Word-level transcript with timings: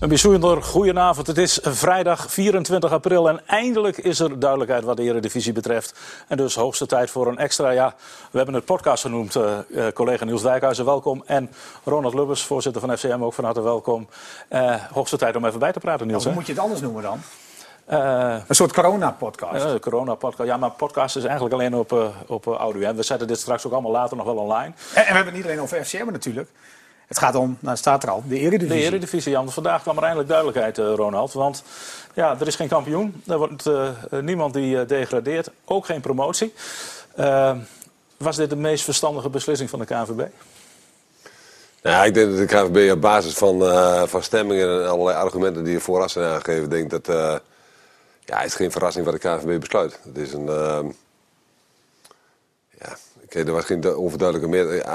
Een 0.00 0.08
bijzonder 0.08 0.62
goedenavond. 0.62 1.26
Het 1.26 1.38
is 1.38 1.58
vrijdag 1.62 2.32
24 2.32 2.92
april 2.92 3.28
en 3.28 3.40
eindelijk 3.46 3.96
is 3.96 4.20
er 4.20 4.38
duidelijkheid 4.38 4.84
wat 4.84 4.96
de 4.96 5.02
Eredivisie 5.02 5.52
betreft. 5.52 5.98
En 6.28 6.36
dus 6.36 6.54
hoogste 6.54 6.86
tijd 6.86 7.10
voor 7.10 7.26
een 7.26 7.38
extra, 7.38 7.70
ja, 7.70 7.94
we 8.30 8.36
hebben 8.36 8.54
het 8.54 8.64
podcast 8.64 9.02
genoemd. 9.02 9.36
Uh, 9.36 9.58
uh, 9.68 9.86
collega 9.94 10.24
Niels 10.24 10.42
Dijkhuizen, 10.42 10.84
welkom. 10.84 11.22
En 11.26 11.50
Ronald 11.84 12.14
Lubbers, 12.14 12.42
voorzitter 12.42 12.80
van 12.80 12.96
FCM, 12.96 13.22
ook 13.22 13.34
van 13.34 13.44
harte 13.44 13.60
welkom. 13.60 14.08
Uh, 14.50 14.74
hoogste 14.92 15.16
tijd 15.16 15.36
om 15.36 15.44
even 15.44 15.58
bij 15.58 15.72
te 15.72 15.80
praten, 15.80 16.06
Niels. 16.06 16.24
Hoe 16.24 16.32
moet 16.32 16.46
je 16.46 16.52
het 16.52 16.60
anders 16.60 16.80
noemen 16.80 17.02
dan? 17.02 17.20
een 18.48 18.54
soort 18.54 18.72
corona-podcast. 18.72 19.64
Uh, 19.64 19.74
corona-podcast. 19.74 20.48
Ja, 20.48 20.56
maar 20.56 20.70
podcast 20.70 21.16
is 21.16 21.24
eigenlijk 21.24 21.54
alleen 21.54 21.74
op, 21.74 22.12
op 22.26 22.46
audio. 22.46 22.88
En 22.88 22.96
we 22.96 23.02
zetten 23.02 23.26
dit 23.26 23.38
straks 23.38 23.66
ook 23.66 23.72
allemaal 23.72 23.90
later 23.90 24.16
nog 24.16 24.26
wel 24.26 24.36
online. 24.36 24.72
En, 24.94 25.02
en 25.02 25.08
we 25.08 25.14
hebben 25.14 25.34
niet 25.34 25.44
alleen 25.44 25.60
over 25.60 25.84
FCM 25.84 26.12
natuurlijk. 26.12 26.50
Het 27.08 27.18
gaat 27.18 27.34
om, 27.34 27.56
nou 27.60 27.76
staat 27.76 28.02
er 28.02 28.10
al, 28.10 28.22
de 28.26 28.38
Eredivisie. 28.38 28.80
De 28.80 28.86
Eredivisie, 28.86 29.32
Jan. 29.32 29.52
Vandaag 29.52 29.82
kwam 29.82 29.96
er 29.96 30.02
eindelijk 30.02 30.28
duidelijkheid, 30.28 30.78
uh, 30.78 30.92
Ronald. 30.94 31.32
Want 31.32 31.62
ja, 32.14 32.36
er 32.40 32.46
is 32.46 32.56
geen 32.56 32.68
kampioen. 32.68 33.22
Er 33.26 33.38
wordt 33.38 33.66
uh, 33.66 33.90
niemand 34.20 34.54
die 34.54 34.76
uh, 34.76 34.86
degradeert. 34.86 35.50
Ook 35.64 35.86
geen 35.86 36.00
promotie. 36.00 36.54
was 38.16 38.36
dit 38.36 38.50
de 38.50 38.56
meest 38.56 38.84
verstandige 38.84 39.28
beslissing 39.28 39.70
van 39.70 39.78
de 39.78 39.84
KNVB? 39.84 40.26
Ja, 41.82 42.04
ik 42.04 42.14
denk 42.14 42.30
dat 42.30 42.38
de 42.38 42.46
KNVB 42.46 42.92
op 42.92 43.00
basis 43.00 43.34
van, 43.34 43.62
van 44.08 44.22
stemmingen 44.22 44.82
en 44.82 44.88
allerlei 44.90 45.16
argumenten 45.16 45.64
die 45.64 45.74
er 45.74 45.80
vooraf 45.80 46.10
zijn 46.10 46.24
aangegeven... 46.24 46.70
denkt 46.70 46.90
dat... 46.90 47.06
ja, 48.24 48.36
het 48.36 48.46
is 48.46 48.54
geen 48.54 48.70
verrassing 48.70 49.04
wat 49.04 49.20
de 49.20 49.28
KNVB 49.28 49.60
besluit. 49.60 50.00
Het 50.04 50.18
is 50.18 50.32
een... 50.32 50.46
ja, 52.78 52.96
okay, 53.24 53.42
er 53.42 53.52
was 53.52 53.64
geen 53.64 53.84
overduidelijke 53.84 54.50
meer. 54.50 54.86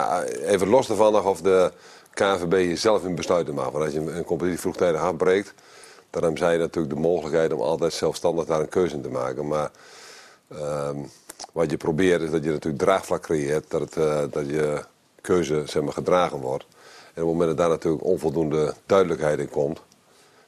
Even 0.45 0.67
los 0.67 0.89
ervan 0.89 1.11
nog 1.11 1.25
of 1.25 1.41
de 1.41 1.72
KNVB 2.14 2.78
zelf 2.78 3.03
in 3.03 3.16
besluiten 3.16 3.53
mag. 3.53 3.69
Want 3.69 3.83
als 3.83 3.94
je 3.94 4.00
een 4.00 4.23
competitie 4.23 4.59
vroegtijdig 4.59 5.02
afbreekt, 5.02 5.53
dan 6.09 6.23
hebben 6.23 6.39
zij 6.39 6.58
natuurlijk 6.58 6.94
de 6.94 7.00
mogelijkheid 7.00 7.53
om 7.53 7.61
altijd 7.61 7.94
zelfstandig 7.94 8.45
daar 8.45 8.59
een 8.59 8.69
keuze 8.69 8.95
in 8.95 9.02
te 9.02 9.09
maken. 9.09 9.47
Maar 9.47 9.72
uh, 10.52 10.89
wat 11.52 11.72
je 11.72 11.78
probeert 11.78 12.22
is 12.22 12.31
dat 12.31 12.44
je 12.44 12.50
natuurlijk 12.50 12.84
draagvlak 12.84 13.22
creëert, 13.22 13.72
dat, 13.72 13.81
het, 13.81 13.97
uh, 13.97 14.22
dat 14.31 14.50
je 14.50 14.84
keuze 15.22 15.64
zeg 15.66 15.84
maar, 15.84 15.94
gedragen 15.94 16.39
wordt. 16.39 16.66
En 17.14 17.22
op 17.22 17.30
het 17.30 17.38
moment 17.38 17.47
dat 17.47 17.58
daar 17.58 17.69
natuurlijk 17.69 18.03
onvoldoende 18.03 18.73
duidelijkheid 18.86 19.39
in 19.39 19.50
komt, 19.50 19.81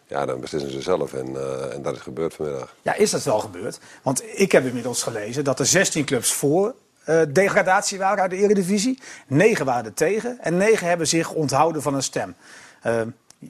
ja, 0.07 0.25
dan 0.25 0.39
beslissen 0.39 0.71
ze 0.71 0.81
zelf. 0.81 1.13
En, 1.13 1.31
uh, 1.31 1.73
en 1.73 1.81
dat 1.81 1.95
is 1.95 2.01
gebeurd 2.01 2.33
vanmiddag. 2.33 2.75
Ja, 2.81 2.95
is 2.95 3.11
dat 3.11 3.23
wel 3.23 3.39
gebeurd? 3.39 3.79
Want 4.03 4.23
ik 4.39 4.51
heb 4.51 4.65
inmiddels 4.65 5.03
gelezen 5.03 5.43
dat 5.43 5.59
er 5.59 5.65
16 5.65 6.05
clubs 6.05 6.33
voor 6.33 6.73
uh, 7.09 7.21
degradatie 7.29 7.97
waren 7.97 8.21
uit 8.21 8.31
de 8.31 8.37
Eredivisie. 8.37 8.99
Negen 9.27 9.65
waren 9.65 9.85
er 9.85 9.93
tegen 9.93 10.37
en 10.41 10.57
negen 10.57 10.87
hebben 10.87 11.07
zich 11.07 11.31
onthouden 11.31 11.81
van 11.81 11.93
een 11.93 12.03
stem. 12.03 12.35
Uh, 12.85 13.01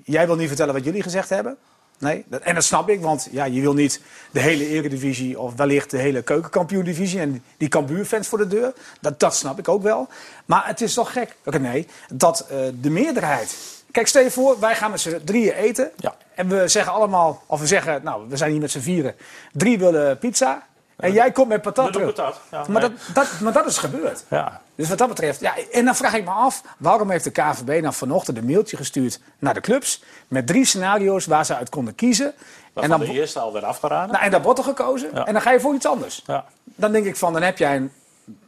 jij 0.03 0.25
wil 0.25 0.36
niet 0.36 0.48
vertellen 0.48 0.73
wat 0.73 0.84
jullie 0.84 1.03
gezegd 1.03 1.30
hebben? 1.30 1.58
Nee, 2.00 2.26
en 2.42 2.56
dat 2.56 2.64
snap 2.64 2.89
ik, 2.89 3.02
want 3.02 3.28
ja, 3.31 3.45
je 3.45 3.61
wil 3.61 3.73
niet 3.73 4.02
de 4.31 4.39
hele 4.39 4.67
Eredivisie 4.67 5.39
of 5.39 5.56
wellicht 5.56 5.92
de 5.92 5.98
hele 5.98 6.22
keukenkampioen-divisie 6.22 7.20
en 7.20 7.44
die 7.58 7.67
Cambuur-fans 7.67 8.28
voor 8.28 8.38
de 8.38 8.48
deur. 8.48 8.73
Dat, 9.02 9.20
dat 9.20 9.36
snap 9.36 9.59
ik 9.59 9.67
ook 9.67 9.83
wel. 9.83 10.08
Maar 10.45 10.67
het 10.67 10.81
is 10.81 10.94
toch 10.94 11.11
gek, 11.11 11.36
nee, 11.59 11.88
dat 12.14 12.48
uh, 12.52 12.58
de 12.81 12.89
meerderheid... 12.89 13.56
Kijk, 13.92 14.08
stel 14.08 14.22
je 14.22 14.31
voor, 14.31 14.59
wij 14.59 14.76
gaan 14.76 14.92
met 14.92 15.00
z'n 15.00 15.22
drieën 15.23 15.53
eten. 15.53 15.92
Ja. 15.95 16.16
En 16.33 16.48
we 16.48 16.67
zeggen 16.67 16.94
allemaal, 16.94 17.44
of 17.45 17.59
we 17.59 17.67
zeggen, 17.67 18.03
nou, 18.03 18.30
we 18.30 18.38
zijn 18.38 18.52
hier 18.52 18.59
met 18.59 18.72
z'n 18.72 18.80
vieren. 18.80 19.16
Drie 19.52 19.80
willen 19.80 20.17
pizza, 20.17 20.67
en 20.95 21.11
jij 21.11 21.31
komt 21.31 21.47
met 21.47 21.61
patat 21.61 21.93
terug. 21.93 22.14
Patat, 22.14 22.39
ja, 22.52 22.65
maar, 22.67 22.81
dat, 22.81 22.92
dat, 23.14 23.39
maar 23.39 23.53
dat 23.53 23.65
is 23.65 23.77
gebeurd. 23.77 24.23
Ja. 24.30 24.61
Dus 24.75 24.89
wat 24.89 24.97
dat 24.97 25.08
betreft, 25.08 25.39
ja, 25.39 25.53
en 25.71 25.86
dan 25.86 25.95
vraag 25.95 26.14
ik 26.14 26.23
me 26.23 26.31
af, 26.31 26.61
waarom 26.77 27.09
heeft 27.09 27.23
de 27.23 27.31
KVB 27.31 27.81
nou 27.81 27.93
vanochtend 27.93 28.37
een 28.37 28.45
mailtje 28.45 28.77
gestuurd 28.77 29.20
naar 29.39 29.53
de 29.53 29.61
clubs 29.61 30.03
met 30.27 30.47
drie 30.47 30.65
scenario's 30.65 31.25
waar 31.25 31.45
ze 31.45 31.55
uit 31.55 31.70
konden 31.70 31.95
kiezen. 31.95 32.33
En 32.73 32.89
dan, 32.89 32.99
de 32.99 33.11
eerste 33.11 33.39
al 33.39 33.53
werd 33.53 33.65
afgeraden. 33.65 34.11
Nou, 34.11 34.25
en 34.25 34.31
daar 34.31 34.42
wordt 34.42 34.59
er 34.59 34.65
gekozen. 34.65 35.09
Ja. 35.14 35.25
En 35.25 35.33
dan 35.33 35.42
ga 35.42 35.52
je 35.52 35.59
voor 35.59 35.73
iets 35.73 35.86
anders. 35.86 36.23
Ja. 36.25 36.45
Dan 36.64 36.92
denk 36.92 37.05
ik 37.05 37.15
van, 37.15 37.33
dan 37.33 37.41
heb 37.41 37.58
jij 37.58 37.75
een, 37.75 37.91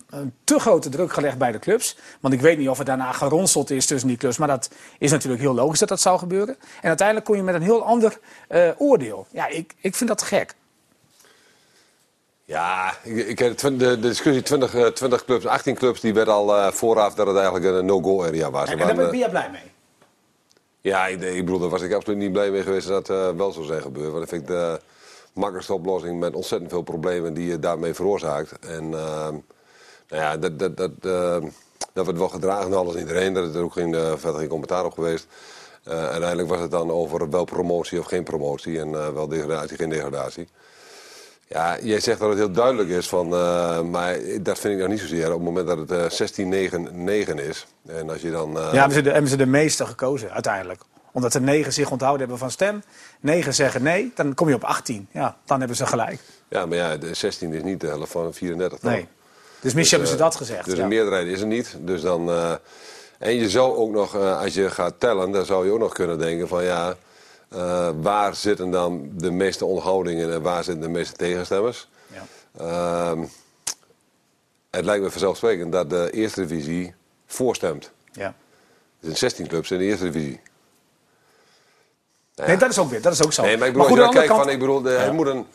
een, 0.09 0.33
te 0.43 0.59
grote 0.59 0.89
druk 0.89 1.13
gelegd 1.13 1.37
bij 1.37 1.51
de 1.51 1.59
clubs. 1.59 1.97
Want 2.19 2.33
ik 2.33 2.41
weet 2.41 2.57
niet 2.57 2.69
of 2.69 2.79
er 2.79 2.85
daarna 2.85 3.11
geronseld 3.11 3.69
is 3.69 3.85
tussen 3.85 4.07
die 4.07 4.17
clubs. 4.17 4.37
Maar 4.37 4.47
dat 4.47 4.69
is 4.99 5.11
natuurlijk 5.11 5.41
heel 5.41 5.53
logisch 5.53 5.79
dat 5.79 5.89
dat 5.89 6.01
zou 6.01 6.19
gebeuren. 6.19 6.55
En 6.81 6.87
uiteindelijk 6.87 7.27
kom 7.27 7.35
je 7.35 7.43
met 7.43 7.55
een 7.55 7.61
heel 7.61 7.85
ander 7.85 8.19
uh, 8.49 8.69
oordeel. 8.77 9.27
Ja, 9.31 9.47
ik, 9.47 9.75
ik 9.79 9.95
vind 9.95 10.09
dat 10.09 10.21
gek. 10.21 10.55
Ja, 12.47 12.97
ik, 13.03 13.39
ik, 13.39 13.57
de, 13.57 13.77
de 13.77 13.99
discussie 13.99 14.43
20, 14.43 14.91
20 14.93 15.25
clubs, 15.25 15.45
18 15.45 15.75
clubs, 15.75 15.99
die 15.99 16.13
werd 16.13 16.27
al 16.27 16.57
uh, 16.57 16.71
vooraf 16.71 17.13
dat 17.13 17.27
het 17.27 17.35
eigenlijk 17.35 17.65
een 17.65 17.85
no-go 17.85 18.23
area 18.23 18.51
was. 18.51 18.69
En, 18.69 18.79
en 18.79 18.95
daar 18.95 19.09
ben 19.09 19.17
je 19.17 19.29
blij 19.29 19.49
mee? 19.51 19.71
Ja, 20.81 21.07
ik, 21.07 21.21
ik, 21.21 21.45
bedoel, 21.45 21.59
daar 21.59 21.69
was 21.69 21.81
ik 21.81 21.93
absoluut 21.93 22.19
niet 22.19 22.31
blij 22.31 22.51
mee 22.51 22.63
geweest 22.63 22.87
dat 22.87 23.05
dat 23.05 23.31
uh, 23.31 23.37
wel 23.37 23.51
zou 23.51 23.65
zijn 23.65 23.81
gebeurd. 23.81 24.11
Want 24.11 24.23
ik 24.23 24.29
vind 24.29 24.47
de 24.47 24.79
makkelijkste 25.33 25.73
oplossing 25.73 26.19
met 26.19 26.35
ontzettend 26.35 26.71
veel 26.71 26.81
problemen 26.81 27.33
die 27.33 27.47
je 27.47 27.59
daarmee 27.59 27.93
veroorzaakt. 27.93 28.59
En 28.59 28.83
uh, 28.83 29.27
nou 30.07 30.21
ja, 30.21 30.37
dat, 30.37 30.59
dat, 30.59 30.77
dat, 30.77 30.91
dat 31.93 32.05
wordt 32.05 32.19
wel 32.19 32.29
gedragen 32.29 32.69
door 32.69 32.79
alles 32.79 32.93
en 32.93 32.99
iedereen. 32.99 33.35
Is 33.35 33.55
er 33.55 33.63
ook 33.63 33.73
geen, 33.73 33.93
verder 33.93 34.39
geen 34.39 34.47
commentaar 34.47 34.85
op 34.85 34.93
geweest. 34.93 35.27
uiteindelijk 35.83 36.49
was 36.49 36.59
het 36.59 36.71
dan 36.71 36.91
over 36.91 37.29
wel 37.29 37.45
promotie 37.45 37.99
of 37.99 38.05
geen 38.05 38.23
promotie 38.23 38.79
en 38.79 39.13
wel 39.13 39.27
degradatie, 39.27 39.77
geen 39.77 39.89
degradatie. 39.89 40.47
Ja, 41.49 41.77
jij 41.81 41.99
zegt 41.99 42.19
dat 42.19 42.29
het 42.29 42.37
heel 42.37 42.51
duidelijk 42.51 42.89
is, 42.89 43.07
van, 43.07 43.33
uh, 43.33 43.81
maar 43.81 44.17
dat 44.41 44.59
vind 44.59 44.73
ik 44.73 44.79
nog 44.79 44.89
niet 44.89 44.99
zozeer. 44.99 45.25
Op 45.25 45.33
het 45.33 45.41
moment 45.41 45.67
dat 45.67 45.77
het 45.77 46.21
uh, 46.21 47.31
16-9 47.31 47.35
is. 47.35 47.67
En 47.87 48.09
als 48.09 48.21
je 48.21 48.31
dan, 48.31 48.57
uh... 48.57 48.63
Ja, 48.71 48.71
hebben 48.71 48.93
ze, 48.93 49.01
de, 49.01 49.11
hebben 49.11 49.29
ze 49.29 49.37
de 49.37 49.45
meeste 49.45 49.85
gekozen 49.85 50.31
uiteindelijk. 50.31 50.81
Omdat 51.11 51.31
de 51.31 51.39
9 51.39 51.73
zich 51.73 51.91
onthouden 51.91 52.19
hebben 52.19 52.37
van 52.37 52.51
stem. 52.51 52.83
9 53.19 53.53
zeggen 53.53 53.83
nee, 53.83 54.11
dan 54.15 54.33
kom 54.33 54.49
je 54.49 54.55
op 54.55 54.63
18. 54.63 55.07
Ja, 55.11 55.37
dan 55.45 55.59
hebben 55.59 55.77
ze 55.77 55.85
gelijk. 55.85 56.19
Ja, 56.49 56.65
maar 56.65 56.77
ja, 56.77 56.97
de 56.97 57.13
16 57.13 57.53
is 57.53 57.63
niet 57.63 57.81
de 57.81 57.87
helft 57.87 58.11
van 58.11 58.33
34. 58.33 58.79
Dan. 58.79 58.91
Nee. 58.91 59.07
Dus 59.59 59.73
misschien 59.73 59.81
dus, 59.81 59.91
hebben 59.91 60.07
ze 60.07 60.15
dat 60.15 60.35
gezegd. 60.35 60.65
Dus 60.65 60.75
ja. 60.75 60.81
een 60.83 60.87
meerderheid 60.87 61.27
is 61.27 61.41
er 61.41 61.47
niet. 61.47 61.77
Dus 61.79 62.01
dan, 62.01 62.29
en 63.19 63.35
je 63.35 63.49
zou 63.49 63.75
ook 63.75 63.91
nog, 63.91 64.15
als 64.15 64.53
je 64.53 64.69
gaat 64.69 64.93
tellen, 64.97 65.31
dan 65.31 65.45
zou 65.45 65.65
je 65.65 65.71
ook 65.71 65.79
nog 65.79 65.93
kunnen 65.93 66.17
denken 66.17 66.47
van 66.47 66.63
ja... 66.63 66.95
Uh, 67.53 67.89
waar 68.01 68.35
zitten 68.35 68.71
dan 68.71 69.09
de 69.13 69.31
meeste 69.31 69.65
onthoudingen 69.65 70.33
en 70.33 70.41
waar 70.41 70.63
zitten 70.63 70.83
de 70.83 70.89
meeste 70.89 71.15
tegenstemmers? 71.15 71.87
Ja. 72.07 72.23
Uh, 72.61 73.23
het 74.69 74.85
lijkt 74.85 75.03
me 75.03 75.11
vanzelfsprekend 75.11 75.71
dat 75.71 75.89
de 75.89 76.09
eerste 76.11 76.45
divisie 76.45 76.93
voorstemt. 77.25 77.91
Ja. 78.11 78.25
Er 78.25 78.33
zijn 78.99 79.17
16 79.17 79.47
clubs 79.47 79.71
in 79.71 79.77
de 79.77 79.83
eerste 79.83 80.03
divisie. 80.03 80.39
Nou 82.35 82.49
ja. 82.49 82.55
Nee, 82.55 82.57
dat 82.57 82.69
is 82.69 82.77
ook 82.77 82.89
weer, 82.89 83.01
dat 83.01 83.13
is 83.13 83.23
ook 83.23 83.33
zo. 83.33 83.41
Nee, 83.41 83.57
maar 83.57 83.67
ik 83.67 83.73
bedoel, 83.73 83.95
maar 83.95 84.05
goed, 84.05 84.13
kijk, 84.13 84.27
kant... 84.27 84.41
van, 84.41 84.49
ik 84.49 84.59
bedoel, 84.59 84.81
de, 84.81 84.89
ja. 84.89 84.97
het 84.97 85.13
moet 85.13 85.27
een... 85.27 85.45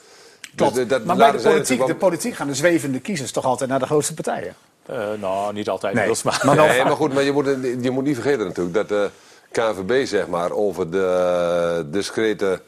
Klopt. 0.55 0.75
Dus 0.75 0.89
dat, 0.89 1.05
maar 1.05 1.17
bij 1.17 1.31
de 1.31 1.39
politiek, 1.39 1.79
wel... 1.79 1.87
de 1.87 1.95
politiek 1.95 2.35
gaan 2.35 2.47
de 2.47 2.55
zwevende 2.55 3.01
kiezers 3.01 3.33
toch 3.33 3.45
altijd 3.45 3.71
naar 3.71 3.79
de 3.79 3.87
grootste 3.87 4.15
partijen? 4.15 4.55
Uh, 4.91 5.13
nou, 5.21 5.53
niet 5.53 5.69
altijd. 5.69 5.95
Nee, 5.95 6.09
maar, 6.23 6.41
maar, 6.45 6.57
nee, 6.57 6.85
maar 6.85 6.97
goed, 6.97 7.15
maar 7.15 7.23
je 7.23 7.33
moet, 7.33 7.47
je 7.81 7.91
moet 7.91 8.05
niet 8.05 8.15
vergeten 8.15 8.47
natuurlijk 8.47 8.89
dat... 8.89 9.11
KNVB 9.53 10.07
zeg 10.07 10.27
maar, 10.27 10.51
over 10.51 10.91
de 10.91 11.87
discrete 11.91 12.61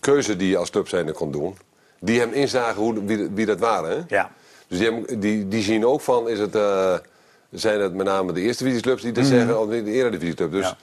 keuze 0.00 0.36
die 0.36 0.48
je 0.48 0.56
als 0.56 0.70
clubzijnde 0.70 1.12
kon 1.12 1.32
doen. 1.32 1.56
Die 2.00 2.20
hem 2.20 2.32
inzagen 2.32 2.82
hoe, 2.82 3.04
wie, 3.04 3.28
wie 3.34 3.46
dat 3.46 3.58
waren. 3.58 3.90
Hè? 3.90 4.16
Ja. 4.16 4.30
Dus 4.68 4.78
die, 4.78 5.18
die, 5.18 5.48
die 5.48 5.62
zien 5.62 5.86
ook 5.86 6.00
van, 6.00 6.28
is 6.28 6.38
het, 6.38 6.54
uh, 6.54 6.94
zijn 7.50 7.80
het 7.80 7.94
met 7.94 8.06
name 8.06 8.32
de 8.32 8.40
eerste 8.40 8.64
divisieclubs 8.64 9.02
die 9.02 9.12
dat 9.12 9.24
mm 9.24 9.30
-hmm. 9.30 9.38
zeggen, 9.38 9.60
of 9.60 9.68
de 9.68 9.84
eredivisieclub. 9.84 10.52
Dus 10.52 10.74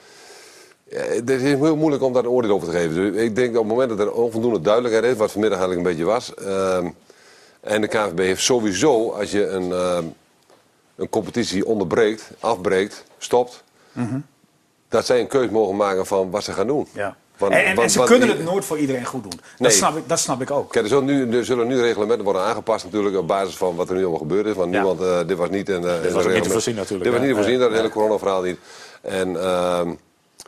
ja. 0.86 1.00
het 1.00 1.30
is 1.30 1.42
heel 1.42 1.76
moeilijk 1.76 2.04
om 2.04 2.14
daar 2.14 2.24
een 2.24 2.30
oordeel 2.30 2.52
over 2.52 2.68
te 2.68 2.74
geven. 2.74 2.96
Dus 2.96 3.22
ik 3.22 3.36
denk 3.36 3.54
dat 3.54 3.62
op 3.62 3.68
het 3.68 3.78
moment 3.78 3.90
dat 3.90 4.00
er 4.00 4.12
onvoldoende 4.12 4.62
duidelijkheid 4.62 5.06
is, 5.06 5.18
wat 5.18 5.32
vanmiddag 5.32 5.60
eigenlijk 5.60 5.88
een 5.88 5.96
beetje 5.96 6.12
was. 6.12 6.34
Uh, 6.42 6.78
en 7.62 7.82
de 7.82 7.88
KNVB 7.88 8.20
heeft 8.20 8.42
sowieso, 8.42 9.12
als 9.12 9.32
je 9.32 9.48
een, 9.48 9.70
uh, 9.70 9.98
een 10.96 11.10
competitie 11.10 11.66
onderbreekt, 11.66 12.32
afbreekt, 12.40 13.04
stopt. 13.18 13.64
Mm 13.92 14.08
-hmm 14.08 14.24
dat 14.90 15.06
zij 15.06 15.20
een 15.20 15.28
keuze 15.28 15.52
mogen 15.52 15.76
maken 15.76 16.06
van 16.06 16.32
wat 16.32 16.44
ze 16.44 16.54
gaan 16.54 16.68
doen. 16.68 16.88
Ja. 16.94 17.16
Want, 17.38 17.54
en, 17.54 17.66
en, 17.66 17.76
want, 17.76 17.88
en, 17.88 17.90
ze 17.90 18.04
kunnen 18.04 18.30
het 18.30 18.44
nooit 18.44 18.66
voor 18.66 18.78
iedereen 18.78 19.06
goed 19.06 19.24
doen. 19.24 19.32
Dat, 19.32 19.60
nee. 19.60 19.72
snap, 19.72 19.98
ik, 19.98 20.04
dat 20.10 20.20
snap 20.20 20.42
ik 20.42 20.52
ook. 20.52 20.72
Kijk, 20.72 20.84
er, 20.84 20.90
zullen 20.90 21.06
nu, 21.06 21.38
er 21.38 21.46
zullen 21.46 21.68
nu 21.68 21.82
reglementen 21.82 22.24
worden 22.24 22.42
aangepast 22.42 22.86
natuurlijk 22.86 23.18
op 23.18 23.28
basis 23.28 23.58
van 23.58 23.76
wat 23.76 23.90
er 23.90 23.96
nu 23.96 24.02
allemaal 24.02 24.20
gebeurd 24.20 24.46
is. 24.46 24.54
Want 24.54 24.74
ja. 24.74 24.80
niemand, 24.82 25.02
uh, 25.02 25.28
dit 25.28 25.38
was 25.38 25.50
niet... 25.50 25.70
Een, 25.70 25.84
uh, 25.84 26.02
dit 26.02 26.12
was 26.12 26.26
niet 26.26 26.44
te 26.44 26.50
voorzien 26.50 26.76
natuurlijk. 26.76 27.04
Dit 27.04 27.14
was 27.14 27.22
niet 27.22 27.30
te 27.30 27.36
voorzien, 27.36 27.60
dat 27.60 27.72
hele 27.72 27.90
corona-verhaal 27.90 28.42
niet. 28.42 28.58
En, 29.02 29.30
uh, 29.30 29.82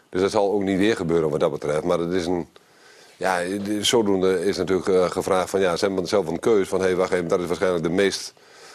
dus 0.09 0.21
dat 0.21 0.31
zal 0.31 0.51
ook 0.51 0.63
niet 0.63 0.77
weer 0.77 0.95
gebeuren 0.95 1.29
wat 1.29 1.39
dat 1.39 1.51
betreft. 1.51 1.83
Maar 1.83 1.99
het 1.99 2.13
is 2.13 2.25
een... 2.25 2.47
Ja, 3.17 3.39
zodoende 3.81 4.45
is 4.45 4.57
natuurlijk 4.57 4.87
uh, 4.87 5.09
gevraagd 5.09 5.49
van... 5.49 5.59
Ja, 5.59 5.75
ze 5.75 5.85
hebben 5.85 6.07
zelf 6.07 6.27
een 6.27 6.39
keus 6.39 6.67
van... 6.67 6.79
Hé, 6.79 6.85
hey, 6.85 6.95
wacht 6.95 7.11
even, 7.11 7.27
dat 7.27 7.39
is 7.39 7.47
waarschijnlijk 7.47 7.83
de 7.83 7.89
meest 7.89 8.33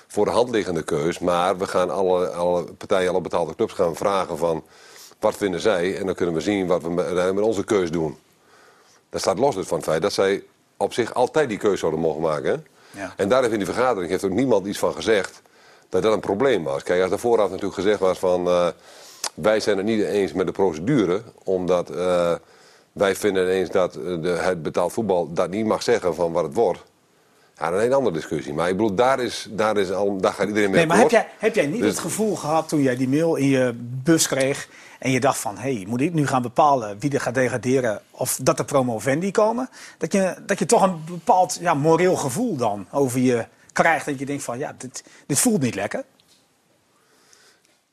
voor 0.08 0.24
de 0.24 0.30
hand 0.30 0.50
liggende 0.50 0.82
keus. 0.82 1.18
Maar 1.18 1.58
we 1.58 1.66
gaan 1.66 1.90
alle, 1.90 2.28
alle 2.28 2.64
partijen, 2.64 3.10
alle 3.10 3.20
betaalde 3.20 3.54
clubs 3.54 3.72
gaan 3.72 3.96
vragen 3.96 4.38
van 4.38 4.64
wat 5.18 5.36
vinden 5.36 5.60
zij? 5.60 5.98
En 5.98 6.06
dan 6.06 6.14
kunnen 6.14 6.34
we 6.34 6.40
zien 6.40 6.66
wat 6.66 6.82
we 6.82 6.90
met, 6.90 7.34
met 7.34 7.44
onze 7.44 7.64
keus 7.64 7.90
doen. 7.90 8.18
Dat 9.10 9.20
staat 9.20 9.38
los 9.38 9.54
dus 9.54 9.66
van 9.66 9.76
het 9.76 9.86
feit 9.86 10.02
dat 10.02 10.12
zij 10.12 10.42
op 10.76 10.92
zich 10.92 11.14
altijd 11.14 11.48
die 11.48 11.58
keuze 11.58 11.76
zouden 11.76 12.00
mogen 12.00 12.20
maken. 12.20 12.66
Ja. 12.90 13.14
En 13.16 13.28
daar 13.28 13.40
heeft 13.40 13.52
in 13.52 13.58
die 13.58 13.68
vergadering 13.68 14.10
heeft 14.10 14.24
ook 14.24 14.30
niemand 14.30 14.66
iets 14.66 14.78
van 14.78 14.94
gezegd 14.94 15.42
dat 15.88 16.02
dat 16.02 16.12
een 16.12 16.20
probleem 16.20 16.64
was. 16.64 16.82
Kijk, 16.82 17.02
als 17.02 17.10
er 17.10 17.18
vooraf 17.18 17.48
natuurlijk 17.48 17.74
gezegd 17.74 18.00
was 18.00 18.18
van... 18.18 18.46
Uh, 18.46 18.68
wij 19.34 19.60
zijn 19.60 19.76
het 19.76 19.86
niet 19.86 20.04
eens 20.04 20.32
met 20.32 20.46
de 20.46 20.52
procedure, 20.52 21.22
omdat 21.44 21.90
uh, 21.90 22.34
wij 22.92 23.16
vinden 23.16 23.42
ineens 23.42 23.70
dat 23.70 23.96
eh, 23.96 24.22
de, 24.22 24.28
het 24.28 24.62
betaald 24.62 24.92
voetbal 24.92 25.32
dat 25.32 25.50
niet 25.50 25.66
mag 25.66 25.82
zeggen 25.82 26.14
van 26.14 26.32
wat 26.32 26.44
het 26.44 26.54
wordt. 26.54 26.82
Ja, 27.58 27.70
is 27.70 27.84
een 27.86 27.92
andere 27.92 28.14
discussie. 28.16 28.52
Maar 28.54 28.68
ik 28.68 28.76
bedoel, 28.76 28.94
daar, 28.94 29.20
is, 29.20 29.46
daar, 29.50 29.76
is 29.76 29.90
al, 29.92 30.16
daar 30.20 30.32
gaat 30.32 30.46
iedereen 30.48 30.70
mee 30.70 30.78
Nee, 30.78 30.86
maar 30.86 30.98
heb 30.98 31.10
jij, 31.10 31.28
heb 31.38 31.54
jij 31.54 31.66
niet 31.66 31.80
Dus- 31.80 31.90
het 31.90 31.98
gevoel 31.98 32.36
gehad 32.36 32.68
toen 32.68 32.82
jij 32.82 32.96
die 32.96 33.08
mail 33.08 33.34
in 33.36 33.48
je 33.48 33.72
bus 33.78 34.26
kreeg... 34.26 34.68
en 34.98 35.10
je 35.10 35.20
dacht 35.20 35.38
van, 35.38 35.56
hé, 35.58 35.74
hey, 35.74 35.84
moet 35.88 36.00
ik 36.00 36.12
nu 36.14 36.26
gaan 36.26 36.42
bepalen 36.42 36.96
wie 36.98 37.12
er 37.12 37.20
gaat 37.20 37.34
degraderen... 37.34 38.00
of 38.10 38.38
dat 38.42 38.58
er 38.58 38.64
promovendi 38.64 39.30
komen? 39.30 39.68
Dat 39.98 40.12
je, 40.12 40.34
dat 40.46 40.58
je 40.58 40.66
toch 40.66 40.82
een 40.82 41.04
bepaald 41.04 41.58
ja, 41.60 41.74
moreel 41.74 42.16
gevoel 42.16 42.56
dan 42.56 42.86
over 42.90 43.20
je 43.20 43.46
krijgt... 43.72 44.06
dat 44.06 44.18
je 44.18 44.26
denkt 44.26 44.42
van, 44.44 44.58
ja, 44.58 44.74
dit, 44.78 45.04
dit 45.26 45.38
voelt 45.38 45.60
niet 45.62 45.74
lekker. 45.74 46.04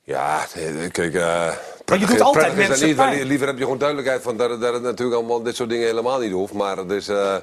Ja, 0.04 0.46
kijk, 0.92 1.14
eh 1.14 1.48
doet 1.48 1.86
prettig- 1.86 2.19
altijd 2.19 2.54
prettig 2.54 2.74
is 2.74 2.80
dat 2.80 2.96
mensen 2.98 3.18
niet. 3.18 3.28
Liever 3.28 3.48
heb 3.48 3.57
je 3.57 3.64
gewoon 3.64 3.78
duidelijkheid 3.78 4.22
van 4.22 4.38
dat, 4.38 4.50
het- 4.50 4.62
dat 4.62 4.74
het 4.74 4.84
natuurlijk 4.84 5.18
allemaal 5.18 5.44
dit 5.44 5.56
soort 5.56 5.69
dingen 5.69 5.86
helemaal 5.88 6.19
niet 6.19 6.31
hoeft. 6.31 6.54
Maar 6.54 6.78
het 6.78 6.92
is, 6.92 7.07
eh, 7.07 7.36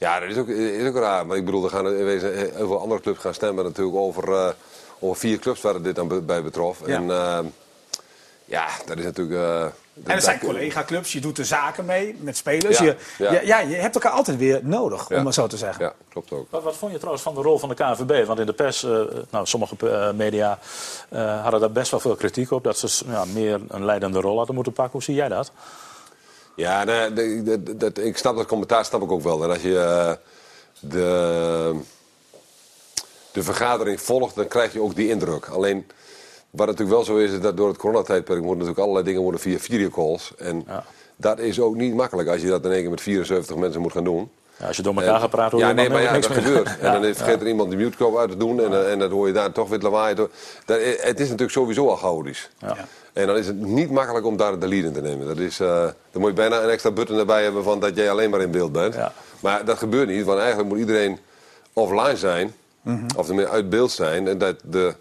ja, 0.00 0.20
dat 0.20 0.28
is 0.28 0.36
ook, 0.36 0.48
is 0.48 0.88
ook 0.88 0.96
raar. 0.96 1.26
Maar 1.26 1.36
ik 1.36 1.44
bedoel, 1.44 1.64
er 1.64 1.70
gaan 1.70 1.86
in 1.86 2.04
wezen 2.04 2.34
heel 2.36 2.66
veel 2.66 2.80
andere 2.80 3.00
clubs 3.00 3.18
gaan 3.20 3.34
stemmen 3.34 3.64
natuurlijk 3.64 3.96
over, 3.96 4.32
eh, 4.32 4.48
over 4.98 5.16
vier 5.20 5.38
clubs 5.38 5.60
waar 5.60 5.74
het 5.74 5.84
dit 5.84 5.94
dan 5.94 6.26
bij 6.26 6.42
betrof. 6.42 6.78
Ja. 6.86 6.94
En 6.94 7.10
eh, 7.10 7.38
ja, 8.44 8.66
dat 8.86 8.98
is 8.98 9.04
natuurlijk... 9.04 9.36
eh, 9.40 9.62
En 9.62 9.72
er 10.14 10.22
zijn 10.22 10.38
dat- 10.38 10.48
collega-clubs, 10.48 11.12
je 11.12 11.20
doet 11.20 11.36
de 11.36 11.44
zaken 11.44 11.84
mee 11.84 12.16
met 12.20 12.36
spelers. 12.36 12.78
Ja, 12.78 12.84
je, 12.84 12.96
ja. 13.18 13.32
ja. 13.32 13.40
Ja, 13.40 13.58
je 13.58 13.74
hebt 13.76 13.94
elkaar 13.94 14.12
altijd 14.12 14.36
weer 14.38 14.60
nodig, 14.62 15.08
Ja. 15.08 15.16
om 15.16 15.22
maar 15.22 15.32
zo 15.32 15.46
te 15.46 15.56
zeggen. 15.56 15.84
Ja, 15.84 15.92
klopt 16.08 16.32
ook. 16.32 16.46
Wat, 16.50 16.62
wat 16.62 16.76
vond 16.76 16.90
je 16.92 16.96
trouwens 16.98 17.24
van 17.24 17.34
de 17.34 17.40
rol 17.42 17.58
van 17.58 17.68
de 17.68 17.74
KNVB? 17.74 18.26
Want 18.26 18.38
in 18.38 18.46
de 18.46 18.52
pers, 18.52 18.84
eh, 18.84 19.00
nou, 19.30 19.46
sommige 19.46 19.74
eh, 19.90 20.12
media 20.12 20.58
eh, 21.08 21.42
hadden 21.42 21.60
daar 21.60 21.72
best 21.72 21.90
wel 21.90 22.00
veel 22.00 22.16
kritiek 22.16 22.50
op. 22.50 22.64
Dat 22.64 22.78
ze 22.78 23.04
ja, 23.06 23.24
meer 23.24 23.60
een 23.68 23.84
leidende 23.84 24.20
rol 24.20 24.36
hadden 24.36 24.54
moeten 24.54 24.72
pakken. 24.72 24.92
Hoe 24.92 25.02
zie 25.02 25.14
jij 25.14 25.28
dat? 25.28 25.50
Ja, 26.60 26.84
nee, 26.84 27.12
de- 27.12 27.42
de- 27.42 27.62
de- 27.62 27.76
dat- 27.76 27.98
ik 27.98 28.16
snap 28.16 28.36
dat 28.36 28.46
commentaar 28.46 28.84
snap 28.84 29.02
ik 29.02 29.12
ook 29.12 29.22
wel. 29.22 29.42
En 29.44 29.50
als 29.50 29.62
je 29.62 29.78
eh, 29.78 30.12
de, 30.80 31.74
de 33.32 33.42
vergadering 33.42 34.00
volgt, 34.00 34.34
dan 34.34 34.48
krijg 34.48 34.72
je 34.72 34.82
ook 34.82 34.94
die 34.94 35.08
indruk. 35.08 35.48
Alleen, 35.48 35.86
wat 36.50 36.66
natuurlijk 36.66 36.96
wel 36.96 37.04
zo 37.04 37.16
is, 37.16 37.30
is 37.32 37.40
dat 37.40 37.56
door 37.56 37.68
het 37.68 37.76
coronatijdperk 37.76 38.38
moeten 38.38 38.58
natuurlijk 38.58 38.78
allerlei 38.80 39.04
dingen 39.04 39.22
worden 39.22 39.40
via 39.40 39.58
videocalls. 39.58 40.32
En 40.38 40.64
Ja. 40.66 40.84
dat 41.16 41.38
is 41.38 41.60
ook 41.60 41.74
niet 41.74 41.94
makkelijk 41.94 42.28
als 42.28 42.40
je 42.40 42.48
dat 42.48 42.64
in 42.64 42.70
één 42.70 42.80
keer 42.80 42.90
met 42.90 43.00
74 43.00 43.56
mensen 43.56 43.80
moet 43.80 43.92
gaan 43.92 44.04
doen. 44.04 44.30
Ja, 44.56 44.66
als 44.66 44.76
je 44.76 44.82
door 44.82 44.94
elkaar 44.94 45.14
En- 45.14 45.20
gaat 45.20 45.30
praten, 45.30 45.58
hoor 45.58 45.66
Ja, 45.66 45.72
nee, 45.74 45.90
maar 45.90 46.02
ja, 46.02 46.12
niks 46.12 46.26
dat 46.26 46.36
meer. 46.36 46.44
gebeurt. 46.46 46.68
Ja, 46.80 46.94
En 46.94 47.02
dan 47.02 47.14
vergeet 47.14 47.40
er 47.40 47.46
iemand 47.48 47.70
de 47.70 47.76
mute 47.76 48.16
uit 48.18 48.30
te 48.30 48.36
doen 48.36 48.60
en, 48.60 48.72
eh, 48.72 48.92
en 48.92 48.98
dan 48.98 49.10
hoor 49.10 49.26
je 49.26 49.32
daar 49.32 49.52
toch 49.52 49.68
weer 49.68 49.78
lawaai. 49.78 50.14
door. 50.14 50.30
Dat, 50.64 50.78
het 50.82 51.20
is 51.20 51.24
natuurlijk 51.26 51.50
sowieso 51.50 51.88
al 51.88 51.96
chaotisch. 51.96 52.50
En 53.20 53.26
dan 53.26 53.36
is 53.36 53.46
het 53.46 53.60
niet 53.60 53.90
makkelijk 53.90 54.26
om 54.26 54.36
daar 54.36 54.58
de 54.58 54.68
lead 54.68 54.84
in 54.84 54.92
te 54.92 55.00
nemen. 55.00 55.26
Dat 55.26 55.38
is, 55.38 55.60
eh, 55.60 55.68
dan 56.10 56.20
moet 56.20 56.30
je 56.30 56.36
bijna 56.36 56.62
een 56.62 56.68
extra 56.70 56.90
button 56.90 57.18
erbij 57.18 57.42
hebben 57.42 57.62
van 57.64 57.80
dat 57.80 57.96
jij 57.96 58.10
alleen 58.10 58.30
maar 58.30 58.40
in 58.40 58.50
beeld 58.50 58.72
bent. 58.72 58.94
Ja. 58.94 59.12
Maar 59.40 59.64
dat 59.64 59.78
gebeurt 59.78 60.08
niet, 60.08 60.24
want 60.24 60.38
eigenlijk 60.38 60.68
moet 60.68 60.78
iedereen 60.78 61.18
offline 61.72 62.16
zijn. 62.16 62.54
Mhm. 62.82 63.04
Of 63.16 63.26
tenminste 63.26 63.52
uit 63.52 63.70
beeld 63.70 63.90
zijn. 63.90 64.28
En 64.28 64.38
dat 64.38 64.56
de... 64.62 64.94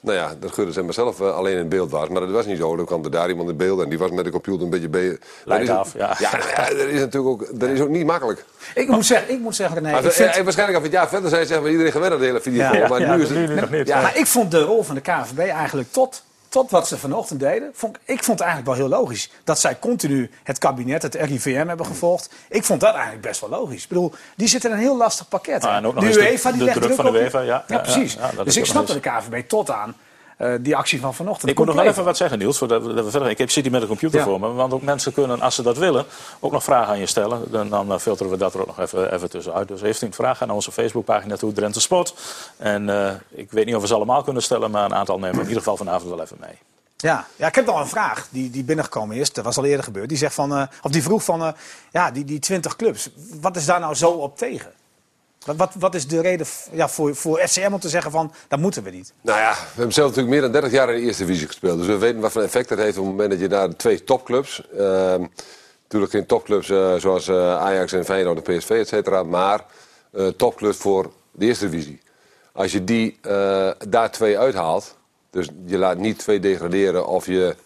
Nou 0.00 0.18
ja, 0.18 0.34
dat 0.40 0.52
Gudde 0.52 0.82
maar 0.82 0.94
zelf 0.94 1.20
eh, 1.20 1.36
alleen 1.36 1.56
in 1.56 1.68
beeld 1.68 1.90
was. 1.90 2.08
Maar 2.08 2.20
dat 2.20 2.30
was 2.30 2.46
niet 2.46 2.58
zo. 2.58 2.76
Dan 2.76 2.84
kwam 2.84 3.04
er 3.04 3.10
daar 3.10 3.28
iemand 3.28 3.48
in 3.50 3.56
beeld 3.56 3.80
en 3.82 3.88
die 3.88 3.98
was 3.98 4.10
met 4.10 4.24
de 4.24 4.30
computer 4.30 4.62
een 4.62 4.70
beetje 4.70 5.18
Dat 5.44 5.60
is- 5.60 5.68
af, 5.68 5.92
ja. 5.96 6.16
Ja, 6.18 6.30
ja, 6.56 6.68
dat 6.68 6.86
is 6.86 7.00
natuurlijk 7.00 7.26
ook, 7.26 7.60
dat 7.60 7.68
is 7.68 7.80
ook 7.80 7.88
niet 7.88 8.06
makkelijk. 8.06 8.44
Ik 8.74 8.88
moet 8.88 9.06
zeggen, 9.06 9.30
ik 9.32 9.40
moet 9.40 9.56
zeggen 9.56 9.76
René, 9.76 9.90
Maar 9.90 10.04
ik 10.04 10.12
vind, 10.12 10.36
eh, 10.36 10.42
waarschijnlijk 10.42 10.78
als 10.78 10.88
we 10.88 10.96
het 10.96 11.02
jaar 11.02 11.08
verder 11.08 11.30
zijn, 11.30 11.46
zeggen 11.46 11.64
we 11.64 11.70
iedereen 11.70 11.92
gewend 11.92 12.12
aan 12.12 12.18
de 12.18 12.24
hele 12.24 12.40
video. 12.40 12.72
Ja, 12.72 12.88
maar 12.88 13.00
ja, 13.00 13.16
nu 13.16 13.22
is 13.22 13.28
nu 13.28 13.36
het... 13.46 13.60
nog 13.60 13.70
niet. 13.70 13.86
Ja, 13.88 14.00
Maar 14.02 14.16
ik 14.16 14.26
vond 14.26 14.50
de 14.50 14.60
rol 14.62 14.82
van 14.82 14.94
de 14.94 15.00
KNVB 15.00 15.38
eigenlijk 15.38 15.92
tot, 15.92 16.22
tot 16.48 16.70
wat 16.70 16.88
ze 16.88 16.98
vanochtend 16.98 17.40
deden. 17.40 17.70
Vond, 17.74 17.98
ik 18.04 18.24
vond 18.24 18.38
het 18.38 18.48
eigenlijk 18.48 18.78
wel 18.78 18.88
heel 18.88 18.98
logisch. 18.98 19.30
Dat 19.44 19.60
zij 19.60 19.78
continu 19.78 20.30
het 20.42 20.58
kabinet, 20.58 21.02
het 21.02 21.14
RIVM 21.14 21.64
hebben 21.68 21.86
gevolgd. 21.86 22.30
Ik 22.48 22.64
vond 22.64 22.80
dat 22.80 22.92
eigenlijk 22.94 23.22
best 23.22 23.40
wel 23.40 23.50
logisch. 23.50 23.82
Ik 23.82 23.88
bedoel, 23.88 24.12
die 24.36 24.48
zitten 24.48 24.70
in 24.70 24.76
een 24.76 24.82
heel 24.82 24.96
lastig 24.96 25.28
pakket. 25.28 25.64
Ah, 25.64 25.76
en 25.76 25.86
ook 25.86 25.94
nog 25.94 26.04
de 26.04 26.10
de- 26.10 26.14
die 26.52 26.58
de 26.58 26.64
legt 26.64 26.76
druk 26.76 26.92
druk 26.92 27.04
van 27.04 27.12
de 27.12 27.20
UEFA, 27.20 27.40
ja. 27.40 27.64
Ja, 27.68 27.78
precies. 27.78 28.14
ja, 28.14 28.20
dus 28.44 28.56
ik 28.56 28.62
ook 28.68 28.74
nog 28.74 28.86
snap 28.86 29.02
de 29.02 29.10
KNVB 29.28 29.48
tot 29.48 29.70
aan 29.70 29.96
eh, 30.36 30.52
die 30.60 30.76
actie 30.76 31.00
van 31.00 31.14
vanochtend. 31.14 31.50
Ik 31.50 31.58
moet 31.58 31.66
nog 31.66 31.74
wel 31.74 31.84
even 31.84 32.04
wat 32.04 32.16
zeggen, 32.16 32.38
Niels, 32.38 32.58
voordat 32.58 32.82
we, 32.82 32.94
dat 32.94 33.04
we 33.04 33.10
verder 33.10 33.28
gaan. 33.28 33.38
Ik 33.38 33.50
zit 33.50 33.62
hier 33.62 33.72
met 33.72 33.80
de 33.80 33.86
computer 33.86 34.18
Ja. 34.18 34.24
voor 34.24 34.40
me. 34.40 34.52
Want 34.52 34.72
ook 34.72 34.82
mensen 34.82 35.12
kunnen, 35.12 35.40
als 35.40 35.54
ze 35.54 35.62
dat 35.62 35.76
willen, 35.76 36.04
ook 36.40 36.52
nog 36.52 36.64
vragen 36.64 36.88
aan 36.92 36.98
je 36.98 37.06
stellen. 37.06 37.50
Dan, 37.50 37.68
dan 37.68 37.92
eh, 37.92 37.98
filteren 37.98 38.32
we 38.32 38.38
dat 38.38 38.54
er 38.54 38.60
ook 38.60 38.66
nog 38.66 38.80
even, 38.80 39.14
even 39.14 39.30
tussenuit. 39.30 39.68
Dus 39.68 39.80
heeft 39.80 40.02
u 40.02 40.06
een 40.06 40.12
vraag, 40.12 40.40
naar 40.40 40.54
onze 40.54 40.72
Facebookpagina 40.72 41.36
toe, 41.36 41.52
Drenthe 41.52 41.80
Sport. 41.80 42.14
En 42.56 42.88
eh, 42.90 43.14
ik 43.30 43.50
weet 43.50 43.66
niet 43.66 43.74
of 43.74 43.80
we 43.80 43.86
ze 43.86 43.94
allemaal 43.94 44.22
kunnen 44.22 44.42
stellen, 44.42 44.70
maar 44.70 44.84
een 44.84 44.94
aantal 44.94 45.18
nemen 45.18 45.34
we 45.34 45.40
in 45.40 45.48
ieder 45.48 45.62
geval 45.62 45.76
vanavond 45.76 46.10
wel 46.10 46.20
even 46.22 46.36
mee. 46.40 46.58
Ja, 46.96 47.26
ja, 47.36 47.46
ik 47.46 47.54
heb 47.54 47.66
nog 47.66 47.80
een 47.80 47.86
vraag 47.86 48.26
die, 48.30 48.50
die 48.50 48.64
binnengekomen 48.64 49.16
is. 49.16 49.32
Dat 49.32 49.44
was 49.44 49.56
al 49.56 49.64
eerder 49.64 49.84
gebeurd. 49.84 50.08
Die, 50.08 50.18
zegt 50.18 50.34
van, 50.34 50.68
of 50.82 50.90
die 50.90 51.02
vroeg 51.02 51.24
van, 51.24 51.54
ja, 51.92 52.10
die, 52.10 52.24
die 52.24 52.38
20 52.38 52.76
clubs. 52.76 53.10
Wat 53.40 53.56
is 53.56 53.64
daar 53.64 53.80
nou 53.80 53.94
zo 53.94 54.10
op 54.10 54.38
tegen? 54.38 54.72
Wat, 55.54 55.74
wat, 55.78 55.94
is 55.94 56.06
de 56.06 56.20
reden 56.20 56.46
ja, 56.72 56.88
voor, 56.88 57.14
voor 57.14 57.38
FCM 57.38 57.72
om 57.72 57.80
te 57.80 57.88
zeggen 57.88 58.10
van, 58.10 58.32
dat 58.48 58.58
moeten 58.58 58.82
we 58.82 58.90
niet? 58.90 59.12
Nou 59.20 59.38
ja, 59.38 59.52
we 59.52 59.74
hebben 59.74 59.92
zelf 59.92 60.08
natuurlijk 60.08 60.34
meer 60.34 60.42
dan 60.42 60.52
30 60.52 60.72
jaar 60.72 60.90
in 60.90 61.00
de 61.00 61.06
eerste 61.06 61.24
divisie 61.24 61.46
gespeeld. 61.46 61.78
Dus 61.78 61.86
we 61.86 61.98
weten 61.98 62.20
wat 62.20 62.32
voor 62.32 62.42
effect 62.42 62.68
dat 62.68 62.78
heeft 62.78 62.98
op 62.98 63.04
het 63.04 63.12
moment 63.12 63.30
dat 63.30 63.40
je 63.40 63.48
daar 63.48 63.76
twee 63.76 64.04
topclubs... 64.04 64.62
ehm, 64.78 65.24
natuurlijk 65.82 66.12
geen 66.12 66.26
topclubs 66.26 66.70
eh, 66.70 66.94
zoals 66.94 67.28
eh, 67.28 67.56
Ajax 67.56 67.92
en 67.92 68.04
Feyenoord 68.04 68.48
en 68.48 68.56
PSV, 68.56 68.70
et 68.70 68.88
cetera. 68.88 69.22
Maar 69.22 69.64
eh, 70.12 70.26
topclubs 70.26 70.76
voor 70.76 71.10
de 71.32 71.46
eerste 71.46 71.68
divisie. 71.68 72.00
Als 72.52 72.72
je 72.72 72.84
die 72.84 73.18
daar 73.88 74.10
twee 74.10 74.38
uithaalt... 74.38 74.96
Dus 75.30 75.48
je 75.64 75.78
laat 75.78 75.98
niet 75.98 76.18
twee 76.18 76.40
degraderen 76.40 77.06
of 77.06 77.26
je 77.26 77.56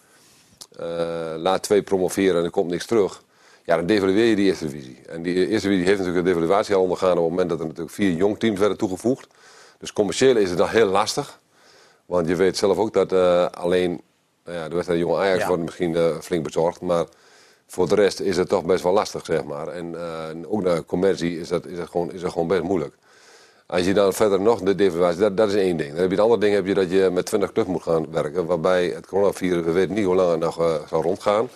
laat 1.37 1.63
twee 1.63 1.83
promoveren 1.83 2.39
en 2.39 2.45
er 2.45 2.51
komt 2.51 2.71
niks 2.71 2.87
terug. 2.87 3.23
Ja, 3.65 3.77
dan 3.77 3.87
devalueer 3.87 4.25
je 4.25 4.37
die 4.37 4.47
eerste 4.47 4.69
divisie. 4.69 4.99
En 5.09 5.23
die 5.23 5.35
eerste 5.35 5.69
divisie 5.69 5.87
heeft 5.87 5.99
natuurlijk 5.99 6.27
een 6.27 6.33
devaluatie 6.33 6.75
al 6.75 6.83
ondergaan... 6.83 7.11
op 7.11 7.17
het 7.17 7.31
moment 7.31 7.49
dat 7.49 7.61
er 7.61 7.67
natuurlijk 7.67 7.95
vier 7.95 8.13
jong 8.13 8.39
teams 8.39 8.59
werden 8.59 8.79
toegevoegd. 8.79 9.27
Dus 9.79 9.93
commercieel 9.93 10.37
is 10.37 10.49
het 10.49 10.59
dan 10.59 10.69
heel 10.69 10.87
lastig. 10.87 11.41
Want 12.07 12.29
je 12.29 12.37
weet 12.37 12.57
zelf 12.57 12.79
ook 12.79 12.93
dat 12.93 13.13
eh, 13.13 13.47
alleen 13.47 14.01
nou 14.45 14.57
ja, 14.57 14.69
de 14.69 14.75
wedstrijd 14.75 15.01
Jong 15.01 15.17
Ajax 15.17 15.41
Ja. 15.41 15.47
wordt 15.47 15.63
misschien 15.63 15.97
eh, 15.97 16.19
flink 16.21 16.45
bezorgd. 16.45 16.81
Maar 16.81 17.05
voor 17.67 17.89
de 17.89 17.95
rest 17.95 18.21
is 18.21 18.37
het 18.37 18.49
toch 18.49 18.65
best 18.65 18.83
wel 18.83 18.93
lastig, 18.93 19.25
zeg 19.25 19.45
maar. 19.45 19.69
En 19.69 19.95
eh, 19.95 20.53
ook 20.53 20.63
naar 20.63 20.85
commercie 20.85 21.41
is 21.41 21.49
dat, 21.49 21.67
is, 21.67 21.77
dat 21.77 21.89
gewoon, 21.89 22.13
is 22.13 22.21
dat 22.21 22.33
gewoon 22.33 22.49
best 22.49 22.63
moeilijk. 22.63 22.95
Als 23.67 23.85
je 23.85 23.95
dan 23.95 24.13
verder 24.13 24.41
nog 24.41 24.61
de 24.61 24.75
devaluatie, 24.75 25.21
dat, 25.21 25.37
dat 25.37 25.49
is 25.49 25.55
één 25.55 25.77
ding. 25.77 25.91
Dan 25.91 26.01
heb 26.01 26.11
je 26.11 26.15
het 26.15 26.25
andere 26.25 26.41
ding 26.41 26.55
heb 26.55 26.67
je 26.67 26.75
dat 26.75 26.91
je 26.91 27.11
met 27.13 27.27
20 27.27 27.53
clubs 27.53 27.69
moet 27.69 27.83
gaan 27.83 28.11
werken. 28.11 28.47
Waarbij 28.47 28.87
het 28.87 29.07
coronavirus, 29.07 29.65
we 29.65 29.71
weten 29.73 29.95
niet 29.95 30.05
hoe 30.05 30.15
lang 30.15 30.31
het 30.31 30.41
nog 30.41 30.85
zal 30.89 31.03
rondgaan. 31.03 31.49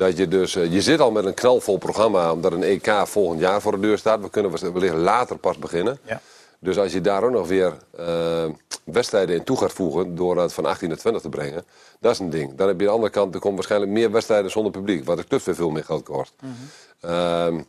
Dat 0.00 0.16
je 0.16 0.28
dus, 0.28 0.56
eh, 0.56 0.72
je 0.72 0.80
zit 0.82 1.00
al 1.00 1.10
met 1.10 1.24
een 1.24 1.34
knalvol 1.34 1.78
programma, 1.78 2.32
omdat 2.32 2.52
een 2.52 2.62
EK 2.62 2.92
volgend 3.04 3.40
jaar 3.40 3.60
voor 3.60 3.72
de 3.72 3.80
deur 3.80 3.98
staat. 3.98 4.20
We 4.20 4.30
kunnen 4.30 4.72
wellicht 4.72 4.94
later 4.94 5.38
pas 5.38 5.58
beginnen. 5.58 5.98
Ja. 6.04 6.20
Dus 6.58 6.78
als 6.78 6.92
je 6.92 7.00
daar 7.00 7.22
ook 7.22 7.30
nog 7.30 7.48
weer 7.48 7.76
eh, 7.96 8.44
wedstrijden 8.84 9.36
in 9.36 9.44
toe 9.44 9.56
gaat 9.56 9.72
voegen 9.72 10.14
door 10.14 10.38
het 10.40 10.52
van 10.52 10.64
18 10.66 10.88
naar 10.88 10.96
20 10.96 11.22
te 11.22 11.28
brengen, 11.28 11.64
dat 11.98 12.12
is 12.12 12.18
een 12.18 12.30
ding. 12.30 12.54
Dan 12.54 12.68
heb 12.68 12.76
je 12.80 12.82
aan 12.82 12.88
de 12.88 12.94
andere 12.94 13.12
kant, 13.12 13.34
er 13.34 13.40
komen 13.40 13.56
waarschijnlijk 13.56 13.92
meer 13.92 14.10
wedstrijden 14.10 14.50
zonder 14.50 14.72
publiek, 14.72 15.04
wat 15.04 15.16
de 15.16 15.24
clubs 15.24 15.44
weer 15.44 15.54
veel 15.54 15.70
meer 15.70 15.84
geld 15.84 16.02
kost. 16.02 16.32
Ehm, 17.00 17.60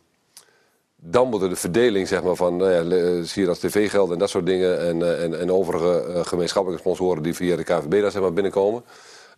dan 0.96 1.28
moet 1.28 1.42
er 1.42 1.48
de 1.48 1.56
verdeling 1.56 2.08
zeg 2.08 2.22
maar, 2.22 2.36
van, 2.36 2.56
nou 2.56 2.70
ja, 2.70 2.82
le- 2.82 3.24
zie 3.24 3.42
je 3.42 3.48
als 3.48 3.58
tv-geld 3.58 4.10
en 4.10 4.18
dat 4.18 4.30
soort 4.30 4.46
dingen 4.46 4.80
en, 4.80 5.02
eh, 5.02 5.22
en, 5.24 5.40
en 5.40 5.52
overige 5.52 6.00
eh, 6.02 6.24
gemeenschappelijke 6.24 6.82
sponsoren 6.84 7.22
die 7.22 7.34
via 7.34 7.56
de 7.56 7.64
KVB 7.64 8.00
daar 8.00 8.10
zeg 8.10 8.22
maar, 8.22 8.32
binnenkomen. 8.32 8.84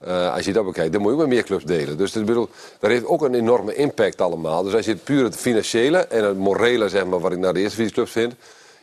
Eh, 0.04 0.34
als 0.34 0.44
je 0.44 0.52
dat 0.52 0.64
bekijkt, 0.64 0.92
dan 0.92 1.00
moet 1.00 1.10
je 1.10 1.16
ook 1.16 1.22
met 1.22 1.34
meer 1.34 1.44
clubs 1.44 1.64
delen. 1.64 1.96
Dus 1.96 2.16
ik 2.16 2.26
bedoel, 2.26 2.48
dat 2.78 2.90
heeft 2.90 3.06
ook 3.06 3.22
een 3.22 3.34
enorme 3.34 3.74
impact 3.74 4.20
allemaal. 4.20 4.62
Dus 4.62 4.74
als 4.74 4.84
je 4.84 4.90
het 4.90 5.04
puur 5.04 5.24
het 5.24 5.36
financiële 5.36 5.98
en 5.98 6.24
het 6.24 6.36
morele, 6.36 6.88
zeg 6.88 7.06
maar, 7.06 7.20
wat 7.20 7.32
ik 7.32 7.38
naar 7.38 7.54
de 7.54 7.60
eerste 7.60 7.76
vier 7.76 7.92
clubs 7.92 8.10
vind, 8.10 8.34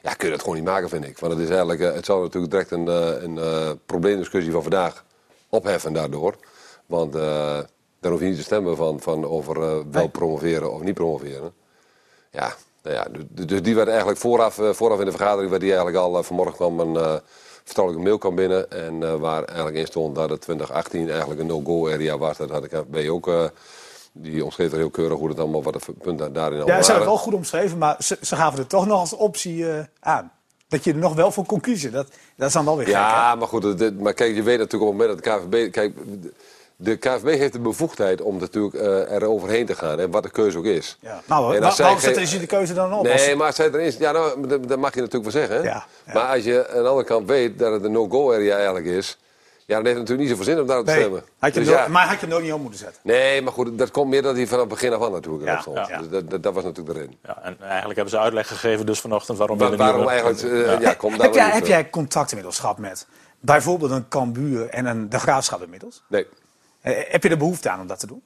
ja, 0.01 0.13
kun 0.13 0.27
je 0.27 0.33
dat 0.33 0.41
gewoon 0.41 0.55
niet 0.55 0.65
maken, 0.65 0.89
vind 0.89 1.05
ik. 1.05 1.19
Want 1.19 1.33
het 1.33 1.41
is 1.41 1.49
eigenlijk, 1.49 1.79
eh, 1.79 1.93
het 1.93 2.05
zou 2.05 2.21
natuurlijk 2.21 2.51
direct 2.51 2.71
een, 2.71 2.87
eh, 2.87 3.21
een 3.21 3.79
probleemdiscussie 3.85 4.51
van 4.51 4.61
vandaag 4.61 5.03
opheffen 5.49 5.93
daardoor. 5.93 6.35
Want 6.85 7.13
dan 7.99 8.11
hoef 8.11 8.19
je 8.19 8.25
niet 8.25 8.35
te 8.35 8.43
stemmen 8.43 8.75
van, 8.75 8.99
van 8.99 9.25
over 9.25 9.83
wel 9.91 10.07
promoveren 10.07 10.73
of 10.73 10.81
niet 10.81 10.93
promoveren. 10.93 11.53
Ja, 12.31 12.53
nou 12.83 12.95
ja 12.95 13.07
dus, 13.11 13.45
dus 13.45 13.61
die 13.61 13.75
werd 13.75 13.87
eigenlijk 13.87 14.19
vooraf, 14.19 14.59
vooraf 14.71 14.99
in 14.99 15.05
de 15.05 15.11
vergadering, 15.11 15.49
werd 15.49 15.61
die 15.61 15.73
eigenlijk 15.73 16.03
al 16.03 16.23
vanmorgen 16.23 16.55
kwam 16.55 16.79
een 16.79 17.21
vertrouwelijke 17.71 18.07
mail 18.09 18.17
kwam 18.17 18.35
binnen. 18.35 18.71
En 18.71 19.03
eh, 19.03 19.15
waar 19.15 19.43
eigenlijk 19.43 19.77
in 19.77 19.85
stond 19.85 20.15
dat 20.15 20.29
het 20.29 20.41
2018 20.41 21.09
eigenlijk 21.09 21.39
een 21.39 21.45
no-go 21.47 21.89
area 21.89 22.17
was. 22.17 22.37
Dat 22.37 22.49
had 22.49 22.63
ik 22.63 22.69
KVB 22.69 23.09
ook, 23.09 23.27
eh, 23.27 23.43
die 24.11 24.43
omschreef 24.43 24.71
er 24.71 24.77
heel 24.77 24.89
keurig 24.89 25.17
hoe 25.17 25.29
het 25.29 25.39
allemaal, 25.39 25.63
wat 25.63 25.73
de 25.73 25.93
punten 26.01 26.33
daarin 26.33 26.61
al 26.61 26.67
Ja, 26.67 26.81
ze 26.81 26.91
hebben 26.91 26.95
het 26.95 27.13
wel 27.13 27.23
goed 27.23 27.33
omschreven, 27.33 27.77
maar 27.77 27.95
ze, 27.99 28.17
ze 28.21 28.35
gaven 28.35 28.59
er 28.59 28.67
toch 28.67 28.85
nog 28.87 28.99
als 28.99 29.13
optie 29.13 29.69
eh, 29.71 29.83
aan. 29.99 30.31
Dat 30.67 30.83
je 30.83 30.91
er 30.91 30.97
nog 30.97 31.13
wel 31.15 31.31
voor 31.31 31.45
kon 31.45 31.59
kiezen. 31.59 31.91
Dat, 31.91 32.07
dat 32.35 32.47
is 32.47 32.53
dan 32.53 32.65
wel 32.65 32.75
weer 32.75 32.85
gek? 32.85 32.93
Ja, 32.95 33.35
maar 33.35 33.47
goed, 33.47 33.77
dit- 33.77 33.99
maar 33.99 34.13
kijk, 34.13 34.35
je 34.35 34.43
weet 34.43 34.57
natuurlijk 34.57 34.91
op 34.91 34.97
het 34.99 35.07
moment 35.07 35.23
dat 35.23 35.41
de 35.41 35.47
KVB... 35.49 35.71
Kijk, 35.71 35.93
de 36.83 36.95
KVB 36.95 37.37
heeft 37.37 37.53
de 37.53 37.59
bevoegdheid 37.59 38.21
om 38.21 38.37
natuurlijk 38.39 38.73
eh, 38.75 39.11
er 39.11 39.25
overheen 39.25 39.65
te 39.65 39.75
gaan. 39.75 39.99
En 39.99 40.11
wat 40.11 40.23
de 40.23 40.29
keuze 40.29 40.57
ook 40.57 40.65
is. 40.65 40.97
Ja. 40.99 41.21
Nou, 41.25 41.55
En 41.55 41.59
wa- 41.61 41.65
als 41.67 41.77
waarom 41.77 41.97
geen- 41.97 42.05
zetten 42.07 42.27
ze 42.27 42.39
de 42.39 42.45
keuze 42.45 42.73
dan 42.73 42.93
op? 42.93 43.03
Nee, 43.03 43.13
Als- 43.13 43.35
maar 43.35 43.45
als 43.47 43.55
zij 43.55 43.65
erin... 43.71 43.93
Ja, 43.99 44.11
nou, 44.11 44.47
dat, 44.47 44.67
dat 44.67 44.79
mag 44.79 44.93
je 44.93 45.01
natuurlijk 45.01 45.33
wel 45.33 45.41
zeggen. 45.41 45.55
Hè? 45.57 45.69
Ja, 45.69 45.85
ja. 46.05 46.13
Maar 46.13 46.35
als 46.35 46.43
je 46.43 46.67
aan 46.69 46.81
de 46.83 46.87
andere 46.89 47.07
kant 47.07 47.27
weet 47.27 47.59
dat 47.59 47.71
het 47.73 47.83
een 47.83 47.91
no-go 47.91 48.33
area 48.33 48.55
eigenlijk 48.55 48.85
is... 48.85 49.17
Ja, 49.65 49.77
dan 49.77 49.85
heeft 49.85 49.97
het 49.99 50.09
natuurlijk 50.09 50.29
niet 50.29 50.37
zoveel 50.37 50.53
zin 50.53 50.61
om 50.61 50.67
daar 50.67 50.83
te 50.83 50.91
stemmen. 50.99 51.23
Had 51.39 51.53
je 51.53 51.59
Dus 51.59 51.69
ja. 51.69 51.87
Maar 51.87 52.03
had 52.03 52.13
je 52.13 52.19
hem 52.19 52.29
nooit 52.29 52.43
niet 52.43 52.53
op 52.53 52.61
moeten 52.61 52.79
zetten? 52.79 52.99
Nee, 53.03 53.41
maar 53.41 53.53
goed, 53.53 53.77
dat 53.77 53.91
komt 53.91 54.09
meer 54.09 54.21
dat 54.21 54.35
hij 54.35 54.45
vanaf 54.47 54.59
het 54.61 54.69
begin 54.69 54.93
af 54.93 55.01
aan 55.03 55.11
natuurlijk 55.11 55.43
Ja, 55.43 55.49
erop 55.51 55.61
stond. 55.61 55.87
ja. 55.87 55.97
Dus 55.97 56.09
dat, 56.09 56.29
dat, 56.29 56.43
dat 56.43 56.53
was 56.53 56.63
natuurlijk 56.63 56.97
erin. 56.97 57.17
Ja, 57.23 57.39
en 57.43 57.57
eigenlijk 57.59 57.95
hebben 57.95 58.09
ze 58.09 58.19
uitleg 58.19 58.47
gegeven 58.47 58.85
dus 58.85 58.99
vanochtend 58.99 59.37
waarom 59.37 59.57
Maar 59.57 59.69
Willem 59.69 59.85
waarom 59.85 60.05
Nieuwe- 60.05 60.21
eigenlijk... 60.21 60.67
eh, 60.79 60.81
ja. 60.81 60.93
kom 60.93 61.11
daar 61.17 61.21
heb, 61.25 61.33
jij, 61.33 61.49
heb 61.49 61.65
jij 61.67 61.89
contact 61.89 62.29
inmiddels 62.29 62.59
gehad 62.59 62.77
met 62.77 63.07
bijvoorbeeld 63.39 63.91
een 63.91 64.07
Cambuur 64.07 64.69
en 64.69 64.85
een 64.85 65.09
De 65.09 65.19
Graafschap 65.19 65.61
inmiddels? 65.63 66.03
Nee. 66.07 66.27
Eh, 66.81 66.93
Heb 67.07 67.23
je 67.23 67.29
er 67.29 67.37
behoefte 67.37 67.69
aan 67.69 67.79
om 67.79 67.87
dat 67.87 67.99
te 67.99 68.07
doen? 68.07 68.21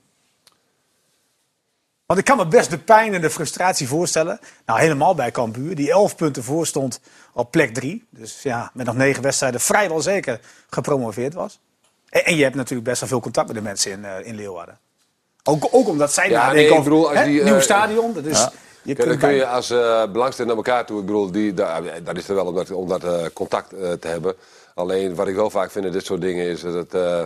Want 2.05 2.19
ik 2.19 2.25
kan 2.25 2.37
me 2.37 2.47
best 2.47 2.69
de 2.69 2.77
pijn 2.77 3.13
en 3.13 3.21
de 3.21 3.29
frustratie 3.29 3.87
voorstellen. 3.87 4.39
Nou, 4.65 4.79
helemaal 4.79 5.15
bij 5.15 5.31
Cambuur, 5.31 5.75
die 5.75 5.91
11 5.91 6.15
punten 6.15 6.43
voor 6.43 6.65
stond 6.67 6.99
op 7.33 7.51
plek 7.51 7.73
3. 7.73 8.05
Dus 8.09 8.41
ja, 8.41 8.71
met 8.73 8.85
nog 8.85 8.95
negen 8.95 9.23
wedstrijden 9.23 9.59
vrijwel 9.61 10.01
zeker 10.01 10.39
gepromoveerd 10.69 11.33
was. 11.33 11.59
En, 12.09 12.25
en 12.25 12.35
je 12.35 12.43
hebt 12.43 12.55
natuurlijk 12.55 12.87
best 12.87 12.99
wel 12.99 13.09
veel 13.09 13.19
contact 13.19 13.47
met 13.47 13.55
de 13.55 13.61
mensen 13.61 13.91
in, 13.91 14.05
eh, 14.05 14.27
in 14.27 14.35
Leeuwarden. 14.35 14.79
Ook, 15.43 15.67
ook 15.71 15.87
omdat 15.87 16.13
zij 16.13 16.29
Ja, 16.29 16.37
nadenken 16.39 16.61
nee, 16.61 16.71
over 16.71 16.83
bedoel, 16.83 17.09
als 17.09 17.17
hè, 17.19 17.25
die, 17.25 17.39
eh, 17.41 17.45
nieuw 17.45 17.59
stadion. 17.59 18.13
Dat 18.13 18.25
is, 18.25 18.39
Ja. 18.39 18.51
je 18.83 18.95
dan 18.95 19.17
kun 19.17 19.33
je 19.33 19.47
als 19.47 19.69
eh 19.69 20.11
belangstelling 20.11 20.55
naar 20.55 20.65
elkaar 20.65 20.85
toe, 20.85 20.99
ik 20.99 21.05
bedoel, 21.05 21.31
die, 21.31 21.53
daar, 21.53 22.03
dat 22.03 22.17
is 22.17 22.27
er 22.29 22.35
wel 22.35 22.45
om 22.45 22.55
dat, 22.55 22.71
om 22.71 22.87
dat 22.87 23.03
eh, 23.03 23.25
contact 23.33 23.73
eh, 23.73 23.91
te 23.91 24.07
hebben. 24.07 24.35
Alleen 24.73 25.15
wat 25.15 25.27
ik 25.27 25.35
wel 25.35 25.49
vaak 25.49 25.71
vind 25.71 25.85
in 25.85 25.91
dit 25.91 26.05
soort 26.05 26.21
dingen 26.21 26.45
is 26.45 26.61
dat 26.61 26.73
het, 26.73 26.93
eh, 26.93 27.25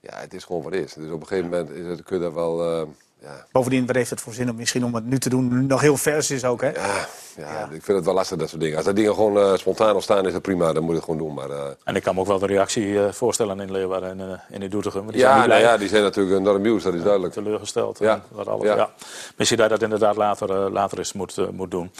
ja, 0.00 0.12
het 0.14 0.34
is 0.34 0.44
gewoon 0.44 0.62
wat 0.62 0.72
is. 0.72 0.92
Dus 0.92 1.10
op 1.10 1.20
een 1.20 1.26
gegeven 1.26 1.50
moment 1.50 1.70
is 1.70 1.86
het, 1.86 2.02
kun 2.02 2.16
je 2.16 2.22
daar 2.22 2.34
wel, 2.34 2.62
eh, 2.62 2.86
ja, 3.22 3.46
Bovendien, 3.52 3.86
wat 3.86 3.96
heeft 3.96 4.10
het 4.10 4.20
voor 4.20 4.32
zin 4.32 4.50
om 4.50 4.56
misschien 4.56 4.84
om 4.84 4.94
het 4.94 5.04
nu 5.04 5.18
te 5.18 5.28
doen? 5.28 5.66
Nog 5.66 5.80
heel 5.80 5.96
vers 5.96 6.30
is 6.30 6.44
ook, 6.44 6.60
hè? 6.60 6.68
ja, 6.68 7.06
ja, 7.36 7.62
ik 7.72 7.82
vind 7.82 7.96
het 7.96 8.04
wel 8.04 8.14
lastig 8.14 8.38
dat 8.38 8.48
soort 8.48 8.60
dingen. 8.60 8.76
Als 8.76 8.84
dat 8.84 8.96
dingen 8.96 9.14
gewoon 9.14 9.38
eh, 9.38 9.56
spontaan 9.56 9.94
ontstaan 9.94 10.26
is 10.26 10.32
het 10.32 10.42
prima, 10.42 10.72
dan 10.72 10.82
moet 10.82 10.90
je 10.90 10.96
het 10.96 11.04
gewoon 11.04 11.20
doen. 11.20 11.34
Maar, 11.34 11.50
eh, 11.50 11.70
En 11.84 11.96
ik 11.96 12.02
kan 12.02 12.14
me 12.14 12.20
ook 12.20 12.26
wel 12.26 12.38
de 12.38 12.46
reactie 12.46 13.04
eh, 13.04 13.12
voorstellen 13.12 13.60
in 13.60 13.72
Leeuwarden 13.72 14.20
en 14.20 14.40
in 14.50 14.60
de 14.60 14.68
Doetinchem. 14.68 15.10
Die 15.10 15.20
ja, 15.20 15.46
nou 15.46 15.60
ja, 15.60 15.76
die 15.76 15.88
zijn 15.88 16.02
natuurlijk 16.02 16.38
enorm 16.38 16.62
nieuws, 16.62 16.82
dat 16.82 16.94
is 16.94 17.02
duidelijk. 17.02 17.32
teleurgesteld. 17.32 17.98
Ja. 17.98 18.12
En 18.14 18.22
wat 18.28 18.48
alles, 18.48 18.64
Ja. 18.64 18.76
ja. 18.76 18.90
Misschien 19.36 19.58
dat 19.58 19.68
je 19.68 19.74
dat 19.74 19.82
inderdaad 19.82 20.16
later, 20.16 20.70
later 20.70 20.98
eens 20.98 21.12
moet, 21.12 21.52
moet 21.52 21.70
doen. 21.70 21.90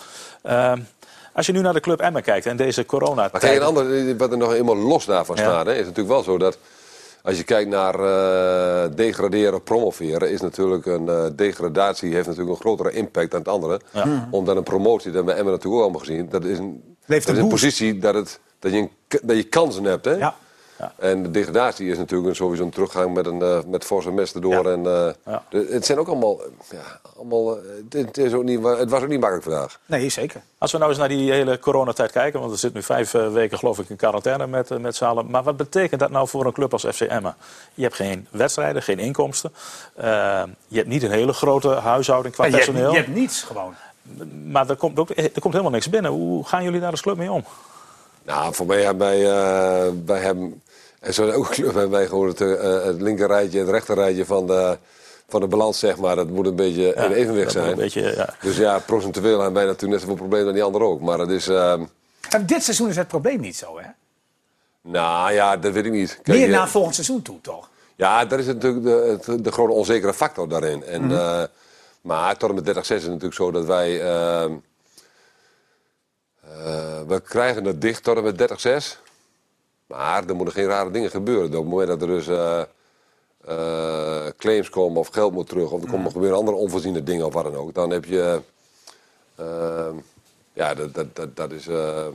Ehm, 0.42 0.80
als 1.32 1.46
je 1.46 1.52
nu 1.52 1.60
naar 1.60 1.72
de 1.72 1.80
Club 1.80 2.00
Emmen 2.00 2.22
kijkt 2.22 2.46
en 2.46 2.56
deze 2.56 2.86
corona 2.86 3.28
Maar 3.32 3.40
kijk, 3.40 3.56
een 3.60 3.66
ander, 3.66 4.16
wat 4.16 4.30
er 4.30 4.38
nog 4.38 4.50
helemaal 4.50 4.76
los 4.76 5.04
daarvan 5.04 5.36
staat, 5.36 5.66
hè, 5.66 5.72
is 5.72 5.78
natuurlijk 5.78 6.08
wel 6.08 6.22
zo 6.22 6.38
dat 6.38 6.58
als 7.28 7.36
je 7.36 7.44
kijkt 7.44 7.70
naar 7.70 7.94
eh, 7.94 8.90
degraderen, 8.96 9.62
promoveren, 9.62 10.30
is 10.30 10.40
natuurlijk 10.40 10.86
een 10.86 11.08
eh, 11.08 11.24
degradatie 11.34 12.14
heeft 12.14 12.26
natuurlijk 12.26 12.54
een 12.54 12.60
grotere 12.60 12.90
impact 12.90 13.30
dan 13.30 13.40
het 13.40 13.48
andere. 13.48 13.80
Omdat 14.30 14.56
een 14.56 14.62
promotie, 14.62 15.06
dat 15.10 15.14
hebben 15.14 15.34
we 15.34 15.38
Emmen 15.38 15.52
natuurlijk 15.52 15.74
ook 15.74 15.82
allemaal 15.82 16.06
gezien, 16.06 16.28
dat 16.28 16.44
is 16.44 16.58
een, 16.58 16.96
dat 17.06 17.28
is 17.28 17.46
positie 17.48 17.98
dat, 17.98 18.14
het, 18.14 18.40
dat, 18.58 18.72
je 18.72 18.78
een, 18.78 18.90
dat 19.22 19.36
je 19.36 19.42
kansen 19.42 19.84
hebt. 19.84 20.04
Hè? 20.04 20.12
Ja. 20.12 20.34
En 20.96 21.22
de 21.22 21.30
degradatie 21.30 21.90
is 21.90 21.98
natuurlijk 21.98 22.28
een, 22.28 22.34
sowieso 22.36 22.62
een 22.64 22.70
teruggang 22.70 23.14
met, 23.14 23.26
een, 23.26 23.42
eh, 23.42 23.58
met 23.66 23.84
forse 23.84 24.10
mes 24.10 24.32
erdoor. 24.34 24.64
Ja. 24.66 24.72
En, 24.72 24.86
eh, 24.86 25.12
Ja. 25.32 25.42
de- 25.48 25.68
het 25.70 25.86
zijn 25.86 25.98
ook 25.98 26.08
allemaal, 26.08 26.40
ja, 26.70 27.00
allemaal 27.16 27.56
eh, 27.56 27.62
het, 27.90 28.06
het 28.06 28.16
is 28.18 28.32
ook 28.32 28.42
niet, 28.44 28.64
het 28.64 28.90
was 28.90 29.02
ook 29.02 29.08
niet 29.08 29.20
makkelijk 29.20 29.46
vandaag. 29.48 29.78
Nee, 29.86 30.08
zeker. 30.08 30.40
Als 30.58 30.72
we 30.72 30.78
nou 30.78 30.90
eens 30.90 30.98
naar 30.98 31.08
die 31.08 31.32
hele 31.32 31.58
coronatijd 31.58 32.12
kijken, 32.12 32.40
want 32.40 32.52
er 32.52 32.58
zit 32.58 32.74
nu 32.74 32.82
vijf 32.82 33.10
weken 33.10 33.58
geloof 33.58 33.78
ik 33.78 33.88
in 33.90 33.96
quarantaine 33.96 34.46
met, 34.46 34.80
met 34.80 34.96
z'n 34.96 35.04
allen. 35.04 35.30
Maar 35.30 35.42
wat 35.42 35.56
betekent 35.56 36.00
dat 36.00 36.10
nou 36.10 36.28
voor 36.28 36.46
een 36.46 36.52
club 36.52 36.72
als 36.72 36.84
FC 36.84 37.00
Emmen? 37.00 37.36
Je 37.74 37.82
hebt 37.82 37.94
geen 37.94 38.26
wedstrijden, 38.30 38.82
geen 38.82 38.98
inkomsten. 38.98 39.52
Je 39.96 40.76
hebt 40.76 40.88
niet 40.88 41.02
een 41.02 41.10
hele 41.10 41.32
grote 41.32 41.68
huishouding 41.68 42.34
qua 42.34 42.44
Ja, 42.44 42.50
je, 42.50 42.56
hebt, 42.56 42.66
personeel. 42.70 42.92
je 42.92 42.96
hebt 42.98 43.14
niets 43.14 43.42
gewoon. 43.42 43.74
Maar 44.46 44.68
er 44.70 44.76
komt, 44.76 44.98
ook, 44.98 45.10
er 45.10 45.30
komt 45.40 45.52
helemaal 45.52 45.72
niks 45.72 45.88
binnen. 45.90 46.10
Hoe 46.10 46.44
gaan 46.46 46.64
jullie 46.64 46.80
daar 46.80 46.90
als 46.90 47.00
club 47.02 47.16
mee 47.16 47.30
om? 47.32 47.44
Nou, 48.22 48.54
voor 48.54 48.66
mij 48.66 48.82
hebben 48.82 49.06
wij, 49.06 49.18
eh, 49.30 49.92
wij 50.06 50.20
hebben, 50.20 50.62
en 51.00 51.14
zo 51.14 51.30
ook 51.30 51.46
een 51.48 51.52
club 51.54 51.64
hebben 51.74 51.90
wij 51.90 52.06
gewoon 52.06 52.28
het, 52.28 52.40
eh, 52.40 52.84
het 52.84 53.00
linkerrijtje 53.00 53.58
en 53.58 53.64
het 53.64 53.74
rechterrijtje 53.74 54.24
van 54.24 54.46
de, 54.46 54.78
van 55.28 55.40
de 55.40 55.46
balans, 55.46 55.78
zeg 55.78 55.96
maar. 55.96 56.16
Dat 56.16 56.28
moet 56.28 56.46
een 56.46 56.56
beetje 56.56 56.94
in 56.94 57.12
evenwicht 57.12 57.52
zijn. 57.52 57.70
Een 57.70 57.76
beetje, 57.76 58.14
ja. 58.16 58.34
Dus 58.42 58.56
ja, 58.56 58.78
procentueel 58.78 59.36
hebben 59.40 59.52
wij 59.54 59.64
natuurlijk 59.64 59.92
net 59.92 60.00
zoveel 60.00 60.16
problemen 60.16 60.44
dan 60.46 60.54
die 60.54 60.62
anderen 60.62 60.86
ook. 60.86 61.00
Maar 61.00 61.18
het 61.18 61.30
is, 61.30 61.48
eh, 61.48 61.72
En 62.30 62.46
dit 62.46 62.62
seizoen 62.62 62.88
is 62.88 62.96
het 62.96 63.08
probleem 63.08 63.40
niet 63.40 63.56
zo, 63.56 63.78
hè? 63.78 63.86
nou 64.80 65.32
ja, 65.32 65.56
dat 65.56 65.72
weet 65.72 65.84
ik 65.84 65.92
niet. 65.92 66.18
Kijk, 66.22 66.38
Meer 66.38 66.48
naar 66.48 66.68
volgend 66.68 66.94
seizoen 66.94 67.22
toe, 67.22 67.40
toch? 67.40 67.68
Ja, 67.96 68.24
dat 68.24 68.38
is 68.38 68.46
natuurlijk 68.46 68.84
de, 69.24 69.40
de 69.42 69.52
grote 69.52 69.72
onzekere 69.72 70.14
factor 70.14 70.48
daarin. 70.48 70.84
En, 70.84 71.04
Mhm. 71.04 71.14
eh, 71.14 71.42
maar 72.00 72.36
tot 72.36 72.48
en 72.48 72.54
met 72.54 72.64
30-6 72.64 72.96
is 72.96 73.02
het 73.02 73.12
natuurlijk 73.12 73.34
zo 73.34 73.50
dat 73.50 73.64
wij... 73.64 74.00
ehm, 74.02 74.52
eh, 76.42 77.00
we 77.06 77.20
krijgen 77.20 77.64
het 77.64 77.80
dicht 77.80 78.02
tot 78.02 78.16
en 78.16 78.22
met 78.22 78.38
30-6. 78.38 78.98
Maar 79.88 80.24
er 80.28 80.34
moeten 80.36 80.54
geen 80.54 80.66
rare 80.66 80.90
dingen 80.90 81.10
gebeuren. 81.10 81.46
Op 81.46 81.52
het 81.52 81.64
moment 81.64 81.88
dat 81.88 82.02
er 82.02 82.08
dus 82.08 82.28
eh, 82.28 82.60
eh, 83.46 84.32
claims 84.36 84.70
komen 84.70 84.98
of 85.00 85.08
geld 85.08 85.32
moet 85.32 85.48
terug... 85.48 85.70
of 85.70 85.82
er 85.82 85.90
komen 85.90 86.12
gebeuren 86.12 86.38
andere 86.38 86.56
onvoorziene 86.56 87.02
dingen 87.02 87.26
of 87.26 87.32
wat 87.32 87.44
dan 87.44 87.54
ook... 87.56 87.74
dan 87.74 87.90
heb 87.90 88.04
je... 88.04 88.40
ehm, 89.36 89.94
ja, 90.52 90.74
dat, 90.74 90.94
dat, 90.94 91.16
dat, 91.16 91.36
dat 91.36 91.52
is... 91.52 91.66
eh, 91.66 92.06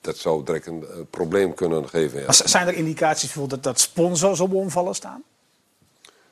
dat 0.00 0.16
zou 0.16 0.44
direct 0.44 0.66
een, 0.66 0.84
eh, 0.90 0.96
probleem 1.10 1.54
kunnen 1.54 1.88
geven. 1.88 2.18
Ja. 2.18 2.24
Maar 2.24 2.40
zijn 2.44 2.66
er 2.66 2.74
indicaties 2.74 3.32
bijvoorbeeld 3.32 3.62
dat, 3.62 3.72
dat 3.74 3.82
sponsors 3.82 4.40
op 4.40 4.54
omvallen 4.54 4.94
staan? 4.94 5.22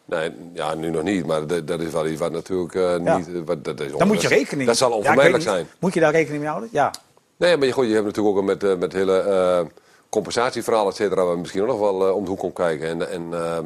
Nee, 0.04 0.32
ja, 0.52 0.74
nu 0.74 0.90
nog 0.90 1.02
niet, 1.02 1.26
maar 1.26 1.46
dat, 1.46 1.66
dat 1.66 1.80
is 1.80 1.92
wel 1.92 2.06
iets 2.06 2.20
wat 2.20 2.32
natuurlijk 2.32 2.74
eh, 2.74 3.04
Ja. 3.04 3.16
niet... 3.16 3.28
Wat, 3.44 3.64
dat 3.64 3.80
is 3.80 3.92
Dan 3.92 4.06
moet 4.06 4.22
je 4.22 4.28
rekening 4.28 4.66
Dat 4.68 4.76
zal 4.76 4.92
onvermijdelijk 4.92 5.42
zijn. 5.42 5.66
Moet 5.78 5.94
je 5.94 6.00
daar 6.00 6.12
rekening 6.12 6.40
mee 6.40 6.48
houden? 6.50 6.68
Ja. 6.72 6.90
Nee, 7.36 7.56
maar 7.56 7.66
je, 7.66 7.72
goed, 7.72 7.86
je 7.86 7.92
hebt 7.92 8.04
natuurlijk 8.06 8.36
ook 8.36 8.44
met, 8.44 8.64
eh, 8.64 8.76
met 8.76 8.92
hele 8.92 9.68
compensatieverhalen, 10.08 10.90
et 10.90 10.96
cetera, 10.96 11.24
waar 11.24 11.34
we 11.34 11.40
misschien 11.40 11.62
ook 11.62 11.68
nog 11.68 11.78
wel 11.78 12.06
eh, 12.08 12.14
om 12.14 12.24
de 12.24 12.30
hoek 12.30 12.38
komt 12.38 12.54
kijken. 12.54 12.88
En, 12.88 13.10
en 13.10 13.34
eh, 13.44 13.58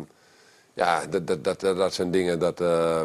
ja, 0.74 1.06
dat, 1.06 1.26
dat, 1.26 1.44
dat, 1.44 1.60
dat 1.60 1.94
zijn 1.94 2.10
dingen 2.10 2.38
dat... 2.38 2.60
eh, 2.60 3.02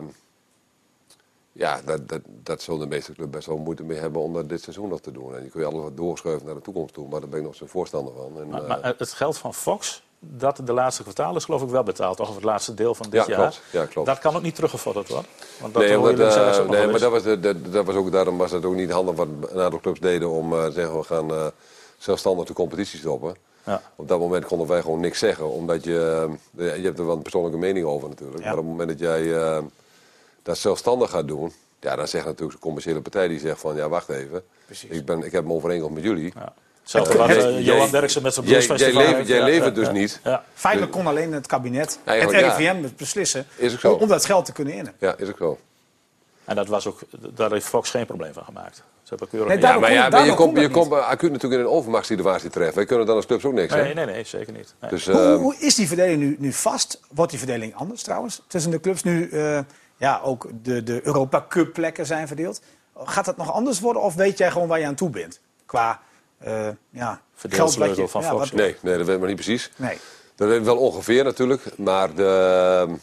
ja, 1.51 1.79
dat, 1.85 2.09
dat, 2.09 2.21
dat 2.43 2.61
zullen 2.61 2.79
de 2.79 2.87
meeste 2.87 3.13
clubs 3.13 3.29
best 3.31 3.47
wel 3.47 3.57
moeite 3.57 3.83
mee 3.83 3.97
hebben 3.97 4.21
om 4.21 4.33
dat 4.33 4.49
dit 4.49 4.61
seizoen 4.61 4.89
nog 4.89 5.01
te 5.01 5.11
doen. 5.11 5.35
En 5.35 5.43
je 5.43 5.49
kun 5.49 5.59
je 5.59 5.65
alles 5.67 5.81
wat 5.81 5.97
doorschuiven 5.97 6.45
naar 6.45 6.55
de 6.55 6.61
toekomst 6.61 6.93
toe, 6.93 7.07
maar 7.09 7.19
daar 7.19 7.29
ben 7.29 7.39
ik 7.39 7.45
nog 7.45 7.55
zo'n 7.55 7.67
voorstander 7.67 8.13
van. 8.13 8.41
En, 8.41 8.47
Maar, 8.49 8.61
eh, 8.61 8.67
maar 8.67 8.93
het 8.97 9.11
geld 9.13 9.37
van 9.37 9.53
Fox, 9.53 10.03
dat 10.19 10.59
de 10.63 10.73
laatste 10.73 11.01
kwartaal 11.01 11.35
is 11.35 11.45
geloof 11.45 11.61
ik 11.61 11.69
wel 11.69 11.83
betaald. 11.83 12.19
Of 12.19 12.35
het 12.35 12.43
laatste 12.43 12.73
deel 12.73 12.95
van 12.95 13.09
dit 13.09 13.25
Ja, 13.25 13.27
jaar. 13.27 13.37
klopt. 13.39 13.61
Ja, 13.71 13.85
klopt. 13.85 14.07
Dat 14.07 14.19
kan 14.19 14.35
ook 14.35 14.41
niet 14.41 14.55
teruggevorderd 14.55 15.07
worden. 15.09 15.29
Want 15.61 15.73
dat 15.73 15.83
nee, 15.83 15.97
omdat, 15.99 16.17
nog 16.17 16.67
nee 16.67 16.87
maar 16.87 16.99
dat 16.99 17.11
was, 17.11 17.23
de- 17.23 17.61
dat 17.69 17.85
was 17.85 17.95
ook, 17.95 18.11
daarom 18.11 18.37
was 18.37 18.51
het 18.51 18.65
ook 18.65 18.75
niet 18.75 18.91
handig 18.91 19.15
wat 19.15 19.27
een 19.49 19.59
aantal 19.59 19.79
clubs 19.79 19.99
deden 19.99 20.29
om 20.29 20.49
te 20.51 20.71
zeggen 20.73 20.97
we 20.97 21.03
gaan 21.03 21.51
zelfstandig 21.97 22.45
de 22.47 22.53
competitie 22.53 22.99
stoppen. 22.99 23.35
Ja. 23.65 23.81
Op 23.95 24.07
dat 24.07 24.19
moment 24.19 24.45
konden 24.45 24.67
wij 24.67 24.81
gewoon 24.81 24.99
niks 24.99 25.19
zeggen, 25.19 25.49
omdat 25.51 25.83
je, 25.83 26.27
eh, 26.57 26.75
je 26.75 26.81
hebt 26.83 26.99
er 26.99 27.05
wel 27.05 27.15
een 27.15 27.21
persoonlijke 27.21 27.57
mening 27.57 27.85
over 27.85 28.09
natuurlijk. 28.09 28.39
Ja. 28.43 28.45
Maar 28.49 28.57
op 28.57 28.63
het 28.63 28.71
moment 28.71 28.89
dat 28.89 28.99
jij 28.99 29.35
eh, 29.37 29.57
dat 30.43 30.57
zelfstandig 30.57 31.09
gaat 31.09 31.27
doen, 31.27 31.53
ja, 31.79 31.95
dan 31.95 32.07
zegt 32.07 32.25
natuurlijk 32.25 32.53
de 32.53 32.63
commerciële 32.63 33.01
partij 33.01 33.27
die 33.27 33.39
zegt 33.39 33.59
van 33.59 33.75
ja 33.75 33.89
wacht 33.89 34.09
even, 34.09 34.43
Precies. 34.65 34.89
ik, 34.89 35.05
ben, 35.05 35.23
ik 35.23 35.31
heb 35.31 35.45
een 35.45 35.51
overeenkomst 35.51 35.95
met 35.95 36.03
jullie. 36.03 36.31
Ja. 36.35 36.53
Hetzelfde 36.81 37.17
Eh, 37.17 37.43
wat 37.55 37.63
Johan 37.65 37.89
Derksen 37.91 38.21
met 38.21 38.33
zijn 38.33 38.45
jij- 38.45 38.55
bluesfestival 38.55 39.01
Jij, 39.01 39.09
levert, 39.11 39.27
jij 39.27 39.37
Ja, 39.37 39.43
levert 39.45 39.65
ja, 39.75 39.81
dus 39.81 39.85
ja. 39.87 39.91
niet. 39.93 40.19
Ja. 40.23 40.43
Feitelijk 40.53 40.91
kon 40.91 41.07
alleen 41.07 41.33
het 41.33 41.47
kabinet, 41.47 41.85
het 41.89 41.99
Eigenlijk, 42.03 42.39
ja. 42.39 42.55
RIVM 42.55 42.87
beslissen 42.97 43.45
Is 43.55 43.73
ook 43.73 43.79
zo. 43.79 43.93
om, 43.93 44.01
om 44.01 44.07
dat 44.07 44.25
geld 44.25 44.45
te 44.45 44.51
kunnen 44.51 44.73
innen. 44.73 44.93
Ja, 44.99 45.15
is 45.17 45.29
ook 45.29 45.37
zo. 45.37 45.57
En 46.45 46.55
dat 46.55 46.67
was 46.67 46.87
ook, 46.87 46.99
daar 47.35 47.51
heeft 47.51 47.65
Fox 47.67 47.89
geen 47.89 48.05
probleem 48.05 48.33
van 48.33 48.43
gemaakt. 48.43 48.75
Ze 48.75 48.83
hebben 49.09 49.27
keurig 49.29 49.47
Nee, 49.47 49.57
niet- 49.57 49.65
Ja, 49.65 49.71
maar, 49.79 49.89
kon- 49.89 49.97
ja, 49.97 50.09
maar 50.09 50.25
je 50.25 50.33
komt 50.33 50.59
je 50.59 50.69
komt 50.69 50.91
acuut 50.93 51.31
natuurlijk 51.31 51.61
in 51.61 51.67
een 51.67 51.73
overmachtssituatie 51.73 52.49
terecht. 52.49 52.75
Wij 52.75 52.85
kunnen 52.85 53.05
dan 53.05 53.15
als 53.15 53.25
clubs 53.25 53.45
ook 53.45 53.53
niks. 53.53 53.73
hè? 53.73 53.81
nee, 53.81 53.93
nee, 53.93 54.05
nee, 54.05 54.23
zeker 54.23 54.53
niet. 54.53 54.73
Nee. 54.81 54.89
Dus, 54.89 55.05
Hoe, 55.05 55.15
eh, 55.21 55.35
hoe 55.35 55.55
is 55.59 55.75
die 55.75 55.87
verdeling 55.87 56.19
nu, 56.21 56.35
nu 56.39 56.51
vast? 56.53 56.99
Wordt 57.13 57.29
die 57.31 57.39
verdeling 57.39 57.75
anders 57.75 58.01
trouwens? 58.03 58.41
Tussen 58.47 58.71
de 58.71 58.79
clubs 58.79 59.03
nu 59.03 59.29
eh, 59.29 59.59
ja, 59.97 60.21
ook 60.23 60.47
de, 60.61 60.83
de 60.83 60.99
Europa 61.03 61.45
Cup 61.49 61.73
plekken 61.73 62.05
zijn 62.05 62.27
verdeeld. 62.27 62.61
Gaat 62.97 63.25
dat 63.25 63.37
nog 63.37 63.51
anders 63.53 63.79
worden 63.79 64.01
of 64.01 64.15
weet 64.15 64.37
jij 64.37 64.51
gewoon 64.51 64.67
waar 64.67 64.79
je 64.79 64.85
aan 64.85 64.95
toe 64.95 65.09
bent? 65.09 65.39
Qua 65.65 65.99
eh 66.37 66.67
ja, 66.89 67.21
Verdeelsleutel 67.35 68.01
je- 68.03 68.07
van 68.09 68.21
ja, 68.21 68.29
Fox. 68.29 68.51
Nee, 68.51 68.75
nee, 68.81 68.97
dat 68.97 69.05
weet 69.05 69.13
ik 69.15 69.19
maar 69.21 69.27
niet 69.31 69.41
precies. 69.45 69.71
Nee. 69.75 69.97
Dat 70.35 70.47
weet 70.47 70.59
ik 70.59 70.65
wel 70.65 70.77
ongeveer 70.77 71.23
natuurlijk. 71.23 71.77
Maar 71.77 72.13
de, 72.15 72.95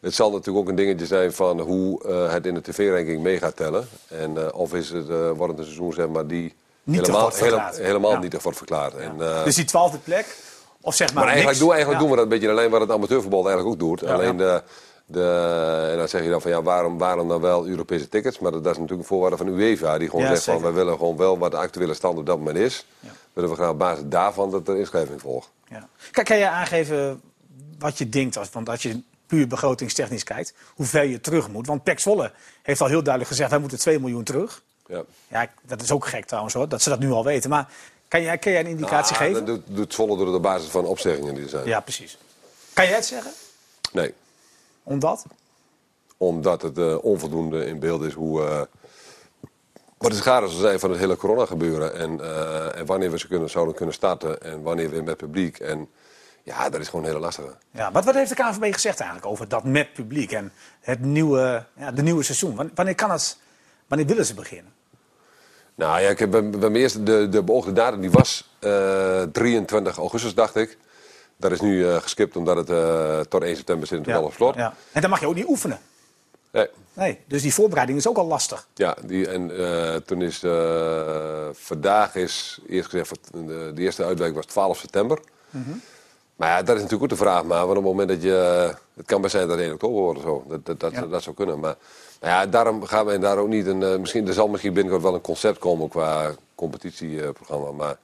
het 0.00 0.14
zal 0.14 0.30
natuurlijk 0.30 0.58
ook 0.64 0.68
een 0.68 0.76
dingetje 0.76 1.06
zijn 1.06 1.32
van 1.32 1.60
hoe 1.60 2.04
eh, 2.04 2.32
het 2.32 2.46
in 2.46 2.54
de 2.54 2.60
tv-ranking 2.62 3.22
mee 3.22 3.38
gaat 3.38 3.56
tellen. 3.56 3.88
En 4.08 4.46
eh, 4.46 4.54
of 4.54 4.74
is 4.74 4.90
het, 4.90 5.08
eh 5.08 5.30
wordt 5.30 5.48
het 5.52 5.58
een 5.58 5.64
seizoen 5.64 5.92
zeg 5.92 6.08
maar, 6.08 6.26
die 6.26 6.54
Niet 6.82 7.00
helemaal, 7.00 7.30
hele- 7.34 7.70
helemaal 7.74 8.10
Ja. 8.12 8.18
niet 8.18 8.42
wordt 8.42 8.58
verklaard. 8.58 8.94
En, 8.96 9.12
Dus 9.44 9.54
die 9.54 9.64
twaalfde 9.64 9.98
plek, 9.98 10.36
of 10.80 10.94
zeg 10.94 11.06
maar, 11.14 11.24
maar 11.24 11.32
eigenlijk, 11.32 11.58
niks. 11.58 11.58
doen, 11.58 11.72
eigenlijk 11.74 12.00
Ja. 12.02 12.06
doen 12.08 12.16
we 12.16 12.22
dat 12.22 12.32
een 12.32 12.40
beetje 12.40 12.54
lijn 12.54 12.70
wat 12.70 12.80
het 12.80 12.90
amateurvoetbal 12.90 13.48
eigenlijk 13.48 13.68
ook 13.82 13.88
doet. 13.88 14.04
Alleen 14.10 14.36
de, 14.36 14.62
de, 15.06 15.88
en 15.92 15.98
dan 15.98 16.08
zeg 16.08 16.22
je 16.22 16.30
dan 16.30 16.40
van 16.40 16.50
ja, 16.50 16.62
waarom, 16.62 16.98
waarom 16.98 17.28
dan 17.28 17.40
wel 17.40 17.66
Europese 17.66 18.08
tickets? 18.08 18.38
Maar 18.38 18.52
dat, 18.52 18.64
dat 18.64 18.72
is 18.72 18.78
natuurlijk 18.78 19.08
een 19.08 19.14
voorwaarde 19.14 19.36
van 19.36 19.48
UEFA. 19.48 19.98
Die 19.98 20.10
gewoon 20.10 20.26
zegt 20.26 20.44
van 20.44 20.62
wij 20.62 20.72
willen 20.72 20.96
gewoon 20.98 21.16
wel 21.16 21.38
wat 21.38 21.50
de 21.50 21.56
actuele 21.56 21.94
stand 21.94 22.18
op 22.18 22.26
dat 22.26 22.38
moment 22.38 22.56
is. 22.56 22.86
Willen 23.32 23.50
we 23.50 23.56
graag 23.56 23.70
op 23.70 23.78
basis 23.78 24.04
daarvan 24.06 24.50
dat 24.50 24.68
er 24.68 24.76
inschrijving 24.76 25.20
volgt. 25.20 25.50
Ja. 25.68 25.88
Kijk, 26.10 26.26
kan 26.26 26.38
je 26.38 26.48
aangeven 26.48 27.20
wat 27.78 27.98
je 27.98 28.08
denkt, 28.08 28.36
als, 28.36 28.48
want 28.52 28.68
als 28.68 28.82
je 28.82 29.00
puur 29.30 29.46
begrotingstechnisch 29.46 30.24
kijkt, 30.24 30.54
hoe 30.74 30.86
ver 30.86 31.04
je 31.04 31.20
terug 31.20 31.48
moet? 31.48 31.66
Want 31.66 31.82
Pek 31.82 31.98
Zwolle 31.98 32.32
heeft 32.62 32.80
al 32.80 32.86
heel 32.86 33.02
duidelijk 33.02 33.28
gezegd, 33.32 33.50
wij 33.50 33.58
moeten 33.58 33.78
2 33.78 33.98
miljoen 34.00 34.24
terug. 34.24 34.62
Ja. 34.86 35.02
Ja, 35.28 35.50
dat 35.62 35.82
is 35.82 35.90
ook 35.92 36.06
gek 36.06 36.24
trouwens 36.24 36.54
hoor, 36.54 36.68
dat 36.68 36.82
ze 36.82 36.88
dat 36.88 36.98
nu 36.98 37.10
al 37.10 37.24
weten. 37.24 37.50
Maar 37.50 37.68
Kan 38.08 38.22
jij, 38.22 38.38
kan 38.38 38.52
jij 38.52 38.60
een 38.60 38.66
indicatie 38.66 39.16
Ah, 39.16 39.22
geven? 39.22 39.44
Dat 39.44 39.60
doet, 39.66 39.94
Zwolle 39.94 40.16
door 40.16 40.32
de 40.32 40.40
basis 40.40 40.68
van 40.70 40.84
opzeggingen 40.84 41.34
die 41.34 41.42
er 41.42 41.48
zijn. 41.48 41.66
Ja, 41.66 41.80
precies. 41.80 42.18
Kan 42.72 42.84
jij 42.86 42.94
het 42.94 43.06
zeggen? 43.06 43.32
Nee, 43.92 44.14
Omdat? 44.82 45.24
omdat 46.16 46.62
het 46.62 46.78
eh, 46.78 47.04
onvoldoende 47.04 47.66
in 47.66 47.78
beeld 47.78 48.02
is 48.02 48.12
hoe... 48.12 48.44
eh, 48.44 48.60
wat 49.98 50.10
de 50.10 50.16
schade 50.16 50.48
zal 50.48 50.60
zijn 50.60 50.80
van 50.80 50.90
het 50.90 50.98
hele 50.98 51.16
corona 51.16 51.46
gebeuren. 51.46 51.94
En, 51.94 52.20
eh, 52.20 52.78
en 52.78 52.86
wanneer 52.86 53.10
we 53.10 53.18
ze 53.18 53.28
kunnen, 53.28 53.50
zouden 53.50 53.74
kunnen 53.74 53.94
starten. 53.94 54.42
En 54.42 54.62
wanneer 54.62 54.90
weer 54.90 55.04
met 55.04 55.16
publiek. 55.16 55.58
En 55.58 55.88
ja, 56.42 56.68
dat 56.70 56.80
is 56.80 56.86
gewoon 56.88 57.04
een 57.04 57.10
hele 57.10 57.22
lastige. 57.22 57.54
Ja, 57.70 57.92
wat, 57.92 58.04
wat 58.04 58.14
heeft 58.14 58.28
de 58.28 58.34
KNVB 58.34 58.72
gezegd 58.72 59.00
eigenlijk 59.00 59.30
over 59.30 59.48
dat 59.48 59.64
met 59.64 59.92
publiek 59.92 60.32
en 60.32 60.52
het 60.80 61.00
nieuwe, 61.00 61.64
ja, 61.76 61.90
de 61.90 62.02
nieuwe 62.02 62.22
seizoen? 62.22 62.54
Wan- 62.56 62.70
Wanneer 62.74 62.94
kan 62.94 63.10
het, 63.10 63.38
wanneer 63.86 64.06
willen 64.06 64.26
ze 64.26 64.34
beginnen? 64.34 64.72
Nou 65.74 66.00
ja, 66.00 66.08
ik 66.08 66.18
heb, 66.18 66.30
bij, 66.30 66.50
bij 66.50 66.70
mij 66.70 66.80
eerst 66.80 67.06
de, 67.06 67.28
de 67.28 67.42
beoogde 67.42 67.72
datum 67.72 68.00
die 68.00 68.10
was 68.10 68.50
eh, 68.58 69.22
23 69.22 69.96
augustus, 69.96 70.34
dacht 70.34 70.56
ik. 70.56 70.78
Dat 71.36 71.52
is 71.52 71.60
nu 71.60 71.88
eh, 71.88 71.96
geskipt 71.96 72.36
omdat 72.36 72.56
het 72.56 72.70
eh, 72.70 73.20
tot 73.20 73.42
1 73.42 73.56
september 73.56 73.86
zit 73.86 73.98
natuurlijk 73.98 74.24
al 74.24 74.30
op 74.30 74.36
slot. 74.36 74.54
Ja. 74.54 74.74
En 74.92 75.00
dan 75.00 75.10
mag 75.10 75.20
je 75.20 75.26
ook 75.26 75.34
niet 75.34 75.48
oefenen. 75.48 75.78
Nee. 76.52 76.68
Nee, 76.92 77.18
dus 77.26 77.42
die 77.42 77.54
voorbereiding 77.54 77.98
is 77.98 78.08
ook 78.08 78.16
al 78.16 78.26
lastig. 78.26 78.66
Ja, 78.74 78.96
die, 79.04 79.28
en 79.28 79.50
toen 80.06 80.22
is 80.22 80.38
vandaag 81.52 82.14
is 82.14 82.60
eerst 82.68 82.88
gezegd, 82.90 83.18
de, 83.32 83.70
de 83.74 83.82
eerste 83.82 84.04
uitwerking 84.04 84.36
was 84.36 84.46
12 84.46 84.78
september. 84.78 85.18
Mhm. 85.50 85.70
Maar 86.40 86.48
ja, 86.48 86.56
dat 86.62 86.76
is 86.76 86.82
natuurlijk 86.82 87.02
ook 87.12 87.18
de 87.18 87.24
vraag. 87.24 87.44
Maar 87.44 87.58
want 87.66 87.70
op 87.78 87.84
het 87.84 87.84
moment 87.84 88.08
dat 88.08 88.22
je. 88.22 88.70
Het 88.96 89.06
kan 89.06 89.20
best 89.20 89.34
zijn 89.34 89.48
dat 89.48 89.56
het 89.56 89.64
1 89.66 89.74
oktober 89.74 90.00
wordt 90.02 90.18
of 90.18 90.24
zo. 90.24 90.44
Dat, 90.48 90.66
dat, 90.66 90.80
dat, 90.80 90.92
Ja. 90.92 91.06
dat 91.06 91.22
zou 91.22 91.36
kunnen. 91.36 91.60
Maar 91.60 91.74
nou 92.20 92.32
ja, 92.34 92.46
daarom 92.46 92.84
gaan 92.84 93.06
we 93.06 93.18
daar 93.18 93.38
ook 93.38 93.48
niet 93.48 93.66
een. 93.66 93.82
eh, 93.82 93.96
misschien, 93.96 94.26
er 94.28 94.32
zal 94.32 94.48
misschien 94.48 94.72
binnenkort 94.72 95.02
wel 95.04 95.14
een 95.14 95.20
concept 95.20 95.58
komen 95.58 95.88
qua 95.88 96.30
competitieprogramma. 96.54 97.70
Maar 97.70 97.96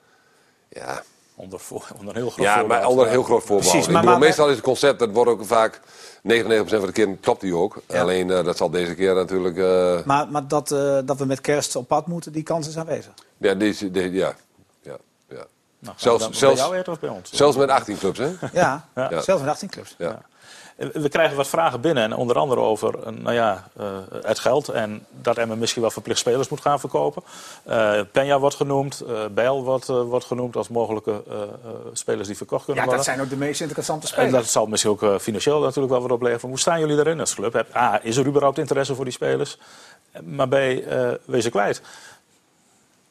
ja, 0.68 1.02
Onder, 1.38 1.58
voor, 1.60 1.86
onder 1.98 2.08
een 2.16 2.20
heel 2.22 2.30
groot 2.30 2.44
ja 2.46 2.62
maar 2.62 2.86
onder 2.86 3.04
een 3.04 3.10
heel 3.10 3.22
groot 3.22 3.42
voorbehoud. 3.42 3.70
Precies, 3.72 3.86
maar- 3.92 4.00
bedoel, 4.02 4.18
maar- 4.18 4.26
meestal 4.28 4.48
is 4.48 4.54
het 4.54 4.64
concept, 4.64 4.98
dat 4.98 5.10
wordt 5.12 5.30
ook 5.30 5.44
vaak 5.44 5.80
99% 6.22 6.80
van 6.80 6.86
de 6.86 6.92
keer 6.92 7.16
klopt 7.20 7.40
die 7.40 7.54
ook. 7.54 7.76
Ja. 7.88 8.00
Alleen 8.00 8.30
eh, 8.30 8.44
dat 8.44 8.56
zal 8.56 8.70
deze 8.70 8.94
keer 8.94 9.14
natuurlijk. 9.14 9.56
eh, 9.58 10.04
Maar, 10.04 10.28
maar 10.30 10.48
dat, 10.48 10.70
eh, 10.70 10.98
dat 11.04 11.18
we 11.18 11.24
met 11.24 11.40
kerst 11.40 11.76
op 11.76 11.88
pad 11.88 12.06
moeten, 12.06 12.32
die 12.32 12.42
kans 12.42 12.68
is 12.68 12.78
aanwezig. 12.78 13.12
Ja, 13.36 13.54
deze, 13.54 13.90
de- 13.90 14.00
ja. 14.00 14.08
ja, 14.08 14.26
ja. 14.26 14.36
Nou, 15.86 15.98
Zelfs- 15.98 16.20
dan 16.22 16.30
bij 16.30 16.38
zelfs- 16.38 16.60
jou 16.60 16.76
eten 16.76 16.92
of 16.92 17.00
bij 17.00 17.10
ons? 17.10 17.30
Zelfs 17.32 17.56
met 17.56 17.68
18 17.70 17.98
clubs, 17.98 18.18
hè? 18.18 18.30
Ja, 18.52 18.84
Ja. 18.94 19.20
zelfs 19.20 19.42
met 19.42 19.50
18 19.50 19.68
clubs. 19.68 19.94
Ja. 19.98 20.18
We 20.92 21.08
krijgen 21.08 21.36
wat 21.36 21.48
vragen 21.48 21.80
binnen, 21.80 22.02
en 22.04 22.14
onder 22.14 22.38
andere 22.38 22.60
over 22.60 22.98
eh, 23.04 23.12
nou 23.12 23.34
ja, 23.34 23.68
eh, 23.76 23.86
het 24.22 24.38
geld 24.38 24.68
en 24.68 25.06
dat 25.10 25.36
Emmen 25.38 25.58
misschien 25.58 25.82
wel 25.82 25.90
verplicht 25.90 26.18
spelers 26.20 26.48
moet 26.48 26.60
gaan 26.60 26.80
verkopen. 26.80 27.22
Eh 27.64 28.00
Penja 28.12 28.38
wordt 28.38 28.56
genoemd, 28.56 29.00
eh 29.00 29.24
Bijl 29.30 29.62
wordt, 29.64 29.86
wordt 29.86 30.24
genoemd 30.24 30.56
als 30.56 30.68
mogelijke 30.68 31.22
eh, 31.30 31.42
eh, 31.42 31.48
spelers 31.92 32.26
die 32.26 32.36
verkocht 32.36 32.64
kunnen 32.64 32.84
Ja, 32.84 32.88
dat 32.90 32.96
worden. 32.98 33.14
zijn 33.14 33.26
ook 33.26 33.38
de 33.38 33.44
meest 33.46 33.60
interessante 33.60 34.06
En 34.06 34.12
spelers. 34.12 34.32
dat 34.32 34.46
zal 34.46 34.66
misschien 34.66 34.90
ook 34.92 35.20
financieel 35.20 35.60
natuurlijk 35.60 35.92
wel 35.92 36.02
wat 36.02 36.10
opleveren. 36.10 36.48
Hoe 36.48 36.58
staan 36.58 36.80
jullie 36.80 36.96
daarin 36.96 37.20
als 37.20 37.34
club? 37.34 37.52
Heb- 37.52 37.76
A, 37.76 38.00
is 38.02 38.16
er 38.16 38.26
überhaupt 38.26 38.58
interesse 38.58 38.94
voor 38.94 39.04
die 39.04 39.12
spelers? 39.14 39.58
Maar 40.24 40.48
B, 40.48 40.52
eh 40.54 41.08
wees 41.24 41.42
ze 41.44 41.50
kwijt. 41.50 41.82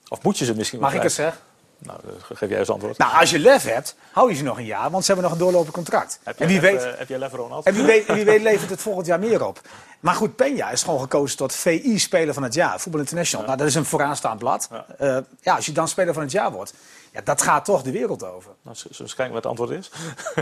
Of 0.08 0.22
moet 0.24 0.38
je 0.38 0.46
ze 0.46 0.56
misschien 0.56 0.80
wel 0.80 0.88
Mag 0.88 0.98
ik 0.98 1.04
het 1.04 1.12
zeggen? 1.14 1.40
Nou, 1.78 2.00
eh, 2.06 2.38
geef 2.38 2.50
jij 2.50 2.60
eens 2.60 2.70
antwoord. 2.70 2.98
Nou, 2.98 3.20
als 3.20 3.30
je 3.30 3.40
lef 3.40 3.64
hebt, 3.64 3.96
hou 4.12 4.30
je 4.30 4.36
ze 4.36 4.44
nog 4.44 4.58
een 4.58 4.66
jaar, 4.66 4.90
want 4.90 5.06
ze 5.06 5.12
hebben 5.12 5.30
nog 5.30 5.40
een 5.40 5.46
doorlopend 5.46 5.74
contract. 5.74 6.20
heb, 6.24 6.40
En 6.40 6.50
jij 6.50 6.62
wie 6.62 6.72
lef, 6.72 6.84
weet, 6.84 6.94
eh, 6.94 7.00
heb 7.00 7.08
jij 7.08 7.18
lef, 7.18 7.32
Ronald? 7.32 7.66
En 7.66 7.74
wie 7.74 7.84
weet, 7.84 8.06
wie 8.06 8.26
weet 8.26 8.42
levert 8.42 8.70
het 8.70 8.82
volgend 8.82 9.06
jaar 9.06 9.20
meer 9.20 9.46
op. 9.46 9.62
Maar 10.00 10.16
goed, 10.16 10.32
Peña 10.32 10.72
is 10.72 10.84
gewoon 10.84 11.00
gekozen 11.00 11.38
tot 11.38 11.54
VI-speler 11.54 12.34
van 12.34 12.44
het 12.44 12.54
jaar. 12.54 12.80
Voetbal 12.80 13.02
International. 13.02 13.46
Nou, 13.46 13.58
dat 13.58 13.68
is 13.68 13.76
een 13.76 13.86
vooraanstaand 13.86 14.40
blad. 14.40 14.68
Ja. 14.72 14.86
Ja. 15.00 15.24
ja, 15.42 15.56
als 15.56 15.66
je 15.66 15.72
dan 15.72 15.88
speler 15.88 16.14
van 16.14 16.24
het 16.24 16.32
jaar 16.32 16.52
wordt, 16.52 16.74
ja, 17.12 17.22
dat 17.24 17.42
gaat 17.42 17.66
toch 17.66 17.82
de 17.82 17.92
wereld 17.92 18.24
over. 18.24 18.52
Nou, 18.62 18.76
zullen 18.76 18.98
we 18.98 19.04
eens 19.04 19.16
kijken 19.16 19.34
wat 19.34 19.44
het 19.44 19.52
antwoord 19.52 19.80
is? 19.80 19.92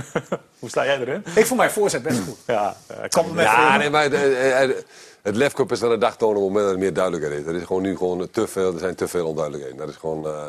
Hoe 0.60 0.70
sta 0.70 0.86
jij 0.86 1.00
erin? 1.00 1.24
Ik 1.36 1.46
vond 1.46 1.60
mijn 1.60 1.72
voorzet 1.72 2.04
best 2.04 2.20
goed. 2.20 2.38
Ja, 2.48 2.76
eh, 2.88 3.26
niet. 3.26 3.40
Ja, 3.40 3.78
nee, 3.78 3.90
maar 3.90 4.04
het, 4.04 4.14
het, 4.14 4.86
het 5.22 5.36
Lefcup 5.36 5.72
is 5.72 5.84
aan 5.84 5.90
de 5.90 5.98
dag 5.98 6.18
tonen 6.18 6.38
op 6.38 6.44
het 6.44 6.54
moment 6.54 6.66
dat 6.66 6.74
er 6.74 6.80
meer 6.80 6.94
duidelijkheid 6.94 7.42
is. 7.42 7.48
Er 7.48 7.56
is 7.56 7.66
gewoon 7.66 7.82
nu 7.82 7.98
gewoon 7.98 8.30
te 8.32 8.48
veel, 8.48 8.74
er 8.74 8.80
zijn 8.80 8.96
te 8.96 9.08
veel 9.08 9.28
onduidelijkheden. 9.28 9.78
Dat 9.78 9.90
is 9.90 9.96
gewoon, 9.96 10.26
eh, 10.26 10.46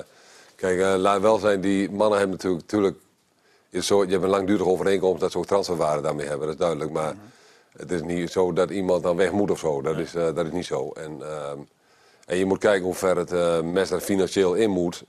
kijk, 0.57 0.81
eh, 0.81 0.95
laat 0.97 1.21
wel 1.21 1.39
zijn, 1.39 1.61
die 1.61 1.91
mannen 1.91 2.19
hebben 2.19 2.37
natuurlijk, 2.37 2.63
natuurlijk 2.63 2.97
is 3.71 3.87
zo, 3.87 4.05
je 4.05 4.11
hebt 4.11 4.23
een 4.23 4.29
langdurige 4.29 4.69
overeenkomst 4.69 5.21
dat 5.21 5.33
ze 5.33 5.39
ook 5.39 5.47
transferwaarde 5.47 6.03
daarmee 6.03 6.27
hebben, 6.27 6.47
dat 6.47 6.55
is 6.55 6.61
duidelijk. 6.61 6.91
Maar 6.91 7.15
het 7.77 7.91
is 7.91 8.03
niet 8.03 8.31
zo 8.31 8.53
dat 8.53 8.71
iemand 8.71 9.03
dan 9.03 9.17
weg 9.17 9.33
moet 9.33 9.51
of 9.51 9.59
zo, 9.59 9.83
dat 9.83 9.99
is, 9.99 10.15
eh, 10.15 10.35
dat 10.35 10.47
is 10.47 10.53
niet 10.53 10.67
zo. 10.67 10.91
En, 10.93 11.23
ehm, 11.23 11.59
en 12.27 12.37
je 12.37 12.45
moet 12.45 12.59
kijken 12.59 12.85
hoe 12.85 12.95
ver 12.95 13.17
het 13.17 13.33
uh, 13.33 13.61
mes 13.61 13.91
er 13.91 14.01
financieel 14.01 14.55
in 14.55 14.71
moet. 14.71 15.05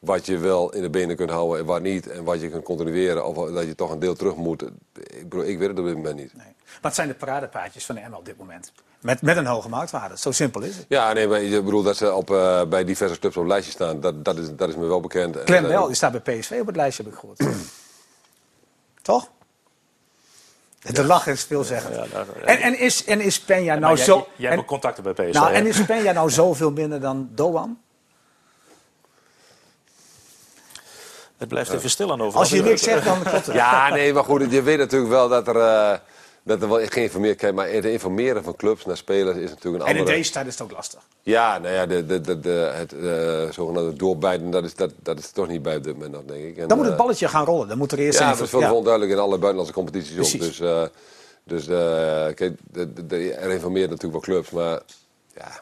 Wat 0.00 0.26
je 0.26 0.38
wel 0.38 0.72
in 0.72 0.82
de 0.82 0.90
benen 0.90 1.16
kunt 1.16 1.30
houden 1.30 1.58
en 1.58 1.64
wat 1.64 1.82
niet. 1.82 2.08
En 2.08 2.24
wat 2.24 2.40
je 2.40 2.48
kunt 2.50 2.64
continueren. 2.64 3.24
Of 3.26 3.50
dat 3.50 3.64
je 3.66 3.74
toch 3.74 3.90
een 3.90 3.98
deel 3.98 4.14
terug 4.14 4.36
moet. 4.36 4.62
Ik, 4.62 5.28
bedoel, 5.28 5.44
ik 5.44 5.58
weet 5.58 5.68
het 5.68 5.78
op 5.78 5.84
dit 5.84 5.94
moment 5.96 6.16
niet. 6.16 6.34
Nee. 6.36 6.46
Maar 6.46 6.78
het 6.80 6.94
zijn 6.94 7.08
de 7.08 7.14
paradepaadjes 7.14 7.86
van 7.86 7.94
de 7.94 8.00
ML 8.10 8.16
op 8.16 8.24
dit 8.24 8.36
moment. 8.38 8.72
Met, 9.00 9.22
met 9.22 9.36
een 9.36 9.46
hoge 9.46 9.68
marktwaarde. 9.68 10.18
Zo 10.18 10.30
simpel 10.32 10.62
is 10.62 10.76
het. 10.76 10.84
Ja, 10.88 11.12
nee, 11.12 11.28
maar 11.28 11.42
ik 11.42 11.64
bedoel 11.64 11.82
dat 11.82 11.96
ze 11.96 12.12
op, 12.14 12.30
eh, 12.30 12.64
bij 12.64 12.84
diverse 12.84 13.18
clubs 13.18 13.36
op 13.36 13.42
het 13.42 13.50
lijstje 13.52 13.72
staan. 13.72 14.00
Dat, 14.00 14.24
dat, 14.24 14.38
is, 14.38 14.48
dat 14.56 14.68
is 14.68 14.76
me 14.76 14.86
wel 14.86 15.00
bekend. 15.00 15.36
En, 15.36 15.44
Clem 15.44 15.62
Bell, 15.62 15.86
die 15.86 15.94
staat 15.94 16.22
bij 16.22 16.38
PSV 16.38 16.58
op 16.60 16.66
het 16.66 16.76
lijstje, 16.76 17.02
heb 17.02 17.12
ik 17.12 17.18
gehoord. 17.18 17.38
Toch? 19.02 19.30
De 20.80 21.04
lach 21.04 21.26
is 21.26 21.44
veelzeggend. 21.44 21.94
Ja, 21.94 22.04
daar- 22.12 22.42
En, 22.44 22.58
en 22.60 22.78
is, 22.78 23.04
en 23.04 23.20
is 23.20 23.40
Peña 23.42 23.46
nou 23.78 23.96
jij, 23.96 24.04
zo... 24.04 24.26
jij 24.36 24.48
hebt 24.48 24.60
en- 24.62 24.66
contacten 24.68 25.02
bij 25.02 25.12
PSV. 25.12 25.32
Nou, 25.34 25.52
en 25.52 25.66
is 25.66 25.82
Peña 25.82 26.12
nou 26.14 26.30
zoveel 26.40 26.70
minder 26.70 27.00
dan 27.00 27.28
Doan? 27.34 27.78
Het 31.40 31.48
blijft 31.48 31.72
even 31.72 31.90
stil 31.90 32.12
aan 32.12 32.22
over. 32.22 32.38
Als 32.38 32.50
je 32.50 32.62
niks 32.62 32.82
zegt, 32.82 33.04
dan 33.04 33.22
klopt 33.22 33.46
het. 33.46 33.54
Ja, 33.54 33.88
nee, 33.88 34.12
maar 34.12 34.24
goed, 34.24 34.50
je 34.52 34.62
weet 34.62 34.78
natuurlijk 34.78 35.10
wel 35.10 35.28
dat 35.28 35.48
er, 35.48 35.56
eh, 35.56 35.92
dat 36.42 36.62
er 36.62 36.68
wel 36.68 36.86
geïnformeerd 36.86 37.36
kijk, 37.38 37.54
maar 37.54 37.68
het 37.70 37.84
informeren 37.84 38.44
van 38.44 38.56
clubs 38.56 38.84
naar 38.84 38.96
spelers 38.96 39.36
is 39.36 39.50
natuurlijk 39.50 39.82
een 39.84 39.88
En 39.90 39.94
in 39.94 40.00
andere. 40.00 40.16
deze 40.16 40.32
tijd 40.32 40.46
is 40.46 40.52
het 40.52 40.62
ook 40.62 40.70
lastig. 40.72 41.00
Ja, 41.22 41.58
nou 41.58 41.74
ja, 41.74 41.86
de, 41.86 42.06
de, 42.06 42.20
de, 42.20 42.40
de, 42.40 42.70
het 42.74 42.92
eh, 42.92 43.52
zogenaamde 43.54 43.92
doorbijten, 43.96 44.50
dat 44.50 44.64
is, 44.64 44.74
dat, 44.74 44.90
dat 45.02 45.18
is 45.18 45.30
toch 45.30 45.48
niet 45.48 45.62
bij 45.62 45.76
op 45.76 45.84
dit 45.84 45.92
moment 45.94 46.12
nog, 46.12 46.22
denk 46.26 46.44
ik. 46.44 46.56
En, 46.56 46.68
Dan 46.68 46.76
moet 46.76 46.86
het 46.86 46.94
eh, 46.94 47.00
balletje 47.00 47.28
gaan 47.28 47.44
rollen. 47.44 47.68
Dan 47.68 47.78
moet 47.78 47.92
er 47.92 47.98
eerst 47.98 48.18
Ja, 48.18 48.30
dat 48.30 48.40
is 48.40 48.50
wel 48.50 48.60
ja. 48.60 48.66
gewoon 48.66 48.84
duidelijk 48.84 49.12
in 49.12 49.18
alle 49.18 49.36
buitenlandse 49.38 49.72
competities 49.74 50.10
ook. 50.12 50.16
Precies. 50.16 50.40
Dus, 50.40 50.60
eh, 50.60 50.82
dus 51.44 51.68
eh, 51.68 52.34
kijk, 52.34 52.58
de, 52.72 52.92
de, 52.92 53.06
de- 53.06 53.32
er 53.32 53.50
informeert 53.50 53.90
natuurlijk 53.90 54.24
wel 54.26 54.34
clubs, 54.34 54.50
maar 54.50 54.80
ja, 55.36 55.60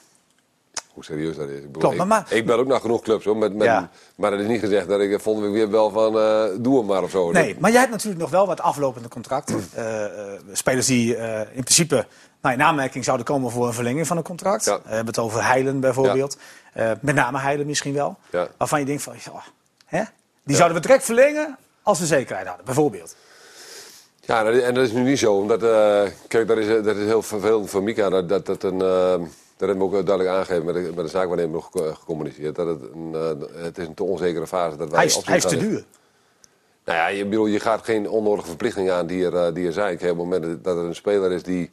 hoe 0.99 1.07
serieus 1.07 1.37
dat 1.37 1.49
is. 1.49 1.57
Ik, 1.57 1.63
bedoel, 1.67 1.81
Klopt, 1.81 1.97
maar- 1.97 2.07
maar- 2.07 2.27
ik, 2.29 2.47
ben 2.47 2.59
ook 2.59 2.67
naar 2.67 2.81
genoeg 2.81 3.03
clubs 3.03 3.25
hoor, 3.25 3.37
met, 3.37 3.55
met, 3.55 3.67
Ja. 3.67 3.91
maar 4.17 4.33
het 4.33 4.41
is 4.41 4.47
niet 4.47 4.61
gezegd 4.61 4.89
dat 4.89 5.01
ik 5.01 5.21
volgende 5.21 5.49
week 5.49 5.57
weer 5.57 5.69
bel 5.69 5.91
van 5.91 6.19
eh, 6.19 6.45
doe 6.61 6.79
hem 6.79 6.87
maar 6.87 7.03
of 7.03 7.11
zo. 7.11 7.31
Nee, 7.31 7.57
maar 7.59 7.71
jij 7.71 7.81
hebt 7.81 7.93
natuurlijk 7.93 8.21
nog 8.21 8.31
wel 8.31 8.47
wat 8.47 8.61
aflopende 8.61 9.09
contracten. 9.09 9.57
Eh, 9.75 10.05
eh, 10.05 10.41
spelers 10.53 10.87
die 10.87 11.17
eh, 11.17 11.39
in 11.41 11.63
principe 11.63 12.07
nou, 12.43 12.55
in 12.55 12.63
aanmerking 12.63 13.05
zouden 13.05 13.27
komen 13.27 13.51
voor 13.51 13.67
een 13.67 13.73
verlenging 13.73 14.07
van 14.07 14.17
een 14.17 14.23
contract. 14.23 14.65
Ja. 14.65 14.73
Eh, 14.73 14.79
we 14.83 14.89
hebben 14.89 15.07
het 15.15 15.19
over 15.19 15.45
Heilen 15.45 15.81
bijvoorbeeld. 15.81 16.37
Eh, 16.73 16.91
met 17.01 17.15
name 17.15 17.39
Heilen 17.39 17.67
misschien 17.67 17.95
wel. 17.95 18.17
Waarvan 18.57 18.81
je 18.81 18.87
denkt 18.87 19.03
van, 19.03 19.15
ja, 19.25 19.43
hè? 19.87 20.03
die 20.45 20.57
zouden 20.57 20.77
we 20.81 20.87
direct 20.87 21.05
verlengen 21.05 21.57
als 21.83 21.99
we 21.99 22.07
zekerheid 22.07 22.47
hadden, 22.47 22.65
bijvoorbeeld. 22.65 23.17
Ja, 24.21 24.43
dat 24.43 24.55
en 24.63 24.75
dat 24.75 24.85
is 24.85 24.93
nu 24.93 25.01
niet 25.03 25.19
zo. 25.19 25.35
Omdat, 25.35 25.63
eh, 25.63 26.03
kijk, 26.29 26.49
dat 26.49 26.57
is, 26.59 26.67
dat 26.85 26.97
is 26.97 27.05
heel 27.05 27.23
vervelend 27.23 27.71
voor 27.71 27.83
Mika. 27.83 28.09
Dat, 28.09 28.29
dat, 28.29 28.47
dat, 28.47 28.63
een, 28.63 28.81
eh, 28.83 29.15
dat 29.59 29.69
hebben 29.69 29.91
we 29.91 29.97
ook 29.97 30.07
duidelijk 30.07 30.37
aangegeven 30.37 30.65
met 30.65 30.75
de, 30.75 30.81
met 30.95 31.05
de 31.05 31.11
zaakwaarnemer 31.11 31.51
nog 31.53 31.69
gecommuniceerd. 31.99 32.55
Dat 32.55 32.67
het, 32.67 32.81
een, 32.95 33.11
eh, 33.15 33.63
het 33.63 33.79
is 33.79 33.87
een 33.87 33.95
te 33.95 34.05
onzekere 34.05 34.47
fase. 34.47 34.77
Dat 34.77 34.89
wij 34.89 34.97
Hij 34.99 35.07
is, 35.07 35.25
hij 35.25 35.37
is 35.37 35.45
te 35.45 35.57
duur. 35.57 35.85
Nou 36.85 36.99
ja, 36.99 37.09
je, 37.09 37.25
bedoel, 37.25 37.47
je 37.47 37.61
gaat 37.61 37.85
geen 37.85 38.09
onnodige 38.09 38.47
verplichtingen 38.49 38.95
aan 38.95 39.07
die 39.07 39.25
er, 39.25 39.37
eh, 39.37 39.55
die 39.55 39.67
er 39.67 39.73
zijn. 39.73 39.97
Kijk, 39.99 40.11
op 40.13 40.19
het 40.19 40.27
moment 40.27 40.65
dat 40.65 40.77
er 40.77 40.85
een 40.85 40.95
speler 40.95 41.33
is 41.33 41.43
die, 41.43 41.71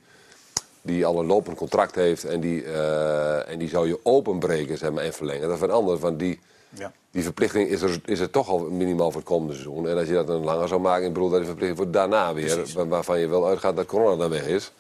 die 0.82 1.06
al 1.06 1.19
een 1.19 1.26
lopend 1.26 1.58
contract 1.58 1.95
heeft 1.95 2.24
en 2.26 2.39
die, 2.39 2.63
eh, 2.63 3.50
en 3.50 3.60
die 3.60 3.69
zou 3.69 3.88
je 3.88 4.00
openbreken 4.04 4.78
zeg 4.78 4.91
maar, 4.91 5.04
en 5.04 5.13
verlengen. 5.13 5.48
Dat 5.48 5.58
is 5.58 5.63
een 5.63 5.71
ander. 5.71 6.00
Van 6.00 6.17
die, 6.17 6.39
Ja. 6.69 6.91
die 7.12 7.24
verplichting 7.24 7.69
is 7.69 7.82
er, 7.82 8.00
is 8.06 8.19
er 8.19 8.30
toch 8.30 8.50
al 8.50 8.60
minimaal 8.60 9.12
voor 9.12 9.19
het 9.21 9.30
komende 9.30 9.54
seizoen. 9.54 9.88
En 9.88 9.98
als 9.98 10.08
je 10.08 10.13
dat 10.13 10.28
dan 10.28 10.43
langer 10.43 10.67
zou 10.67 10.82
maken, 10.82 11.08
ik 11.08 11.13
bedoel, 11.13 11.30
dat 11.30 11.41
is 11.41 11.48
een 11.48 11.58
verplichting 11.58 11.84
voor 11.84 11.91
daarna 11.91 12.34
weer. 12.34 12.65
Waar- 12.76 12.88
waarvan 12.88 13.19
je 13.19 13.28
wel 13.28 13.48
uitgaat 13.48 13.76
dat 13.76 13.86
corona 13.86 14.15
dan 14.15 14.30
weg 14.30 14.48
is. 14.48 14.71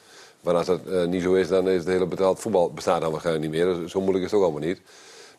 Maar 0.45 0.55
als 0.55 0.65
dat 0.65 0.79
eh, 0.85 1.05
niet 1.05 1.23
zo 1.23 1.33
is, 1.33 1.47
dan 1.47 1.69
is 1.69 1.77
het 1.79 1.87
hele 1.87 2.05
betaald 2.05 2.39
voetbal 2.39 2.71
bestaat 2.71 3.01
dan 3.01 3.11
waarschijnlijk 3.11 3.45
niet 3.51 3.55
meer. 3.63 3.73
Dus 3.75 3.91
zo 3.91 3.99
moeilijk 4.01 4.25
is 4.25 4.31
het 4.31 4.39
ook 4.39 4.45
allemaal 4.45 4.67
niet. 4.67 4.81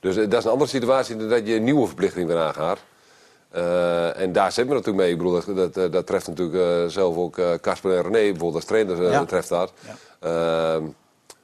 Dus 0.01 0.17
eh, 0.17 0.23
dat 0.31 0.39
is 0.39 0.45
een 0.45 0.51
andere 0.51 0.71
situatie 0.71 1.17
dan 1.17 1.29
dat 1.29 1.47
je 1.47 1.55
een 1.55 1.65
nieuwe 1.65 1.87
verplichting 1.87 2.27
weer 2.27 2.39
aangaat. 2.39 2.79
Eh, 3.51 4.21
en 4.21 4.33
daar 4.33 4.53
zitten 4.53 4.75
we 4.75 4.81
natuurlijk 4.81 5.05
mee. 5.05 5.11
Ik 5.13 5.19
bedoel, 5.19 5.55
dat, 5.55 5.75
dat, 5.75 5.93
dat 5.93 6.07
treft 6.07 6.29
natuurlijk 6.29 6.91
zelf 6.91 7.17
ook 7.17 7.41
Casper 7.61 7.97
en 7.97 8.03
René, 8.03 8.11
bijvoorbeeld 8.11 8.55
als 8.55 8.65
trainer 8.65 9.05
eh, 9.05 9.11
Ja. 9.11 9.25
treft 9.25 9.49
dat. 9.49 9.73
Ja. 9.87 10.75
Ehm, 10.75 10.83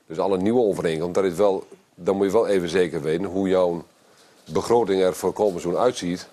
dus 0.07 0.18
alle 0.18 0.38
nieuwe 0.38 0.61
overeenkomsten, 0.61 1.22
dat 1.22 1.33
is 1.33 1.38
wel, 1.38 1.64
dan 1.94 2.16
moet 2.16 2.27
je 2.27 2.33
wel 2.33 2.46
even 2.46 2.68
zeker 2.68 3.03
weten 3.03 3.25
hoe 3.25 3.48
jouw 3.48 3.85
begroting 4.44 5.03
er 5.03 5.14
voor 5.14 5.33
komend 5.33 5.61
seizoen 5.61 5.83
uitziet. 5.83 6.27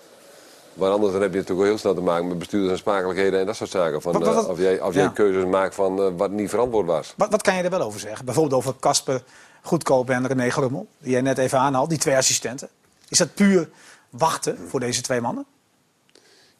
Want 0.74 0.92
anders 0.92 1.12
dan 1.12 1.22
heb 1.22 1.32
je 1.32 1.38
natuurlijk 1.38 1.68
heel 1.68 1.78
snel 1.78 1.94
te 1.94 2.00
maken 2.00 2.28
met 2.28 2.38
bestuurders 2.38 2.82
en 2.84 3.46
dat 3.46 3.56
soort 3.56 3.70
zaken. 3.70 4.02
Van, 4.02 4.12
Wat- 4.12 4.22
wat- 4.22 4.30
eh, 4.30 4.36
wat- 4.40 4.48
of 4.48 4.58
jij, 4.58 4.80
of 4.80 4.94
jij 4.94 5.02
ja. 5.02 5.08
keuzes 5.08 5.44
maakt 5.44 5.74
van 5.74 5.98
eh, 5.98 6.06
wat 6.16 6.30
niet 6.30 6.50
verantwoord 6.50 6.86
was. 6.86 7.14
Wat, 7.16 7.30
wat 7.30 7.42
kan 7.42 7.56
je 7.56 7.62
er 7.62 7.70
wel 7.70 7.80
over 7.80 8.00
zeggen? 8.00 8.24
Bijvoorbeeld 8.24 8.56
over 8.60 8.74
Casper 8.80 9.22
Goedkoop 9.62 10.10
en 10.10 10.26
René 10.26 10.50
Grummel, 10.50 10.86
die 10.98 11.10
jij 11.12 11.20
net 11.20 11.38
even 11.38 11.58
aanhaalt, 11.58 11.88
die 11.88 11.98
twee 11.98 12.16
assistenten. 12.16 12.68
Is 13.08 13.18
dat 13.18 13.34
puur 13.34 13.68
wachten 14.10 14.58
voor 14.68 14.80
deze 14.80 15.02
twee 15.02 15.20
mannen? 15.20 15.44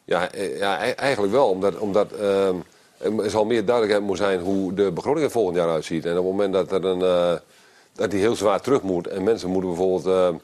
Ja, 0.05 0.31
eh, 0.33 0.59
ja 0.59 0.87
e- 0.87 0.91
eigenlijk 0.91 1.33
wel. 1.33 1.49
Omdat, 1.49 1.79
omdat 1.79 2.13
ehm, 2.13 2.55
er 2.99 3.31
zal 3.31 3.45
meer 3.45 3.65
duidelijkheid 3.65 4.07
moet 4.07 4.17
zijn 4.19 4.41
hoe 4.41 4.75
de 4.75 4.93
begroting 4.93 5.25
er 5.25 5.31
volgend 5.31 5.57
jaar 5.57 5.71
uitziet. 5.71 6.05
En 6.05 6.11
op 6.11 6.17
het 6.17 6.25
moment 6.25 6.53
dat, 6.53 6.73
er 6.73 6.85
een, 6.85 7.39
dat 7.93 8.11
die 8.11 8.21
heel 8.21 8.37
zwaar 8.37 8.61
terug 8.61 8.83
moet 8.83 9.07
en 9.07 9.23
mensen 9.25 9.49
moeten 9.51 9.71
bijvoorbeeld... 9.71 10.41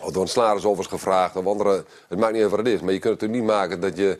of 0.00 0.10
door 0.12 0.22
een 0.22 0.28
salarisoffers 0.28 0.86
gevraagd 0.88 1.36
of 1.36 1.46
andere... 1.46 1.84
Het 2.08 2.18
maakt 2.18 2.32
niet 2.32 2.42
uit 2.42 2.50
wat 2.50 2.58
het 2.58 2.68
is. 2.68 2.80
Maar 2.80 2.92
je 2.92 2.98
kunt 2.98 3.20
het 3.20 3.22
natuurlijk 3.22 3.48
niet 3.48 3.58
maken 3.58 3.80
dat 3.80 3.96
je 3.96 4.18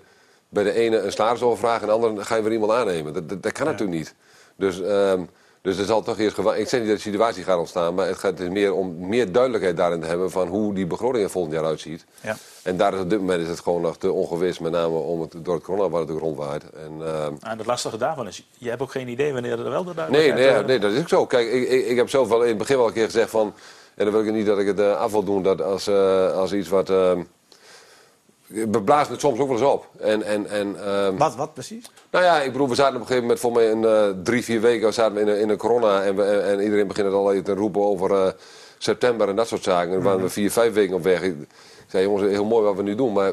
bij 0.48 0.64
de 0.64 0.72
ene 0.72 0.98
een 0.98 1.12
salarisoffer 1.12 1.58
vraagt... 1.58 1.80
en 1.80 1.86
de 1.86 1.92
andere 1.92 2.24
ga 2.24 2.36
je 2.36 2.42
weer 2.42 2.52
iemand 2.52 2.72
aannemen. 2.72 3.12
Dat, 3.12 3.28
dat, 3.28 3.42
dat 3.42 3.52
kan 3.52 3.66
natuurlijk 3.66 3.98
niet. 3.98 4.14
Dus... 4.56 4.80
ehm, 4.82 5.20
dus 5.62 5.78
er 5.78 5.84
zal 5.84 6.02
toch 6.02 6.18
eerst 6.18 6.34
gewa- 6.34 6.54
Ik 6.54 6.68
zeg 6.68 6.80
niet 6.80 6.88
dat 6.88 6.98
de 6.98 7.02
situatie 7.02 7.44
gaat 7.44 7.58
ontstaan, 7.58 7.94
maar 7.94 8.06
het, 8.06 8.18
gaat, 8.18 8.30
het 8.30 8.40
is 8.40 8.48
meer 8.48 8.74
om 8.74 9.08
meer 9.08 9.32
duidelijkheid 9.32 9.76
daarin 9.76 10.00
te 10.00 10.06
hebben 10.06 10.30
van 10.30 10.48
hoe 10.48 10.74
die 10.74 10.86
begroting 10.86 11.24
er 11.24 11.30
volgend 11.30 11.54
jaar 11.54 11.64
uitziet. 11.64 12.04
Ja. 12.20 12.36
En 12.62 12.76
daar 12.76 12.94
is 12.94 13.00
op 13.00 13.10
dit 13.10 13.18
moment 13.18 13.42
is 13.42 13.48
het 13.48 13.60
gewoon 13.60 13.80
nog 13.80 13.96
te 13.96 14.12
ongewis, 14.12 14.58
met 14.58 14.72
name 14.72 14.96
om 14.96 15.20
het, 15.20 15.34
door 15.36 15.54
het 15.54 15.64
corona 15.64 15.88
waar 15.88 16.00
het 16.00 16.10
rondwaait. 16.10 16.62
En, 16.70 17.06
ehm, 17.06 17.32
En 17.40 17.58
het 17.58 17.66
lastige 17.66 17.96
daarvan 17.96 18.26
is, 18.26 18.48
je 18.58 18.68
hebt 18.68 18.82
ook 18.82 18.90
geen 18.90 19.08
idee 19.08 19.32
wanneer 19.32 19.58
er 19.64 19.70
wel 19.70 19.84
de 19.84 19.92
nee, 19.94 19.94
duidelijkheid... 19.96 20.36
nee, 20.44 20.48
eh, 20.60 20.66
nee, 20.66 20.78
dat 20.78 20.92
is 20.92 21.00
ook 21.00 21.08
zo. 21.08 21.26
Kijk, 21.26 21.52
ik, 21.52 21.68
ik, 21.68 21.86
ik 21.86 21.96
heb 21.96 22.08
zelf 22.08 22.28
wel 22.28 22.42
in 22.42 22.48
het 22.48 22.58
begin 22.58 22.76
wel 22.76 22.86
een 22.86 22.92
keer 22.92 23.04
gezegd 23.04 23.30
van, 23.30 23.54
en 23.98 24.04
dan 24.04 24.10
wil 24.12 24.24
ik 24.24 24.32
niet 24.32 24.46
dat 24.46 24.58
ik 24.58 24.66
het 24.66 24.80
eh, 24.80 24.96
af 25.00 25.12
wil 25.12 25.22
doen, 25.24 25.42
dat 25.42 25.62
als, 25.62 25.86
eh, 25.86 26.32
als 26.32 26.52
iets 26.52 26.68
wat... 26.68 26.90
ehm 26.90 27.20
we 28.46 28.82
blazen 28.82 29.12
het 29.12 29.20
soms 29.20 29.38
ook 29.38 29.48
wel 29.48 29.56
eens 29.56 29.66
op. 29.66 29.86
En, 30.00 30.22
en, 30.22 30.46
en, 30.46 30.84
ehm, 30.84 31.16
Wat, 31.16 31.36
wat 31.36 31.52
precies? 31.54 31.90
nou 32.10 32.24
ja, 32.24 32.40
ik 32.40 32.52
bedoel, 32.52 32.68
we 32.68 32.74
zaten 32.74 32.94
op 32.94 33.00
een 33.00 33.06
gegeven 33.06 33.22
moment 33.22 33.40
voor 33.40 33.52
mij 33.52 33.66
in 33.70 33.84
eh, 33.84 34.08
drie, 34.22 34.44
vier 34.44 34.60
weken 34.60 34.92
zaten 34.94 35.14
we 35.14 35.20
in, 35.20 35.28
een- 35.28 35.40
in 35.40 35.48
een 35.48 35.56
corona. 35.56 36.02
En, 36.02 36.16
we, 36.16 36.22
en, 36.24 36.44
en 36.44 36.60
iedereen 36.62 36.86
begint 36.86 37.06
het 37.06 37.14
al 37.16 37.42
te 37.42 37.54
roepen 37.54 37.80
over 37.82 38.34
september 38.78 39.28
en 39.28 39.36
dat 39.36 39.48
soort 39.48 39.62
zaken. 39.62 39.88
En 39.88 39.94
dan 39.94 40.02
waren 40.02 40.20
we 40.22 40.28
vier, 40.28 40.50
vijf 40.50 40.72
weken 40.72 40.94
op 40.96 41.02
weg. 41.02 41.22
Ik 41.22 41.34
zei, 41.86 42.04
jongens, 42.04 42.22
heel 42.30 42.44
mooi 42.44 42.64
wat 42.64 42.76
we 42.76 42.82
nu 42.82 42.94
doen. 42.94 43.12
Maar 43.12 43.32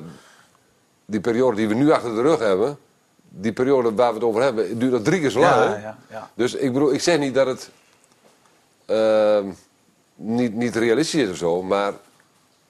die 1.06 1.20
periode 1.20 1.56
die 1.56 1.68
we 1.68 1.74
nu 1.74 1.92
achter 1.92 2.16
de 2.16 2.22
rug 2.22 2.40
hebben, 2.40 2.78
die 3.30 3.54
periode 3.54 3.94
waar 3.94 4.10
we 4.10 4.16
het 4.16 4.24
over 4.28 4.42
hebben, 4.42 4.80
duurt 4.80 4.92
nog 4.92 5.02
drie 5.02 5.20
keer 5.20 5.30
zo 5.30 5.40
lang. 5.40 5.54
Ja, 5.56 5.78
ja, 5.80 5.98
ja. 6.10 6.30
Dus 6.36 6.54
ik 6.56 6.74
bedoel, 6.74 6.94
ik 6.94 7.02
zeg 7.02 7.20
niet 7.20 7.34
dat 7.34 7.48
het 7.48 7.70
ehm, 8.86 9.46
niet, 10.16 10.54
niet 10.54 10.76
realistisch 10.76 11.22
is 11.24 11.30
of 11.30 11.38
zo, 11.38 11.62
maar 11.62 11.94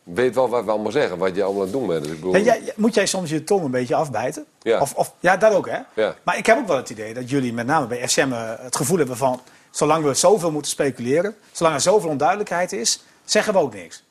weet 0.03 0.36
wel 0.36 0.49
wat 0.49 0.63
we 0.65 0.71
allemaal 0.71 0.91
zeggen, 0.91 1.17
wat 1.17 1.36
je 1.36 1.43
allemaal 1.43 1.62
aan 1.62 1.67
het 1.69 1.77
doen 1.77 1.88
bent. 1.88 2.03
Dus 2.03 2.12
ik 2.12 2.17
bedoel, 2.19 2.36
Ja, 2.36 2.39
jij- 2.41 2.73
moet 2.75 2.93
jij 2.93 3.05
soms 3.05 3.29
je 3.29 3.43
tong 3.43 3.63
een 3.63 3.71
beetje 3.71 3.95
afbijten? 3.95 4.45
Ja. 4.62 4.79
Of, 4.81 4.93
of, 4.93 5.13
ja, 5.19 5.38
dat 5.38 5.53
ook, 5.53 5.69
hè? 5.69 5.79
Ja. 5.95 6.15
Maar 6.23 6.38
ik 6.38 6.45
heb 6.45 6.58
ook 6.58 6.67
wel 6.67 6.75
het 6.77 6.89
idee 6.89 7.13
dat 7.13 7.29
jullie 7.29 7.53
met 7.53 7.65
name 7.65 7.88
bij 7.88 8.08
FCM 8.08 8.31
eh, 8.34 8.51
het 8.58 8.75
gevoel 8.75 8.97
hebben 8.97 9.17
van... 9.17 9.41
zolang 9.71 10.03
we 10.03 10.13
zoveel 10.13 10.51
moeten 10.51 10.71
speculeren, 10.71 11.36
zolang 11.51 11.75
er 11.75 11.81
zoveel 11.81 12.10
onduidelijkheid 12.10 12.73
is, 12.73 13.03
zeggen 13.25 13.53
we 13.53 13.60
ook 13.60 13.73
niks. 13.73 14.03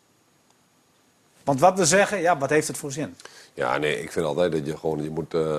Want 1.44 1.60
wat 1.60 1.78
we 1.78 1.84
zeggen, 1.84 2.20
ja, 2.20 2.38
wat 2.38 2.50
heeft 2.50 2.68
het 2.68 2.76
voor 2.78 2.92
zin? 2.92 3.16
Ja, 3.54 3.78
nee, 3.78 4.02
ik 4.02 4.12
vind 4.12 4.26
altijd 4.26 4.52
dat 4.52 4.66
je 4.66 4.76
gewoon, 4.78 5.02
je 5.02 5.10
moet... 5.10 5.34
eh, 5.34 5.58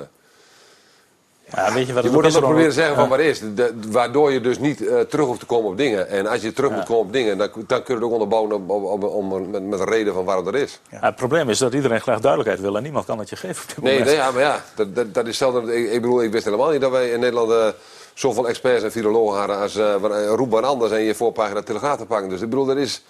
Ja, 1.53 1.73
weet 1.73 1.87
je 1.87 1.93
wat 1.93 2.03
Je 2.03 2.09
moet 2.09 2.23
altijd 2.23 2.43
proberen 2.43 2.67
te 2.69 2.73
zeggen 2.75 2.95
van 2.95 3.09
wat 3.09 3.19
is. 3.19 3.39
De- 3.55 3.73
waardoor 3.87 4.31
je 4.31 4.41
dus 4.41 4.59
niet 4.59 4.87
eh, 4.87 4.99
terug 4.99 5.25
hoeft 5.25 5.39
te 5.39 5.45
komen 5.45 5.71
op 5.71 5.77
dingen. 5.77 6.07
En 6.09 6.27
als 6.27 6.41
je 6.41 6.53
terug 6.53 6.71
moet 6.71 6.83
komen 6.85 7.05
op 7.05 7.13
dingen, 7.13 7.37
dan, 7.37 7.49
dan 7.67 7.83
kun 7.83 7.83
je 7.87 7.93
het 7.93 8.03
ook 8.03 8.11
onderbouwen 8.11 8.51
op, 8.51 8.69
op, 8.69 9.03
om- 9.03 9.49
met, 9.49 9.63
met 9.63 9.79
een 9.79 9.85
reden 9.85 10.13
van 10.13 10.25
waarom 10.25 10.45
dat 10.45 10.53
is. 10.55 10.79
Ja, 10.91 10.97
het 11.01 11.15
probleem 11.15 11.49
is 11.49 11.57
dat 11.57 11.73
iedereen 11.73 12.01
graag 12.01 12.19
duidelijkheid 12.19 12.61
wil 12.61 12.75
en 12.77 12.83
niemand 12.83 13.05
kan 13.05 13.19
het 13.19 13.29
je 13.29 13.35
geven 13.35 13.61
op 13.63 13.67
dit 13.67 13.83
Nee, 13.83 13.91
moment. 13.99 14.09
nee 14.09 14.15
ja, 14.19 14.31
maar 14.31 14.41
ja, 14.41 14.63
dat, 14.75 14.95
dat, 14.95 15.13
dat 15.13 15.23
is 15.27 15.39
hetzelfde. 15.39 15.75
Ik, 15.75 15.91
ik 15.91 16.01
bedoel, 16.01 16.23
ik 16.23 16.31
wist 16.31 16.45
helemaal 16.45 16.69
niet 16.71 16.81
dat 16.81 16.91
wij 16.91 17.09
in 17.09 17.19
Nederland 17.19 17.51
eh, 17.51 17.67
zoveel 18.13 18.47
experts 18.47 18.83
en 18.83 18.91
virologen 18.91 19.37
hadden 19.37 19.57
als 19.57 19.75
uh, 19.77 19.95
Roep 20.35 20.57
en 20.57 20.63
anders 20.63 20.91
en 20.91 21.01
je 21.01 21.15
voorpagina 21.15 21.61
Telegraaf 21.61 21.97
te 21.97 22.05
pakken. 22.05 22.29
Dus 22.29 22.41
ik 22.41 22.49
bedoel, 22.49 22.65
dat 22.65 22.77
is, 22.77 23.03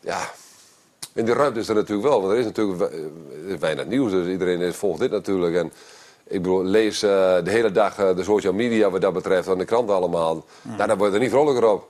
ja, 0.00 0.18
in 1.12 1.24
die 1.24 1.34
ruimte 1.34 1.60
is 1.60 1.68
er 1.68 1.74
natuurlijk 1.74 2.08
wel, 2.08 2.20
want 2.20 2.32
er 2.32 2.38
is 2.38 2.44
natuurlijk 2.44 2.80
er 3.48 3.58
weinig 3.58 3.86
nieuws, 3.86 4.10
dus 4.10 4.26
iedereen 4.26 4.74
volgt 4.74 5.00
dit 5.00 5.10
natuurlijk. 5.10 5.56
En 5.56 5.72
ik 6.26 6.42
bedoel, 6.42 6.64
lees 6.64 7.02
eh, 7.02 7.10
de 7.44 7.50
hele 7.50 7.72
dag 7.72 7.98
eh, 7.98 8.16
de 8.16 8.24
social 8.24 8.52
media 8.52 8.90
wat 8.90 9.00
dat 9.00 9.12
betreft, 9.12 9.48
aan 9.48 9.58
de 9.58 9.64
kranten 9.64 9.94
allemaal. 9.94 10.44
Nou, 10.62 10.86
daar 10.86 10.96
word 10.96 11.08
je 11.10 11.16
er 11.16 11.22
niet 11.22 11.30
vrolijker 11.32 11.64
op. 11.68 11.88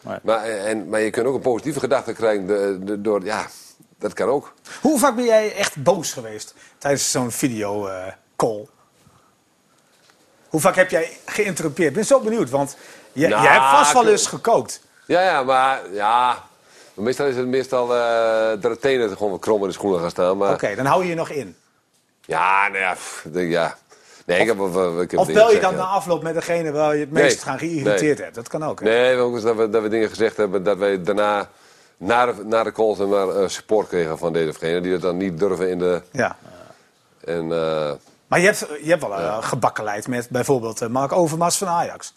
Nee. 0.00 0.18
Maar, 0.22 0.44
en, 0.44 0.88
maar 0.88 1.00
je 1.00 1.10
kunt 1.10 1.26
ook 1.26 1.34
een 1.34 1.40
positieve 1.40 1.80
gedachte 1.80 2.12
krijgen 2.12 2.46
de- 2.46 2.78
de- 2.84 3.00
door, 3.00 3.24
ja, 3.24 3.46
dat 3.98 4.12
kan 4.12 4.28
ook. 4.28 4.52
Hoe 4.80 4.98
vaak 4.98 5.14
ben 5.16 5.24
jij 5.24 5.54
echt 5.54 5.82
boos 5.82 6.12
geweest 6.12 6.54
tijdens 6.78 7.10
zo'n 7.10 7.30
video 7.30 7.86
eh, 7.86 8.06
call? 8.36 8.66
Hoe 10.48 10.60
vaak 10.60 10.76
heb 10.76 10.90
jij 10.90 11.16
geïnterrumpeerd? 11.24 11.88
Ik 11.88 11.94
ben 11.94 12.04
zo 12.04 12.20
benieuwd, 12.20 12.50
want 12.50 12.76
je, 13.12 13.28
Nou, 13.28 13.42
jij 13.42 13.52
hebt 13.52 13.64
vast 13.64 13.92
wel 13.92 14.06
eens 14.08 14.26
gekookt. 14.26 14.80
Ja, 15.06 15.20
ja, 15.22 15.42
maar 15.42 15.80
ja. 15.92 16.42
Meestal 16.94 17.26
is 17.26 17.36
het 17.36 17.46
meestal 17.46 17.94
eh, 17.96 18.48
dat 18.48 18.62
de 18.72 18.78
tenen 18.80 19.08
gewoon 19.16 19.30
wat 19.30 19.40
krom 19.40 19.60
in 19.60 19.66
de 19.66 19.72
schoenen 19.72 20.00
gaan 20.00 20.10
staan. 20.10 20.36
Maar 20.36 20.52
Oké, 20.52 20.74
dan 20.74 20.86
hou 20.86 21.02
je 21.02 21.08
je 21.08 21.14
nog 21.14 21.28
in. 21.30 21.56
Ja, 22.26 22.68
nou 22.68 22.78
ja, 22.80 22.92
pff, 22.92 23.24
ik 23.24 23.32
denk, 23.32 23.50
ja. 23.50 23.76
Nee, 24.26 24.40
ik 24.40 24.46
heb, 24.46 24.56
wel- 24.56 25.00
ik 25.00 25.10
heb 25.10 25.20
Of 25.20 25.26
dingen 25.26 25.42
bel 25.42 25.50
je 25.50 25.56
gezegd, 25.56 25.76
dan 25.76 25.84
ja. 25.86 25.90
na 25.90 25.96
afloop 25.96 26.22
met 26.22 26.34
degene 26.34 26.72
waar 26.72 26.94
je 26.94 27.00
het 27.00 27.10
meest 27.10 27.36
Nee, 27.36 27.44
gaan 27.44 27.58
geïrriteerd 27.58 28.00
nee. 28.16 28.24
hebt? 28.24 28.34
Dat 28.34 28.48
kan 28.48 28.64
ook. 28.64 28.80
hè? 28.80 28.86
Nee, 28.86 29.16
ook 29.16 29.34
eens 29.34 29.42
dat 29.42 29.56
we, 29.56 29.68
dat 29.70 29.82
we 29.82 29.88
dingen 29.88 30.08
gezegd 30.08 30.36
hebben 30.36 30.62
dat 30.62 30.78
wij 30.78 31.02
daarna, 31.02 31.48
na 31.96 32.26
de, 32.26 32.44
na 32.44 32.62
de 32.62 32.72
calls, 32.72 32.98
en 32.98 33.08
maar 33.08 33.28
eh, 33.28 33.48
support 33.48 33.88
kregen 33.88 34.18
van 34.18 34.32
deze 34.32 34.48
of 34.48 34.56
gene. 34.56 34.80
Die 34.80 34.92
dat 34.92 35.00
dan 35.00 35.16
niet 35.16 35.38
durven 35.38 35.70
in 35.70 35.78
de. 35.78 36.02
Ja. 36.10 36.36
En, 37.24 37.52
eh, 37.52 37.90
Maar 38.26 38.40
je 38.40 38.46
hebt, 38.46 38.58
je 38.82 38.90
hebt 38.90 39.00
wel 39.02 39.18
uh, 39.18 39.42
gebakkeleid 39.42 40.08
met 40.08 40.28
bijvoorbeeld 40.28 40.80
eh, 40.82 40.88
Mark 40.88 41.12
Overmars 41.12 41.56
van 41.58 41.68
Ajax. 41.68 42.14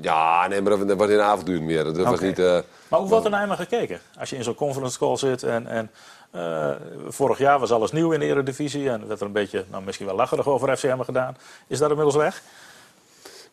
Ja, 0.00 0.46
nee, 0.48 0.60
maar 0.62 0.78
dat, 0.86 0.96
was 0.96 1.08
in 1.08 1.16
de 1.16 1.22
avonduur 1.22 1.62
meer. 1.62 1.84
Dat 1.84 1.96
was 1.96 2.20
niet. 2.20 2.38
eh, 2.38 2.58
Maar 2.88 3.00
hoe 3.00 3.08
wordt 3.08 3.24
er 3.24 3.30
naar 3.30 3.46
hem 3.46 3.56
gekeken? 3.56 4.00
Als 4.18 4.30
je 4.30 4.36
in 4.36 4.44
zo'n 4.44 4.54
conference 4.54 4.98
call 4.98 5.16
zit 5.16 5.42
en, 5.42 5.66
en 5.66 5.90
eh, 6.30 6.70
vorig 7.08 7.38
jaar 7.38 7.58
was 7.58 7.70
alles 7.72 7.92
nieuw 7.92 8.12
in 8.12 8.20
de 8.20 8.26
Eredivisie 8.26 8.90
en 8.90 9.08
werd 9.08 9.20
er 9.20 9.26
een 9.26 9.32
beetje, 9.32 9.64
nou, 9.70 9.82
misschien 9.84 10.06
wel 10.06 10.14
lacherig 10.16 10.46
over 10.48 10.76
FCM 10.76 11.00
gedaan. 11.00 11.36
Is 11.66 11.78
dat 11.78 11.88
inmiddels 11.90 12.16
weg? 12.16 12.42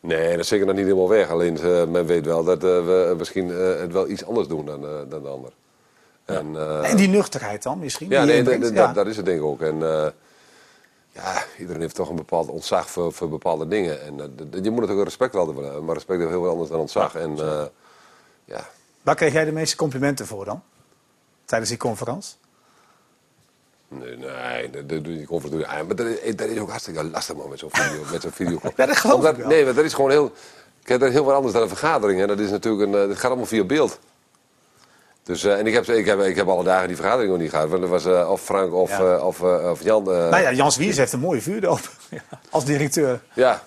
nee, 0.00 0.30
dat 0.30 0.38
is 0.38 0.48
zeker 0.48 0.66
nog 0.66 0.74
niet 0.74 0.84
helemaal 0.84 1.08
weg. 1.08 1.30
Alleen 1.30 1.58
eh, 1.58 1.84
men 1.84 2.06
weet 2.06 2.24
wel 2.26 2.44
dat 2.44 2.56
eh, 2.64 2.70
we 2.70 3.14
misschien 3.18 3.50
eh, 3.50 3.80
het 3.80 3.92
wel 3.92 4.08
iets 4.08 4.24
anders 4.26 4.48
doen 4.48 4.66
dan, 4.66 4.84
eh, 4.84 4.90
dan 5.08 5.22
de 5.22 5.28
ander. 5.28 5.50
En, 6.24 6.56
eh, 6.56 6.90
En 6.90 6.96
die 6.96 7.08
nuchterheid 7.08 7.62
dan 7.62 7.78
misschien? 7.78 8.10
Ja, 8.10 8.24
die 8.24 8.42
nee, 8.42 8.58
dat, 8.58 8.72
Ja. 8.94 9.04
is 9.04 9.16
het 9.16 9.24
denk 9.26 9.38
ik 9.38 9.44
ook. 9.44 9.60
En 9.60 9.82
eh, 9.82 10.06
ja, 11.12 11.44
iedereen 11.58 11.80
heeft 11.80 11.94
toch 11.94 12.08
een 12.08 12.16
bepaald 12.16 12.48
ontzag 12.48 12.90
voor, 12.90 13.12
voor 13.12 13.28
bepaalde 13.28 13.68
dingen. 13.68 14.02
En 14.02 14.20
eh, 14.20 14.26
je 14.62 14.70
moet 14.70 14.80
natuurlijk 14.80 15.04
respect 15.08 15.34
wel 15.34 15.46
hebben, 15.46 15.84
maar 15.84 15.94
respect 15.94 16.20
is 16.20 16.28
heel 16.28 16.40
veel 16.42 16.50
anders 16.50 16.70
dan 16.70 16.80
ontzag. 16.80 17.14
En 17.14 17.38
eh, 17.38 17.64
ja, 18.44 18.68
Waar 19.02 19.14
kreeg 19.14 19.32
jij 19.32 19.44
de 19.44 19.52
meeste 19.52 19.76
complimenten 19.76 20.26
voor 20.26 20.44
dan? 20.44 20.62
Tijdens 21.44 21.70
die 21.70 21.78
conferentie? 21.78 22.34
nee, 23.88 24.16
nee, 24.16 24.70
dat, 24.70 24.88
doe 25.04 25.12
je 25.12 25.26
niet. 25.50 25.64
Ah, 25.64 25.86
Maar 25.86 25.96
dat 25.96 26.06
is, 26.06 26.36
dat 26.36 26.48
is 26.48 26.58
ook 26.58 26.68
hartstikke 26.70 27.04
lastig 27.04 27.36
man 27.36 27.48
met 27.48 27.58
zo'n 27.58 27.70
video. 27.72 28.02
met 28.12 28.22
zo'n 28.22 28.30
video. 28.30 28.58
Ja, 28.76 28.86
dat 28.86 28.96
geloof 28.96 29.16
Omdat- 29.16 29.32
ik 29.32 29.38
wel. 29.38 29.48
Nee, 29.48 29.64
maar 29.64 29.74
dat 29.74 29.84
is 29.84 29.94
gewoon 29.94 30.10
heel... 30.10 30.32
Kijk, 30.82 31.00
dat 31.00 31.08
is 31.08 31.14
heel 31.14 31.24
wat 31.24 31.34
anders 31.34 31.52
dan 31.52 31.62
een 31.62 31.68
vergadering. 31.68 32.20
En 32.20 32.28
dat 32.28 32.38
is 32.38 32.50
natuurlijk 32.50 32.92
een... 32.92 33.02
eh, 33.02 33.08
Het 33.08 33.16
gaat 33.18 33.24
allemaal 33.30 33.46
via 33.46 33.64
beeld. 33.64 33.98
Dus, 35.24 35.44
eh, 35.44 35.58
en 35.58 35.66
ik 35.66 35.74
heb, 35.74 35.84
ik, 35.86 36.06
heb, 36.06 36.20
ik 36.20 36.36
heb 36.36 36.48
alle 36.48 36.64
dagen 36.64 36.86
die 36.86 36.96
vergadering 36.96 37.30
nog 37.30 37.40
niet 37.40 37.50
gehad. 37.50 37.68
Want 37.68 37.82
er 37.82 37.88
was 37.88 38.04
eh, 38.04 38.30
of 38.30 38.40
Frank 38.40 38.72
of, 38.72 38.90
Ja. 38.90 39.14
eh, 39.16 39.26
of, 39.26 39.42
eh, 39.42 39.70
of 39.70 39.82
Jan. 39.82 40.10
eh, 40.12 40.16
Nou 40.28 40.42
ja, 40.42 40.52
Jans 40.52 40.76
Wiers 40.76 40.96
heeft 40.96 41.12
een 41.12 41.20
mooie 41.20 41.40
vuurdoop 41.40 41.80
als 42.50 42.64
directeur. 42.64 43.20
Ja. 43.32 43.62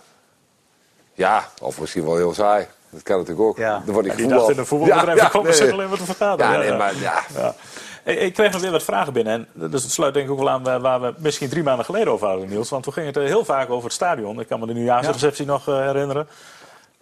Ja, 1.14 1.48
of 1.62 1.80
misschien 1.80 2.06
wel 2.06 2.16
heel 2.16 2.34
saai. 2.34 2.68
Dat 2.90 3.04
kan 3.04 3.18
natuurlijk 3.18 3.48
ook. 3.48 3.58
Ja. 3.58 3.82
Dan 3.86 3.94
word 3.94 4.06
ik 4.06 4.12
En 4.12 4.18
die 4.18 4.28
dacht 4.28 4.50
in 4.50 4.58
een 4.58 4.66
voetbalbedrijf, 4.66 5.18
ja, 5.20 5.26
ik 5.26 5.32
kom 5.32 5.44
nee. 5.44 5.72
alleen 5.74 5.90
maar 5.90 5.98
te 5.98 6.06
vergaderen. 6.06 6.52
Ja, 6.52 6.58
nee, 6.58 6.74
maar 6.74 6.96
ja. 6.96 7.24
Ja. 7.36 7.56
Ik, 8.04 8.20
ik 8.20 8.34
kreeg 8.34 8.52
nog 8.52 8.62
weer 8.62 8.72
wat 8.72 8.84
vragen 8.84 9.14
binnen. 9.14 9.34
En 9.54 9.70
dus 9.72 9.84
het 9.84 9.92
sluit 9.92 10.14
denk 10.14 10.26
ik 10.26 10.32
ook 10.32 10.38
wel 10.40 10.50
aan 10.50 10.82
waar- 10.82 11.02
we 11.02 11.14
misschien 11.18 11.50
drie 11.50 11.64
maanden 11.64 11.86
geleden 11.86 12.14
over 12.14 12.28
hadden, 12.28 12.50
Niels. 12.50 12.70
Want 12.70 12.84
toen 12.84 12.94
ging 12.94 13.06
het 13.06 13.16
heel 13.16 13.46
vaak 13.46 13.70
over 13.70 13.84
het 13.84 13.94
stadion. 13.94 14.40
Ik 14.40 14.48
kan 14.48 14.60
me 14.60 14.66
de 14.68 14.74
nieuwjaarsreceptie 14.74 15.46
nog 15.46 15.66
herinneren. 15.66 16.28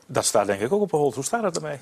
Dat 0.05 0.25
staat 0.25 0.45
denk 0.45 0.61
ik 0.61 0.71
ook 0.73 0.81
op 0.81 0.93
een 0.93 0.99
hold. 0.99 1.15
Hoe 1.15 1.23
staat 1.23 1.43
het 1.43 1.55
ermee? 1.55 1.77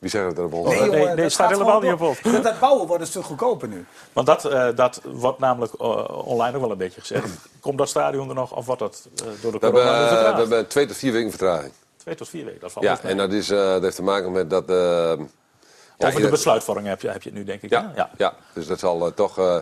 Wie 0.00 0.10
zegt 0.10 0.36
dat 0.36 0.44
op 0.44 0.52
ons? 0.52 0.68
Nee, 0.68 0.90
joh, 0.90 1.12
nee, 1.14 1.28
staat 1.28 1.46
gaat 1.46 1.58
helemaal 1.58 1.80
niet 1.80 1.92
op 1.92 1.98
door. 1.98 2.32
Dat, 2.32 2.42
dat 2.42 2.58
bouwen 2.60 2.86
wordt 2.86 3.02
een 3.02 3.08
stuk 3.08 3.24
goedkoper 3.24 3.68
nu. 3.68 3.86
Want 4.12 4.26
dat, 4.26 4.44
eh, 4.44 4.68
dat 4.74 5.00
wordt 5.04 5.38
namelijk 5.38 5.72
eh, 5.74 6.26
online 6.26 6.54
ook 6.56 6.62
wel 6.62 6.70
een 6.70 6.76
beetje 6.78 7.00
gezegd. 7.00 7.28
Komt 7.60 7.78
dat 7.78 7.88
stadion 7.88 8.28
er 8.28 8.34
nog 8.34 8.56
of 8.56 8.66
wordt 8.66 8.80
dat 8.80 9.08
eh, 9.16 9.24
door 9.42 9.52
de 9.52 9.58
We 9.58 9.70
corona 9.70 10.08
eh, 10.08 10.30
we 10.32 10.38
hebben 10.38 10.66
twee 10.68 10.86
tot 10.86 10.96
vier 10.96 11.12
weken 11.12 11.30
vertraging. 11.30 11.72
Twee 11.96 12.14
tot 12.14 12.28
vier 12.28 12.44
weken, 12.44 12.60
dat 12.60 12.72
valt 12.72 12.84
Ja, 12.84 13.00
en 13.02 13.16
dat, 13.16 13.32
is, 13.32 13.50
eh, 13.50 13.58
dat 13.58 13.82
heeft 13.82 13.96
te 13.96 14.02
maken 14.02 14.32
met 14.32 14.50
dat... 14.50 14.64
ja, 14.68 16.06
Over 16.06 16.20
de 16.20 16.28
besluitvorming 16.28 16.88
heb 16.88 17.00
je, 17.00 17.08
heb 17.08 17.22
je 17.22 17.28
het 17.28 17.38
nu 17.38 17.44
denk 17.44 17.62
ik. 17.62 17.70
Ja, 17.70 17.92
hè? 17.94 18.02
ja. 18.16 18.34
dus 18.52 18.66
dat 18.66 18.78
zal 18.78 19.14
toch... 19.14 19.38
eh, 19.38 19.56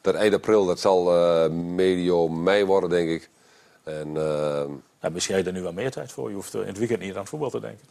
dat 0.00 0.14
eind 0.14 0.34
april, 0.34 0.66
dat 0.66 0.80
zal 0.80 1.14
eh, 1.16 1.50
medio 1.50 2.28
mei 2.28 2.64
worden, 2.64 2.90
denk 2.90 3.08
ik. 3.08 3.30
En... 3.84 4.12
Ja, 5.00 5.10
misschien 5.10 5.34
heb 5.34 5.44
je 5.44 5.50
er 5.50 5.56
nu 5.56 5.62
wel 5.62 5.72
meer 5.72 5.90
tijd 5.90 6.12
voor. 6.12 6.28
Je 6.28 6.34
hoeft 6.34 6.54
in 6.54 6.66
het 6.66 6.78
weekend 6.78 7.00
niet 7.00 7.12
aan 7.14 7.20
het 7.20 7.28
voetbal 7.28 7.50
te 7.50 7.60
denken. 7.60 7.86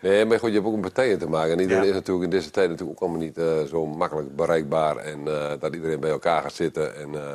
Nee, 0.00 0.24
maar 0.24 0.38
goed, 0.38 0.48
je 0.48 0.54
hebt 0.54 0.66
ook 0.66 0.74
een 0.74 0.80
partijen 0.80 1.18
te 1.18 1.28
maken. 1.28 1.52
En 1.52 1.60
iedereen 1.60 1.82
Ja. 1.82 1.88
is 1.88 1.94
natuurlijk 1.94 2.24
in 2.24 2.30
deze 2.30 2.50
tijd 2.50 2.68
natuurlijk 2.70 2.96
ook 2.98 3.08
allemaal 3.08 3.26
niet 3.26 3.38
eh, 3.38 3.62
zo 3.62 3.86
makkelijk 3.86 4.36
bereikbaar. 4.36 4.96
En 4.96 5.28
eh, 5.28 5.52
dat 5.60 5.74
iedereen 5.74 6.00
bij 6.00 6.10
elkaar 6.10 6.42
gaat 6.42 6.52
zitten. 6.52 6.96
En, 6.96 7.14
eh, 7.14 7.34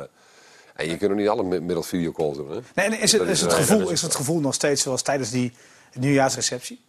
en 0.74 0.88
je 0.88 0.96
kunt 0.96 1.10
ook 1.10 1.16
niet 1.16 1.28
alle 1.28 1.42
mi- 1.42 1.60
middels 1.60 1.86
videocalls 1.86 2.36
doen. 2.36 2.50
Hè? 2.50 2.58
Nee, 2.74 2.86
en 2.86 3.00
is, 3.00 3.12
het, 3.12 3.28
is, 3.28 3.40
het 3.40 3.52
gevoel, 3.52 3.90
is 3.90 4.02
het 4.02 4.14
gevoel 4.14 4.40
nog 4.40 4.54
steeds 4.54 4.82
zoals 4.82 5.02
tijdens 5.02 5.30
die 5.30 5.52
nieuwjaarsreceptie? 5.94 6.80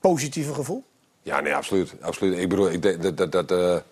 Positieve 0.00 0.54
gevoel? 0.54 0.84
Ja, 1.22 1.40
nee, 1.40 1.54
absoluut. 1.54 1.92
absoluut. 2.00 2.38
Ik 2.38 2.48
bedoel, 2.48 2.70
ik 2.70 2.82
denk 2.82 3.02
dat... 3.16 3.32
dat, 3.32 3.48
dat 3.48 3.82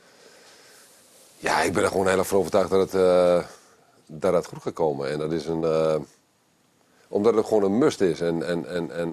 Ja, 1.37 1.63
ik 1.63 1.73
ben 1.73 1.83
er 1.83 1.89
gewoon 1.91 2.09
heel 2.09 2.19
erg 2.19 2.27
van 2.27 2.39
overtuigd 2.39 2.71
dat 2.71 2.93
het, 2.93 3.45
dat 4.07 4.33
het 4.33 4.47
goed 4.47 4.63
gaat 4.63 4.73
komen. 4.73 5.11
En 5.11 5.19
dat 5.19 5.33
is 5.33 5.47
een. 5.47 5.65
omdat 7.09 7.35
het 7.35 7.47
gewoon 7.47 7.63
een 7.65 7.79
must 7.79 8.01
is. 8.01 8.21
En, 8.21 8.43
en, 8.47 8.67
en, 8.69 8.91
en 8.91 9.13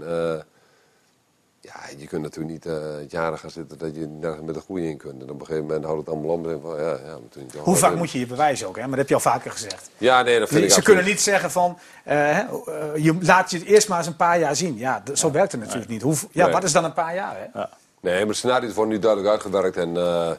ja, 1.66 1.74
je 1.98 2.08
kunt 2.08 2.22
natuurlijk 2.22 2.54
niet 2.54 2.66
eh 2.66 2.84
jaren 3.10 3.38
gaan 3.38 3.50
zitten 3.50 3.78
dat 3.78 3.96
je 3.96 4.08
nergens 4.08 4.46
met 4.46 4.56
een 4.56 4.62
goede 4.62 4.88
in 4.88 4.98
kunt. 4.98 5.22
En 5.22 5.30
op 5.30 5.40
een 5.40 5.46
gegeven 5.46 5.66
moment 5.68 5.84
houdt 5.86 6.00
het 6.00 6.10
allemaal 6.10 6.32
om. 6.32 6.50
En 6.50 6.62
van, 6.62 6.76
ja, 6.76 6.90
ja, 6.90 6.98
maar 7.06 7.30
toen 7.30 7.44
niet 7.44 7.54
Hoe 7.56 7.76
vaak 7.76 7.96
moet 7.96 8.12
je 8.12 8.20
je 8.20 8.26
bewijzen 8.28 8.68
ook, 8.68 8.76
hè? 8.76 8.82
maar 8.82 8.90
dat 8.90 8.98
heb 9.00 9.08
je 9.08 9.14
al 9.14 9.20
vaker 9.20 9.52
gezegd. 9.52 9.90
Ja, 9.98 10.22
nee, 10.22 10.40
dat 10.40 10.48
vind 10.50 10.64
ik 10.64 10.70
Ze 10.70 10.76
absoluut. 10.76 10.86
kunnen 10.86 11.06
niet 11.16 11.22
zeggen 11.22 11.52
van, 11.52 11.78
eh, 12.04 12.16
hè, 12.18 12.42
eh, 12.42 13.04
je 13.04 13.18
laat 13.22 13.52
je 13.52 13.58
het 13.58 13.68
eerst 13.68 13.88
maar 13.90 13.98
eens 13.98 14.08
een 14.08 14.16
paar 14.16 14.40
jaar 14.40 14.56
zien. 14.56 14.78
Ja, 14.78 15.04
d- 15.04 15.20
zo 15.20 15.32
werkt 15.32 15.52
het 15.52 15.62
natuurlijk 15.62 15.90
niet. 15.90 16.02
Hoe, 16.02 16.16
ja, 16.32 16.44
Nee. 16.44 16.54
wat 16.54 16.64
is 16.64 16.72
dan 16.72 16.84
een 16.84 16.94
paar 16.94 17.16
jaar? 17.16 17.36
Hè? 17.38 17.60
Ja. 17.60 17.70
Nee, 18.02 18.18
maar 18.18 18.28
de 18.28 18.34
scenario's 18.34 18.74
worden 18.74 18.94
nu 18.94 19.00
duidelijk 19.00 19.32
uitgewerkt. 19.32 19.78
En 19.78 19.98
eh, 19.98 20.30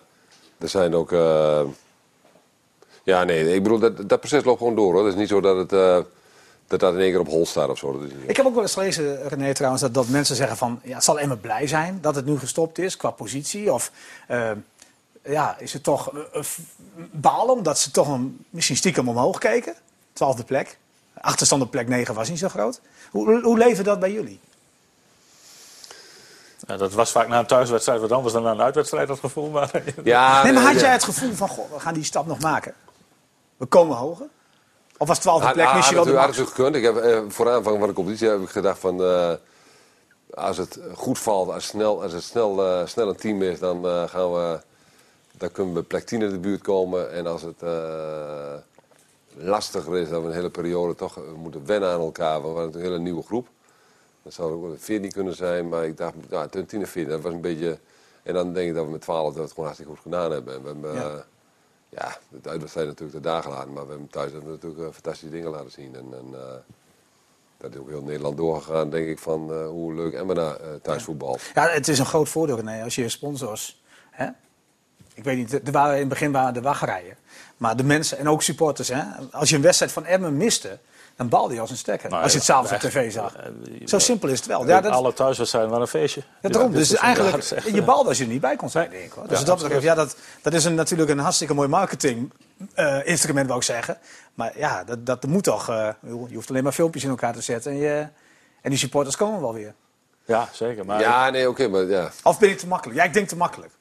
er 0.58 0.68
zijn 0.68 0.94
ook. 0.94 1.12
eh, 1.12 1.60
ja, 3.02 3.24
nee, 3.24 3.54
ik 3.54 3.62
bedoel, 3.62 3.78
dat, 3.78 4.08
dat 4.08 4.20
proces 4.20 4.44
loopt 4.44 4.58
gewoon 4.58 4.74
door 4.74 4.92
hoor. 4.92 5.04
Het 5.04 5.14
is 5.14 5.20
niet 5.20 5.28
zo 5.28 5.40
dat 5.40 5.70
het. 5.70 6.04
Dat 6.66 6.80
dat 6.80 6.94
in 6.94 7.00
één 7.00 7.10
keer 7.10 7.20
op 7.20 7.28
hol 7.28 7.46
staat 7.46 7.68
of 7.68 7.78
zo. 7.78 7.92
Dat 7.92 8.02
is. 8.02 8.12
Ik 8.26 8.36
heb 8.36 8.46
ook 8.46 8.54
wel 8.54 8.62
eens 8.62 8.72
gelezen, 8.72 9.28
René, 9.28 9.54
trouwens, 9.54 9.82
dat, 9.82 9.94
dat 9.94 10.08
mensen 10.08 10.36
zeggen 10.36 10.56
van... 10.56 10.80
Ja, 10.82 10.94
het 10.94 11.04
zal 11.04 11.18
Emmen 11.18 11.40
blij 11.40 11.66
zijn 11.66 11.98
dat 12.00 12.14
het 12.14 12.26
nu 12.26 12.38
gestopt 12.38 12.78
is 12.78 12.96
qua 12.96 13.10
positie. 13.10 13.72
Of 13.72 13.90
eh, 14.26 14.50
ja, 15.22 15.56
is 15.58 15.72
het 15.72 15.82
toch 15.82 16.14
eh, 16.14 16.20
eh, 16.32 16.44
balen 17.10 17.54
omdat 17.54 17.78
ze 17.78 17.90
toch 17.90 18.08
een, 18.08 18.44
misschien 18.50 18.76
stiekem 18.76 19.08
omhoog 19.08 19.38
keken? 19.38 19.74
Twaalfde 20.12 20.44
plek. 20.44 20.78
Achterstand 21.20 21.62
op 21.62 21.70
plek 21.70 21.88
9 21.88 22.14
was 22.14 22.28
niet 22.28 22.38
zo 22.38 22.48
groot. 22.48 22.80
Hoe, 23.10 23.40
hoe, 23.42 23.58
leefde 23.58 23.82
dat 23.82 24.00
bij 24.00 24.12
jullie? 24.12 24.40
Ja, 26.66 26.76
dat 26.76 26.92
was 26.92 27.10
vaak 27.10 27.28
na 27.28 27.38
een 27.38 27.46
thuiswedstrijd 27.46 28.00
wat 28.00 28.12
anders 28.12 28.34
dan 28.34 28.42
na 28.42 28.50
een 28.50 28.60
uitwedstrijd, 28.60 29.08
dat 29.08 29.18
gevoel. 29.18 29.50
Maar, 29.50 29.82
Ja, 30.04 30.42
nee, 30.42 30.52
maar 30.52 30.62
had 30.62 30.80
jij 30.80 30.92
het 30.92 31.04
gevoel 31.04 31.32
van, 31.32 31.48
goh, 31.48 31.72
we 31.72 31.80
gaan 31.80 31.94
die 31.94 32.04
stap 32.04 32.26
nog 32.26 32.40
maken? 32.40 32.74
We 33.56 33.66
komen 33.66 33.96
hoger? 33.96 34.26
Of 34.98 35.08
was 35.08 35.18
twaalfde 35.18 35.44
Had, 35.46 35.54
plek 35.54 35.66
had, 35.66 35.76
misschien 35.76 35.96
had, 35.96 36.06
wel 36.06 36.14
de 36.14 36.20
max? 36.20 36.36
natuurlijk 36.38 36.56
gekund. 36.56 36.76
Ik 36.76 36.82
heb, 36.82 36.96
eh, 36.96 37.20
voor 37.28 37.50
aanvang 37.50 37.78
van 37.78 37.88
de 37.88 37.94
competitie 37.94 38.28
heb 38.28 38.40
ik 38.40 38.48
gedacht 38.48 38.78
van... 38.78 39.02
eh, 39.02 39.32
als 40.34 40.56
het 40.56 40.78
goed 40.94 41.18
valt, 41.18 41.50
als, 41.50 41.66
snel, 41.66 42.02
als 42.02 42.12
het 42.12 42.22
snel, 42.22 42.66
eh, 42.66 42.86
snel 42.86 43.08
een 43.08 43.16
team 43.16 43.42
is, 43.42 43.58
dan 43.58 43.86
eh, 43.86 44.08
gaan 44.08 44.32
we... 44.32 44.60
Dan 45.38 45.52
kunnen 45.52 45.74
we 45.74 45.82
plek 45.82 46.04
10 46.06 46.22
in 46.22 46.30
de 46.30 46.38
buurt 46.38 46.62
komen. 46.62 47.12
En 47.12 47.26
als 47.26 47.42
het 47.42 47.62
eh, 47.62 48.54
lastiger 49.34 49.96
is, 49.96 50.08
dat 50.08 50.20
we 50.22 50.26
een 50.28 50.34
hele 50.34 50.50
periode 50.50 50.94
toch 50.94 51.16
eh, 51.16 51.22
moeten 51.36 51.66
wennen 51.66 51.90
aan 51.90 52.00
elkaar. 52.00 52.32
Want 52.40 52.44
we 52.44 52.48
waren 52.52 52.64
natuurlijk 52.66 52.84
een 52.84 52.90
hele 52.92 53.02
nieuwe 53.10 53.22
groep. 53.26 53.48
Dat 54.22 54.32
zou 54.32 54.52
ook 54.52 54.62
wel 54.62 54.70
een 54.70 54.78
14 54.80 55.12
kunnen 55.12 55.34
zijn. 55.34 55.68
Maar 55.68 55.84
ik 55.84 55.96
dacht, 55.96 56.14
tussen 56.30 56.66
10 56.66 56.80
en 56.80 56.86
14, 56.88 57.12
dat 57.12 57.20
was 57.22 57.32
een 57.32 57.40
beetje... 57.40 57.78
En 58.22 58.34
dan 58.34 58.52
denk 58.52 58.68
ik 58.68 58.74
dat 58.74 58.84
we 58.84 58.90
met 58.90 59.00
12 59.00 59.24
dat 59.26 59.34
we 59.34 59.40
het 59.40 59.50
gewoon 59.50 59.64
hartstikke 59.64 59.92
goed 59.92 60.02
gedaan 60.02 60.30
hebben. 60.32 60.54
En 60.54 60.62
we 60.62 60.66
hebben 60.68 60.92
Ja. 60.94 61.02
eh, 61.08 61.14
ja, 61.88 62.18
de 62.42 62.48
uitwedstrijd 62.48 62.86
natuurlijk 62.86 63.16
de 63.16 63.28
dagen 63.28 63.50
laten. 63.50 63.72
Maar 63.72 63.84
we 63.84 63.90
hebben 63.90 64.08
thuis 64.08 64.32
hebben 64.32 64.48
we 64.48 64.54
natuurlijk 64.54 64.82
eh, 64.82 64.92
fantastische 64.92 65.30
dingen 65.30 65.50
laten 65.50 65.70
zien. 65.70 65.94
En, 65.94 66.06
en 66.12 66.26
eh, 66.32 66.56
dat 67.56 67.72
is 67.72 67.78
ook 67.78 67.88
heel 67.88 68.02
Nederland 68.02 68.36
doorgegaan, 68.36 68.90
denk 68.90 69.08
ik, 69.08 69.18
van 69.18 69.52
eh, 69.52 69.66
hoe 69.66 69.94
leuk 69.94 70.12
Emma 70.12 70.34
eh 70.34 70.54
thuis 70.82 71.02
voetbalt. 71.02 71.42
Ja, 71.54 71.68
het 71.68 71.88
is 71.88 71.98
een 71.98 72.06
groot 72.06 72.28
voordeel, 72.28 72.56
René, 72.56 72.82
als 72.82 72.94
je 72.94 73.08
sponsors... 73.08 73.84
Hè? 74.10 74.28
Ik 75.14 75.24
weet 75.24 75.36
niet, 75.36 75.52
er 75.52 75.72
waren, 75.72 75.94
in 75.94 76.00
het 76.00 76.08
begin 76.08 76.32
waren 76.32 76.54
de 76.54 76.60
wachtrijen. 76.60 77.16
Maar 77.56 77.76
de 77.76 77.84
mensen, 77.84 78.18
en 78.18 78.28
ook 78.28 78.42
supporters, 78.42 78.88
hè? 78.88 79.02
als 79.30 79.48
je 79.48 79.56
een 79.56 79.62
wedstrijd 79.62 79.92
van 79.92 80.04
Emmen 80.04 80.36
miste... 80.36 80.78
dan 81.16 81.28
balde 81.28 81.54
je 81.54 81.60
als 81.60 81.70
een 81.70 81.76
stekker, 81.76 82.10
Nou, 82.10 82.22
als 82.22 82.32
je 82.32 82.38
het 82.38 82.46
s'avonds 82.46 82.72
op 82.72 82.78
tv 82.78 83.12
zag. 83.12 83.36
eh, 83.36 83.86
Zo 83.86 83.98
simpel 83.98 84.28
is 84.28 84.38
het 84.38 84.46
wel. 84.46 84.66
Ja, 84.66 84.80
dat, 84.80 84.92
Alle 84.92 85.12
thuiswedstrijden 85.12 85.70
waren 85.70 85.84
een 85.84 85.90
feestje. 86.00 86.22
ja, 86.42 86.48
daarom. 86.48 86.70
Ja, 86.72 86.76
dus 86.78 86.94
eigenlijk, 86.94 87.36
echt, 87.36 87.66
je 87.66 87.78
eh, 87.80 87.84
balde 87.84 88.08
als 88.08 88.18
je 88.18 88.24
er 88.24 88.30
niet 88.30 88.40
bij 88.40 88.56
kon 88.56 88.70
zijn, 88.70 88.90
denk 88.90 89.04
ik. 89.04 89.12
Hoor. 89.12 89.28
Dus 89.28 89.38
Ja, 89.38 89.44
dat, 89.44 89.58
betreft, 89.62 89.82
ja, 89.82 89.94
dat, 89.94 90.16
dat 90.42 90.52
is 90.52 90.64
een, 90.64 90.74
natuurlijk 90.74 91.10
een 91.10 91.18
hartstikke 91.18 91.54
mooi 91.54 91.68
marketing 91.68 92.32
eh, 92.74 93.06
instrument, 93.06 93.46
wou 93.46 93.58
ik 93.58 93.64
zeggen. 93.66 93.98
Maar 94.34 94.58
ja, 94.58 94.84
dat, 94.84 95.06
dat 95.06 95.26
moet 95.26 95.44
toch... 95.44 95.68
eh, 95.68 95.88
je 96.28 96.34
hoeft 96.34 96.50
alleen 96.50 96.62
maar 96.62 96.72
filmpjes 96.72 97.04
in 97.04 97.10
elkaar 97.10 97.32
te 97.32 97.40
zetten 97.42 97.72
en, 97.72 97.78
je, 97.78 98.06
en 98.62 98.70
die 98.70 98.78
supporters 98.78 99.16
komen 99.16 99.40
wel 99.40 99.54
weer. 99.54 99.74
Ja, 100.24 100.48
zeker. 100.52 100.84
Maar 100.84 101.00
ja, 101.00 101.30
nee, 101.30 101.48
oké, 101.48 101.68
maar 101.68 101.82
ja. 101.84 102.10
Of 102.22 102.38
ben 102.38 102.50
ik 102.50 102.58
te 102.58 102.66
makkelijk? 102.66 102.98
Ja, 102.98 103.04
ik 103.04 103.12
denk 103.12 103.28
te 103.28 103.36
makkelijk. 103.36 103.72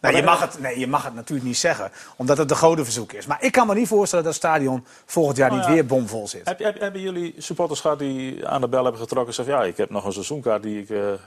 Nee, 0.00 0.16
je 0.16 0.22
mag, 0.22 0.40
het, 0.40 0.60
nee, 0.60 0.78
je 0.78 0.86
mag 0.86 1.04
het 1.04 1.14
natuurlijk 1.14 1.46
niet 1.46 1.56
zeggen, 1.56 1.90
omdat 2.16 2.38
het 2.38 2.48
de 2.48 2.56
godenverzoek 2.56 3.12
is. 3.12 3.26
Maar 3.26 3.42
ik 3.42 3.52
kan 3.52 3.66
me 3.66 3.74
niet 3.74 3.88
voorstellen 3.88 4.24
dat 4.24 4.34
het 4.34 4.42
stadion 4.42 4.84
volgend 5.06 5.36
jaar 5.36 5.50
Nou 5.50 5.60
niet 5.60 5.70
weer 5.70 5.86
bomvol 5.86 6.28
zit. 6.28 6.48
Heb, 6.48 6.58
heb, 6.58 6.80
hebben 6.80 7.00
jullie 7.00 7.34
supporters 7.38 7.80
gehad 7.80 7.98
die 7.98 8.48
aan 8.48 8.60
de 8.60 8.68
bel 8.68 8.82
hebben 8.82 9.00
getrokken 9.00 9.28
en 9.28 9.34
zeggen: 9.34 9.54
Ja, 9.54 9.68
ik 9.68 9.76
heb 9.76 9.90
nog 9.90 10.04
een 10.04 10.12
seizoenkaart 10.12 10.62
die 10.62 10.82
ik 10.82 10.90
eh, 10.90 11.12
eh, 11.12 11.18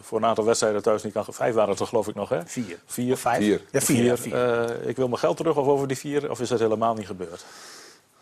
voor 0.00 0.18
een 0.18 0.24
aantal 0.24 0.44
wedstrijden 0.44 0.82
thuis 0.82 1.02
niet 1.02 1.12
kan. 1.12 1.24
Vijf 1.28 1.54
waren 1.54 1.70
het 1.70 1.80
er, 1.80 1.86
geloof 1.86 2.08
ik 2.08 2.14
nog, 2.14 2.28
hè? 2.28 2.40
Vier. 2.46 2.78
Vier. 2.86 3.16
Vijf? 3.16 3.38
Vier. 3.38 3.60
Ja, 3.70 3.80
vier. 3.80 4.04
ja, 4.04 4.16
vier. 4.16 4.34
Eh, 4.34 4.88
ik 4.88 4.96
wil 4.96 5.08
mijn 5.08 5.20
geld 5.20 5.36
terug 5.36 5.56
of 5.56 5.66
over 5.66 5.88
die 5.88 5.96
vier, 5.96 6.30
of 6.30 6.40
is 6.40 6.48
dat 6.48 6.58
helemaal 6.58 6.94
niet 6.94 7.06
gebeurd? 7.06 7.44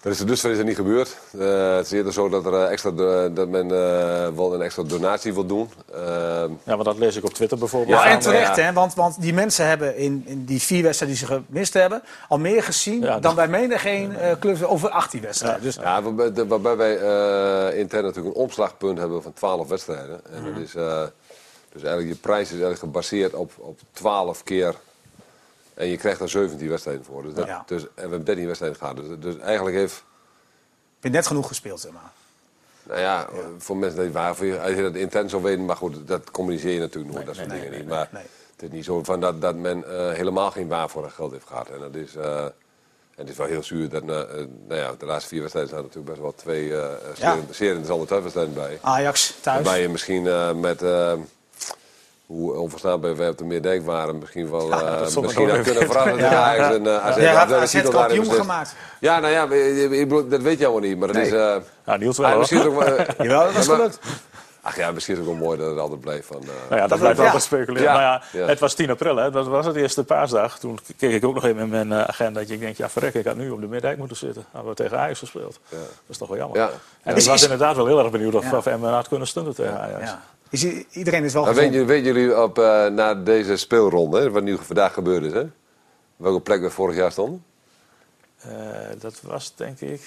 Dat 0.02 0.12
is 0.12 0.20
er 0.20 0.26
dus 0.26 0.44
is 0.44 0.58
er 0.58 0.64
niet 0.64 0.76
gebeurd. 0.76 1.16
Eh, 1.38 1.74
het 1.76 1.86
is 1.86 1.92
eerder 1.92 2.12
zo 2.12 2.28
dat, 2.28 2.46
er, 2.46 2.54
eh, 2.54 2.70
extra, 2.70 2.90
dat 3.28 3.48
men 3.48 3.64
eh, 3.70 4.28
wel 4.36 4.54
een 4.54 4.62
extra 4.62 4.82
donatie 4.82 5.34
wil 5.34 5.46
doen. 5.46 5.70
Ehm, 5.94 6.50
Ja, 6.64 6.76
maar 6.76 6.84
dat 6.84 6.98
lees 6.98 7.16
ik 7.16 7.24
op 7.24 7.34
Twitter 7.34 7.58
bijvoorbeeld. 7.58 7.98
Ja, 8.02 8.06
en 8.10 8.18
terecht, 8.18 8.56
ja. 8.56 8.62
hè? 8.62 8.72
Want, 8.72 8.94
want 8.94 9.20
die 9.20 9.34
mensen 9.34 9.66
hebben 9.66 9.96
in, 9.96 10.22
in 10.26 10.44
die 10.44 10.62
vier 10.62 10.82
wedstrijden 10.82 11.18
die 11.18 11.26
ze 11.26 11.32
gemist 11.46 11.74
hebben... 11.74 12.02
al 12.28 12.38
meer 12.38 12.62
gezien 12.62 13.00
Ja, 13.00 13.18
dan 13.18 13.34
bij 13.34 13.48
menig 13.48 13.80
geen 13.80 14.16
eh 14.16 14.38
club 14.40 14.62
over 14.62 14.88
18 14.90 15.20
wedstrijden. 15.20 15.62
Dus, 15.62 15.74
Ja, 15.74 16.02
waarbij, 16.02 16.32
de- 16.32 16.46
waarbij 16.46 16.76
wij 16.76 16.98
eh, 16.98 17.78
intern 17.78 18.04
natuurlijk 18.04 18.34
een 18.36 18.42
omslagpunt 18.42 18.98
hebben 18.98 19.22
van 19.22 19.32
12 19.32 19.68
wedstrijden. 19.68 20.20
En 20.32 20.44
dat 20.44 20.62
is, 20.62 20.74
eh, 20.74 21.02
dus 21.72 21.82
eigenlijk 21.82 22.14
je 22.14 22.20
prijs 22.20 22.42
is 22.44 22.50
eigenlijk 22.50 22.80
gebaseerd 22.80 23.34
op, 23.34 23.52
op 23.58 23.78
12 23.92 24.42
keer. 24.42 24.74
En 25.74 25.86
je 25.86 25.96
krijgt 25.96 26.20
er 26.20 26.28
17 26.28 26.68
wedstrijden 26.68 27.04
voor. 27.04 27.22
Dus 27.22 27.34
dat, 27.34 27.46
Ja. 27.46 27.62
dus, 27.66 27.82
en 27.82 27.88
we 27.94 28.00
hebben 28.00 28.24
13 28.24 28.46
wedstrijden 28.46 28.78
gehad. 28.78 28.96
Dus, 28.96 29.06
dus 29.18 29.38
eigenlijk 29.38 29.76
heeft. 29.76 30.04
je 31.00 31.08
net 31.08 31.26
genoeg 31.26 31.46
gespeeld, 31.46 31.80
zeg 31.80 31.92
maar. 31.92 32.10
Nou 32.82 33.00
ja, 33.00 33.28
voor 33.58 33.76
mensen 33.76 34.00
die 34.00 34.10
waar, 34.10 34.36
voor 34.36 34.46
je- 34.46 34.60
als 34.60 34.70
je 34.74 34.82
dat 34.82 34.94
intern 34.94 35.28
zou 35.28 35.42
weten, 35.42 35.64
maar 35.64 35.76
goed, 35.76 36.08
dat 36.08 36.30
communiceer 36.30 36.72
je 36.72 36.78
natuurlijk 36.80 37.14
nooit, 37.14 37.26
dat 37.26 37.34
soort 37.34 37.48
nee, 37.48 37.60
dingen 37.60 37.78
niet. 37.78 37.88
Maar 37.88 38.08
het 38.52 38.62
is 38.62 38.68
niet 38.70 38.84
zo 38.84 39.02
van 39.04 39.20
dat, 39.20 39.40
dat 39.40 39.56
men 39.56 39.84
eh, 39.98 40.12
helemaal 40.12 40.50
geen 40.50 40.68
waar 40.68 40.88
voor 40.90 41.02
dat 41.02 41.12
geld 41.12 41.32
heeft 41.32 41.46
gehad. 41.46 41.68
En 41.68 41.78
dat 41.78 41.94
is, 41.94 42.16
eh, 42.16 42.44
en 42.44 42.52
het 43.14 43.28
is 43.28 43.36
wel 43.36 43.46
heel 43.46 43.62
zuur 43.62 43.88
dat, 43.88 44.02
eh, 44.02 44.08
nou 44.08 44.80
ja, 44.80 44.94
de 44.98 45.06
laatste 45.06 45.28
vier 45.28 45.40
wedstrijden 45.40 45.72
staan 45.72 45.82
natuurlijk 45.84 46.10
best 46.10 46.20
wel 46.22 46.34
twee 46.34 46.76
eh 46.76 46.90
Ja. 47.16 47.34
zeer, 47.34 47.42
zeer 47.50 47.68
interessante 47.68 48.06
thuiswedstrijden 48.06 48.54
bij. 48.54 48.78
Ajax 48.82 49.34
thuis. 49.40 49.62
Waarbij 49.64 49.82
je 49.82 49.88
misschien 49.88 50.22
met, 50.60 50.82
hoe 52.32 52.52
onverstaanbaar 52.54 53.16
wij 53.16 53.28
op 53.28 53.38
de 53.38 53.44
Meerdijk 53.44 53.84
waren, 53.84 54.18
misschien 54.18 54.50
wel 54.50 54.68
Ja, 54.68 54.80
eh, 54.80 54.84
dat 55.14 55.22
misschien 55.22 55.50
had 55.50 55.60
kunnen 55.60 55.86
verrassen. 55.86 56.16
Ja, 56.18 56.54
en, 56.72 56.86
eh, 56.86 57.04
AZ, 57.06 57.16
Jij 57.16 57.24
ja, 57.24 57.34
had 57.38 57.48
dat 57.48 57.60
AZ 57.60 57.70
titel 57.70 57.90
daarin 57.90 58.08
kampioen 58.16 58.18
beslist. 58.36 58.40
gemaakt. 58.40 58.74
Ja, 59.00 59.18
nou 59.20 59.32
ja, 59.32 59.44
ik- 59.44 59.90
ik 59.90 60.08
bedoel, 60.08 60.28
dat 60.28 60.40
weet 60.42 60.58
je 60.58 60.66
allemaal 60.66 60.88
niet. 60.88 60.98
Maar 60.98 61.06
dat 61.08 61.16
Nee. 61.16 61.26
is... 61.26 61.32
eh, 61.32 61.54
Ja, 61.86 61.96
Niels 61.96 62.18
wel. 62.18 62.30
ah, 62.30 62.38
misschien 62.38 62.60
is 62.60 62.66
ook 62.66 62.78
wel, 62.84 62.96
eh, 62.96 63.06
Jawel, 63.26 63.44
dat 63.44 63.52
was 63.54 63.66
gelukt. 63.68 63.98
Ach 64.64 64.76
ja, 64.76 64.90
misschien 64.90 65.14
is 65.14 65.20
het 65.20 65.28
ook 65.30 65.38
wel 65.38 65.46
mooi 65.46 65.58
dat 65.58 65.70
het 65.70 65.78
altijd 65.78 66.00
blijft 66.00 66.26
van... 66.26 66.40
eh, 66.42 66.46
Nou 66.46 66.56
ja, 66.74 66.76
dat, 66.80 66.88
Dat 66.88 66.98
blijft 66.98 67.18
ja. 67.18 67.24
altijd 67.24 67.42
speculeren. 67.42 67.82
Ja. 67.82 67.92
Maar 67.92 68.02
ja, 68.02 68.22
Ja. 68.32 68.46
het 68.46 68.58
was 68.58 68.74
10 68.74 68.90
april, 68.90 69.16
hè? 69.16 69.30
dat 69.30 69.46
was 69.46 69.66
het 69.66 69.76
eerste 69.76 70.04
paasdag. 70.04 70.58
Toen 70.58 70.78
keek 70.96 71.12
ik 71.12 71.24
ook 71.24 71.34
nog 71.34 71.44
even 71.44 71.60
in 71.62 71.68
mijn 71.68 71.92
eh, 71.92 71.98
agenda. 72.00 72.40
Dat 72.40 72.50
ik 72.50 72.60
denk, 72.60 72.76
ja, 72.76 72.88
verrek, 72.88 73.14
ik 73.14 73.24
had 73.26 73.36
nu 73.36 73.50
op 73.50 73.60
de 73.60 73.66
Middijk 73.66 73.98
moeten 73.98 74.16
zitten. 74.16 74.44
Hadden 74.52 74.70
we 74.70 74.76
tegen 74.76 74.98
Ajax 74.98 75.18
gespeeld. 75.18 75.58
Dat 75.68 75.78
is 76.06 76.18
toch 76.18 76.28
wel 76.28 76.36
jammer. 76.36 76.58
Ja. 76.58 76.70
En 77.02 77.16
ik 77.16 77.24
was 77.24 77.42
inderdaad 77.42 77.76
wel 77.76 77.86
heel 77.86 77.98
erg 77.98 78.10
benieuwd 78.10 78.34
of, 78.34 78.50
Ja. 78.50 78.56
of 78.56 78.66
Emmen 78.66 78.90
had 78.92 79.08
kunnen 79.08 79.26
stunden 79.28 79.54
tegen 79.54 79.80
Ajax. 79.80 80.10
Iedereen 80.90 81.24
is 81.24 81.32
wel 81.32 81.44
maar 81.44 81.54
gezond. 81.54 81.56
weet, 81.56 81.72
jullie- 81.72 81.86
weten 81.86 82.12
jullie 82.12 82.42
op, 82.42 82.58
eh, 82.58 82.86
na 82.86 83.14
deze 83.14 83.56
speelronde, 83.56 84.30
wat 84.30 84.42
nu 84.42 84.58
vandaag 84.60 84.92
gebeurd 84.92 85.24
is, 85.24 85.32
hè? 85.32 85.44
welke 86.16 86.40
plek 86.40 86.60
we 86.60 86.70
vorig 86.70 86.96
jaar 86.96 87.12
stonden? 87.12 87.44
Eh, 88.38 88.50
dat 88.98 89.20
was 89.22 89.52
denk 89.56 89.80
ik, 89.80 90.00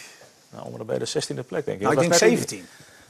nou, 0.49 0.65
om 0.79 0.86
bij 0.86 0.97
de 0.97 1.05
16e 1.05 1.43
plek 1.43 1.65
denk 1.65 1.77
ik. 1.77 1.84
Nou, 1.84 1.93
ik 1.93 1.99
denk 1.99 2.12
was 2.12 2.21
net 2.21 2.29
die- 2.29 2.38
17. 2.38 2.65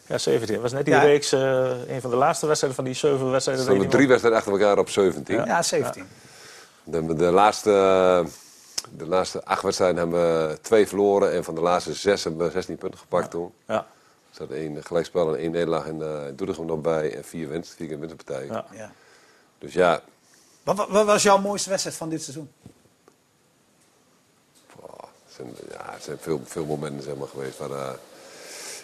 Ja, 0.08 0.18
17. 0.18 0.54
Dat 0.54 0.62
was 0.64 0.72
net 0.72 0.86
die 0.86 0.94
Ja. 0.94 1.02
reeks, 1.02 1.32
eh, 1.32 1.70
een 1.88 2.02
van 2.02 2.10
de 2.10 2.16
laatste 2.16 2.46
wedstrijden 2.46 2.78
van 2.84 2.86
die 2.92 2.94
zeven 3.00 3.32
wedstrijden. 3.32 3.80
We 3.80 3.88
drie 3.88 4.08
wedstrijden 4.08 4.40
achter 4.40 4.54
elkaar 4.54 4.78
op 4.78 4.90
17. 4.90 5.46
Ja, 5.46 5.62
17. 5.62 6.08
De, 6.84 7.16
de, 7.16 7.32
laatste, 7.32 7.70
de 8.98 9.06
laatste 9.08 9.44
acht 9.46 9.62
wedstrijden 9.64 9.98
hebben 9.98 10.48
we 10.50 10.58
twee 10.62 10.88
verloren. 10.88 11.32
En 11.34 11.44
van 11.44 11.56
de 11.56 11.62
laatste 11.62 11.94
zes 11.94 12.24
hebben 12.24 12.46
we 12.46 12.52
16 12.52 12.76
punten 12.78 13.00
gepakt 13.00 13.32
toen. 13.32 13.52
Ja. 13.68 13.86
Er 14.38 14.42
zat 14.48 14.58
één 14.58 14.84
gelijkspel 14.84 15.34
en 15.34 15.40
één 15.40 15.52
nederlaag 15.52 15.86
in, 15.86 16.00
uh, 16.00 16.22
Doetinchem 16.34 16.66
nog 16.66 16.82
bij. 16.82 17.16
En 17.16 17.24
vier 17.24 17.48
winst, 17.50 17.74
vier 17.74 17.88
keer 17.88 18.00
winstpartijen. 18.00 18.48
Ja. 18.54 18.66
Ja. 18.72 18.92
Dus 19.58 19.74
ja, 19.74 20.02
Wat, 20.64 20.76
wat- 20.76 20.90
wat 20.90 21.06
was 21.06 21.24
jouw 21.24 21.38
mooiste 21.38 21.70
wedstrijd 21.70 21.98
van 21.98 22.10
dit 22.10 22.22
seizoen? 22.24 22.52
oh, 24.80 25.00
het 25.00 25.34
zijn, 25.36 25.48
ja, 25.70 25.92
het 25.94 26.04
zijn 26.04 26.18
veel, 26.20 26.42
veel 26.46 26.66
momenten 26.66 27.04
zeg 27.04 27.16
maar, 27.16 27.28
geweest. 27.28 27.60
Maar, 27.60 27.72
eh, 27.72 27.90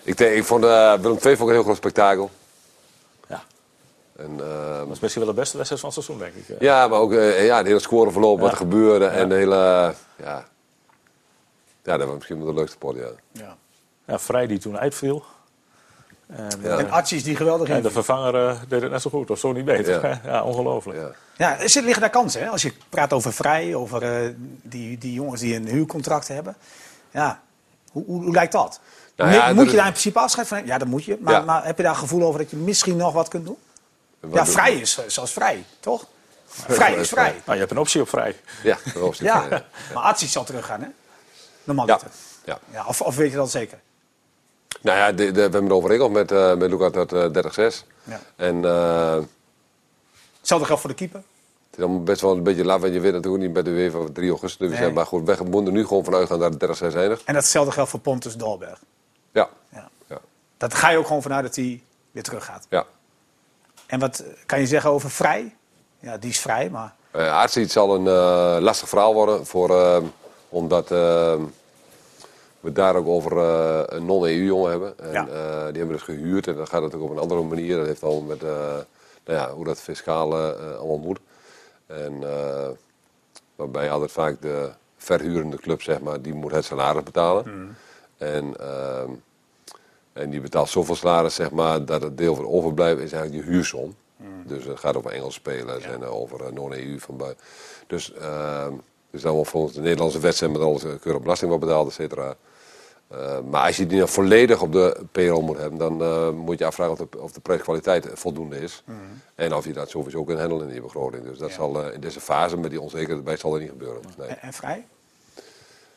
ik, 0.04 0.18
denk, 0.18 0.36
ik 0.36 0.44
vond 0.44 0.64
eh, 0.64 0.94
Willem 0.94 1.18
II 1.18 1.22
vond 1.22 1.40
ik 1.40 1.48
een 1.48 1.54
heel 1.54 1.64
groot 1.64 1.76
spektakel. 1.78 2.30
ja. 3.28 3.44
En, 4.16 4.40
ehm, 4.40 4.78
Dat 4.88 4.92
is 4.96 5.00
misschien 5.00 5.24
wel 5.26 5.34
de 5.34 5.40
beste 5.40 5.56
wedstrijd 5.58 5.82
van 5.82 5.92
het 5.96 6.04
seizoen, 6.04 6.18
denk 6.32 6.36
ik. 6.36 6.50
eh. 6.56 6.62
ja, 6.62 6.88
maar 6.88 7.00
ook 7.00 7.14
eh, 7.14 7.46
ja, 7.46 7.58
het 7.58 7.66
hele 7.66 7.80
scoreverloop, 7.80 8.38
wat 8.40 8.46
Ja. 8.48 8.52
er 8.52 8.58
gebeurde. 8.62 9.06
En 9.06 9.30
de 9.30 9.36
hele... 9.36 9.56
ja, 10.16 10.46
ja, 11.84 11.98
dat 11.98 12.08
was 12.08 12.16
misschien 12.16 12.38
wel 12.38 12.54
de 12.54 12.60
leukste 12.60 12.78
pot, 12.78 12.96
ja. 12.96 13.10
Ja. 13.32 13.58
Ja, 14.06 14.20
Vrij 14.20 14.48
die 14.48 14.58
toen 14.60 14.78
uitviel. 14.78 15.24
En, 16.36 16.48
Ja. 16.62 16.78
En 16.78 16.92
Archie 16.92 17.22
die 17.24 17.36
geweldig 17.36 17.70
en 17.70 17.76
in. 17.78 17.82
de 17.82 17.92
vervanger 17.92 18.48
eh, 18.50 18.56
deed 18.68 18.82
het 18.82 18.92
net 18.92 19.02
zo 19.02 19.10
goed, 19.10 19.30
of 19.32 19.40
zo 19.40 19.52
niet 19.52 19.66
beter. 19.66 20.08
Ja. 20.08 20.22
Ja, 20.32 20.44
ongelooflijk. 20.44 21.00
Ja. 21.00 21.12
Ja, 21.38 21.60
er 21.60 21.70
zit- 21.70 21.84
liggen 21.84 22.02
daar 22.02 22.10
kansen. 22.12 22.42
Hè? 22.42 22.48
Als 22.50 22.62
je 22.62 22.74
praat 22.90 23.14
over 23.14 23.34
vrij, 23.34 23.76
over 23.76 24.04
eh, 24.26 24.30
die, 24.62 24.98
die 24.98 25.14
jongens 25.14 25.42
die 25.42 25.56
een 25.56 25.68
huurcontract 25.68 26.28
hebben. 26.28 26.56
Ja, 27.12 27.42
hoe, 27.92 28.04
hoe, 28.06 28.24
hoe 28.24 28.34
lijkt 28.34 28.52
dat? 28.52 28.80
Nou 29.16 29.32
ja, 29.34 29.54
moet 29.54 29.70
je 29.70 29.76
daar 29.76 29.86
in 29.86 29.92
principe 29.92 30.20
afscheid 30.20 30.48
van 30.48 30.58
nemen? 30.58 30.72
Ja, 30.74 30.80
dat 30.80 30.88
moet 30.88 31.04
je. 31.04 31.18
Maar, 31.22 31.34
Ja. 31.34 31.42
maar 31.42 31.66
heb 31.66 31.78
je 31.78 31.84
daar 31.84 31.96
gevoel 31.96 32.24
over 32.28 32.40
dat 32.40 32.50
je 32.50 32.56
misschien 32.58 32.96
nog 32.98 33.14
wat 33.14 33.28
kunt 33.28 33.46
doen? 33.46 33.58
Wat 34.20 34.34
Ja, 34.34 34.44
doen- 34.44 34.54
vrij 34.54 34.74
is 34.76 34.98
eh, 34.98 35.04
zoals 35.08 35.32
vrij, 35.32 35.64
toch? 35.80 36.06
Vrij 36.48 36.94
is 36.94 37.10
vrij. 37.10 37.32
Nou, 37.32 37.54
je 37.54 37.60
hebt 37.60 37.72
een 37.72 37.78
optie 37.78 38.02
op 38.02 38.10
vrij. 38.10 38.36
Ja. 38.64 38.78
Ja, 39.20 39.46
Ja. 39.50 39.64
maar 39.94 40.04
Archie 40.04 40.28
zal 40.28 40.44
teruggaan, 40.44 40.82
hè? 40.82 40.88
Normaal 41.64 41.88
Ja. 41.88 42.00
ja. 42.46 42.60
Ja, 42.72 42.86
of, 42.86 43.02
of 43.02 43.16
weet 43.16 43.30
je 43.32 43.38
dat 43.38 43.52
zeker? 43.52 43.80
Nou 44.82 44.98
ja, 44.98 45.12
de, 45.12 45.26
de- 45.26 45.32
we 45.32 45.40
hebben 45.42 45.64
het 45.64 45.72
overeenkomst 45.72 46.14
met, 46.14 46.32
eh 46.32 46.56
met 46.56 46.70
Luca 46.70 46.90
tot 46.90 47.14
eh, 47.14 47.72
30-6. 47.74 47.86
Ja. 48.04 48.20
En 48.36 48.66
eh, 48.66 49.18
Hetzelfde 50.40 50.66
geldt 50.66 50.82
voor 50.82 50.90
de 50.90 50.96
keeper. 50.96 51.20
het 51.70 51.78
is 51.80 51.84
allemaal 51.84 52.04
best 52.04 52.22
wel 52.22 52.32
een 52.36 52.44
beetje 52.44 52.66
laat, 52.66 52.82
want 52.82 52.94
je 52.94 53.00
weet 53.00 53.14
natuurlijk 53.14 53.44
niet 53.44 53.54
bij 53.54 53.64
de 53.64 53.70
UEFA 53.70 53.98
van 53.98 54.12
3 54.12 54.30
augustus. 54.30 54.58
Dus 54.60 54.70
Nee. 54.70 54.78
zijn 54.78 54.94
maar 54.94 55.06
goed. 55.06 55.38
We 55.38 55.44
moeten 55.44 55.74
nu 55.74 55.86
gewoon 55.88 56.04
vanuit 56.04 56.28
gaan 56.28 56.40
dat 56.40 56.54
het 56.54 56.60
30-6 56.60 56.96
eindigt. 56.96 57.24
En 57.24 57.34
datzelfde 57.34 57.72
geldt 57.72 57.90
voor 57.90 58.00
Pontus 58.00 58.36
Dolberg. 58.38 58.80
Ja. 59.32 59.50
Ja. 59.70 59.90
Ja. 60.10 60.18
Dat 60.58 60.74
ga 60.74 60.90
je 60.90 60.98
ook 60.98 61.08
gewoon 61.08 61.22
vanuit 61.22 61.44
dat 61.44 61.56
hij 61.56 61.84
weer 62.12 62.24
teruggaat. 62.24 62.66
ja. 62.70 62.86
En 63.88 64.00
wat 64.00 64.24
kan 64.46 64.60
je 64.60 64.68
zeggen 64.68 64.90
over 64.90 65.10
vrij? 65.12 65.56
Ja, 66.00 66.18
die 66.18 66.30
is 66.30 66.40
vrij, 66.40 66.70
maar... 66.70 66.94
Uh, 67.16 67.28
Aartsiet 67.32 67.72
zal 67.72 67.96
een 67.96 68.08
eh, 68.08 68.62
lastig 68.64 68.90
verhaal 68.90 69.14
worden, 69.14 69.46
voor, 69.46 70.02
omdat 70.50 70.92
we 72.62 72.72
daar 72.72 72.96
ook 72.96 73.08
over 73.08 73.38
eh, 73.38 73.82
een 73.86 74.06
non-EU-jongen 74.06 74.72
hebben. 74.72 75.00
En, 75.00 75.12
Ja. 75.12 75.28
eh, 75.28 75.54
die 75.54 75.80
hebben 75.80 75.88
we 75.88 75.94
dus 75.94 76.02
gehuurd 76.02 76.48
en 76.48 76.56
dan 76.56 76.68
gaat 76.68 76.82
het 76.84 76.96
ook 76.96 77.02
op 77.02 77.10
een 77.12 77.18
andere 77.18 77.42
manier. 77.42 77.78
Dat 77.78 77.86
heeft 77.88 78.04
al 78.04 78.22
met 78.22 78.44
eh, 78.44 78.50
nou 79.26 79.40
ja, 79.40 79.52
hoe 79.52 79.66
dat 79.66 79.82
fiscaal 79.82 80.38
eh, 80.38 80.76
allemaal 80.78 80.98
moet. 80.98 81.20
En, 81.86 82.24
waarbij 83.56 83.92
altijd 83.92 84.12
vaak 84.12 84.42
de 84.42 84.70
verhurende 84.98 85.58
club, 85.58 85.82
zeg 85.82 86.00
maar, 86.00 86.22
die 86.22 86.34
moet 86.34 86.52
het 86.52 86.66
salaris 86.66 87.04
betalen. 87.04 87.76
En, 88.18 88.54
ehm, 88.60 89.10
en 90.14 90.30
die 90.30 90.42
betaalt 90.42 90.70
zoveel 90.70 90.96
salaris, 90.96 91.36
zeg 91.36 91.52
maar, 91.52 91.86
dat 91.86 92.02
het 92.02 92.18
deel 92.18 92.36
van 92.36 92.46
overblijft 92.48 93.02
is 93.02 93.12
eigenlijk 93.12 93.46
je 93.46 93.52
huursom. 93.52 93.96
Dus 94.46 94.66
het 94.66 94.80
gaat 94.80 94.96
over 94.98 95.12
Engelse 95.12 95.32
spelers 95.32 95.86
en 95.86 96.04
over 96.06 96.54
non-EU 96.54 97.00
van 97.00 97.18
buiten. 97.18 97.46
Dus, 97.88 98.14
ehm 98.14 98.74
dus 99.12 99.22
dan 99.22 99.34
wordt 99.34 99.50
volgens 99.50 99.74
de 99.74 99.82
Nederlandse 99.82 100.20
wedstrijd 100.20 100.52
met 100.54 100.62
alles 100.62 100.82
keurig 101.02 101.22
belasting 101.22 101.50
wordt 101.52 101.66
betaald, 101.66 101.88
et 101.88 101.94
cetera. 101.94 102.36
Eh, 103.08 103.40
maar 103.50 103.66
als 103.66 103.78
je 103.78 103.86
die 103.88 104.00
dan 104.00 104.08
volledig 104.08 104.62
op 104.62 104.72
de 104.72 105.02
payroll 105.12 105.44
moet 105.44 105.58
hebben, 105.58 105.80
dan 105.80 106.02
eh, 106.04 106.30
moet 106.30 106.60
je 106.60 106.66
afvragen 106.66 106.94
of 106.94 107.00
de, 107.10 107.22
of 107.22 107.32
de 107.32 107.40
prijskwaliteit 107.40 108.08
voldoende 108.14 108.60
is. 108.60 108.84
En 109.36 109.54
of 109.56 109.66
je 109.66 109.74
dat 109.74 109.90
sowieso 109.90 110.24
kunt 110.24 110.40
handelen 110.40 110.66
in 110.68 110.72
die 110.74 110.82
begroting. 110.82 111.24
Dus 111.24 111.38
dat 111.38 111.50
Ja. 111.50 111.56
zal 111.56 111.84
eh, 111.86 111.94
in 111.94 112.00
deze 112.02 112.20
fase 112.20 112.58
met 112.58 112.70
die 112.70 112.82
onzekerheid 112.82 113.24
bij 113.24 113.38
zal 113.38 113.54
er 113.54 113.60
niet 113.62 113.70
gebeuren. 113.70 114.02
Nee. 114.18 114.28
En, 114.28 114.42
en 114.42 114.54
vrij? 114.54 114.88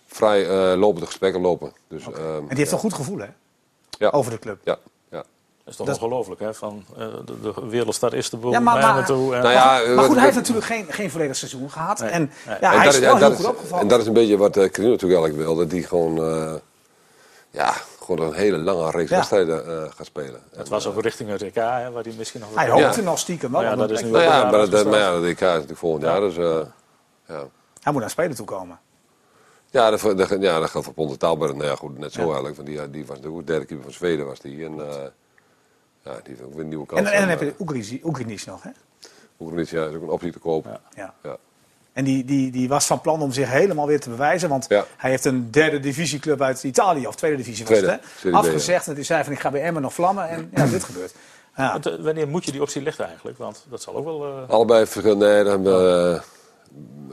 Vrij 0.06 0.48
eh, 0.48 0.78
lopende 0.78 1.06
gesprekken 1.06 1.40
lopen. 1.40 1.72
Dus, 1.88 2.04
ehm, 2.04 2.16
En 2.36 2.48
die 2.48 2.58
heeft 2.58 2.72
een 2.72 2.78
goed 2.78 2.94
gevoel, 2.94 3.18
hè? 3.18 3.28
ja. 3.98 4.08
Over 4.10 4.30
de 4.30 4.38
club. 4.38 4.58
Ja, 4.64 4.78
ja. 4.84 4.90
Is 5.66 5.76
toch 5.76 5.86
Dat 5.86 5.96
is- 5.96 6.02
ongelooflijk, 6.02 6.40
hè? 6.40 6.54
Van 6.54 6.84
eh, 6.98 7.06
de, 7.24 7.40
de 7.40 7.52
wereldstad 7.68 8.12
Istanbul 8.12 8.50
Ja, 8.50 8.60
maar- 8.60 8.80
naar 8.80 8.94
maar- 8.94 9.06
toe. 9.06 9.34
En, 9.34 9.42
Nou 9.42 9.54
ja, 9.54 9.64
Maar 9.64 9.94
wat- 9.94 10.04
goed, 10.04 10.14
hij 10.14 10.24
heeft 10.24 10.36
natuurlijk 10.36 10.66
geen, 10.66 10.86
geen 10.88 11.10
volledig 11.10 11.36
seizoen 11.36 11.70
gehad. 11.70 11.98
Nee. 11.98 12.10
En 12.10 12.20
Nee. 12.46 12.56
ja, 12.60 12.72
en 12.72 12.76
hij 12.76 12.84
dat 12.84 12.94
is 12.94 13.00
is- 13.00 13.04
wel 13.06 13.16
heel 13.16 13.28
dat 13.28 13.36
goed 13.36 13.44
is- 13.44 13.50
opgevallen. 13.50 13.82
En 13.82 13.88
dat 13.88 14.00
is 14.00 14.06
een 14.06 14.12
beetje 14.12 14.36
wat 14.36 14.56
uh, 14.56 14.62
natuurlijk 14.62 15.02
eigenlijk 15.02 15.36
wil. 15.36 15.54
Dat 15.54 15.70
die 15.70 15.82
gewoon, 15.82 16.18
eh, 16.24 16.54
ja, 17.50 17.74
gewoon 18.04 18.26
een 18.28 18.34
hele 18.34 18.56
lange 18.58 18.90
reeks 18.90 19.10
Ja. 19.10 19.16
wedstrijden 19.16 19.66
eh, 19.66 19.90
gaat 19.96 20.06
spelen. 20.06 20.40
het 20.56 20.68
was 20.68 20.86
ook 20.86 21.02
richting 21.02 21.30
het 21.30 21.42
EK, 21.42 21.54
hè, 21.54 21.90
waar 21.90 22.02
hij 22.02 22.14
misschien 22.18 22.40
nog... 22.40 22.48
wat- 22.48 22.58
Hij 22.58 22.66
Ja. 22.76 22.84
hoopte 22.84 23.02
nog 23.02 23.18
stiekem 23.18 23.52
wel. 23.52 23.60
Maar 23.60 23.70
ja, 23.70 23.76
dat 23.76 23.90
is 23.90 24.02
nu 24.02 24.10
Nou 24.10 24.22
ja, 24.22 24.42
maar, 24.50 24.70
dat, 24.70 24.70
ja, 24.94 25.20
de 25.20 25.26
EK 25.26 25.40
is 25.40 25.40
natuurlijk 25.40 25.78
volgend 25.78 26.02
jaar. 26.02 26.20
Dus, 26.20 26.36
eh, 26.36 26.58
ja. 27.28 27.44
Hij 27.82 27.92
moet 27.92 28.00
naar 28.00 28.10
spelen 28.10 28.36
toe 28.36 28.46
komen. 28.46 28.78
Ja, 29.70 29.90
dat, 29.90 30.00
ja, 30.40 30.60
dat 30.60 30.70
geldt 30.70 30.86
voor 30.86 30.94
Ponte 30.94 31.16
Taalberg. 31.16 31.52
Nou 31.54 31.64
ja, 31.64 31.74
goed, 31.74 31.98
net 31.98 32.12
zo 32.12 32.20
eigenlijk. 32.20 32.56
Want 32.56 32.68
die, 32.68 32.90
die 32.90 33.00
was 33.06 33.16
natuurlijk 33.16 33.36
ook 33.42 33.46
derde 33.46 33.64
keeper 33.64 33.84
van 33.84 33.94
Zweden 33.94 34.26
was 34.26 34.40
die. 34.40 34.64
En 34.64 34.80
eh, 34.80 34.94
ja, 36.04 36.12
die 36.12 36.20
heeft 36.24 36.42
ook 36.42 36.52
weer 36.52 36.62
een 36.62 36.68
nieuwe 36.68 36.86
kans. 36.86 37.00
En, 37.00 37.12
en 37.12 37.20
dan 37.20 37.28
heb 37.28 37.40
je 37.40 37.54
Oegrizi- 37.58 38.00
Oegrinis 38.04 38.44
nog, 38.44 38.62
hè? 38.62 38.70
Oekraïne 39.38 39.66
ja, 39.70 39.86
is 39.86 39.94
ook 39.94 40.02
een 40.02 40.08
optie 40.08 40.32
te 40.32 40.38
koop. 40.38 40.64
Ja. 40.64 40.80
Ja. 40.94 41.14
Ja. 41.22 41.36
En 41.92 42.04
die, 42.04 42.24
die, 42.24 42.50
die 42.50 42.68
was 42.68 42.86
van 42.86 43.00
plan 43.00 43.20
om 43.22 43.32
zich 43.32 43.48
helemaal 43.50 43.86
weer 43.86 44.00
te 44.00 44.10
bewijzen. 44.10 44.48
Want 44.48 44.66
Ja. 44.68 44.84
hij 44.96 45.10
heeft 45.10 45.24
een 45.24 45.50
derde 45.50 45.80
divisieclub 45.80 46.40
uit 46.42 46.62
Italië, 46.64 47.06
of 47.06 47.14
tweede 47.14 47.36
divisie 47.36 47.64
was 47.66 47.76
Tweede, 47.78 47.92
het, 47.92 48.22
hè? 48.22 48.30
Afgezegd. 48.30 48.86
En 48.86 48.94
die 48.94 49.04
zei 49.04 49.24
van, 49.24 49.32
ik 49.32 49.40
ga 49.40 49.50
bij 49.50 49.62
Emmen 49.62 49.82
nog 49.82 49.94
vlammen. 49.94 50.28
En 50.28 50.50
ja, 50.54 50.66
dit 50.66 50.84
gebeurt. 50.84 51.14
Ja. 51.56 51.72
Want, 51.72 51.86
eh, 51.86 51.94
wanneer 52.00 52.28
moet 52.28 52.44
je 52.44 52.52
die 52.52 52.60
optie 52.62 52.82
lichten 52.82 53.06
eigenlijk? 53.06 53.38
Want 53.38 53.64
dat 53.70 53.82
zal 53.82 53.94
ook 53.94 54.04
wel... 54.04 54.26
eh, 54.42 54.48
Allebei 54.50 54.86
nee, 55.02 55.44
we 55.44 56.22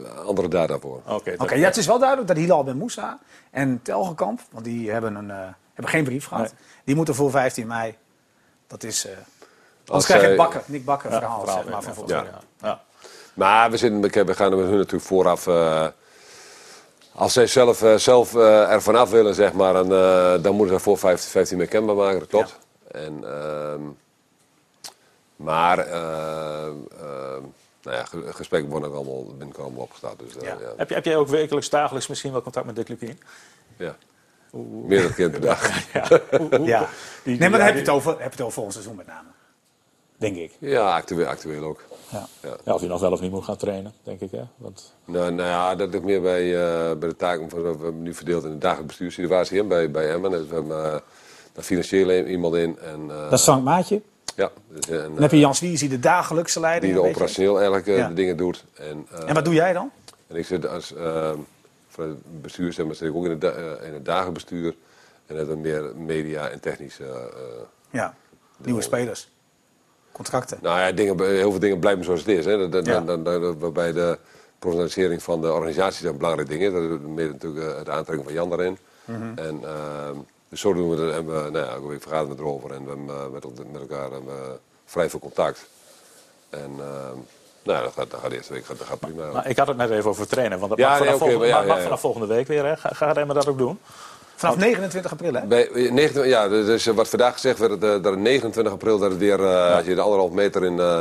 eh, 0.04 0.18
andere 0.26 0.48
data 0.48 0.78
voor. 0.78 1.00
Oké, 1.08 1.34
Oké, 1.38 1.54
ja, 1.54 1.64
het 1.66 1.76
is 1.76 1.86
wel 1.86 1.98
duidelijk 1.98 2.28
dat 2.28 2.36
Hilal 2.36 2.64
Ben 2.64 2.76
Moussa 2.76 3.18
en 3.50 3.80
Telgekamp, 3.82 4.40
want 4.50 4.64
die 4.64 4.90
hebben, 4.90 5.14
een, 5.14 5.30
eh, 5.30 5.36
hebben 5.74 5.92
geen 5.92 6.04
brief 6.04 6.26
gehad, 6.26 6.42
Nee. 6.44 6.52
die 6.84 6.94
moeten 6.94 7.14
voor 7.14 7.30
15 7.30 7.66
mei. 7.66 7.96
Dat 8.72 8.82
is. 8.82 9.04
eh 9.06 9.12
anders 9.12 9.26
Als 9.86 10.04
krijg 10.04 10.20
je 10.22 10.26
het 10.28 10.36
bakker, 10.36 10.62
Nick 10.66 10.84
Bakker 10.84 11.10
ja, 11.10 11.18
verhaal, 11.18 11.40
verhaal, 11.40 11.62
zeg 11.62 11.72
maar, 11.72 11.82
van 11.94 12.04
ja. 12.60 12.80
Maar 13.34 13.70
we, 13.70 13.76
zitten, 13.76 14.26
we 14.26 14.34
gaan 14.34 14.50
er 14.52 14.56
met 14.58 14.66
hun 14.66 14.76
natuurlijk 14.76 15.04
vooraf. 15.04 15.46
eh, 15.46 15.86
als 17.14 17.32
zij 17.32 17.46
zelf, 17.46 17.82
eh, 17.82 17.94
zelf 17.94 18.34
eh, 18.34 18.70
er 18.72 18.82
vanaf 18.82 19.10
willen, 19.10 19.34
zeg 19.34 19.52
maar, 19.52 19.72
dan, 19.72 19.92
eh, 19.92 20.42
dan 20.42 20.54
moeten 20.54 20.76
ze 20.76 20.82
voor 20.82 20.98
15, 20.98 21.30
15 21.30 21.56
mee 21.58 21.66
kenbaar 21.66 21.96
maken, 21.96 22.18
dat 22.18 22.28
klopt. 22.28 22.58
En, 22.90 23.24
ehm, 23.24 23.80
maar, 25.36 25.78
eh, 25.78 26.66
ehm, 26.66 26.74
nou 27.82 27.96
ja, 27.96 28.04
ge- 28.04 28.32
gesprekken 28.32 28.70
worden 28.70 28.88
ook 28.88 28.94
allemaal, 28.94 29.24
binnenkort 29.24 29.58
allemaal 29.64 29.82
opgestart. 29.82 30.18
Dus, 30.18 30.36
eh, 30.36 30.42
Ja. 30.42 30.56
ja. 30.60 30.72
Heb, 30.76 30.88
je, 30.88 30.94
heb 30.94 31.04
jij 31.04 31.16
ook 31.16 31.28
wekelijks, 31.28 31.68
dagelijks 31.70 32.06
misschien 32.08 32.32
wel 32.32 32.42
contact 32.42 32.66
met 32.66 32.76
Dick 32.76 32.88
Lukien? 32.88 33.20
ja. 33.76 33.96
Meer 34.60 34.98
dan 35.00 35.06
een 35.08 35.14
keer 35.14 35.30
per 35.30 35.40
dag. 35.40 35.70
Ja. 35.92 36.20
Hoe- 36.38 36.56
hoe- 36.56 36.66
Ja. 36.66 36.88
die- 37.24 37.38
Nee, 37.38 37.48
maar 37.48 37.58
dan 37.58 37.66
heb 37.66 37.74
je 37.76 37.80
het 37.80 37.90
over, 37.90 38.10
heb 38.10 38.20
je 38.20 38.24
het 38.30 38.40
over 38.40 38.52
volgend 38.52 38.74
seizoen 38.74 38.96
met 38.96 39.06
name. 39.06 39.28
Denk 40.16 40.36
ik. 40.36 40.52
Ja, 40.58 40.94
actueel, 40.96 41.26
actueel 41.26 41.62
ook. 41.64 41.80
Ja. 42.08 42.26
Ja. 42.42 42.56
Ja, 42.64 42.74
of 42.74 42.80
hij 42.80 42.88
nog 42.88 43.00
wel 43.00 43.12
of 43.12 43.20
niet 43.20 43.30
moet 43.30 43.44
gaan 43.44 43.56
trainen, 43.56 43.92
denk 44.02 44.20
ik. 44.20 44.30
Hè? 44.30 44.42
Want, 44.56 44.94
Nou, 45.04 45.32
nou 45.32 45.48
ja, 45.48 45.74
dat 45.74 45.90
ligt 45.90 46.04
meer 46.04 46.20
bij, 46.22 46.42
eh, 46.64 46.96
bij 46.98 47.08
de 47.08 47.16
taken 47.16 47.50
van 47.50 47.62
we 47.62 47.68
hebben 47.68 48.02
nu 48.02 48.14
verdeeld 48.14 48.44
in 48.44 48.50
de 48.50 48.58
dagelijkse 48.58 48.86
bestuurssituatie 48.86 49.58
hè, 49.58 49.64
bij, 49.64 49.90
bij 49.90 50.10
Emmen. 50.12 50.30
Dus 50.30 50.46
we 50.48 50.54
hebben 50.54 50.76
uh, 50.78 50.92
daar 51.52 51.64
financieel 51.64 52.10
iemand 52.26 52.54
in. 52.54 52.78
En, 52.78 53.00
eh, 53.10 53.22
Dat 53.30 53.38
is 53.38 53.42
Frank 53.42 53.64
Maatje. 53.64 54.00
ja, 54.36 54.50
dus, 54.68 54.88
en, 54.88 55.12
Dan 55.12 55.22
heb 55.22 55.30
je 55.30 55.38
Jans 55.38 55.60
Wies 55.60 55.80
die 55.80 55.88
de 55.88 55.98
dagelijkse 56.00 56.60
leiding. 56.60 56.92
die 56.92 57.02
de 57.02 57.08
een 57.08 57.12
beetje- 57.12 57.22
operationeel 57.24 57.54
eigenlijk 57.56 57.86
eh, 57.86 57.96
Ja. 57.96 58.08
de 58.08 58.14
dingen 58.14 58.36
doet. 58.36 58.64
En, 58.74 59.06
eh, 59.12 59.28
En 59.28 59.34
wat 59.34 59.44
doe 59.44 59.54
jij 59.54 59.72
dan? 59.72 59.90
en 60.26 60.36
ik 60.36 60.46
zit 60.46 60.68
als 60.68 60.94
uh, 61.98 62.04
van 62.04 62.08
het 62.08 62.42
bestuur 62.42 62.72
zeg 62.72 62.86
maar, 62.86 62.94
zit 62.94 63.08
ik 63.08 63.14
ook 63.14 63.24
in 63.24 63.30
het, 63.30 63.44
eh, 63.44 63.86
in 63.86 63.92
het 63.94 64.04
dagenbestuur. 64.04 64.74
En 65.26 65.36
is 65.36 65.54
meer 65.56 65.96
media 65.96 66.48
en 66.48 66.60
technisch. 66.60 67.00
eh, 67.00 67.08
Ja, 67.90 68.14
nieuwe 68.56 68.82
spelers. 68.82 69.30
Contracten. 70.12 70.58
nou 70.62 70.78
ja, 70.80 70.92
dingen, 70.92 71.24
heel 71.24 71.50
veel 71.50 71.60
dingen 71.60 71.78
blijven 71.78 72.04
zoals 72.04 72.20
het 72.20 72.28
is. 72.28 72.44
Hè. 72.44 72.58
Dat, 72.58 72.72
dat, 72.72 72.86
Ja. 72.86 73.54
waarbij 73.54 73.92
de 73.92 74.18
professionalisering 74.58 75.22
van 75.22 75.40
de 75.40 75.52
organisatie 75.52 76.08
een 76.08 76.16
belangrijk 76.16 76.48
ding 76.48 76.62
is. 76.62 76.72
Dat 76.72 76.82
is 76.82 76.98
meer 77.06 77.28
natuurlijk 77.28 77.66
eh, 77.66 77.76
het 77.78 77.88
aantrekken 77.88 78.24
van 78.24 78.32
Jan 78.34 78.48
daarin. 78.48 78.78
Mhm. 79.04 79.38
En 79.38 79.60
ehm, 79.64 80.16
dus 80.48 80.60
zo 80.60 80.72
doen 80.72 80.90
we 80.90 81.02
het. 81.02 81.14
En 81.14 81.26
we, 81.26 81.50
nou 81.50 81.66
ja, 81.66 81.82
week 81.88 82.02
vergaderen 82.02 82.36
we 82.36 82.42
erover. 82.42 82.70
En 82.72 82.84
we 82.84 82.90
hebben 82.90 83.32
met, 83.32 83.72
met 83.72 83.80
elkaar 83.80 84.10
hebben 84.10 84.26
we 84.26 84.58
vrij 84.84 85.10
veel 85.10 85.18
contact. 85.18 85.66
En 86.50 86.70
ehm, 86.78 87.16
nou 87.62 87.82
dat 87.82 87.92
gaat, 87.96 88.10
dat 88.10 88.20
gaat 88.20 88.30
de 88.30 88.36
eerste 88.36 88.52
week 88.52 88.64
gaat, 88.66 88.78
dat 88.78 88.86
gaat 88.86 88.98
prima. 89.00 89.30
maar 89.32 89.48
ik 89.48 89.56
had 89.58 89.66
het 89.66 89.76
net 89.76 89.90
even 89.90 90.10
over 90.10 90.26
trainen. 90.26 90.58
Want 90.58 90.70
dat 90.70 90.78
Ja, 90.78 90.88
mag, 90.88 90.98
nee, 90.98 91.06
vanaf, 91.06 91.20
volgende, 91.20 91.38
maar 91.46 91.48
ja, 91.48 91.56
mag- 91.58 91.66
mag 91.66 91.74
ja, 91.76 91.80
ja. 91.80 91.86
vanaf 91.88 92.00
volgende 92.00 92.26
week 92.26 92.46
weer. 92.46 92.64
Hè? 92.64 92.76
Ga, 92.76 92.88
gaat 92.92 93.16
Emma 93.16 93.34
dat 93.34 93.48
ook 93.48 93.58
doen? 93.58 93.78
Vanaf 94.36 94.56
29 94.56 95.12
april, 95.12 95.32
hè? 95.34 95.40
Bij, 95.46 95.68
29, 95.72 96.26
ja, 96.26 96.48
dus 96.48 96.86
eh, 96.86 96.94
wat 96.94 97.08
vandaag 97.08 97.32
gezegd 97.32 97.58
werd, 97.58 97.80
dat, 97.80 97.96
eh, 97.96 98.02
dat 98.02 98.12
het 98.12 98.20
29 98.20 98.72
april, 98.72 98.98
dat 98.98 99.10
het 99.10 99.18
weer, 99.18 99.44
eh, 99.44 99.76
als 99.76 99.84
je 99.84 99.94
de 99.94 100.00
anderhalf 100.00 100.30
meter 100.30 100.64
in, 100.64 100.78
eh, 100.78 101.00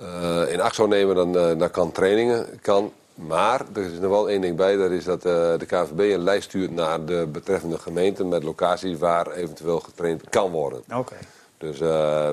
eh, 0.00 0.52
in 0.52 0.60
acht 0.60 0.74
zou 0.74 0.88
nemen, 0.88 1.14
dan, 1.14 1.38
eh, 1.38 1.58
dan 1.58 1.70
kan 1.70 1.92
trainingen. 1.92 2.46
Kan. 2.62 2.92
Maar 3.14 3.60
er 3.74 3.82
is 3.82 3.98
nog 3.98 4.10
wel 4.10 4.28
één 4.30 4.40
ding 4.40 4.56
bij, 4.56 4.76
dat 4.76 4.90
is 4.90 5.04
dat 5.04 5.24
eh, 5.24 5.32
de 5.58 5.66
KVB 5.66 5.98
een 5.98 6.22
lijst 6.22 6.48
stuurt 6.48 6.70
naar 6.70 7.04
de 7.04 7.26
betreffende 7.32 7.78
gemeenten 7.78 8.28
met 8.28 8.42
locaties 8.42 8.98
waar 8.98 9.30
eventueel 9.30 9.80
getraind 9.80 10.22
kan 10.30 10.50
worden. 10.50 10.82
Oké. 10.94 11.14
Dus 11.58 11.80
eh, 11.80 12.30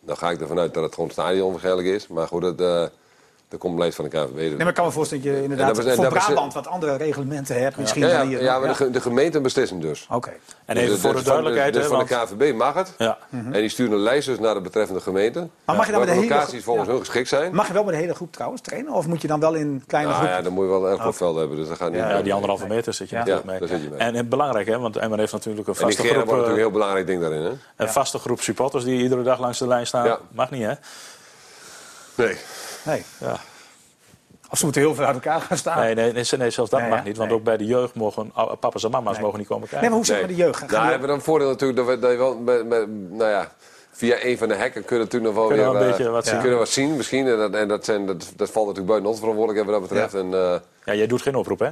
dan 0.00 0.16
ga 0.16 0.30
ik 0.30 0.40
ervan 0.40 0.58
uit 0.58 0.74
dat 0.74 0.82
het 0.82 0.94
gewoon 0.94 1.10
stadion 1.10 1.50
waarschijnlijk 1.50 1.88
is. 1.88 2.06
Maar 2.06 2.26
goed, 2.26 2.42
het, 2.42 2.90
Er 3.50 3.58
komt 3.58 3.78
lijst 3.78 3.96
van 3.96 4.04
de 4.04 4.10
KVB. 4.10 4.34
Nee, 4.36 4.56
maar 4.56 4.68
ik 4.68 4.74
kan 4.74 4.84
me 4.84 4.90
voorstellen 4.90 5.24
dat 5.24 5.32
je 5.34 5.42
inderdaad 5.42 5.74
dat 5.74 5.94
voor 5.94 6.08
Brabant 6.08 6.54
wat 6.54 6.66
andere 6.66 6.96
reglementen 6.96 7.62
hebt. 7.62 7.76
Misschien 7.76 8.02
Ja, 8.02 8.08
ja, 8.08 8.18
dan 8.18 8.26
hier. 8.28 8.42
ja, 8.42 8.58
maar 8.58 8.76
de, 8.78 8.90
de 8.90 9.00
gemeenten 9.00 9.42
beslissen 9.42 9.80
dus. 9.80 10.06
Oké. 10.10 10.30
En 10.64 10.74
Dus 10.74 10.84
even 10.84 10.94
de- 10.94 11.00
voor 11.00 11.10
de 11.10 11.16
dus 11.16 11.24
van 11.24 11.32
duidelijkheid, 11.32 11.74
Dus 11.74 11.82
hè, 11.82 11.88
van 11.88 11.98
de 11.98 12.36
KVB 12.44 12.56
mag 12.56 12.74
het. 12.74 12.92
Ja. 12.98 13.18
En 13.30 13.52
die 13.52 13.68
sturen 13.68 13.92
een 13.92 13.98
lijst 13.98 14.26
dus 14.26 14.38
naar 14.38 14.54
de 14.54 14.60
betreffende 14.60 15.00
gemeente. 15.00 15.48
Maar 15.64 15.76
mag 15.76 15.86
je 15.86 15.90
dan 15.92 16.00
met 16.00 16.08
de 16.10 16.14
de 16.14 16.20
hele 16.20 16.32
locaties 16.32 16.52
groep- 16.52 16.64
volgens 16.64 16.86
ja. 16.86 16.92
hun 16.92 17.00
geschikt 17.04 17.28
zijn. 17.28 17.54
Mag 17.54 17.66
je 17.66 17.72
wel 17.72 17.84
met 17.84 17.94
de 17.94 18.00
hele 18.00 18.14
groep 18.14 18.32
trouwens 18.32 18.62
trainen? 18.62 18.92
Of 18.92 19.06
moet 19.06 19.22
je 19.22 19.28
dan 19.28 19.40
wel 19.40 19.54
in 19.54 19.84
kleine 19.86 20.10
Nou 20.10 20.20
groepen? 20.22 20.38
ja, 20.38 20.44
dan 20.44 20.52
moet 20.52 20.64
je 20.64 20.70
wel 20.70 20.90
een 20.90 20.98
erg 21.00 21.16
veld 21.16 21.36
hebben. 21.36 21.56
Dus 21.56 21.68
dat 21.68 21.76
gaat 21.76 21.90
niet. 21.90 21.98
Ja, 22.00 22.22
die 22.22 22.32
anderhalve 22.34 22.66
meter 22.66 22.94
zit 22.94 23.08
je 23.08 23.14
Ja. 23.16 23.20
natuurlijk 23.20 23.46
Ja, 23.46 23.52
mee. 23.52 23.60
daar 23.60 23.78
zit 23.78 23.82
je 23.82 23.90
mee. 23.90 23.98
En, 23.98 24.14
en 24.14 24.28
belangrijk, 24.28 24.66
hè, 24.66 24.78
want 24.78 24.96
Emmer 24.96 25.18
heeft 25.18 25.32
natuurlijk 25.32 25.68
een 25.68 25.74
vaste 25.74 26.02
groep, 26.02 26.06
wordt 26.14 26.18
natuurlijk 26.26 26.46
eh, 26.46 26.52
een 26.52 26.58
heel 26.60 26.70
belangrijk 26.70 27.06
ding 27.06 27.20
daarin. 27.20 27.42
Hè? 27.42 27.50
een 27.76 27.88
vaste 27.88 28.18
groep 28.18 28.40
supporters 28.40 28.84
die 28.84 29.02
iedere 29.02 29.22
dag 29.22 29.38
langs 29.40 29.58
de 29.58 29.66
lijn 29.66 29.86
staan. 29.86 30.04
Ja. 30.06 30.18
Mag 30.32 30.50
niet, 30.50 30.62
hè? 30.62 30.72
Nee. 32.14 32.36
Nee. 32.82 33.02
Ja. 33.20 33.36
Of 34.50 34.58
ze 34.58 34.64
moeten 34.64 34.82
heel 34.82 34.94
veel 34.94 35.04
uit 35.04 35.14
elkaar 35.14 35.40
gaan 35.40 35.56
staan. 35.56 35.78
Nee, 35.80 35.94
nee, 35.94 36.12
nee, 36.12 36.24
nee, 36.38 36.50
zelfs 36.50 36.70
dat 36.70 36.80
Nee, 36.80 36.88
mag 36.88 36.98
ja? 36.98 37.04
niet. 37.04 37.16
Want 37.16 37.28
Nee. 37.28 37.38
ook 37.38 37.44
bij 37.44 37.56
de 37.56 37.64
jeugd 37.64 37.94
mogen 37.94 38.32
papa's 38.60 38.84
en 38.84 38.90
mama's 38.90 39.12
Nee. 39.14 39.22
mogen 39.22 39.38
niet 39.38 39.48
komen 39.48 39.68
kijken. 39.68 39.80
Nee, 39.80 39.88
maar 39.88 39.98
hoe 39.98 40.06
zit 40.06 40.16
het 40.18 40.26
met 40.26 40.36
de 40.36 40.42
jeugd? 40.42 40.58
Gaan 40.58 40.68
Nou, 40.68 40.80
die- 40.82 40.90
hebben 40.90 41.08
we 41.08 41.14
dan 41.14 41.24
voordeel 41.24 41.48
natuurlijk 41.48 41.78
dat, 41.78 41.86
we, 41.88 41.98
dat 41.98 42.10
je 42.10 42.16
wel 42.16 42.36
met, 42.36 42.66
met, 42.66 42.88
nou 43.10 43.30
ja, 43.30 43.52
via 43.92 44.16
een 44.24 44.38
van 44.38 44.48
de 44.48 44.54
hekken 44.54 44.84
kunnen 44.84 45.06
we 45.08 45.12
natuurlijk 45.12 45.34
nog 45.34 45.34
wel 45.34 45.46
Kunnen 45.46 45.66
we 45.66 45.72
weer 45.72 45.80
een 45.82 45.86
eh, 45.92 45.96
beetje 45.96 46.10
wat 46.12 46.24
zien. 46.26 46.34
kunnen 46.34 46.52
we 46.52 46.58
wat 46.58 46.68
zien 46.68 46.96
misschien. 46.96 47.26
En, 47.26 47.36
dat, 47.38 47.54
en 47.54 47.68
dat, 47.68 47.84
zijn, 47.84 48.06
dat, 48.06 48.32
dat 48.36 48.50
valt 48.50 48.66
natuurlijk 48.66 48.86
buiten 48.86 49.08
onze 49.08 49.20
verantwoordelijkheid 49.20 49.80
wat 49.80 49.88
dat 49.90 50.10
betreft. 50.10 50.24
En, 50.26 50.34
eh, 50.34 50.60
Ja, 50.84 50.94
jij 50.94 51.06
doet 51.06 51.22
geen 51.22 51.34
oproep, 51.34 51.58
hè? 51.58 51.70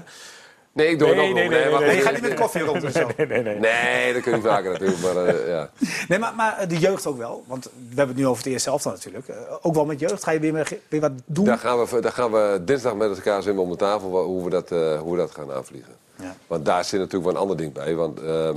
Nee, 0.78 0.88
ik 0.88 0.98
doe 0.98 1.08
Nee, 1.08 1.16
het 1.16 1.28
ook 1.28 1.34
nee, 1.34 1.44
nog. 1.44 1.52
nee, 1.52 1.60
nee, 1.60 1.70
nee, 1.70 1.80
Nee, 1.80 1.88
je 1.88 1.94
goed, 1.94 2.02
gaat 2.02 2.12
niet 2.12 2.28
met 2.28 2.34
koffie 2.34 2.62
rond 2.62 2.84
en 2.84 2.92
zo. 2.92 3.06
Nee, 3.16 3.26
nee, 3.26 3.42
nee. 3.42 3.58
Nee, 3.58 4.12
dat 4.12 4.22
kun 4.22 4.34
je 4.34 4.40
vaker 4.40 4.70
natuurlijk. 4.70 5.00
Maar, 5.02 5.26
eh, 5.26 5.48
ja. 5.48 5.70
Nee, 6.08 6.18
maar, 6.18 6.34
maar 6.34 6.68
de 6.68 6.78
jeugd 6.78 7.06
ook 7.06 7.18
wel. 7.18 7.44
Want 7.46 7.64
we 7.64 7.70
hebben 7.88 8.08
het 8.08 8.16
nu 8.16 8.26
over 8.26 8.42
het 8.42 8.52
eerste 8.52 8.68
helft 8.68 8.84
natuurlijk. 8.84 9.28
Eh, 9.28 9.36
ook 9.62 9.74
wel 9.74 9.84
met 9.84 10.00
jeugd. 10.00 10.24
Ga 10.24 10.30
je 10.30 10.40
weer, 10.40 11.00
wat 11.00 11.12
doen? 11.24 11.44
Daar, 11.44 11.58
gaan 11.58 11.84
we, 11.84 12.00
daar 12.00 12.12
gaan 12.12 12.32
we 12.32 12.60
dinsdag 12.64 12.94
met 12.94 13.16
elkaar 13.16 13.42
zitten 13.42 13.62
om 13.62 13.70
de 13.70 13.76
tafel 13.76 14.22
hoe 14.22 14.44
we 14.44 14.50
dat, 14.50 14.72
eh, 14.72 15.00
hoe 15.00 15.12
we 15.12 15.18
dat 15.18 15.30
gaan 15.30 15.52
aanvliegen. 15.52 15.92
Ja. 16.16 16.36
Want 16.46 16.64
daar 16.64 16.84
zit 16.84 17.00
natuurlijk 17.00 17.24
wel 17.24 17.34
een 17.34 17.40
ander 17.40 17.56
ding 17.56 17.72
bij. 17.72 17.94
Want 17.94 18.22
ehm, 18.22 18.56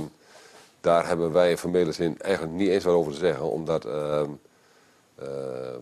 daar 0.80 1.06
hebben 1.06 1.32
wij 1.32 1.50
in 1.50 1.58
formele 1.58 1.92
zin 1.92 2.14
eigenlijk 2.18 2.54
niet 2.54 2.68
eens 2.68 2.84
wat 2.84 2.94
over 2.94 3.12
te 3.12 3.18
zeggen. 3.18 3.50
Omdat 3.50 3.84
ehm, 3.84 4.30
eh, 5.22 5.28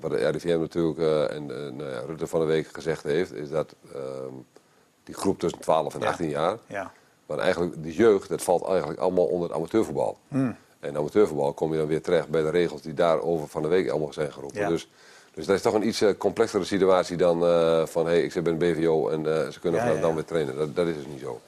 wat 0.01 0.11
de 0.11 0.30
RIVM 0.30 0.59
natuurlijk 0.59 0.99
eh, 0.99 1.36
en 1.36 1.51
eh, 1.51 1.72
nou 1.72 1.91
ja, 1.91 2.01
Rutte 2.07 2.26
van 2.26 2.41
de 2.41 2.47
Week 2.47 2.68
gezegd 2.72 3.03
heeft... 3.03 3.34
is 3.34 3.51
dat 3.51 3.74
ehm, 3.95 4.34
die 5.11 5.20
groep 5.20 5.38
tussen 5.38 5.61
12 5.61 5.94
en 5.94 6.00
Ja. 6.00 6.08
18 6.08 6.28
jaar... 6.28 6.56
Ja. 6.66 6.92
Maar 7.26 7.38
eigenlijk 7.38 7.82
de 7.82 7.94
jeugd, 7.94 8.28
dat 8.28 8.42
valt 8.42 8.66
eigenlijk 8.66 9.00
allemaal 9.00 9.24
onder 9.24 9.48
het 9.48 9.56
amateurvoetbal. 9.56 10.18
Hmm. 10.28 10.56
En 10.80 10.96
amateurvoetbal 10.96 11.52
kom 11.52 11.72
je 11.72 11.78
dan 11.78 11.86
weer 11.86 12.02
terecht 12.02 12.28
bij 12.28 12.42
de 12.42 12.50
regels 12.50 12.82
die 12.82 12.94
daarover 12.94 13.48
van 13.48 13.62
de 13.62 13.68
week 13.68 13.88
allemaal 13.88 14.12
zijn 14.12 14.32
geroepen. 14.32 14.61
Ja. 14.61 14.68
Dus, 14.68 14.88
dus 15.34 15.46
dat 15.46 15.56
is 15.56 15.62
toch 15.62 15.74
een 15.74 15.86
iets 15.86 16.00
eh, 16.00 16.11
complexere 16.18 16.64
situatie 16.64 17.16
dan 17.16 17.44
eh, 17.44 17.86
van 17.86 18.06
hey, 18.06 18.22
ik 18.22 18.32
zit 18.32 18.42
bij 18.42 18.52
een 18.52 18.58
BVO 18.58 19.08
en 19.08 19.26
eh, 19.26 19.48
ze 19.48 19.61
kunnen 19.61 19.80
Ja, 19.80 19.86
vanaf 19.86 20.00
ja, 20.00 20.06
dan 20.06 20.14
weer 20.14 20.24
trainen. 20.24 20.56
Dat, 20.56 20.76
dat 20.76 20.86
is 20.86 20.94
dus 20.94 21.06
niet 21.06 21.20
zo. 21.20 21.40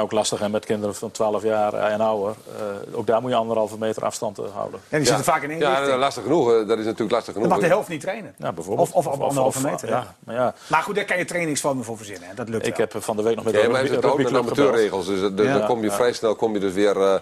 Ook 0.00 0.12
lastig, 0.12 0.38
hè, 0.38 0.48
met 0.48 0.64
kinderen 0.64 0.94
van 0.94 1.10
12 1.10 1.42
jaar 1.42 1.74
en 1.74 2.00
ouder. 2.00 2.34
Eh, 2.56 2.98
ook 2.98 3.06
daar 3.06 3.20
moet 3.20 3.30
je 3.30 3.36
anderhalve 3.36 3.78
meter 3.78 4.04
afstand 4.04 4.38
eh, 4.38 4.44
houden. 4.54 4.80
En 4.88 4.98
die 4.98 5.06
zitten 5.06 5.24
vaak 5.24 5.42
in 5.42 5.50
één 5.50 5.58
Ja, 5.58 5.78
richting. 5.78 5.98
lastig 5.98 6.22
genoeg. 6.22 6.52
eh, 6.52 6.68
Dat 6.68 6.78
is 6.78 6.84
natuurlijk 6.84 7.10
lastig 7.10 7.34
Dan 7.34 7.42
genoeg. 7.42 7.48
mag 7.58 7.58
de 7.68 7.74
helft 7.74 7.88
niet 7.88 8.00
trainen. 8.00 8.34
Ja, 8.38 8.52
bijvoorbeeld. 8.52 8.92
Of, 8.92 9.06
of 9.06 9.20
anderhalve 9.20 9.62
meter. 9.62 9.88
Ja, 9.88 10.14
maar 10.24 10.34
ja, 10.34 10.54
Maar 10.66 10.82
goed, 10.82 10.94
daar 10.94 11.04
kan 11.04 11.18
je 11.18 11.24
trainingsvormen 11.24 11.84
voor 11.84 11.96
verzinnen. 11.96 12.28
Hè. 12.28 12.34
Dat 12.34 12.48
lukt 12.48 12.66
ik 12.66 12.76
wel. 12.76 12.86
heb 12.90 13.02
van 13.02 13.16
de 13.16 13.22
week 13.22 13.34
nog 13.36 13.44
met 13.44 13.54
de 13.54 13.60
Ja, 13.60 13.68
maar 13.68 13.80
rugby, 13.84 13.94
gebeld. 14.24 14.34
amateurregels. 14.34 15.06
Dus, 15.06 15.20
eh, 15.22 15.28
dus 15.36 15.46
Ja. 15.46 15.58
dan 15.58 15.66
kom 15.66 15.80
je 15.80 15.86
Ja. 15.86 15.92
vrij 15.96 16.12
snel 16.12 16.34
kom 16.34 16.52
je 16.52 16.60
dus 16.60 16.72
weer 16.72 17.00
eh, 17.00 17.14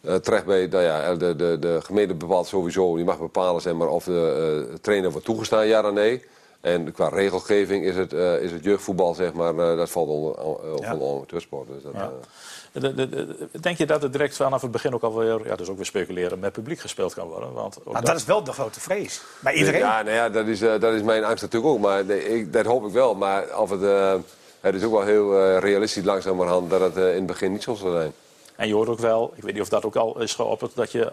eh, 0.00 0.14
terecht 0.14 0.44
bij 0.44 0.66
nou 0.66 0.82
ja, 0.82 1.14
de, 1.14 1.36
de, 1.36 1.56
de 1.60 1.78
gemeente 1.82 2.14
bepaalt 2.14 2.46
sowieso, 2.46 2.96
die 2.96 3.04
mag 3.04 3.18
bepalen 3.18 3.60
zeg 3.60 3.74
maar, 3.74 3.88
of 3.88 4.04
de 4.04 4.66
eh, 4.70 4.74
trainer 4.80 5.10
wordt 5.10 5.26
toegestaan, 5.26 5.66
ja 5.66 5.82
of 5.88 5.92
nee. 5.92 6.24
En 6.62 6.92
qua 6.92 7.08
regelgeving 7.08 7.84
is 7.84 7.96
het, 7.96 8.12
eh, 8.12 8.40
is 8.42 8.52
het 8.52 8.64
jeugdvoetbal, 8.64 9.14
zeg 9.14 9.32
maar, 9.32 9.58
eh, 9.58 9.76
dat 9.76 9.90
valt 9.90 10.08
onder, 10.08 10.38
uh, 10.38 10.44
Ja. 10.80 10.92
onder 10.92 11.08
amateursport. 11.08 11.68
Dus 11.68 11.82
dat, 11.82 11.92
Ja. 11.94 12.00
eh, 12.72 12.82
De- 12.82 12.94
de- 12.94 13.08
de- 13.08 13.48
denk 13.60 13.78
je 13.78 13.86
dat 13.86 14.02
het 14.02 14.12
direct 14.12 14.36
vanaf 14.36 14.62
het 14.62 14.70
begin 14.70 14.94
ook 14.94 15.02
alweer, 15.02 15.46
ja, 15.46 15.56
dus 15.56 15.68
ook 15.68 15.76
weer 15.76 15.84
speculeren, 15.86 16.38
met 16.38 16.52
publiek 16.52 16.78
gespeeld 16.78 17.14
kan 17.14 17.28
worden? 17.28 17.52
Want 17.52 17.78
ook 17.78 17.84
Nou, 17.84 17.96
dat- 17.96 18.06
dat 18.06 18.16
is 18.16 18.24
wel 18.24 18.44
de 18.44 18.52
grote 18.52 18.80
vrees. 18.80 19.20
Bij 19.40 19.54
iedereen. 19.54 19.80
Ja, 19.80 20.02
nou 20.02 20.14
ja, 20.16 20.28
dat 20.28 20.46
is, 20.46 20.62
eh, 20.62 20.80
dat 20.80 20.92
is 20.94 21.02
mijn 21.02 21.24
angst 21.24 21.42
natuurlijk 21.42 21.72
ook. 21.72 21.80
Maar 21.80 22.04
nee, 22.04 22.24
ik, 22.38 22.52
dat 22.52 22.64
hoop 22.66 22.86
ik 22.86 22.92
wel. 22.92 23.14
Maar 23.14 23.58
of 23.58 23.70
het, 23.70 23.82
eh, 23.82 24.14
het 24.60 24.74
is 24.74 24.84
ook 24.84 24.92
wel 24.92 25.02
heel 25.04 25.56
realistisch 25.58 26.04
langzamerhand 26.04 26.70
dat 26.70 26.80
het 26.80 26.96
in 26.96 27.02
het 27.04 27.26
begin 27.26 27.52
niet 27.52 27.62
zo 27.62 27.74
zal 27.74 27.90
zijn. 27.92 28.12
En 28.56 28.68
je 28.68 28.74
hoort 28.74 28.88
ook 28.88 28.98
wel, 28.98 29.32
ik 29.36 29.42
weet 29.42 29.52
niet 29.52 29.62
of 29.62 29.68
dat 29.68 29.84
ook 29.84 29.96
al 29.96 30.20
is 30.20 30.34
geopperd, 30.34 30.74
dat 30.74 30.92
je 30.92 31.12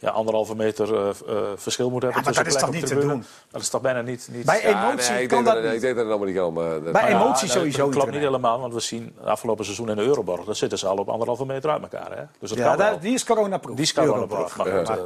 ja, 0.00 0.10
anderhalve 0.10 0.54
meter 0.56 0.94
eh, 0.94 1.08
eh, 1.08 1.36
verschil 1.56 1.90
moet 1.90 2.02
hebben 2.02 2.20
Ja, 2.22 2.30
maar 2.30 2.42
tussen 2.44 2.44
dat 2.44 2.54
is 2.74 2.80
toch 2.80 2.90
niet 2.90 3.00
te 3.00 3.06
doen? 3.08 3.24
Dat 3.50 3.60
is 3.60 3.68
toch 3.68 3.80
bijna 3.80 4.00
niet... 4.00 4.28
niet 4.32 4.44
Bij 4.44 4.60
Ja, 4.62 4.68
emotie 4.90 5.12
nee, 5.12 5.22
ik, 5.22 5.28
kan 5.28 5.44
denk 5.44 5.54
dat 5.54 5.54
dat, 5.54 5.64
ik 5.64 5.72
niet. 5.72 5.80
denk 5.80 5.94
dat 5.94 6.04
het 6.04 6.12
allemaal 6.12 6.26
niet 6.28 6.36
kan. 6.36 6.52
Maar 6.52 6.82
dat- 6.82 6.92
Bij 6.92 7.10
ja, 7.10 7.20
emotie 7.20 7.46
nee, 7.46 7.56
sowieso 7.56 7.78
Dat 7.78 7.86
niet 7.86 7.96
klopt 7.96 8.10
niet 8.10 8.20
helemaal, 8.20 8.60
want 8.60 8.74
we 8.74 8.80
zien 8.80 9.14
afgelopen 9.24 9.64
seizoen 9.64 9.88
in 9.90 9.96
de 9.96 10.02
Euroborg, 10.02 10.44
daar 10.44 10.56
zitten 10.56 10.78
ze 10.78 10.86
al 10.86 10.96
op 10.96 11.08
anderhalve 11.08 11.44
meter 11.46 11.70
uit 11.70 11.82
elkaar. 11.82 12.16
Hè? 12.18 12.22
Dus 12.38 12.48
dat 12.48 12.58
Ja, 12.58 12.64
kan 12.68 12.76
wel. 12.76 12.86
daar, 12.90 13.00
die 13.00 13.14
is 13.14 13.24
coronaproof. 13.24 13.74
Die 13.76 13.84
is 13.84 13.92
coronaproof. 13.92 14.56
Maar, 14.56 14.68
Ja, 14.68 14.96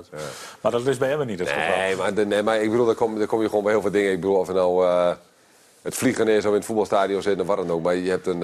maar 0.60 0.72
dat 0.72 0.86
is 0.86 0.98
bij 0.98 1.08
hem 1.08 1.26
niet 1.26 1.38
het 1.38 1.48
geval. 1.48 1.76
Nee, 1.76 1.96
maar, 1.96 2.14
de- 2.14 2.26
nee, 2.26 2.42
maar 2.42 2.60
ik 2.60 2.70
bedoel, 2.70 2.86
daar 2.86 2.94
kom, 2.94 3.18
daar 3.18 3.26
kom 3.26 3.40
je 3.42 3.48
gewoon 3.48 3.62
bij 3.64 3.72
heel 3.72 3.82
veel 3.82 3.90
dingen. 3.90 4.10
Ik 4.12 4.20
bedoel, 4.20 4.36
of 4.36 4.52
nou 4.52 4.84
eh, 4.86 5.10
het 5.82 5.94
vliegen 5.94 6.28
is 6.28 6.44
of 6.44 6.50
in 6.50 6.56
het 6.56 6.64
voetbalstadion 6.64 7.22
zitten 7.22 7.40
of 7.40 7.46
wat 7.46 7.66
dan 7.66 7.70
ook. 7.76 7.82
Maar 7.82 7.94
je 7.94 8.10
hebt 8.10 8.26
een... 8.26 8.40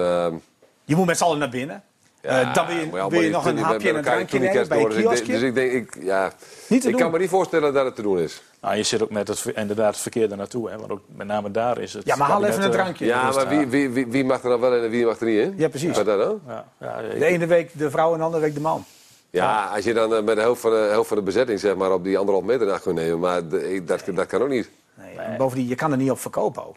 Je 0.85 0.97
moet 0.97 1.07
met 1.07 1.19
z'n 1.19 1.25
allen 1.25 1.39
naar 1.39 1.49
binnen. 1.49 1.83
Ja, 2.23 2.29
Eh, 2.41 2.55
dan 2.55 2.67
wil 2.67 2.77
je, 2.77 2.87
maar 2.91 3.01
ja, 3.01 3.09
wil 3.09 3.21
je 3.21 3.31
maar 3.31 3.45
nog 3.45 3.47
een 3.47 3.59
hapje 3.59 3.89
en 3.89 3.97
een 3.97 4.03
drankje 4.03 4.39
nemen 4.39 4.69
bij 4.69 4.81
een. 4.83 4.89
Dus 4.89 5.21
ik, 5.21 5.27
dus 5.27 5.41
ik 5.43 5.55
denk, 5.55 5.73
ik, 5.73 5.97
ja, 6.01 6.33
Niet 6.67 6.81
te 6.81 6.87
ik 6.89 6.93
doen. 6.93 7.03
kan 7.03 7.11
me 7.11 7.19
niet 7.19 7.29
voorstellen 7.31 7.73
dat 7.73 7.85
het 7.85 7.95
te 7.97 8.03
doen 8.03 8.19
is. 8.19 8.43
Nou, 8.61 8.77
je 8.77 8.83
zit 8.83 9.03
ook 9.03 9.11
met 9.11 9.29
het, 9.29 9.45
inderdaad 9.55 9.93
het 9.93 10.03
verkeerde 10.03 10.37
naartoe. 10.37 10.71
Hè? 10.71 10.79
Want 10.79 10.91
ook 10.91 11.01
met 11.07 11.27
name 11.27 11.51
daar 11.51 11.79
is 11.79 11.93
het... 11.93 12.07
Ja, 12.07 12.17
maar 12.17 12.29
haal 12.29 12.45
even 12.45 12.59
een 12.63 12.67
eh, 12.67 12.71
drankje. 12.71 13.05
Ja, 13.07 13.31
maar 13.33 13.49
wie, 13.49 13.67
wie, 13.67 13.91
wie, 13.91 14.07
wie 14.07 14.25
mag 14.25 14.43
er 14.43 14.49
dan 14.49 14.61
wel 14.61 14.75
in 14.77 14.83
en 14.85 14.91
wie 14.91 15.05
mag 15.07 15.21
er 15.21 15.27
niet 15.27 15.39
in? 15.41 15.55
Ja, 15.57 15.69
precies. 15.69 15.97
Wat 15.97 16.05
dat 16.07 16.19
dan? 16.19 16.41
Ja, 16.79 17.01
De 17.19 17.25
ene 17.25 17.47
week 17.47 17.71
de 17.79 17.91
vrouw 17.91 18.13
en 18.13 18.19
de 18.19 18.25
andere 18.25 18.43
week 18.43 18.55
de 18.55 18.61
man. 18.61 18.85
Ja, 19.31 19.71
als 19.75 19.85
je 19.85 19.95
dan 19.95 20.15
eh, 20.15 20.23
met 20.23 20.35
de 20.37 20.43
helft 20.43 20.61
van 20.61 20.71
de, 20.71 20.77
helft 20.77 21.09
van 21.09 21.17
de 21.17 21.23
bezetting 21.23 21.61
zeg 21.61 21.77
maar, 21.77 21.93
op 21.93 22.05
die 22.05 22.19
anderhalf 22.19 22.47
meter 22.47 22.67
nacht 22.67 22.83
kunt 22.83 22.95
nemen. 22.95 23.19
Maar 23.19 23.49
de- 23.49 23.83
dat, 23.85 24.03
dat 24.15 24.27
kan 24.27 24.43
ook 24.43 24.49
niet. 24.49 24.71
Nee, 24.95 25.19
en 25.19 25.37
Bovendien, 25.37 25.69
je 25.69 25.75
kan 25.75 25.91
er 25.93 25.97
niet 25.99 26.11
op 26.11 26.19
verkopen 26.19 26.67
ook. 26.69 26.77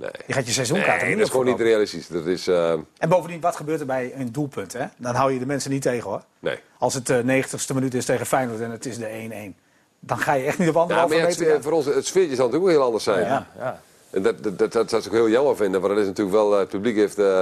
Nee, 0.00 0.10
Je 0.26 0.32
gaat 0.32 0.46
je 0.46 0.52
seizoenkaart 0.52 1.00
nee 1.00 1.08
niet 1.08 1.16
dat 1.18 1.26
is 1.26 1.32
gewoon 1.32 1.46
niet 1.46 1.60
realistisch. 1.60 2.08
Dat 2.08 2.26
is, 2.26 2.46
eh, 2.48 2.72
En 2.72 3.08
bovendien, 3.08 3.40
wat 3.40 3.56
gebeurt 3.56 3.80
er 3.80 3.86
bij 3.86 4.12
een 4.14 4.32
doelpunt? 4.32 4.72
Hè? 4.72 4.84
Dan 4.96 5.14
hou 5.14 5.32
je 5.32 5.38
de 5.38 5.46
mensen 5.46 5.70
niet 5.70 5.82
tegen 5.82 6.10
hoor. 6.10 6.22
nee. 6.38 6.58
Als 6.78 6.94
het 6.94 7.06
de 7.06 7.22
90ste 7.24 7.74
minuut 7.74 7.94
is 7.94 8.04
tegen 8.04 8.26
Feyenoord 8.26 8.60
en 8.60 8.70
het 8.70 8.86
is 8.86 8.98
de 8.98 9.06
1-1. 9.08 9.56
Dan 10.00 10.18
ga 10.18 10.32
je 10.32 10.44
echt 10.44 10.58
niet 10.58 10.68
op 10.68 10.76
anderhalve 10.76 11.14
maar 11.14 11.22
ja, 11.22 11.28
het, 11.28 11.38
meter. 11.38 11.54
eh, 11.56 11.62
voor 11.62 11.72
ons, 11.72 11.86
het 11.86 12.06
sfeertje 12.06 12.34
zal 12.36 12.44
natuurlijk 12.46 12.72
ook 12.72 12.78
heel 12.78 12.86
anders 12.86 13.04
zijn. 13.04 13.24
ja, 13.26 13.46
ja. 13.58 13.80
En 14.10 14.22
dat, 14.22 14.42
dat, 14.42 14.58
dat, 14.58 14.72
dat 14.72 14.90
zou 14.90 15.02
ik 15.02 15.08
ook 15.08 15.14
heel 15.14 15.28
jammer 15.28 15.56
vinden. 15.56 15.80
Want 15.80 15.92
dat 15.92 16.02
is 16.02 16.08
natuurlijk 16.08 16.36
wel, 16.36 16.52
eh, 16.52 16.58
het 16.58 16.68
publiek 16.68 16.96
heeft 16.96 17.18
eh, 17.18 17.40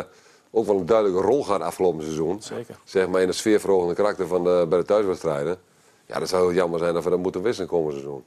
ook 0.50 0.66
wel 0.66 0.78
een 0.78 0.86
duidelijke 0.86 1.26
rol 1.26 1.42
gehad 1.44 1.60
afgelopen 1.60 2.02
seizoen. 2.02 2.42
Zeker. 2.42 2.76
Zeg 2.84 3.08
maar 3.08 3.20
in 3.20 3.26
het 3.28 3.36
sfeerverhogende 3.36 3.94
karakter 3.94 4.26
van 4.26 4.44
de, 4.44 4.66
bij 4.68 4.78
de 4.78 4.84
thuiswedstrijden. 4.84 5.56
Ja, 6.06 6.18
dat 6.18 6.28
zou 6.28 6.42
heel 6.42 6.52
jammer 6.54 6.78
zijn 6.78 6.94
dat 6.94 7.04
we 7.04 7.10
dat 7.10 7.18
moeten 7.18 7.42
wisselen 7.42 7.68
komend 7.68 7.92
seizoen. 7.92 8.24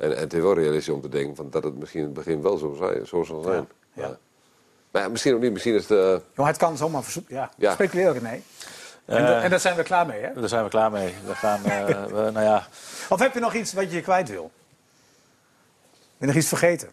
En, 0.00 0.14
en 0.16 0.20
het 0.20 0.32
is 0.32 0.40
wel 0.42 0.54
realistisch 0.54 0.94
om 0.94 1.00
te 1.00 1.08
denken 1.08 1.36
van 1.36 1.50
dat 1.50 1.64
het 1.64 1.78
misschien 1.78 2.00
in 2.00 2.06
het 2.06 2.14
begin 2.14 2.42
wel 2.42 2.56
zo, 2.56 2.74
zijn, 2.78 3.06
zo 3.06 3.22
zal 3.22 3.42
zijn. 3.42 3.68
Ja. 3.92 4.02
Maar, 4.08 4.16
maar 4.90 5.02
ja, 5.02 5.08
misschien 5.08 5.34
ook 5.34 5.40
niet. 5.40 5.52
Misschien 5.52 5.74
is 5.74 5.88
het... 5.88 5.98
Jongen, 6.34 6.50
het 6.52 6.56
kan 6.56 6.76
zomaar 6.76 7.02
verzoeken. 7.02 7.34
Ja, 7.34 7.50
Ja. 7.56 7.72
speculeren, 7.72 8.22
nee. 8.22 8.42
En, 9.04 9.16
Eh, 9.26 9.44
en 9.44 9.50
daar 9.50 9.60
zijn 9.60 9.76
we 9.76 9.82
klaar 9.82 10.06
mee, 10.06 10.20
hè? 10.22 10.32
Daar 10.34 10.48
zijn 10.48 10.64
we 10.64 10.70
klaar 10.70 10.90
mee. 10.90 11.14
We 11.26 11.34
gaan, 11.34 11.64
eh, 11.64 11.86
we- 12.06 12.30
nou 12.32 12.40
ja, 12.40 12.66
Of 13.08 13.18
heb 13.20 13.34
je 13.34 13.40
nog 13.40 13.54
iets 13.54 13.72
wat 13.72 13.92
je 13.92 14.00
kwijt 14.00 14.28
wil? 14.28 14.50
Ben 15.90 16.00
je 16.18 16.26
nog 16.26 16.34
iets 16.34 16.48
vergeten? 16.48 16.90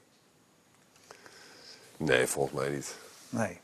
nee, 1.98 2.28
volgens 2.28 2.60
mij 2.60 2.70
niet. 2.70 2.96
Nee. 3.30 3.60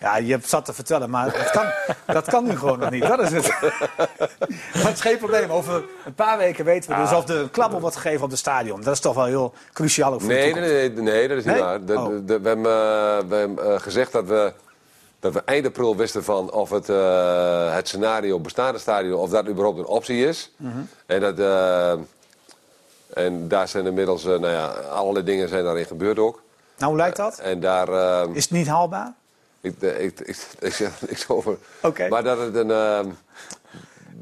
Ja, 0.00 0.16
je 0.16 0.30
hebt 0.32 0.48
zat 0.48 0.64
te 0.64 0.72
vertellen, 0.72 1.10
maar 1.10 1.24
dat 1.32 1.50
kan, 1.50 1.66
dat 2.14 2.28
kan 2.28 2.44
nu 2.44 2.56
gewoon 2.58 2.78
nog 2.78 2.90
niet. 2.90 3.02
Dat 3.06 3.20
is 3.20 3.30
het. 3.32 3.46
maar 4.74 4.84
het 4.86 4.94
is 4.94 5.00
geen 5.00 5.18
probleem. 5.18 5.50
Over 5.50 5.84
een 6.04 6.14
paar 6.14 6.38
weken 6.38 6.64
weten 6.64 6.90
we 6.90 7.00
dus 7.02 7.12
of 7.12 7.24
de 7.24 7.48
klappel 7.52 7.80
wordt 7.80 7.96
gegeven 7.96 8.24
op 8.24 8.30
het 8.30 8.38
stadion. 8.38 8.80
Dat 8.82 8.94
is 8.94 9.00
toch 9.00 9.14
wel 9.14 9.24
heel 9.24 9.54
cruciaal 9.72 10.12
ook 10.12 10.20
voor 10.20 10.28
Nee, 10.30 10.54
nee, 10.54 10.90
nee, 10.90 11.02
nee, 11.02 11.28
dat 11.28 11.36
is 11.36 11.44
niet 11.44 11.54
Nee? 11.54 11.62
waar. 11.62 11.84
De- 11.84 11.98
Oh. 11.98 12.06
de- 12.08 12.24
de- 12.24 12.40
we 12.40 12.48
hebben, 12.48 12.70
eh, 12.72 13.28
we 13.28 13.34
hebben 13.34 13.72
eh, 13.74 13.80
gezegd 13.80 14.12
dat 14.12 14.24
we, 14.26 14.52
dat 15.20 15.32
we 15.32 15.42
eind 15.44 15.66
april 15.66 15.96
wisten 15.96 16.24
van 16.24 16.52
of 16.52 16.70
het, 16.70 16.88
eh, 16.88 17.74
het 17.74 17.88
scenario 17.88 18.40
bestaande 18.40 18.78
stadion, 18.78 19.18
of 19.20 19.30
dat 19.30 19.46
überhaupt 19.48 19.78
een 19.78 19.86
optie 19.86 20.26
is. 20.26 20.52
Mhm. 20.56 20.78
En, 21.06 21.20
dat, 21.20 21.38
en 23.14 23.48
daar 23.48 23.68
zijn 23.68 23.86
inmiddels, 23.86 24.24
nou 24.24 24.46
ja, 24.48 24.66
allerlei 24.68 25.24
dingen 25.24 25.48
zijn 25.48 25.64
daarin 25.64 25.84
gebeurd 25.86 26.18
ook. 26.18 26.42
Nou, 26.78 26.90
hoe 26.92 27.00
lijkt 27.00 27.16
dat? 27.16 27.38
En 27.38 27.60
daar, 27.60 27.88
Is 28.32 28.42
het 28.42 28.52
niet 28.52 28.66
haalbaar? 28.68 29.12
Ik, 29.60 29.74
eh, 29.80 30.02
ik, 30.04 30.20
ik, 30.20 30.36
ik 30.58 30.72
zeg 30.72 31.00
er 31.00 31.06
niks 31.08 31.28
over. 31.28 31.56
Maar 32.08 32.22
dat 32.22 32.38
het 32.38 32.54
een... 32.54 32.70
eh, 32.70 33.00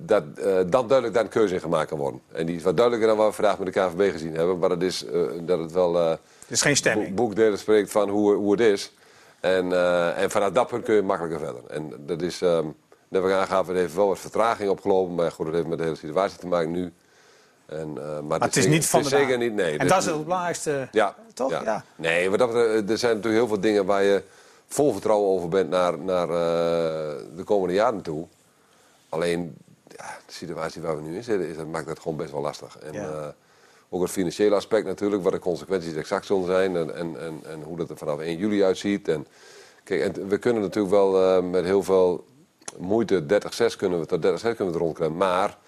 dat 0.00 0.24
dan 0.66 0.86
duidelijk 0.88 1.14
daar 1.14 1.22
een 1.24 1.28
keuze 1.30 1.54
in 1.54 1.60
gemaakt 1.60 1.88
kan 1.88 1.98
worden. 1.98 2.20
En 2.32 2.46
die 2.46 2.56
is 2.56 2.62
wat 2.62 2.76
duidelijker 2.76 3.08
dan 3.14 3.18
wat 3.24 3.28
we 3.36 3.42
vandaag 3.42 3.58
met 3.58 3.74
de 3.74 3.80
KVB 3.80 4.12
gezien 4.12 4.34
hebben. 4.34 4.58
Maar 4.58 4.70
het 4.70 4.82
is 4.82 5.04
eh, 5.04 5.20
dat 5.40 5.58
het 5.58 5.72
wel... 5.72 5.98
Er 6.00 6.18
is 6.48 6.62
geen 6.62 6.76
stemming. 6.76 7.06
boek- 7.06 7.16
boekdelen 7.16 7.58
spreekt 7.58 7.90
van 7.90 8.08
hoe, 8.08 8.34
hoe 8.34 8.50
het 8.50 8.60
is. 8.60 8.92
En, 9.40 9.72
en 10.16 10.30
vanuit 10.30 10.54
dat 10.54 10.66
punt 10.66 10.84
kun 10.84 10.94
je 10.94 11.02
makkelijker 11.02 11.40
verder. 11.40 11.62
En 11.68 11.92
dat 11.98 12.22
is, 12.22 12.42
ehm 12.42 12.66
net 13.08 13.24
ik 13.24 13.30
aangaf, 13.32 13.66
het 13.66 13.76
heeft 13.76 13.94
wel 13.94 14.08
wat 14.08 14.18
vertraging 14.18 14.70
opgelopen. 14.70 15.14
Maar 15.14 15.32
goed, 15.32 15.46
dat 15.46 15.54
heeft 15.54 15.66
met 15.66 15.78
de 15.78 15.84
hele 15.84 15.96
situatie 15.96 16.38
te 16.38 16.46
maken 16.46 16.70
nu. 16.70 16.92
En, 17.66 17.94
uh, 17.98 18.20
maar, 18.20 18.40
het 18.40 18.56
is 18.56 18.66
niet 18.66 18.86
van 18.86 19.00
het 19.00 19.10
de 19.10 19.16
zeker 19.16 19.38
niet. 19.38 19.54
Nee, 19.54 19.72
en 19.72 19.78
dus- 19.78 19.88
dat 19.88 19.98
is 20.02 20.04
het 20.06 20.24
belangrijkste. 20.24 20.88
Ja, 20.92 21.14
Toch? 21.34 21.50
Ja. 21.50 21.62
Ja. 21.64 21.84
Nee, 21.96 22.30
dat 22.30 22.52
betreft, 22.52 22.90
er 22.90 22.98
zijn 22.98 23.14
natuurlijk 23.14 23.42
heel 23.42 23.48
veel 23.48 23.60
dingen 23.60 23.84
waar 23.86 24.02
je 24.02 24.22
vol 24.68 24.92
vertrouwen 24.92 25.28
over 25.30 25.48
bent 25.48 25.70
naar, 25.70 25.98
naar 25.98 26.28
eh, 26.28 27.16
de 27.36 27.42
komende 27.44 27.74
jaren 27.74 28.02
toe. 28.02 28.26
Alleen 29.08 29.56
ja, 29.88 30.18
de 30.26 30.32
situatie 30.32 30.82
waar 30.82 30.96
we 30.96 31.02
nu 31.02 31.16
in 31.16 31.24
zitten, 31.24 31.48
is, 31.48 31.56
dat 31.56 31.66
maakt 31.66 31.86
dat 31.86 31.98
gewoon 31.98 32.16
best 32.16 32.32
wel 32.32 32.40
lastig. 32.40 32.78
En, 32.78 32.92
Ja. 32.92 33.08
eh, 33.10 33.26
ook 33.90 34.02
het 34.02 34.10
financiële 34.10 34.54
aspect 34.54 34.86
natuurlijk, 34.86 35.22
wat 35.22 35.32
de 35.32 35.38
consequenties 35.38 35.94
exact 35.94 36.26
zullen 36.26 36.46
zijn 36.46 36.76
en, 36.76 36.94
en, 36.94 37.20
en, 37.20 37.40
en 37.44 37.62
hoe 37.62 37.76
dat 37.76 37.90
er 37.90 37.96
vanaf 37.96 38.18
1 38.18 38.36
juli 38.38 38.64
uitziet. 38.64 39.08
En, 39.08 39.26
kijk, 39.84 40.00
en 40.16 40.28
we 40.28 40.38
kunnen 40.38 40.62
natuurlijk 40.62 40.94
wel 40.94 41.22
eh, 41.36 41.42
met 41.42 41.64
heel 41.64 41.82
veel 41.82 42.24
moeite 42.78 43.22
30-6 43.72 43.76
kunnen 43.76 44.00
we 44.00 44.06
tot 44.06 44.18
30-6 44.26 44.40
kunnen 44.40 44.56
we 44.58 44.64
het 44.64 44.74
rondkrijgen. 44.74 45.16
Maar 45.16 45.58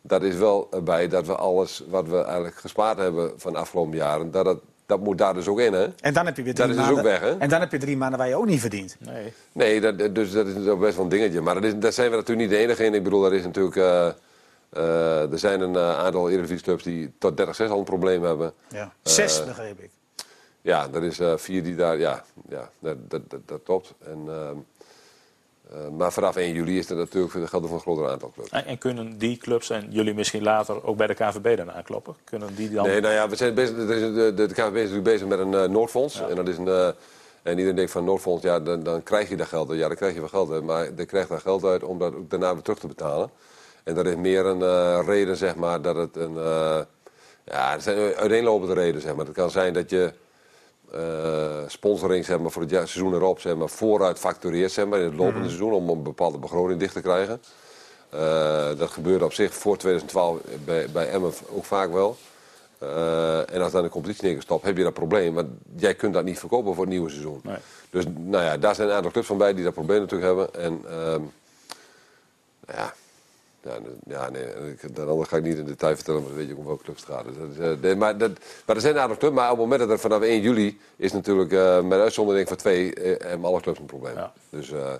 dat 0.00 0.22
is 0.22 0.34
wel 0.36 0.68
bij 0.84 1.08
dat 1.08 1.26
we 1.26 1.34
alles 1.34 1.84
wat 1.88 2.08
we 2.08 2.22
eigenlijk 2.22 2.54
gespaard 2.56 2.98
hebben 2.98 3.32
van 3.36 3.52
de 3.52 3.58
afgelopen 3.58 3.96
jaren, 3.96 4.30
dat, 4.30 4.44
dat, 4.44 4.58
dat 4.90 5.00
moet 5.00 5.18
daar 5.18 5.34
dus 5.34 5.48
ook 5.48 5.60
in. 5.60 5.72
Hè? 5.72 5.88
En 6.00 6.12
dan 6.14 6.26
heb 6.26 6.36
je 6.36 6.42
weer 6.42 6.54
drie 6.54 6.66
Dat 6.66 6.76
is 6.76 6.82
dus 6.82 6.94
maanden. 6.94 7.12
ook 7.12 7.20
weg, 7.20 7.20
hè? 7.30 7.38
En 7.38 7.48
dan 7.48 7.60
heb 7.60 7.72
je 7.72 7.78
drie 7.78 7.96
maanden 7.96 8.18
waar 8.18 8.28
je 8.28 8.34
ook 8.36 8.46
niet 8.46 8.60
verdient. 8.60 8.96
Nee. 8.98 9.32
Nee, 9.52 9.80
dat, 9.80 10.14
dus 10.14 10.32
dat 10.32 10.46
is 10.46 10.54
best 10.78 10.94
wel 10.94 11.04
een 11.04 11.08
dingetje. 11.08 11.40
Maar 11.40 11.54
dat 11.54 11.64
is, 11.64 11.72
daar 11.76 11.92
zijn 11.92 12.10
we 12.10 12.16
natuurlijk 12.16 12.48
niet 12.48 12.58
de 12.58 12.64
enige 12.64 12.84
in. 12.84 12.94
Ik 12.94 13.02
bedoel, 13.02 13.24
er 13.24 13.34
is 13.34 13.44
natuurlijk. 13.44 13.76
eh, 13.76 14.06
eh, 14.70 15.32
er 15.32 15.38
zijn 15.38 15.60
een 15.60 15.76
eh, 15.76 15.98
aantal 15.98 16.30
Eredivisie-clubs 16.30 16.82
die 16.82 17.12
tot 17.18 17.40
30-6 17.40 17.70
al 17.70 17.78
een 17.78 17.84
probleem 17.84 18.22
hebben. 18.22 18.52
Ja. 18.68 18.92
Zes, 19.02 19.44
begreep 19.44 19.80
ik. 19.80 19.90
Ja, 20.62 20.88
er 20.94 21.04
is 21.04 21.20
vier 21.36 21.62
die 21.62 21.74
daar. 21.76 21.98
Ja, 21.98 22.24
ja 22.48 22.70
dat, 22.78 22.96
dat, 23.10 23.30
dat, 23.30 23.40
dat 23.44 23.60
klopt. 23.64 23.94
En, 24.06 24.28
eh, 25.72 25.88
maar 25.88 26.12
vanaf 26.12 26.36
1 26.36 26.54
juli 26.54 26.78
is 26.78 26.90
er 26.90 26.96
natuurlijk 26.96 27.32
geldt 27.32 27.52
er 27.52 27.60
voor 27.60 27.72
een 27.72 27.80
groter 27.80 28.08
aantal 28.08 28.30
clubs. 28.34 28.50
En, 28.50 28.66
en 28.66 28.78
kunnen 28.78 29.18
die 29.18 29.36
clubs 29.36 29.70
en 29.70 29.86
jullie 29.90 30.14
misschien 30.14 30.42
later 30.42 30.84
ook 30.84 30.96
bij 30.96 31.06
de 31.06 31.14
KVB 31.14 31.56
dan 31.56 31.72
aankloppen? 31.72 32.16
Kunnen 32.24 32.54
die 32.54 32.70
dan... 32.70 32.86
Nee, 32.86 33.00
nou 33.00 33.14
ja, 33.14 33.28
we 33.28 33.36
zijn 33.36 33.54
bezig, 33.54 33.76
de, 33.76 34.32
de, 34.34 34.46
de 34.46 34.54
KVB 34.54 34.74
is 34.74 34.82
natuurlijk 34.82 35.02
bezig 35.02 35.26
met 35.26 35.38
een 35.38 35.54
eh, 35.54 35.68
Noordfonds. 35.68 36.20
En, 36.20 36.36
dat 36.36 36.48
is 36.48 36.58
een, 36.58 36.68
eh, 36.68 36.86
en 37.42 37.50
iedereen 37.50 37.74
denkt 37.74 37.90
van 37.90 38.04
Noordfonds, 38.04 38.42
ja, 38.42 38.60
dan, 38.60 38.82
dan 38.82 39.02
krijg 39.02 39.28
je 39.28 39.36
daar 39.36 39.46
geld 39.46 39.70
uit. 39.70 39.78
Ja, 39.78 39.86
dan 39.86 39.96
krijg 39.96 40.14
je 40.14 40.20
wel 40.20 40.28
geld 40.28 40.50
uit. 40.50 40.64
Maar 40.64 40.88
je 40.96 41.04
krijgt 41.04 41.28
daar 41.28 41.40
geld 41.40 41.64
uit 41.64 41.82
om 41.82 41.98
dat 41.98 42.14
ook 42.14 42.30
daarna 42.30 42.52
weer 42.52 42.62
terug 42.62 42.78
te 42.78 42.86
betalen. 42.86 43.30
En 43.84 43.94
dat 43.94 44.06
is 44.06 44.16
meer 44.16 44.46
een 44.46 45.04
reden, 45.04 45.36
zeg 45.36 45.54
maar, 45.56 45.82
dat 45.82 45.96
het 45.96 46.16
een... 46.16 46.34
ja, 47.44 47.74
er 47.74 47.80
zijn 47.80 48.14
uiteenlopende 48.14 48.74
redenen, 48.74 49.00
zeg 49.00 49.14
maar. 49.14 49.24
Het 49.24 49.34
kan 49.34 49.50
zijn 49.50 49.72
dat 49.72 49.90
je 49.90 50.12
eh, 50.94 51.62
sponsoring 51.66 52.24
zeg 52.24 52.38
maar, 52.38 52.50
voor 52.50 52.62
het 52.62 52.70
jaar- 52.70 52.88
seizoen 52.88 53.14
erop 53.14 53.40
zeg 53.40 53.56
maar, 53.56 53.68
vooruit 53.68 54.18
factureert 54.18 54.72
zeg 54.72 54.86
maar, 54.86 54.98
in 54.98 55.04
het 55.04 55.14
lopende 55.14 55.46
seizoen 55.46 55.72
om 55.72 55.88
een 55.88 56.02
bepaalde 56.02 56.38
begroting 56.38 56.80
dicht 56.80 56.92
te 56.92 57.00
krijgen. 57.00 57.42
Eh, 58.10 58.68
dat 58.78 58.90
gebeurde 58.90 59.24
op 59.24 59.32
zich 59.32 59.54
voor 59.54 59.76
2012 59.76 60.40
bij, 60.64 60.86
bij 60.92 61.08
Emmen 61.10 61.32
ook 61.52 61.64
vaak 61.64 61.92
wel. 61.92 62.16
Eh, 62.78 63.54
en 63.54 63.62
als 63.62 63.72
dan 63.72 63.82
de 63.82 63.88
competitie 63.88 64.24
neergestopt, 64.24 64.64
heb 64.64 64.76
je 64.76 64.82
dat 64.82 64.94
probleem. 64.94 65.34
Want 65.34 65.48
jij 65.76 65.94
kunt 65.94 66.14
dat 66.14 66.24
niet 66.24 66.38
verkopen 66.38 66.74
voor 66.74 66.84
het 66.84 66.92
nieuwe 66.92 67.10
seizoen. 67.10 67.40
Nee. 67.42 67.56
Dus 67.90 68.04
nou 68.16 68.44
ja, 68.44 68.56
daar 68.56 68.74
zijn 68.74 68.88
een 68.88 68.94
aantal 68.94 69.10
clubs 69.10 69.26
van 69.26 69.38
bij 69.38 69.54
die 69.54 69.64
dat 69.64 69.74
probleem 69.74 70.00
natuurlijk 70.00 70.28
hebben. 70.28 70.54
En 70.54 70.80
ehm, 70.88 71.20
nou 72.66 72.78
ja, 72.78 72.94
ja, 73.62 73.78
ja 74.06 74.30
nee, 74.30 74.44
dan 74.92 75.08
anders 75.08 75.28
ga 75.28 75.36
ik 75.36 75.42
niet 75.42 75.58
in 75.58 75.64
detail 75.64 75.94
vertellen, 75.94 76.20
maar 76.20 76.30
dan 76.30 76.38
weet 76.38 76.48
je 76.48 76.52
ook 76.52 76.58
om 76.58 76.66
welke 76.66 76.82
clubs 76.84 77.00
het 77.00 77.10
gaat. 77.10 77.24
Dus 77.24 77.58
eh, 77.58 77.72
nee, 77.80 77.96
maar, 77.96 78.18
dat, 78.18 78.30
maar 78.66 78.76
er 78.76 78.82
zijn 78.82 78.94
een 78.94 79.00
aantal 79.00 79.16
clubs, 79.16 79.34
maar 79.34 79.44
op 79.44 79.50
het 79.50 79.60
moment 79.60 79.80
dat 79.80 79.90
er 79.90 79.98
vanaf 79.98 80.22
1 80.22 80.40
juli 80.40 80.80
is 80.96 81.12
natuurlijk 81.12 81.52
eh, 81.52 81.82
met 81.82 82.00
uitzondering 82.00 82.48
van 82.48 82.56
twee, 82.56 82.94
eh, 82.94 83.28
hebben 83.28 83.48
alle 83.48 83.60
clubs 83.60 83.78
een 83.78 83.86
probleem. 83.86 84.14
Ja. 84.16 84.32
Dus 84.50 84.70
eh, 84.72 84.92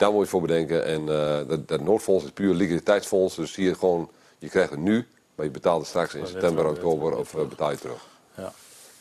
daar 0.00 0.12
moet 0.12 0.24
je 0.24 0.30
voor 0.30 0.40
bedenken. 0.40 0.84
En 0.84 1.00
eh, 1.00 1.48
dat, 1.48 1.68
dat 1.68 1.80
Noordfonds 1.80 2.24
is 2.24 2.30
puur 2.30 2.54
liquiditeitsfonds, 2.54 3.36
dus 3.36 3.54
hier 3.54 3.76
gewoon, 3.76 4.10
je 4.38 4.48
krijgt 4.48 4.70
het 4.70 4.80
nu, 4.80 5.06
maar 5.34 5.46
je 5.46 5.52
betaalt 5.52 5.78
het 5.78 5.88
straks 5.88 6.14
in 6.14 6.26
september, 6.26 6.68
oktober 6.68 7.16
of 7.16 7.34
eh, 7.34 7.46
betaal 7.48 7.70
je 7.70 7.78
terug. 7.78 8.06
Ja. 8.36 8.52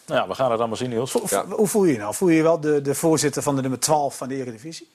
Nou 0.05 0.21
ja, 0.21 0.27
we 0.27 0.35
gaan 0.35 0.51
het 0.51 0.59
allemaal 0.59 0.77
zien, 0.77 0.89
Niels. 0.89 1.17
Ja. 1.29 1.45
hoe 1.45 1.67
voel 1.67 1.85
je 1.85 1.91
je 1.91 1.97
nou? 1.97 2.13
Voel 2.13 2.29
je 2.29 2.35
je 2.35 2.43
wel 2.43 2.59
de, 2.59 2.81
de 2.81 2.95
voorzitter 2.95 3.41
van 3.41 3.55
de 3.55 3.61
nummer 3.61 3.79
12 3.79 4.17
van 4.17 4.27
de 4.27 4.35
Eredivisie? 4.35 4.87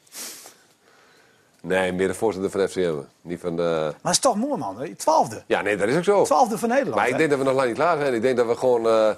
Nee, 1.67 1.93
meer 1.93 2.09
de 2.09 2.15
voorzitter 2.15 2.51
van 2.51 2.61
de 2.61 2.69
FCM, 2.69 2.95
niet 3.21 3.41
van 3.41 3.57
de... 3.57 3.63
Maar 3.63 3.95
dat 4.03 4.13
is 4.13 4.19
toch 4.19 4.37
mooi, 4.37 4.59
man. 4.59 4.81
hè? 4.81 4.95
Twaalfde. 4.95 5.43
Ja, 5.47 5.61
nee, 5.61 5.77
dat 5.77 5.89
is 5.89 5.97
ook 5.97 6.05
zo. 6.05 6.25
Twaalfde 6.25 6.59
van 6.59 6.69
Nederland. 6.69 6.97
Maar 6.97 7.07
ik 7.07 7.13
hè? 7.13 7.19
denk 7.19 7.31
dat 7.31 7.39
we 7.39 7.45
nog 7.45 7.55
lang 7.55 7.67
niet 7.67 7.77
klaar 7.77 7.99
zijn. 8.01 8.15
Ik 8.15 8.23
denk 8.23 8.37
dat 8.37 8.47
we 8.47 8.57
gewoon, 8.57 8.87
eh, 8.87 9.11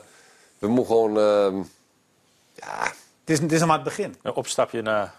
we 0.59 0.67
moeten 0.69 0.87
gewoon, 0.87 1.19
ehm, 1.19 1.57
ja, 2.55 2.83
het, 2.83 3.31
is, 3.31 3.39
het 3.39 3.53
is 3.53 3.59
nog 3.59 3.69
maar 3.69 3.77
het 3.77 3.87
begin. 3.87 4.15
Een 4.23 4.35
opstapje 4.35 4.83
naar 4.83 5.15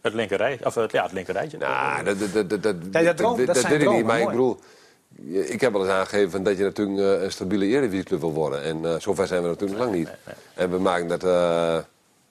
het 0.00 0.14
linkerrij, 0.14 0.60
of 0.64 0.74
het, 0.74 0.92
ja, 0.92 1.02
het 1.02 1.12
linkerrijtje. 1.12 1.58
Nou, 1.58 2.04
dat, 2.04 2.18
dat, 2.18 2.32
dat, 2.32 2.50
dat, 2.50 2.62
dat, 2.62 2.74
Ja, 2.92 3.02
dat 3.02 3.16
droom- 3.16 3.36
dat, 3.36 3.46
dat 3.46 3.54
dat 3.54 3.64
zijn 3.64 3.78
weet 3.78 3.88
ik 3.88 3.94
niet. 3.94 4.04
Maar 4.04 4.20
ik 4.20 4.28
bedoel, 4.28 4.60
ik 5.32 5.60
heb 5.60 5.72
wel 5.72 5.80
eens 5.82 5.90
aangegeven 5.90 6.42
dat 6.42 6.56
je 6.56 6.62
natuurlijk 6.64 6.98
eh, 6.98 7.22
een 7.22 7.32
stabiele 7.32 7.66
Eredivisieclub 7.66 8.20
wil 8.20 8.32
worden. 8.32 8.62
En 8.62 8.84
eh, 8.84 8.94
zover 9.00 9.26
zijn 9.26 9.42
we 9.42 9.48
natuurlijk 9.48 9.78
nog 9.78 9.88
lang 9.88 9.98
niet. 9.98 10.10
En 10.54 10.70
we 10.70 10.78
maken 10.78 11.08
dat 11.08 11.24
eh, 11.24 11.78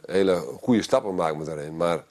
hele 0.05 0.35
goede 0.61 0.81
stappen 0.81 1.15
maken 1.15 1.39
we 1.39 1.45
daarin. 1.45 1.77
Maar 1.77 2.03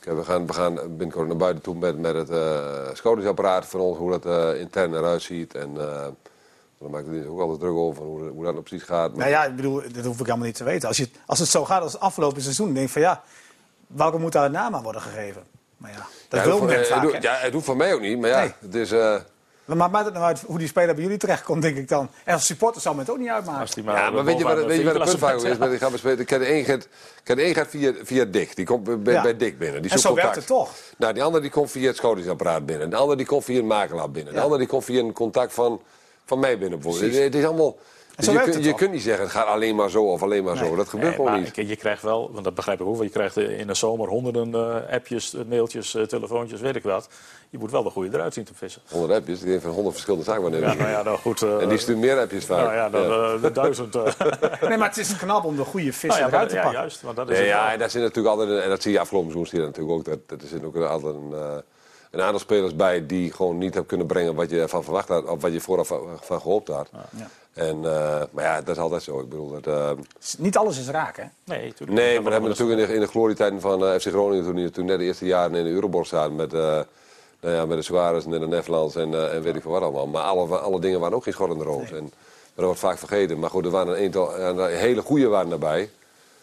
we, 0.00 0.24
gaan, 0.24 0.46
we 0.46 0.52
gaan 0.52 0.74
binnenkort 0.74 1.26
naar 1.28 1.36
buiten 1.36 1.62
toe 1.62 1.74
met, 1.74 1.98
met 1.98 2.14
het 2.14 2.30
uh, 2.30 2.88
scoutingsapparaat 2.92 3.66
van 3.66 3.80
ons, 3.80 3.98
hoe 3.98 4.10
dat 4.18 4.26
eh, 4.26 4.60
intern 4.60 4.94
eruit 4.94 5.22
ziet. 5.22 5.54
En 5.54 5.74
uh, 5.76 6.06
dan 6.78 6.90
maak 6.90 7.04
ik 7.06 7.24
er 7.24 7.30
ook 7.30 7.40
altijd 7.40 7.60
druk 7.60 7.74
over 7.74 8.02
hoe, 8.04 8.20
hoe 8.28 8.44
dat 8.44 8.52
nou 8.52 8.64
precies 8.64 8.86
gaat. 8.86 9.08
Maar- 9.10 9.18
Nou 9.18 9.30
ja, 9.30 9.44
ik 9.44 9.56
bedoel, 9.56 9.82
dat 9.92 10.04
hoef 10.04 10.20
ik 10.20 10.26
helemaal 10.26 10.46
niet 10.46 10.56
te 10.56 10.64
weten. 10.64 10.88
Als, 10.88 10.96
je, 10.96 11.08
als 11.26 11.38
het 11.38 11.48
zo 11.48 11.64
gaat 11.64 11.82
als 11.82 11.92
het 11.92 12.00
afgelopen 12.00 12.42
seizoen, 12.42 12.66
dan 12.66 12.74
denk 12.74 12.86
ik 12.86 12.92
van 12.92 13.02
ja, 13.02 13.22
waarom 13.86 14.20
moet 14.20 14.32
daar 14.32 14.44
een 14.44 14.52
naam 14.52 14.74
aan 14.74 14.82
worden 14.82 15.02
gegeven? 15.02 15.42
Maar 15.76 15.90
ja, 15.90 16.06
dat 16.28 16.40
ja, 16.40 16.46
wil 16.46 16.56
het 16.60 16.64
men 16.70 16.78
eh, 16.80 16.84
vaak. 16.84 17.12
het 17.12 17.22
ja, 17.22 17.34
het 17.34 17.52
hoeft 17.52 17.66
van 17.66 17.76
mij 17.76 17.94
ook 17.94 18.00
niet, 18.00 18.20
maar 18.20 18.30
ja, 18.30 18.40
Nee. 18.40 18.52
het 18.60 18.74
is... 18.74 18.92
eh, 18.92 19.16
Maar 19.76 19.90
maakt 19.90 20.04
het 20.04 20.14
nou 20.14 20.26
uit 20.26 20.40
hoe 20.46 20.58
die 20.58 20.68
speler 20.68 20.94
bij 20.94 21.02
jullie 21.04 21.18
terechtkomt, 21.18 21.62
denk 21.62 21.76
ik 21.76 21.88
dan. 21.88 22.08
En 22.24 22.34
als 22.34 22.46
supporter 22.46 22.80
zou 22.82 22.94
men 22.96 23.04
het 23.04 23.14
ook 23.14 23.20
niet 23.20 23.28
uitmaken. 23.28 23.74
Die 23.74 23.84
maar 23.84 23.96
Ja, 23.96 24.10
maar 24.10 24.24
weet 24.24 24.38
je 24.38 24.44
wat, 24.44 24.64
weet 24.64 24.78
je 24.78 24.84
wat 24.84 24.94
het 24.94 25.04
punt 25.04 25.18
vaak 25.18 25.34
ook 25.34 25.44
is? 25.44 25.58
Met, 25.58 25.72
ik 25.72 25.78
ga 25.78 25.90
bespelen. 25.90 26.18
Ik 26.18 26.30
heb 26.30 26.40
de 26.40 26.52
een 26.54 26.64
gaat, 26.64 26.88
de 27.24 27.64
via, 27.68 27.92
via 28.02 28.24
Dick. 28.24 28.56
Die 28.56 28.64
komt 28.64 29.02
bij, 29.02 29.14
Ja. 29.14 29.22
bij 29.22 29.36
Dick 29.36 29.58
binnen. 29.58 29.82
Die 29.82 29.90
En 29.90 29.98
zoekt 29.98 30.08
zo 30.08 30.14
werkt 30.14 30.34
contact. 30.34 30.48
het 30.48 30.58
toch? 30.58 30.70
Nou, 30.98 31.12
die 31.12 31.22
andere 31.22 31.42
die 31.42 31.52
komt 31.52 31.70
via 31.70 31.86
het 31.86 31.96
scoutingsapparaat 31.96 32.66
binnen. 32.66 32.90
De 32.90 32.96
andere 32.96 33.16
die 33.16 33.26
komt 33.26 33.44
via 33.44 33.58
een 33.58 33.66
makelaar 33.66 34.10
binnen. 34.10 34.32
De 34.32 34.38
Ja. 34.38 34.44
andere 34.44 34.60
die 34.60 34.70
komt 34.70 34.84
via 34.84 35.00
een 35.00 35.12
contact 35.12 35.52
van, 35.52 35.80
van 36.24 36.38
mij 36.38 36.58
binnen. 36.58 36.80
het 37.22 37.34
is 37.34 37.44
allemaal... 37.44 37.76
En 38.18 38.24
zo 38.24 38.30
je, 38.30 38.36
werkt 38.36 38.52
kun- 38.52 38.60
het 38.60 38.70
je 38.70 38.76
kunt 38.76 38.92
niet 38.92 39.02
zeggen, 39.02 39.22
het 39.24 39.32
gaat 39.32 39.46
alleen 39.46 39.74
maar 39.74 39.90
zo 39.90 40.04
of 40.04 40.22
alleen 40.22 40.44
maar 40.44 40.56
zo. 40.56 40.76
Dat 40.76 40.88
gebeurt 40.88 41.14
gewoon 41.14 41.30
maar 41.30 41.40
niet. 41.40 41.56
je, 41.56 41.66
je 41.66 41.76
krijgt 41.76 42.02
wel, 42.02 42.30
want 42.32 42.44
dat 42.44 42.54
begrijp 42.54 42.80
ik 42.80 42.86
ook, 42.86 43.02
je 43.02 43.08
krijgt 43.08 43.36
in 43.36 43.66
de 43.66 43.74
zomer 43.74 44.08
honderden 44.08 44.54
eh, 44.54 44.94
appjes, 44.94 45.34
eh, 45.34 45.40
mailtjes, 45.48 45.94
eh, 45.94 46.02
telefoontjes, 46.02 46.60
weet 46.60 46.76
ik 46.76 46.82
wat. 46.82 47.08
Je 47.50 47.58
moet 47.58 47.70
wel 47.70 47.82
de 47.82 47.90
goede 47.90 48.16
eruit 48.16 48.34
zien 48.34 48.44
te 48.44 48.54
vissen. 48.54 48.82
100 48.90 49.12
appjes, 49.12 49.40
ik 49.40 49.46
denk 49.46 49.62
van 49.62 49.70
100 49.70 49.92
verschillende 49.94 50.24
zaken 50.26 50.42
wanneer. 50.42 50.60
Ja, 50.60 50.74
nou 50.74 50.90
ja, 50.90 51.02
nou 51.02 51.18
goed. 51.18 51.42
En 51.42 51.68
die 51.68 51.78
stuurt 51.78 51.98
meer 51.98 52.18
appjes 52.18 52.44
vaak. 52.44 52.64
nou 52.64 52.74
ja, 52.74 52.90
dan, 52.90 53.40
de 53.40 53.52
duizend. 53.52 53.94
Nee, 54.68 54.76
maar 54.78 54.88
het 54.88 54.98
is 54.98 55.16
knap 55.16 55.44
om 55.44 55.56
de 55.56 55.64
goede 55.64 55.92
vissen 55.92 56.08
nou 56.08 56.20
ja, 56.20 56.28
eruit 56.28 56.48
te 56.48 56.54
ja, 56.54 56.62
pakken. 56.62 56.80
juist, 56.80 57.02
want 57.02 57.16
dat 57.16 57.30
is 57.30 57.38
ja, 57.38 57.62
wel. 57.62 57.72
en 57.72 57.78
daar 57.78 57.90
zit 57.90 58.02
natuurlijk 58.02 58.36
altijd, 58.38 58.62
en 58.62 58.68
dat 58.68 58.82
zie 58.82 58.92
je 58.92 59.00
afgelopen 59.00 59.30
seizoen 59.30 59.50
zie 59.50 59.58
je 59.58 59.64
dat 59.64 59.76
natuurlijk 59.76 59.98
ook, 59.98 60.14
dat, 60.14 60.28
dat 60.28 60.42
er 60.42 60.48
zitten 60.48 60.68
ook 60.68 60.76
altijd 60.76 61.14
een, 61.14 61.32
eh, 61.32 61.56
een 62.10 62.20
aantal 62.22 62.38
spelers 62.38 62.76
bij 62.76 63.06
die 63.06 63.32
gewoon 63.32 63.58
niet 63.58 63.68
hebben 63.70 63.86
kunnen 63.88 64.06
brengen 64.06 64.34
wat 64.34 64.50
je 64.50 64.60
ervan 64.60 64.84
verwacht 64.84 65.08
had, 65.08 65.24
of 65.26 65.42
wat 65.42 65.52
je 65.52 65.60
vooraf 65.60 65.86
van, 65.86 66.40
gehoopt 66.40 66.68
had. 66.68 66.88
Ja. 67.16 67.28
En, 67.52 67.76
eh, 67.84 68.22
maar 68.30 68.44
ja, 68.44 68.60
dat 68.62 68.76
is 68.76 68.82
altijd 68.82 69.02
zo. 69.02 69.20
Ik 69.20 69.28
bedoel, 69.28 69.50
dat, 69.60 69.66
eh, 69.66 69.90
Niet 70.38 70.56
alles 70.56 70.78
is 70.78 70.88
raak, 70.88 71.16
hè? 71.16 71.24
Nee, 71.44 71.66
natuurlijk. 71.66 71.98
nee, 71.98 72.14
maar 72.14 72.24
we 72.24 72.30
hebben 72.30 72.50
natuurlijk 72.50 72.80
in 72.80 72.86
de, 72.86 72.94
in 72.94 73.00
de 73.00 73.06
glorietijden 73.06 73.60
van 73.60 73.84
eh, 73.86 73.94
FC 73.98 74.06
Groningen, 74.06 74.44
toen, 74.44 74.54
die- 74.54 74.70
toen 74.70 74.84
net 74.84 74.98
de 74.98 75.04
eerste 75.04 75.26
jaren 75.26 75.54
in 75.56 75.64
de 75.64 75.70
Euroborg 75.70 76.06
zaten 76.06 76.36
met, 76.36 76.52
eh, 76.52 76.60
nou 77.40 77.54
ja, 77.54 77.66
met 77.66 77.76
de 77.76 77.82
Suarez 77.82 78.24
en 78.24 78.30
de 78.30 78.38
Nederlands 78.38 78.96
en, 78.96 79.14
eh, 79.14 79.34
en 79.34 79.42
weet 79.42 79.56
ik 79.56 79.62
veel 79.62 79.70
wat 79.70 79.82
allemaal. 79.82 80.06
Maar 80.06 80.22
alle, 80.22 80.58
alle 80.58 80.80
dingen 80.80 81.00
waren 81.00 81.16
ook 81.16 81.22
geen 81.22 81.32
schot 81.32 81.50
in 81.52 81.58
de 81.58 81.64
roos. 81.64 81.90
En, 81.92 82.12
dat 82.54 82.64
wordt 82.66 82.80
vaak 82.80 82.98
vergeten. 82.98 83.38
Maar 83.38 83.50
goed, 83.50 83.64
er 83.64 83.70
waren 83.70 83.98
een 83.98 84.04
aantal 84.04 84.38
een 84.38 84.76
hele 84.76 85.02
goede 85.02 85.26
waren 85.26 85.48
daarbij. 85.48 85.90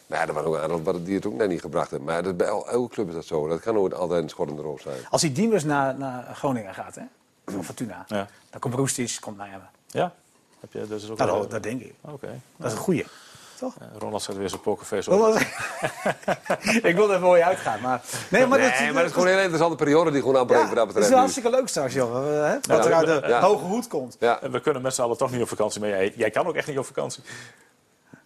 Maar 0.07 0.19
ja, 0.19 0.27
er 0.27 0.33
waren 0.33 0.49
ook 0.49 0.55
een 0.55 0.61
aantal 0.61 0.81
wat- 0.83 1.05
die 1.05 1.15
het 1.15 1.25
ook 1.25 1.33
net 1.33 1.49
niet 1.49 1.61
gebracht 1.61 1.89
hebben. 1.89 2.07
Maar 2.09 2.23
dat, 2.23 2.37
bij 2.37 2.47
el- 2.47 2.69
elke 2.69 2.93
club 2.93 3.07
is 3.07 3.13
dat 3.13 3.25
zo. 3.25 3.47
Dat 3.47 3.59
kan 3.59 3.73
nooit 3.73 3.93
altijd 3.93 4.23
een 4.23 4.29
schot 4.29 4.49
in 4.49 4.55
de 4.55 4.61
roos 4.61 4.81
zijn. 4.81 4.95
Als 5.09 5.21
die 5.21 5.31
Diemers 5.31 5.63
naar, 5.63 5.95
naar 5.97 6.35
Groningen 6.35 6.73
gaat, 6.73 6.95
hè? 6.95 7.01
Van 7.45 7.63
Fortuna. 7.63 8.03
Ja. 8.07 8.27
Dan 8.49 8.59
komt 8.59 8.73
Roestic, 8.73 9.17
komt 9.19 9.37
naar 9.37 9.45
Emmen. 9.47 9.69
Ja? 9.87 10.13
Heb 10.59 10.73
je, 10.73 10.87
dat 10.87 11.01
is 11.01 11.09
ook 11.09 11.17
Dat, 11.17 11.27
wel- 11.27 11.47
dat 11.47 11.63
denk 11.63 11.81
ik. 11.81 11.93
Oké. 12.01 12.39
Dat 12.57 12.67
is 12.67 12.73
een 12.77 12.83
goeie. 12.83 13.05
Toch? 13.59 13.73
Ronald 13.97 14.21
zet 14.21 14.37
weer 14.37 14.49
zijn 14.49 14.61
pokerface 14.61 15.11
op. 15.11 15.19
Was- 15.19 15.41
ik 16.89 16.95
wilde 16.95 17.13
er 17.13 17.19
mooi 17.19 17.41
uitgaan, 17.41 17.81
maar... 17.81 18.01
Nee, 18.29 18.45
maar, 18.45 18.59
nee, 18.59 18.69
dat, 18.69 18.79
maar 18.79 18.93
dat 18.93 19.03
is 19.05 19.11
gewoon 19.11 19.23
een 19.27 19.33
hele 19.33 19.43
interessante 19.43 19.75
periode 19.83 20.11
die 20.11 20.21
gewoon 20.21 20.37
aanbreekt 20.37 20.61
ja, 20.61 20.67
wat 20.67 20.75
dat 20.75 20.85
dat 20.85 20.95
is 20.95 21.09
betreft. 21.09 21.09
wel 21.09 21.17
nu. 21.17 21.23
hartstikke 21.23 21.49
leuk 21.57 21.67
straks, 21.67 21.93
joh. 21.93 22.13
Hè? 22.25 22.53
Wat 22.53 22.83
Ja, 22.83 22.85
er 22.85 22.93
uit 22.93 23.23
de 23.23 23.27
ja. 23.27 23.41
hoge 23.41 23.63
hoed 23.65 23.87
komt. 23.87 24.15
Ja, 24.19 24.41
En 24.41 24.51
we 24.51 24.59
kunnen 24.61 24.81
met 24.81 24.93
z'n 24.95 25.01
allen 25.01 25.17
toch 25.17 25.31
niet 25.31 25.41
op 25.41 25.47
vakantie. 25.47 25.79
Maar 25.81 25.89
jij, 25.89 26.13
jij 26.15 26.29
kan 26.29 26.47
ook 26.47 26.55
echt 26.55 26.67
niet 26.67 26.77
op 26.77 26.85
vakantie. 26.85 27.23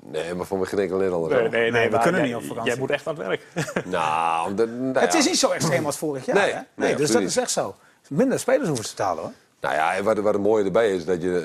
Nee, 0.04 0.34
maar 0.34 0.46
voor 0.46 0.58
mij 0.58 0.68
geen 0.68 0.80
enkel 0.80 0.98
Nederlander. 0.98 1.30
Nee, 1.42 1.50
nee, 1.50 1.72
Nee, 1.72 1.86
we 1.86 1.92
maar 1.92 2.02
kunnen 2.02 2.22
jij- 2.22 2.30
niet 2.30 2.40
op 2.40 2.44
vakantie. 2.48 2.72
Jij 2.72 2.80
moet 2.80 2.90
echt 2.92 3.08
aan 3.08 3.18
het 3.18 3.28
werk. 3.28 3.42
Nou, 3.86 4.54
de, 4.56 4.68
nou 4.68 5.00
Het 5.06 5.14
is 5.14 5.26
niet 5.26 5.40
zo 5.40 5.50
extreem 5.50 5.86
als 5.86 5.98
vorig 5.98 6.26
jaar, 6.26 6.36
Nee, 6.36 6.50
hè? 6.50 6.54
nee, 6.56 6.64
Nee, 6.76 6.96
dus 6.96 7.12
dat 7.12 7.22
is 7.22 7.38
echt 7.38 7.52
zo. 7.52 7.76
Minder 8.10 8.40
spelers 8.40 8.68
hoeven 8.68 8.86
ze 8.86 8.94
te 8.94 9.04
halen, 9.04 9.24
hoor. 9.24 9.32
Nou 9.62 9.76
ja, 9.76 9.94
en 9.96 10.04
wat, 10.04 10.18
wat 10.18 10.34
het 10.34 10.42
mooie 10.42 10.64
erbij 10.66 10.96
is, 10.96 11.06
dat, 11.06 11.22
je, 11.22 11.38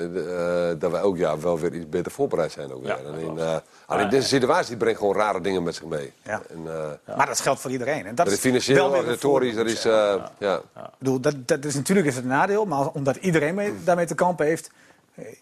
eh, 0.73 0.79
dat 0.81 0.91
we 0.91 0.97
elk 0.97 1.17
jaar 1.17 1.41
wel 1.41 1.59
weer 1.59 1.73
iets 1.73 1.89
beter 1.89 2.11
voorbereid 2.11 2.51
zijn. 2.51 2.73
Ook 2.73 2.85
Ja, 2.85 2.97
Alleen, 3.07 3.39
eh, 3.39 3.55
alleen 3.85 4.09
deze 4.09 4.27
situatie 4.27 4.77
brengt 4.77 4.99
gewoon 4.99 5.15
rare 5.15 5.41
dingen 5.41 5.63
met 5.63 5.75
zich 5.75 5.83
mee. 5.85 6.11
Ja. 6.23 6.41
En, 6.49 6.59
eh, 7.05 7.15
Maar 7.17 7.25
dat 7.25 7.39
geldt 7.39 7.59
voor 7.59 7.71
iedereen. 7.71 8.05
En 8.05 8.15
dat 8.15 8.25
dat 8.25 8.33
is 8.35 8.39
financieel, 8.39 8.85
organisatorisch, 8.89 9.55
dat 9.55 9.65
is... 9.65 9.85
eh, 9.85 10.15
ja. 10.37 10.55
Ik 10.75 10.81
bedoel, 10.97 11.19
dat, 11.19 11.35
dat 11.47 11.65
is 11.65 11.75
natuurlijk 11.75 12.07
is 12.07 12.15
het 12.15 12.23
een 12.23 12.29
nadeel, 12.29 12.65
maar 12.65 12.87
omdat 12.87 13.15
iedereen 13.15 13.55
mee, 13.55 13.73
daarmee 13.83 14.05
te 14.05 14.15
kampen 14.15 14.45
heeft, 14.45 14.69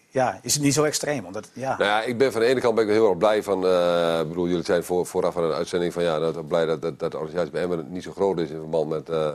ja, 0.08 0.38
is 0.42 0.54
het 0.54 0.62
niet 0.62 0.74
zo 0.74 0.82
extreem. 0.84 1.26
Omdat, 1.26 1.48
ja. 1.52 1.68
Nou 1.78 1.90
ja, 1.90 2.02
ik 2.02 2.18
ben 2.18 2.32
van 2.32 2.40
de 2.40 2.46
ene 2.46 2.60
kant 2.60 2.74
ben 2.74 2.84
ik 2.84 2.90
heel 2.90 3.08
erg 3.08 3.18
blij 3.18 3.42
van. 3.42 3.66
eh, 3.66 4.20
ik 4.20 4.28
bedoel, 4.28 4.48
jullie 4.48 4.64
zijn 4.64 4.84
voor, 4.84 5.06
vooraf 5.06 5.34
van 5.34 5.44
een 5.44 5.52
uitzending 5.52 5.92
van 5.92 6.02
ja, 6.02 6.18
dat, 6.18 6.48
blij 6.48 6.66
dat, 6.66 6.82
dat, 6.82 6.98
dat 6.98 7.10
de 7.10 7.16
organisatie 7.18 7.52
bij 7.52 7.62
Emmen 7.62 7.92
niet 7.92 8.02
zo 8.02 8.12
groot 8.12 8.38
is 8.38 8.50
in 8.50 8.58
verband 8.58 8.88
met 8.88 9.08
eh, 9.08 9.30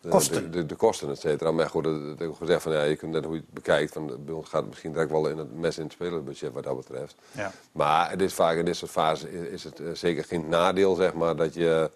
de, 0.00 0.08
Kosten. 0.08 0.42
De, 0.42 0.50
de, 0.50 0.66
de 0.66 0.74
kosten, 0.74 1.10
et 1.10 1.20
cetera. 1.20 1.50
Maar 1.50 1.70
goed, 1.70 1.84
dat, 1.84 1.94
heb 2.18 2.28
ik 2.28 2.36
gezegd 2.38 2.62
van 2.62 2.72
ja, 2.72 2.82
je 2.82 2.96
kunt 2.96 3.12
net 3.12 3.24
hoe 3.24 3.34
je 3.34 3.40
het 3.40 3.52
bekijkt. 3.54 3.92
Van, 3.92 4.06
bij 4.24 4.34
ons 4.34 4.48
gaat 4.48 4.60
het 4.60 4.68
misschien 4.68 4.92
direct 4.92 5.10
wel 5.10 5.28
in 5.28 5.38
het 5.38 5.54
mes 5.58 5.78
in 5.78 5.84
het 5.84 5.92
spelerbudget 5.92 6.52
wat 6.52 6.64
dat 6.64 6.76
betreft. 6.76 7.14
Ja. 7.32 7.52
Maar 7.72 8.10
het 8.10 8.22
is 8.22 8.34
vaak 8.34 8.56
in 8.56 8.64
dit 8.64 8.76
soort 8.76 8.90
fases 8.90 9.30
is, 9.30 9.48
is 9.48 9.64
het 9.64 9.80
eh, 9.80 9.86
zeker 9.92 10.24
geen 10.24 10.48
nadeel, 10.48 10.94
zeg 10.94 11.14
maar, 11.14 11.36
dat 11.36 11.54
je 11.54 11.90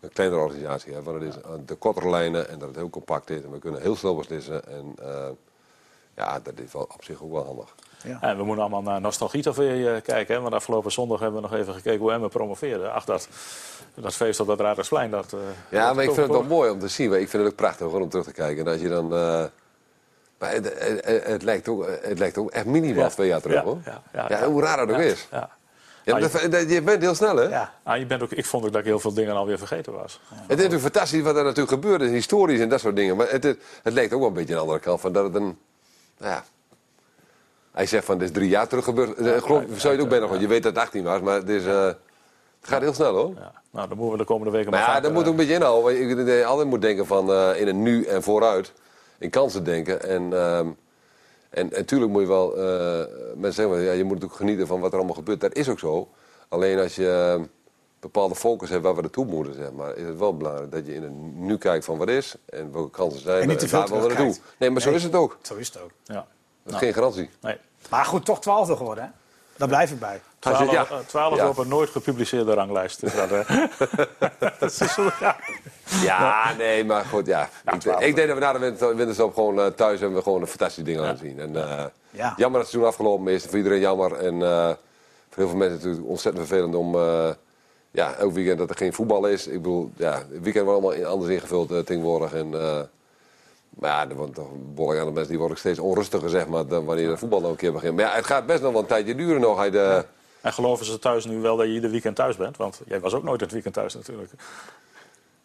een 0.00 0.12
kleinere 0.12 0.40
organisatie 0.40 0.92
hebt. 0.92 1.04
Want 1.04 1.22
het 1.22 1.34
is 1.36 1.42
aan 1.42 1.62
de 1.66 1.74
kortere 1.74 2.10
lijnen 2.10 2.48
en 2.48 2.58
dat 2.58 2.68
het 2.68 2.76
heel 2.76 2.90
compact 2.90 3.30
is. 3.30 3.42
En 3.42 3.50
we 3.50 3.58
kunnen 3.58 3.80
heel 3.80 3.96
snel 3.96 4.16
beslissen. 4.16 4.66
En 4.68 4.94
eh, 5.02 5.28
ja, 6.16 6.40
dat 6.42 6.54
is 6.64 6.72
wel 6.72 6.82
op 6.82 7.04
zich 7.04 7.22
ook 7.22 7.32
wel 7.32 7.44
handig. 7.44 7.74
Ja. 8.04 8.18
En 8.20 8.36
we 8.36 8.42
moeten 8.44 8.62
allemaal 8.62 8.82
naar 8.82 9.00
nostalgie 9.00 9.42
weer 9.54 10.00
kijken. 10.00 10.34
Hè? 10.34 10.40
Want 10.40 10.54
afgelopen 10.54 10.92
zondag 10.92 11.20
hebben 11.20 11.42
we 11.42 11.48
nog 11.48 11.58
even 11.60 11.74
gekeken 11.74 12.00
hoe 12.00 12.12
Emmen 12.12 12.30
promoveerde. 12.30 12.88
Ach, 12.88 13.04
dat, 13.04 13.28
dat 13.94 14.14
feest 14.14 14.40
op 14.40 14.46
dat 14.46 14.60
Radersplein. 14.60 15.10
Dat, 15.10 15.32
eh, 15.32 15.38
Ja, 15.68 15.86
dat 15.86 15.94
maar 15.94 16.04
ik 16.04 16.10
vind 16.10 16.26
het 16.26 16.36
wel 16.36 16.42
mooi 16.42 16.70
om 16.70 16.78
te 16.78 16.88
zien. 16.88 17.10
Maar 17.10 17.18
ik 17.20 17.28
vind 17.28 17.42
het 17.42 17.52
ook 17.52 17.58
prachtig 17.58 17.86
hoor, 17.86 18.00
om 18.00 18.08
terug 18.08 18.24
te 18.24 18.32
kijken. 18.32 18.66
En 18.66 18.72
als 18.72 18.80
je 18.80 18.88
dan... 18.88 19.04
eh, 19.14 19.44
maar 20.38 20.52
het, 20.52 20.72
het, 21.24 21.42
lijkt 21.42 21.68
ook, 21.68 21.86
het 22.02 22.18
lijkt 22.18 22.38
ook 22.38 22.50
echt 22.50 22.66
minimaal 22.66 23.02
Ja. 23.04 23.08
twee 23.10 23.28
jaar 23.28 23.40
terug 23.40 23.56
Ja, 23.56 23.62
hoor. 23.64 23.78
ja, 23.84 24.02
ja, 24.12 24.26
Ja, 24.28 24.38
ja. 24.40 24.46
hoe 24.48 24.62
raar 24.62 24.86
dat 24.86 24.96
ook 24.96 25.02
is. 25.02 25.26
Ja. 25.30 25.50
Ja, 26.04 26.14
Ah, 26.14 26.20
maar 26.20 26.30
dat- 26.40 26.50
dat- 26.52 26.70
je 26.70 26.82
bent 26.82 27.02
heel 27.02 27.14
snel 27.14 27.36
hè? 27.36 27.42
Ja. 27.42 27.72
Ah, 27.82 27.98
je 27.98 28.06
bent 28.06 28.22
ook, 28.22 28.30
ik 28.30 28.46
vond 28.46 28.64
ook 28.64 28.70
dat 28.72 28.80
ik 28.80 28.86
heel 28.86 28.98
veel 29.00 29.14
dingen 29.14 29.34
alweer 29.34 29.58
vergeten 29.58 29.92
was. 29.92 30.20
Het 30.28 30.40
is 30.40 30.48
natuurlijk 30.48 30.82
fantastisch 30.82 31.22
wat 31.22 31.36
er 31.36 31.42
natuurlijk 31.44 31.70
gebeurt. 31.72 32.00
is 32.00 32.10
historisch 32.10 32.60
en 32.60 32.68
dat 32.68 32.80
soort 32.80 32.96
dingen. 32.96 33.16
Maar 33.16 33.30
het, 33.30 33.44
het, 33.44 33.58
het 33.82 33.92
lijkt 33.92 34.12
ook 34.12 34.18
wel 34.18 34.28
een 34.28 34.34
beetje 34.34 34.52
aan 34.52 34.58
de 34.60 34.64
andere 34.66 34.80
kant. 34.84 35.00
Van 35.00 35.12
dat 35.12 35.24
het 35.24 35.34
een... 35.34 35.58
Nou 36.18 36.32
ja... 36.32 36.44
Hij 37.74 37.86
zegt 37.86 38.04
van, 38.04 38.18
dit 38.18 38.28
is 38.28 38.34
drie 38.34 38.48
jaar 38.48 38.68
terug 38.68 38.84
gebeurd. 38.84 39.14
Eh, 39.14 39.42
geloof, 39.42 39.62
ja, 39.62 39.66
zou 39.66 39.68
je 39.68 39.88
het 39.88 39.88
ook 39.90 40.00
ja, 40.00 40.06
bijna 40.06 40.26
want 40.26 40.40
je 40.40 40.46
weet 40.46 40.62
dat 40.62 40.74
het 40.74 40.82
18 40.82 41.04
was. 41.04 41.20
Maar 41.20 41.34
het, 41.34 41.48
is, 41.48 41.66
eh, 41.66 41.84
het 41.84 41.96
gaat 42.60 42.80
heel 42.80 42.94
snel 42.94 43.14
hoor. 43.14 43.32
Ja. 43.34 43.52
Nou, 43.70 43.88
dan 43.88 43.96
moeten 43.96 44.12
we 44.12 44.22
de 44.22 44.24
komende 44.24 44.52
weken 44.52 44.70
Maar 44.70 44.80
ja, 44.80 44.86
vaker, 44.86 45.02
dat 45.02 45.12
moet 45.12 45.20
ook 45.20 45.24
eh, 45.26 45.30
een 45.30 45.36
beetje 45.36 45.54
inhouden. 45.54 45.94
Je, 45.94 46.24
je 46.24 46.44
altijd 46.44 46.68
moet 46.68 46.82
denken 46.82 47.06
van 47.06 47.32
in 47.54 47.66
het 47.66 47.76
nu 47.76 48.04
en 48.04 48.22
vooruit. 48.22 48.72
In 49.18 49.30
kansen 49.30 49.64
denken. 49.64 50.02
En, 50.02 50.32
ehm 50.32 50.68
en, 51.50 51.72
en 51.72 52.10
moet 52.10 52.22
je 52.22 52.28
wel... 52.28 52.48
mensen 53.36 53.52
zeggen 53.52 53.82
ja, 53.82 53.92
je 53.92 54.04
moet 54.04 54.12
natuurlijk 54.12 54.40
genieten 54.40 54.66
van 54.66 54.80
wat 54.80 54.92
er 54.92 54.96
allemaal 54.96 55.14
gebeurt. 55.14 55.40
Dat 55.40 55.54
is 55.54 55.68
ook 55.68 55.78
zo. 55.78 56.08
Alleen 56.48 56.78
als 56.78 56.94
je 56.94 57.40
bepaalde 58.12 58.34
focus 58.34 58.68
hebt 58.70 58.82
waar 58.82 58.94
we 58.94 59.00
naartoe 59.00 59.24
moeten, 59.24 59.54
zeg 59.54 59.72
maar, 59.72 59.96
is 59.96 60.06
het 60.06 60.18
wel 60.18 60.36
belangrijk 60.36 60.72
dat 60.72 60.86
je 60.86 60.94
in 60.94 61.02
het 61.02 61.12
nu 61.34 61.58
kijkt 61.58 61.84
van 61.84 61.98
wat 61.98 62.08
is 62.08 62.34
en 62.48 62.72
welke 62.72 62.90
kansen 62.90 63.20
zijn. 63.20 63.42
En 63.42 63.48
niet 63.48 63.58
te 63.58 63.68
veel 63.68 63.78
naartoe. 63.78 63.98
terugkijkt. 64.00 64.40
Nee, 64.58 64.70
maar 64.70 64.80
zo 64.80 64.88
Nee. 64.88 64.98
is 64.98 65.04
het 65.04 65.14
ook. 65.14 65.36
Zo 65.42 65.54
is 65.54 65.66
het 65.66 65.80
ook. 65.82 65.90
Ja. 66.04 66.14
Dat 66.14 66.24
is 66.64 66.70
Nou, 66.72 66.84
geen 66.84 66.92
garantie. 66.94 67.30
Nee. 67.40 67.56
Maar 67.90 68.04
goed, 68.04 68.24
toch 68.24 68.40
twaalfde 68.40 68.76
geworden, 68.76 69.04
hè? 69.04 69.10
Daar 69.56 69.68
blijf 69.68 69.90
ik 69.90 69.98
bij. 69.98 70.20
Hij 70.40 70.54
zegt, 70.54 70.70
Twaalf, 70.70 70.88
ja. 70.88 70.96
eh, 70.96 71.02
twaalf 71.06 71.36
Ja. 71.36 71.48
op 71.48 71.58
een 71.58 71.68
nooit 71.68 71.90
gepubliceerde 71.90 72.54
ranglijst. 72.54 73.00
Dat, 73.00 73.30
dat 74.60 74.80
is 74.80 74.92
zo, 74.92 75.10
ja. 75.20 75.36
Ja, 76.02 76.52
nee, 76.58 76.84
maar 76.84 77.04
goed, 77.04 77.26
ja. 77.26 77.48
ik, 77.98 78.14
denk 78.14 78.16
dat 78.28 78.36
we 78.36 78.38
na 78.44 78.52
de 78.52 78.58
winter, 78.58 78.96
winterstop 78.96 79.34
gewoon 79.34 79.60
eh, 79.60 79.66
thuis 79.66 80.00
hebben 80.00 80.18
we 80.18 80.22
gewoon 80.24 80.40
een 80.40 80.46
fantastische 80.46 80.82
dingen 80.82 81.02
laten 81.02 81.18
zien. 81.18 81.38
En, 81.40 81.56
eh, 81.56 81.84
Ja. 82.10 82.34
Jammer 82.36 82.60
dat 82.60 82.60
het 82.60 82.68
seizoen 82.70 82.84
afgelopen 82.84 83.32
is. 83.32 83.44
Voor 83.44 83.56
iedereen 83.56 83.80
jammer. 83.80 84.12
En 84.14 84.42
eh, 84.42 84.66
voor 85.30 85.42
heel 85.42 85.48
veel 85.48 85.56
mensen 85.56 85.76
natuurlijk 85.78 86.08
ontzettend 86.08 86.46
vervelend 86.46 86.74
om... 86.74 86.94
eh, 86.94 87.30
ja, 87.94 88.14
elk 88.14 88.32
weekend 88.32 88.58
dat 88.58 88.70
er 88.70 88.76
geen 88.76 88.92
voetbal 88.92 89.26
is. 89.26 89.46
Ik 89.46 89.52
bedoel, 89.62 89.90
ja, 89.96 90.12
het 90.12 90.42
weekend 90.42 90.64
wordt 90.64 90.84
allemaal 90.84 91.06
anders 91.12 91.32
ingevuld 91.32 91.70
eh, 91.72 91.78
tegenwoordig. 91.78 92.32
En, 92.32 92.54
eh, 92.54 92.80
maar 93.68 93.90
ja, 93.90 94.08
er 94.08 94.16
wordt 94.16 94.34
toch 94.34 94.50
een 94.50 94.74
behoorlijk 94.74 95.04
mensen 95.04 95.28
die 95.28 95.38
worden 95.38 95.58
steeds 95.58 95.78
onrustiger, 95.78 96.28
zeg 96.30 96.46
maar, 96.46 96.66
dan 96.66 96.84
wanneer 96.84 97.08
de 97.08 97.16
voetbal 97.16 97.40
nog 97.40 97.50
een 97.50 97.56
keer 97.56 97.72
begint. 97.72 97.94
Maar 97.96 98.04
ja, 98.04 98.14
het 98.14 98.26
gaat 98.26 98.46
best 98.46 98.62
nog 98.62 98.72
wel 98.72 98.80
een 98.80 98.86
tijdje 98.86 99.14
duren 99.14 99.40
nog. 99.40 99.58
Hij 99.58 99.70
de, 99.70 100.04
En 100.40 100.52
geloven 100.52 100.86
ze 100.86 100.98
thuis 100.98 101.24
nu 101.24 101.40
wel 101.40 101.56
dat 101.56 101.66
je 101.66 101.72
ieder 101.72 101.90
weekend 101.90 102.16
thuis 102.16 102.36
bent? 102.36 102.56
Want 102.56 102.80
jij 102.86 103.00
was 103.00 103.14
ook 103.14 103.22
nooit 103.22 103.40
het 103.40 103.52
weekend 103.52 103.74
thuis 103.74 103.94
natuurlijk. 103.94 104.30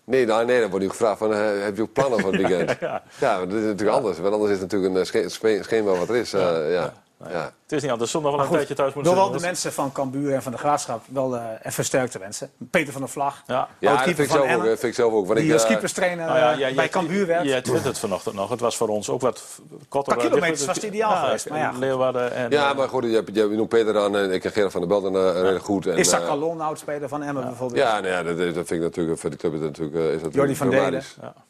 Nee, 0.04 0.26
nou, 0.26 0.46
nee, 0.46 0.60
dan 0.60 0.70
wordt 0.70 0.86
nu 0.86 0.92
gevraagd 0.92 1.18
van, 1.18 1.34
eh, 1.34 1.64
heb 1.64 1.76
je 1.76 1.82
ook 1.82 1.94
plannen 1.94 2.20
voor 2.20 2.32
het 2.34 2.42
weekend? 2.48 2.80
Ja. 3.20 3.40
dat 3.46 3.54
is 3.54 3.64
natuurlijk 3.64 3.98
anders. 3.98 4.20
Want 4.20 4.34
anders 4.34 4.52
is 4.52 4.60
het 4.60 4.72
natuurlijk 4.72 4.96
een 4.96 5.06
sche- 5.06 5.30
sche- 5.30 5.64
schema 5.64 5.92
wat 5.92 6.10
er 6.10 6.16
is. 6.16 6.32
ja. 6.32 6.94
Ja. 7.28 7.54
Het 7.64 7.72
is 7.72 7.82
niet 7.82 7.92
anders. 7.92 8.12
Zondag 8.12 8.32
wel 8.32 8.40
een 8.40 8.46
Goed, 8.48 8.56
tijdje 8.56 8.74
thuis 8.76 8.94
moeten 8.94 9.14
door 9.14 9.22
wel 9.24 9.32
de 9.32 9.40
mensen 9.40 9.74
van 9.74 9.92
Cambuur 9.92 10.34
en 10.34 10.42
van 10.44 10.52
de 10.52 10.58
Graafschap 10.58 11.04
wel 11.08 11.36
eh 11.36 11.44
en 11.62 11.72
versterkt 11.72 12.12
te 12.12 12.20
wensen. 12.20 12.52
Peter 12.72 12.92
van 12.94 13.02
der 13.02 13.10
Vlag, 13.10 13.44
Ja. 13.48 13.54
Ja, 13.56 13.68
dat 13.80 13.90
oud-keeper 13.90 14.16
vind 14.16 14.20
ik, 14.20 14.28
van 14.28 14.38
zelf 14.38 14.44
ook, 14.44 14.52
Emmen, 14.54 14.66
eh, 14.72 14.78
vind 14.78 14.84
ik 14.84 14.94
zelf 14.94 15.14
ook. 15.14 15.26
Want 15.28 15.40
die 15.40 15.48
ik, 15.48 15.54
als 15.54 15.62
eh, 15.64 15.68
keeperstrainer 15.70 16.26
Nou 16.26 16.60
ja, 16.60 16.74
bij 16.74 16.90
Cambuur 16.90 17.28
werkt. 17.28 17.46
Jij 17.48 17.62
twittert 17.62 18.00
vanochtend 18.00 18.36
nog. 18.36 18.50
Het 18.50 18.60
was 18.60 18.78
voor 18.78 18.88
ons 18.88 19.10
ook 19.10 19.22
wat 19.22 19.44
korter. 19.90 20.16
Paar 20.16 20.24
kilometers 20.26 20.66
was 20.66 20.76
het 20.76 20.86
ideaal 20.86 21.16
geweest, 21.24 21.50
maar 21.50 21.60
ja. 21.60 21.72
Leeuwarden 21.80 22.32
en... 22.34 22.50
Ja, 22.52 22.74
maar 22.74 22.90
goed, 22.90 23.04
je, 23.04 23.10
hebt, 23.10 23.36
je 23.36 23.48
noemt 23.48 23.70
Peter 23.70 23.94
dan 23.94 24.16
en 24.18 24.32
ik 24.32 24.42
ken 24.42 24.52
Gerard 24.52 24.72
van 24.72 24.82
der 24.82 24.90
Belden 24.90 25.14
uh, 25.14 25.32
redelijk 25.34 25.66
goed. 25.66 25.86
En, 25.88 25.98
Is 25.98 26.10
dat 26.10 26.26
Calon, 26.26 26.62
oudspeler 26.62 27.10
van 27.10 27.24
Emmen 27.24 27.44
bijvoorbeeld? 27.44 27.80
Ja, 27.82 28.00
nou 28.00 28.14
ja 28.14 28.24
dat, 28.24 28.38
dat 28.38 28.54
vind 28.54 28.72
ik 28.72 28.80
natuurlijk, 28.82 29.20
voor 29.20 29.30
die 29.30 29.40
club 29.40 29.54
is 29.54 29.60
dat 29.60 29.70
natuurlijk, 29.70 29.98
eh, 29.98 30.14
is 30.14 30.22
dat 30.22 30.34
Jordi 30.34 30.56
van 30.56 30.70
Delen. 30.70 31.04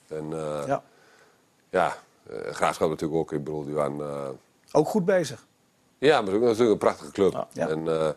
En 0.08 0.26
uh, 0.32 0.40
Ja. 0.68 0.82
ja, 1.70 1.96
eh, 2.30 2.36
Graafschap 2.52 2.90
natuurlijk 2.90 3.20
ook. 3.20 3.32
Ik 3.32 3.44
bedoel, 3.44 3.66
die 3.66 3.74
waren... 3.74 4.00
eh, 4.00 4.28
Ook 4.72 4.88
goed 4.88 5.06
bezig. 5.06 5.48
Ja, 6.00 6.22
maar 6.22 6.32
het 6.34 6.42
is 6.42 6.42
ook 6.42 6.42
natuurlijk 6.42 6.72
een 6.72 6.78
prachtige 6.78 7.12
club. 7.12 7.48
Ja. 7.54 7.68
En, 7.68 7.88
eh, 7.88 8.10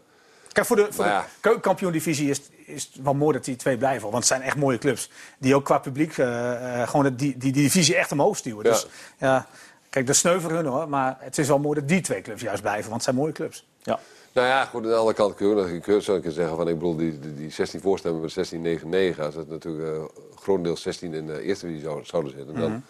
Kijk, 0.53 0.67
voor 0.67 0.77
de, 0.77 0.87
voor 0.91 1.05
Maar 1.05 1.15
de 1.15 1.21
ja. 1.21 1.27
keukenkampioen-divisie 1.41 2.31
is, 2.31 2.41
is 2.67 2.91
het 2.93 3.03
wel 3.03 3.15
mooi 3.15 3.33
dat 3.33 3.45
die 3.45 3.57
twee 3.57 3.77
blijven. 3.77 4.03
Want 4.03 4.15
het 4.15 4.27
zijn 4.27 4.43
echt 4.43 4.57
mooie 4.57 4.79
clubs. 4.79 5.11
Die 5.39 5.55
ook 5.55 5.65
qua 5.65 5.79
publiek 5.79 6.19
eh, 6.19 6.81
eh, 6.83 6.89
gewoon 6.89 7.05
die, 7.05 7.17
die, 7.17 7.37
die 7.39 7.53
divisie 7.53 7.97
echt 7.97 8.13
omhoog 8.13 8.37
stuwen. 8.37 8.65
Ja. 8.65 8.71
Dus 8.71 8.87
ja, 9.19 9.47
kijk, 9.91 10.07
dat 10.07 10.15
is 10.15 10.21
sneu 10.21 10.41
voor 10.41 10.51
hun 10.51 10.67
hoor. 10.67 10.89
Maar 10.89 11.17
het 11.21 11.39
is 11.39 11.49
wel 11.49 11.59
mooi 11.59 11.81
dat 11.81 11.89
die 11.89 12.01
twee 12.01 12.23
clubs 12.23 12.43
juist 12.43 12.63
blijven. 12.63 12.83
Want 12.83 12.95
het 12.95 13.03
zijn 13.03 13.17
mooie 13.17 13.33
clubs. 13.33 13.67
ja. 13.83 13.99
nou 14.33 14.47
ja, 14.47 14.65
goed, 14.65 14.83
aan 14.83 14.89
de 14.89 14.97
andere 14.97 15.17
kant 15.17 15.35
kun 15.35 15.47
je 15.47 15.53
ook 15.55 15.61
nog 15.61 15.71
een 15.71 15.81
keer 15.81 16.01
zou 16.03 16.19
ik 16.19 16.33
zeggen 16.33 16.57
van, 16.57 16.69
ik 16.69 16.75
bedoel, 16.75 16.97
die, 16.97 17.19
die, 17.19 17.35
die 17.35 17.51
16 17.51 17.81
voorstemmen 17.81 18.21
met 18.21 18.33
16, 18.33 18.63
9, 18.63 18.89
9. 18.89 19.25
Als 19.25 19.35
het 19.35 19.49
natuurlijk 19.49 19.97
uh, 19.97 20.05
grotendeels 20.35 20.83
16 20.83 21.15
in 21.15 21.27
de 21.27 21.43
eerste 21.43 21.67
divisie 21.67 21.89
zou, 21.89 22.05
zouden 22.05 22.33
zitten, 22.33 22.55
dan... 22.55 22.71
Mhm. 22.71 22.81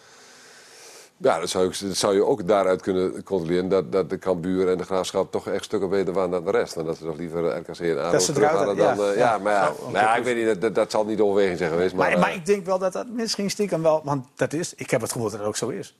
Ja, 1.23 1.39
dat 1.41 1.49
zou, 1.49 1.73
dat 1.81 1.97
zou 1.97 2.15
je 2.15 2.25
ook 2.25 2.49
daaruit 2.49 2.83
kunnen 2.83 3.23
controleren. 3.23 3.69
Dat, 3.69 3.93
dat 3.93 4.11
de 4.11 4.19
Cambuur 4.19 4.69
en 4.69 4.79
de 4.79 4.85
Graafschap 4.85 5.31
toch 5.33 5.49
echt 5.49 5.65
stukken 5.65 5.89
beter 5.89 6.13
waren 6.15 6.31
dan 6.31 6.45
de 6.45 6.51
rest. 6.51 6.77
En 6.77 6.85
dat 6.85 6.97
ze 6.97 7.05
toch 7.05 7.17
liever 7.17 7.57
RKC 7.57 7.79
en 7.79 7.99
ADO 8.03 8.11
Dat 8.13 8.23
ze 8.23 8.33
terug 8.33 8.53
dan... 8.53 8.65
hadden, 8.79 9.11
eh, 9.11 9.17
ja. 9.17 9.33
ja, 9.33 9.39
maar 9.39 9.53
ja, 9.53 9.73
nou 9.83 9.93
ja, 9.93 10.17
ik 10.17 10.25
weet 10.25 10.37
niet, 10.47 10.61
dat- 10.61 10.75
dat, 10.75 10.91
zal 10.91 11.05
niet 11.05 11.17
de 11.17 11.25
overweging 11.25 11.59
zijn 11.59 11.71
geweest. 11.71 11.95
Maar, 11.95 12.11
Maar, 12.11 12.19
maar 12.19 12.29
eh, 12.31 12.37
ik 12.37 12.47
denk 12.47 12.67
wel 12.67 12.79
dat 12.79 12.93
dat 12.93 13.07
misschien 13.09 13.51
stiekem 13.51 13.83
wel... 13.83 14.01
Want 14.05 14.27
dat 14.37 14.53
is, 14.53 14.75
ik 14.75 14.91
heb 14.91 15.01
het 15.01 15.13
gevoel 15.13 15.31
dat 15.31 15.39
het 15.39 15.49
ook 15.49 15.57
zo 15.57 15.69
is. 15.69 15.97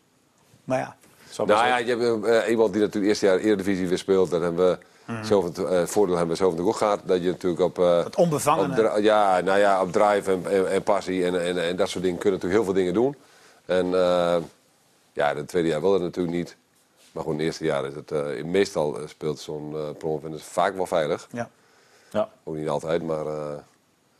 Maar 0.65 0.79
ja, 0.79 0.97
Nou 1.47 1.67
ja, 1.67 1.77
je 1.77 1.97
hebt 1.97 2.25
eh, 2.45 2.51
iemand 2.51 2.73
die 2.73 2.81
natuurlijk 2.81 3.07
eerste 3.07 3.27
jaar 3.27 3.39
Eredivisie 3.39 3.89
weer 3.89 3.99
speelt. 3.99 4.31
Dat 4.31 4.41
hebben 4.43 4.67
we 4.69 4.79
zelf, 5.27 5.45
het 5.45 5.59
eh, 5.65 5.83
voordeel 5.85 6.17
hebben 6.17 6.33
we 6.37 6.43
zelf 6.43 6.51
natuurlijk 6.51 6.77
ook 6.83 6.89
gehad. 6.89 7.01
Dat 7.05 7.23
je 7.23 7.29
natuurlijk 7.31 7.63
op... 7.63 7.79
eh, 7.79 8.05
het 8.05 8.17
dra- 8.77 8.97
ja, 8.97 9.41
nou 9.41 9.59
ja, 9.59 9.83
op 9.83 9.93
drive 9.93 10.31
en, 10.31 10.43
en, 10.51 10.71
en 10.71 10.83
passie 10.83 11.25
en, 11.25 11.43
en, 11.45 11.63
en 11.65 11.77
dat 11.77 11.89
soort 11.89 12.05
dingen 12.05 12.19
kunnen 12.19 12.41
natuurlijk 12.41 12.65
heel 12.65 12.73
veel 12.75 12.83
dingen 12.83 12.95
doen. 12.95 13.17
En 13.67 13.95
eh, 13.95 14.37
ja, 15.13 15.31
in 15.31 15.37
het 15.37 15.49
tweede 15.49 15.69
jaar 15.69 15.81
wil 15.81 15.91
dat 15.93 16.01
natuurlijk 16.01 16.37
niet. 16.37 16.57
Maar 17.13 17.23
gewoon 17.23 17.39
in 17.41 17.45
het 17.47 17.49
eerste 17.61 17.65
jaar 17.75 17.85
is 17.85 17.95
het... 17.95 18.11
eh, 18.13 18.45
meestal 18.45 18.99
eh, 19.01 19.07
speelt 19.09 19.39
zo'n 19.41 19.73
uh, 19.75 19.89
promovendus 19.99 20.43
vaak 20.43 20.75
wel 20.77 20.87
veilig. 20.87 21.29
ja. 21.33 21.49
Ja. 22.11 22.29
Ook 22.45 22.55
niet 22.55 22.69
altijd, 22.69 23.03
maar... 23.03 23.27
eh, 23.27 23.53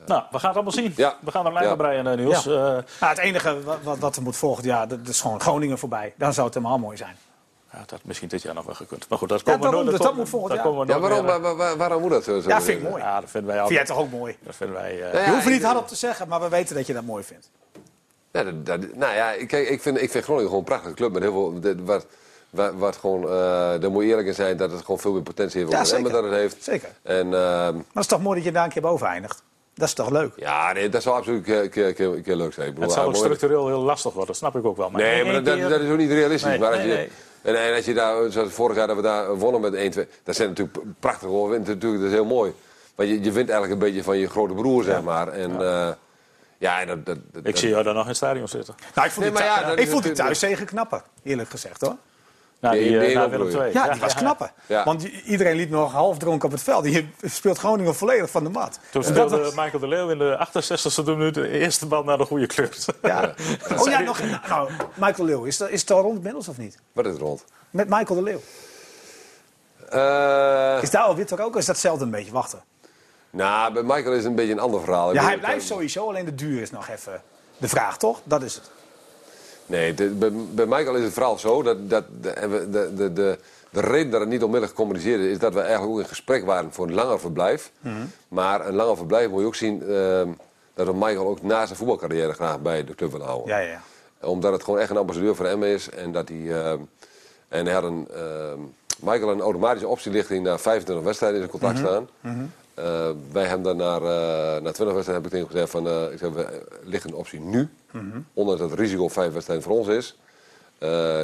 Nou, 0.07 0.23
we 0.31 0.39
gaan 0.39 0.49
het 0.49 0.55
allemaal 0.55 0.73
zien. 0.73 0.93
Ja. 0.97 1.17
We 1.21 1.31
gaan 1.31 1.47
er 1.47 1.53
lijn 1.53 1.65
Ja. 1.65 1.73
op 1.73 1.79
breien, 1.79 2.07
eh, 2.07 2.17
Niels. 2.17 2.45
Ja. 2.45 2.51
Eh, 2.51 2.59
Nou, 3.01 3.13
het 3.15 3.19
enige 3.19 3.63
wat, 3.83 3.99
wat, 3.99 4.17
er 4.17 4.23
moet 4.23 4.37
volgend 4.37 4.67
jaar, 4.67 4.89
dat 4.89 4.99
is 5.09 5.21
gewoon 5.21 5.41
Groningen 5.41 5.79
voorbij. 5.79 6.15
Dan 6.17 6.33
zou 6.33 6.47
het 6.47 6.55
helemaal 6.55 6.79
mooi 6.79 6.97
zijn. 6.97 7.17
ja, 7.73 7.79
dat 7.79 7.91
had 7.91 8.05
misschien 8.05 8.29
dit 8.29 8.43
jaar 8.43 8.55
nog 8.55 8.65
wel 8.65 8.75
gekund. 8.75 9.09
Maar 9.09 9.19
goed, 9.19 9.29
dat 9.29 9.39
Ja, 9.45 9.53
komen 9.53 9.71
we 9.71 9.75
nooit. 9.77 9.91
dat 9.91 10.01
komen- 10.01 10.17
moet 10.17 10.29
volgend 10.29 10.49
daar 10.55 10.59
jaar. 10.65 10.69
komen 10.75 10.87
we 10.87 10.93
ja, 10.93 11.01
waarom, 11.01 11.25
meer, 11.25 11.41
waar- 11.41 11.57
waar- 11.57 11.77
waarom 11.77 12.01
moet 12.01 12.11
dat 12.11 12.25
zo? 12.25 12.43
Ja, 12.47 12.63
vind 12.63 12.83
ik 12.83 12.89
mooi. 12.89 13.03
Ja, 13.03 13.21
dat 13.21 13.31
vinden 13.31 13.51
wij 13.55 13.59
Vind 13.59 13.71
jij 13.75 13.85
toch 13.85 13.99
ook 13.99 14.11
mooi? 14.11 14.37
Dat 14.43 14.57
vinden 14.57 14.77
wij... 14.77 15.03
eh, 15.03 15.13
Ja, 15.15 15.25
Je 15.25 15.31
hoeft 15.31 15.45
er 15.45 15.51
niet 15.51 15.63
hardop 15.63 15.89
te 15.89 15.95
zeggen, 15.97 16.29
maar 16.29 16.41
we 16.41 16.49
weten 16.49 16.75
dat 16.77 16.87
je 16.87 16.93
dat 16.93 17.05
mooi 17.05 17.25
vindt. 17.25 17.51
Ja, 18.33 18.45
dat, 18.45 18.67
dat- 18.67 18.95
nou 18.95 19.15
ja, 19.15 19.33
ik- 19.33 19.49
kijk, 19.49 19.69
ik 19.69 19.83
vind, 19.83 20.03
ik 20.03 20.11
vind 20.11 20.25
Groningen 20.25 20.49
gewoon 20.49 20.63
een 20.65 20.69
prachtige 20.71 20.95
club 20.95 21.13
met 21.13 21.23
heel 21.23 21.33
veel. 21.33 21.61
dit- 21.61 21.85
Wat, 21.85 22.07
wat, 22.51 22.73
wat 22.77 22.97
gewoon, 22.97 23.23
eh 23.23 23.29
daar 23.81 23.91
moet 23.91 24.03
je 24.03 24.09
eerlijk 24.09 24.29
in 24.29 24.35
zijn 24.35 24.57
dat 24.57 24.71
het 24.71 24.81
gewoon 24.81 24.99
veel 24.99 25.13
meer 25.13 25.23
potentie 25.23 25.61
heeft 25.61 25.73
Ja, 25.73 25.85
zeker. 25.85 26.13
dat 26.13 26.25
het 26.25 26.33
heeft. 26.33 26.57
Zeker. 26.65 26.89
En 27.03 27.25
ehm, 27.27 27.33
Maar 27.35 27.73
het 27.93 27.97
is 28.03 28.07
toch 28.07 28.23
mooi 28.23 28.37
dat 28.37 28.45
je 28.45 28.53
daar 28.53 28.65
een 28.65 28.71
keer 28.71 28.83
boven 28.83 29.07
eindigt? 29.07 29.43
Dat 29.75 29.89
is 29.89 29.95
toch 29.95 30.11
leuk? 30.11 30.33
ja, 30.37 30.73
nee, 30.73 30.89
dat 30.89 31.03
zou 31.03 31.17
absoluut 31.17 31.49
een 31.49 31.71
keer, 31.71 31.93
keer, 31.93 32.21
keer, 32.23 32.37
leuk 32.37 32.53
zijn. 32.53 32.69
Bedoel, 32.69 32.83
het 32.85 32.93
zou 32.93 33.07
ook 33.09 33.17
structureel 33.17 33.67
heel 33.67 33.81
lastig 33.83 34.11
worden, 34.13 34.27
dat 34.27 34.37
snap 34.37 34.57
ik 34.57 34.65
ook 34.65 34.77
wel. 34.77 34.91
Maar 34.91 35.01
Nee, 35.03 35.25
maar 35.25 35.45
dat, 35.45 35.55
keer- 35.55 35.69
dat 35.69 35.81
is 35.81 35.91
ook 35.91 35.97
niet 35.97 36.11
realistisch. 36.11 36.49
Nee, 36.51 36.59
maar 36.59 36.69
als 36.69 36.79
nee, 36.79 36.89
je, 36.89 36.95
nee. 36.95 37.09
En, 37.43 37.63
en 37.63 37.75
als 37.77 37.85
je 37.85 37.95
daar, 37.95 38.31
zoals 38.31 38.53
vorig 38.53 38.77
jaar 38.77 38.87
dat 38.87 38.97
we 38.97 39.03
daar 39.03 39.37
wonnen 39.37 39.61
met 39.61 39.75
1-2, 39.75 40.09
dat 40.25 40.37
zijn 40.37 40.49
natuurlijk 40.49 40.79
prachtige 41.01 41.33
overwinningen. 41.33 41.75
Natuurlijk, 41.75 42.03
dat 42.03 42.11
is 42.11 42.17
heel 42.17 42.27
mooi. 42.27 42.53
Maar 42.97 43.07
je, 43.07 43.15
je 43.23 43.33
wint 43.33 43.49
eigenlijk 43.51 43.73
een 43.73 43.87
beetje 43.89 44.03
van 44.03 44.19
je 44.19 44.29
grote 44.29 44.55
broer, 44.55 44.85
zeg 44.85 45.03
maar. 45.03 45.29
En 45.29 45.51
ja, 45.59 45.99
ja 46.63 46.81
en 46.81 46.87
dat, 46.87 47.07
dat, 47.07 47.19
dat- 47.33 47.47
Ik 47.47 47.57
zie 47.57 47.69
jou 47.69 47.83
daar 47.83 47.95
nog 47.95 48.03
in 48.03 48.09
het 48.09 48.17
stadion 48.17 48.49
zitten. 48.49 48.75
Nou, 48.95 49.07
ik 49.07 49.13
vond, 49.13 49.27
Nee, 49.27 49.35
die, 49.35 49.45
ja, 49.45 49.63
dat 49.69 49.79
ik 49.79 49.89
vond 49.89 50.03
die 50.03 50.13
thuiszegen 50.13 50.67
knapper, 50.67 51.03
eerlijk 51.23 51.51
gezegd 51.51 51.81
hoor. 51.81 51.97
Nou, 52.61 52.75
Die- 52.75 52.85
die, 52.89 52.99
eh, 52.99 53.21
die 53.21 53.29
Willem? 53.39 53.61
II. 53.61 53.73
Ja, 53.73 53.89
die 53.89 54.01
was 54.01 54.15
knapper. 54.15 54.53
Ja. 54.67 54.85
Want 54.85 55.03
iedereen 55.05 55.57
liep 55.57 55.71
nog 55.71 55.93
half 55.93 56.19
dronken 56.19 56.47
op 56.47 56.53
het 56.55 56.63
veld. 56.63 56.85
Je 56.85 57.07
speelt 57.23 57.59
Groningen 57.59 57.95
volledig 57.95 58.31
van 58.31 58.45
de 58.45 58.51
mat. 58.51 58.73
Toen 58.73 58.81
En 59.05 59.15
dat 59.15 59.29
speelde 59.29 59.45
was- 59.45 59.55
Michael 59.55 59.79
de 59.79 59.89
Leeuw 59.89 60.09
in 60.11 60.19
de 60.19 60.37
68e 60.39 61.11
minuut 61.17 61.35
de 61.35 61.49
eerste 61.49 61.87
bal 61.87 62.05
naar 62.05 62.19
de 62.19 62.25
goede 62.25 62.47
kleur. 62.47 62.77
ja. 63.03 63.35
Oh 63.79 63.89
ja, 63.89 64.01
nog, 64.01 64.21
nou, 64.49 64.71
Michael 64.95 65.25
Leeuw, 65.29 65.45
is, 65.45 65.57
dat, 65.57 65.69
is 65.71 65.81
het 65.81 65.91
al 65.91 66.01
rond 66.03 66.17
inmiddels 66.17 66.49
of 66.49 66.59
niet? 66.59 66.79
Wat 66.93 67.07
is 67.07 67.13
het 67.13 67.21
rond? 67.21 67.45
Met 67.71 67.89
Michael 67.89 68.15
de 68.19 68.23
Leeuw. 68.23 68.41
Eh, 69.89 70.83
Is 70.83 70.91
daar 70.91 71.03
alweer 71.03 71.27
toch 71.27 71.41
ook? 71.41 71.53
Of 71.55 71.59
is 71.61 71.67
dat 71.67 71.75
hetzelfde 71.75 72.05
een 72.05 72.11
beetje? 72.11 72.33
Wachten. 72.33 72.63
Nou, 73.33 73.73
bij 73.73 73.83
Michael 73.83 74.11
is 74.13 74.17
het 74.17 74.27
een 74.27 74.35
beetje 74.35 74.53
een 74.53 74.59
ander 74.59 74.81
verhaal. 74.81 75.15
Ja, 75.15 75.23
hij 75.25 75.39
blijft 75.39 75.67
sowieso, 75.67 76.09
alleen 76.09 76.25
de 76.25 76.35
duur 76.35 76.61
is 76.63 76.71
nog 76.71 76.89
even 76.89 77.23
de 77.59 77.69
vraag, 77.69 77.99
toch? 77.99 78.21
Dat 78.25 78.43
is 78.43 78.55
het. 78.55 78.71
Nee, 79.67 79.95
de- 79.95 80.09
bij, 80.09 80.31
bij 80.33 80.67
Michael 80.67 80.95
is 80.97 81.05
het 81.05 81.13
vooral 81.13 81.39
zo 81.39 81.63
dat, 81.63 81.91
dat 81.91 82.05
de, 82.21 82.33
de, 82.71 82.91
de, 82.95 83.13
de, 83.13 83.39
de 83.71 83.81
reden 83.81 84.11
dat 84.11 84.21
het 84.21 84.29
niet 84.29 84.43
onmiddellijk 84.43 84.73
gecommuniceerd 84.79 85.21
is, 85.21 85.27
is 85.31 85.39
dat 85.39 85.55
we 85.55 85.61
eigenlijk 85.61 85.93
ook 85.93 85.99
in 86.01 86.07
gesprek 86.09 86.45
waren 86.45 86.73
voor 86.73 86.87
een 86.87 86.95
langer 86.95 87.21
verblijf. 87.21 87.71
Mhm. 87.81 87.95
Maar 88.29 88.67
een 88.67 88.75
langer 88.75 88.97
verblijf 88.97 89.29
moet 89.29 89.41
je 89.41 89.47
ook 89.47 89.55
zien 89.55 89.83
ehm, 89.89 90.29
dat 90.75 90.87
we 90.87 90.93
Michael 90.95 91.27
ook 91.29 91.43
na 91.43 91.67
zijn 91.67 91.79
voetbalcarrière 91.79 92.33
graag 92.33 92.61
bij 92.61 92.85
de 92.85 92.95
club 92.95 93.11
willen 93.13 93.27
houden. 93.27 93.49
Ja, 93.49 93.59
ja, 93.59 93.69
ja. 93.71 93.81
Omdat 94.29 94.53
het 94.53 94.65
gewoon 94.65 94.81
echt 94.81 94.91
een 94.91 94.97
ambassadeur 94.97 95.35
voor 95.37 95.47
hem 95.47 95.63
is 95.63 95.91
en 95.91 96.13
dat 96.13 96.29
hij. 96.29 96.63
ehm, 96.63 96.79
en 97.49 97.65
hij 97.65 97.75
had 97.75 97.85
een. 97.85 98.09
ehm, 98.15 98.59
Michael 99.01 99.31
een 99.31 99.41
automatische 99.41 99.89
optielichting 99.89 100.45
naar 100.45 100.61
25 100.61 101.05
wedstrijden 101.05 101.41
in 101.43 101.49
zijn 101.49 101.61
contract 101.61 101.87
staan. 101.89 102.09
Eh, 102.75 103.11
wij 103.33 103.45
hebben 103.45 103.77
naar, 103.77 104.03
eh, 104.03 104.63
na 104.63 104.73
20 104.73 104.95
wedstrijden 104.95 105.15
heb 105.15 105.25
ik 105.25 105.31
tegen 105.31 105.47
gezegd 105.47 105.71
van 105.71 105.89
eh, 105.89 106.13
ik 106.13 106.19
zeg, 106.19 106.31
we 106.31 106.63
liggen 106.85 107.11
een 107.11 107.17
optie 107.17 107.41
nu. 107.41 107.69
Ondanks 108.35 108.61
dat 108.61 108.71
het 108.71 108.79
risico 108.79 109.03
op 109.03 109.13
vijf 109.13 109.33
wedstrijden 109.33 109.65
voor 109.65 109.77
ons 109.77 109.89
is. 109.89 110.17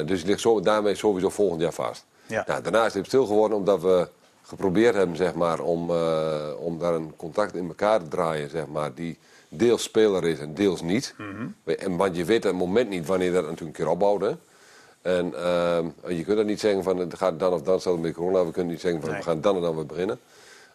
Dus 0.05 0.19
het 0.19 0.25
ligt 0.25 0.39
zo, 0.39 0.59
daarmee 0.61 0.95
sowieso 0.95 1.29
volgend 1.29 1.61
jaar 1.61 1.73
vast. 1.73 2.05
Ja. 2.25 2.43
Nou, 2.47 2.61
daarna 2.61 2.85
is 2.85 2.93
het 2.93 3.05
stil 3.05 3.25
geworden 3.25 3.57
omdat 3.57 3.81
we 3.81 4.07
geprobeerd 4.43 4.95
hebben 4.95 5.15
zeg 5.15 5.33
maar, 5.33 5.59
om, 5.59 5.91
om 6.57 6.79
daar 6.79 6.93
een 6.93 7.13
contract 7.15 7.55
in 7.55 7.67
elkaar 7.67 7.99
te 7.99 8.07
draaien. 8.07 8.49
Zeg 8.49 8.67
maar, 8.67 8.93
die 8.93 9.17
deels 9.49 9.83
speler 9.83 10.23
is 10.23 10.39
en 10.39 10.53
deels 10.53 10.81
niet. 10.81 11.15
en, 11.65 11.97
want 11.97 12.15
je 12.15 12.25
weet 12.25 12.43
het 12.43 12.53
moment 12.53 12.89
niet 12.89 13.05
wanneer 13.07 13.31
dat 13.31 13.41
natuurlijk 13.41 13.77
een 13.77 13.83
keer 13.85 13.93
opbouwt. 13.93 14.21
hè. 14.21 14.31
En 15.01 15.33
ehm, 15.43 15.85
je 16.07 16.23
kunt 16.23 16.37
dat 16.37 16.45
niet 16.45 16.59
zeggen 16.59 16.83
van 16.83 16.97
het 16.97 17.17
gaat 17.17 17.39
dan 17.39 17.53
of 17.53 17.61
dan, 17.61 17.79
stel 17.79 17.97
met 17.97 18.13
corona. 18.13 18.45
We 18.45 18.51
kunnen 18.51 18.71
niet 18.71 18.81
zeggen 18.81 19.01
van 19.01 19.09
Nee. 19.09 19.19
we 19.19 19.25
gaan 19.25 19.41
dan 19.41 19.55
en 19.55 19.61
dan 19.61 19.75
weer 19.75 19.85
beginnen. 19.85 20.19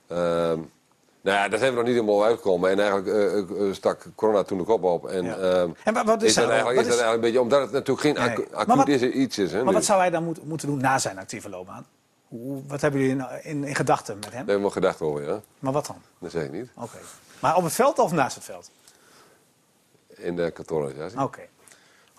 Ehm, 0.07 0.59
nou 1.20 1.36
ja, 1.38 1.48
daar 1.48 1.59
zijn 1.59 1.70
we 1.70 1.76
nog 1.76 1.86
niet 1.86 1.94
helemaal 1.94 2.24
uitgekomen. 2.24 2.70
En 2.70 2.78
eigenlijk 2.80 3.09
eh, 3.09 3.38
eh, 3.68 3.74
stak 3.74 4.07
corona 4.14 4.42
toen 4.42 4.59
de 4.59 4.64
kop 4.64 4.82
op. 4.82 5.07
En, 5.09 5.24
Ja. 5.24 5.36
ehm, 5.36 5.70
En 5.84 5.94
wa- 5.94 6.05
wat 6.05 6.22
is 6.22 6.28
is, 6.28 6.34
dat 6.34 6.44
er- 6.44 6.50
eigenlijk, 6.50 6.80
is 6.80 6.86
dat 6.86 6.98
eigenlijk 7.00 7.14
een 7.14 7.20
beetje, 7.20 7.40
omdat 7.40 7.61
het 7.61 7.72
natuurlijk 7.72 8.00
geen 8.00 8.14
Nee. 8.14 8.30
acu- 8.30 8.55
acuut 8.55 8.76
wat- 8.76 8.88
is, 8.88 9.00
iets 9.02 9.38
is. 9.38 9.52
Hè, 9.52 9.64
Maar 9.64 9.72
wat 9.72 9.84
zou 9.84 10.00
hij 10.00 10.11
dan 10.11 10.24
moet- 10.24 10.44
moeten 10.44 10.68
doen 10.68 10.80
na 10.80 10.98
zijn 10.98 11.18
actieve 11.18 11.48
loopbaan? 11.48 11.86
Hoe, 12.28 12.62
wat 12.66 12.80
hebben 12.80 13.00
jullie 13.00 13.16
in, 13.16 13.26
in, 13.42 13.64
in 13.64 13.74
gedachten 13.74 14.14
met 14.14 14.24
hem? 14.24 14.32
Daar 14.32 14.38
hebben 14.38 14.55
we 14.57 14.61
wel 14.61 14.70
gedacht 14.70 15.00
over, 15.00 15.22
ja. 15.26 15.40
Maar 15.59 15.72
wat 15.72 15.86
dan? 15.86 15.96
Dat 16.18 16.30
zeg 16.30 16.44
ik 16.44 16.52
niet. 16.52 16.68
Oké. 16.76 16.98
Maar 17.40 17.57
op 17.57 17.62
het 17.64 17.72
veld 17.72 17.98
of 17.98 18.12
naast 18.12 18.34
het 18.34 18.44
veld? 18.44 18.70
In 20.16 20.36
de 20.36 20.50
kantoororganisatie. 20.50 21.20
Oké. 21.22 21.40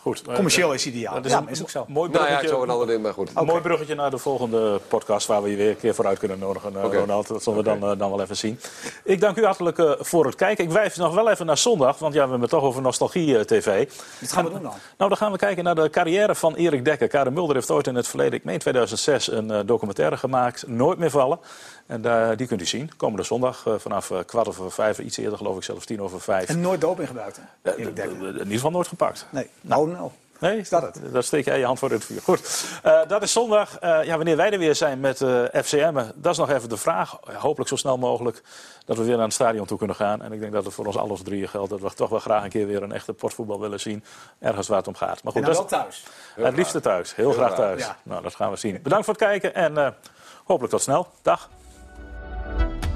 Goed. 0.06 0.22
eh, 0.28 0.36
Commercieel 0.36 0.74
is 0.74 0.86
ideaal. 0.86 1.14
dat 1.14 1.26
is 1.26 1.32
ja, 1.32 1.38
een 1.38 1.44
maar 1.44 1.54
is 1.54 1.62
ook 1.62 1.70
zo. 1.70 1.86
Mooi 1.88 2.10
Nou 2.10 2.12
ja, 2.12 2.20
bruggetje. 2.20 2.44
ik 2.44 2.50
zou 2.50 2.64
een 2.64 2.70
ander 2.70 2.88
ding, 2.88 3.02
maar 3.02 3.14
goed. 3.14 3.32
Een 3.36 3.46
mooi 3.46 3.62
bruggetje 3.62 3.96
naar 3.96 4.10
de 4.10 4.18
volgende 4.18 4.80
podcast 4.88 5.28
waar 5.28 5.44
we 5.44 5.50
je 5.50 5.56
weer 5.56 5.70
een 5.70 5.78
keer 5.78 5.96
vooruit 5.96 6.20
kunnen 6.20 6.40
nodigen, 6.40 6.76
eh. 6.76 6.94
Ronald. 7.00 7.28
Dat 7.28 7.44
zullen 7.44 7.60
we 7.60 7.66
dan, 7.66 7.92
eh, 7.92 7.98
dan 7.98 8.10
wel 8.10 8.22
even 8.22 8.38
zien. 8.38 8.60
Ik 9.04 9.20
dank 9.22 9.38
u 9.38 9.46
hartelijk 9.46 9.78
eh, 9.78 9.92
voor 10.00 10.26
het 10.26 10.36
kijken. 10.36 10.64
Ik 10.64 10.72
wijf 10.72 10.98
nog 10.98 11.14
wel 11.14 11.30
even 11.30 11.46
naar 11.46 11.58
zondag, 11.58 12.00
want 12.00 12.14
ja, 12.14 12.24
we 12.24 12.30
hebben 12.30 12.42
het 12.42 12.50
toch 12.60 12.64
over 12.64 12.82
nostalgie-tv. 12.82 13.90
Wat 14.20 14.32
gaan 14.32 14.44
we 14.44 14.50
doen 14.52 14.62
dan? 14.62 14.72
Nou, 14.98 15.10
dan 15.10 15.18
gaan 15.18 15.32
we 15.32 15.38
kijken 15.38 15.64
naar 15.64 15.76
de 15.76 15.90
carrière 15.90 16.36
van 16.36 16.56
Erik 16.56 16.86
Dekker. 16.86 17.08
Karen 17.08 17.34
Mulder 17.34 17.56
heeft 17.56 17.72
ooit 17.72 17.88
in 17.88 17.96
het 17.96 18.08
verleden, 18.08 18.34
ik 18.34 18.44
meen 18.44 18.60
2006, 18.60 19.32
een 19.32 19.52
eh, 19.52 19.60
documentaire 19.66 20.18
gemaakt. 20.18 20.68
Nooit 20.68 20.98
meer 20.98 21.10
vallen. 21.10 21.40
En 21.86 22.02
die 22.36 22.48
kunt 22.48 22.62
u 22.62 22.66
zien. 22.66 22.92
Komende 22.98 23.24
zondag 23.24 23.66
eh, 23.68 23.74
vanaf 23.78 24.12
eh, 24.12 24.18
kwart 24.26 24.48
over 24.48 24.72
vijf, 24.72 25.00
iets 25.00 25.18
eerder 25.18 25.38
geloof 25.38 25.58
ik 25.58 25.64
zelfs 25.64 25.86
tien 25.86 26.02
over 26.02 26.22
vijf. 26.22 26.50
En 26.50 26.62
nooit 26.62 26.82
doping 26.82 27.08
gebruikt, 27.08 27.40
hè? 27.62 27.72
Eh, 27.72 27.78
in 27.80 27.88
ieder 27.88 28.46
geval 28.48 28.72
nooit 28.72 28.88
gepakt. 28.88 29.26
Nee. 29.30 29.50
Nou, 29.62 29.90
nou. 29.92 30.10
Nee, 30.40 30.58
Is 30.60 30.70
dat 30.70 30.82
het? 30.82 31.00
Daar 31.12 31.24
steek 31.24 31.46
jij 31.46 31.60
je 31.60 31.66
hand 31.66 31.80
voor 31.80 31.90
in 31.90 31.96
het 31.96 32.06
vuur. 32.06 32.22
Goed, 32.22 32.66
dat 33.08 33.22
is 33.22 33.32
zondag. 33.32 33.78
Ja, 33.82 34.16
wanneer 34.16 34.38
wij 34.38 34.52
er 34.52 34.60
weer 34.60 34.76
zijn 34.76 35.00
met 35.00 35.18
FCM, 35.64 36.04
dat 36.16 36.32
is 36.32 36.38
nog 36.38 36.50
even 36.50 36.70
de 36.70 36.78
vraag. 36.78 37.18
Hopelijk 37.38 37.70
zo 37.70 37.76
snel 37.76 37.98
mogelijk 37.98 38.42
dat 38.86 38.98
we 38.98 39.04
weer 39.04 39.16
naar 39.16 39.26
het 39.26 39.34
stadion 39.34 39.66
toe 39.66 39.78
kunnen 39.78 39.96
gaan. 39.96 40.22
En 40.22 40.32
ik 40.32 40.40
denk 40.40 40.54
dat 40.54 40.66
het 40.66 40.74
voor 40.74 40.86
ons 40.86 40.98
alles 40.98 41.22
drieën 41.24 41.48
geldt. 41.50 41.70
Dat 41.70 41.80
we 41.82 41.94
toch 41.94 42.10
wel 42.10 42.20
graag 42.20 42.44
een 42.44 42.50
keer 42.50 42.68
weer 42.68 42.84
een 42.84 42.92
echte 42.92 43.14
potvoetbal 43.14 43.60
willen 43.60 43.80
zien. 43.80 44.04
Ergens 44.40 44.68
waar 44.68 44.78
het 44.78 44.88
om 44.88 44.96
gaat. 44.96 45.24
Maar 45.24 45.34
goed, 45.34 45.42
En 45.42 45.48
dat 45.48 45.56
wel 45.56 45.66
is 45.66 45.72
thuis. 45.72 46.04
het 46.36 46.56
liefste 46.56 46.80
thuis. 46.80 47.16
Heel, 47.16 47.32
graag 47.32 47.46
graag. 47.54 47.58
thuis. 47.58 47.82
Ja. 47.82 47.98
Nou, 48.04 48.22
dat 48.22 48.36
gaan 48.36 48.52
we 48.52 48.58
zien. 48.58 48.80
Bedankt 48.84 49.06
voor 49.06 49.14
het 49.14 49.24
kijken 49.24 49.54
en 49.54 49.96
hopelijk 50.44 50.74
tot 50.74 50.82
snel. 50.82 51.08
Dag. 51.22 51.50
Bye. 52.46 52.95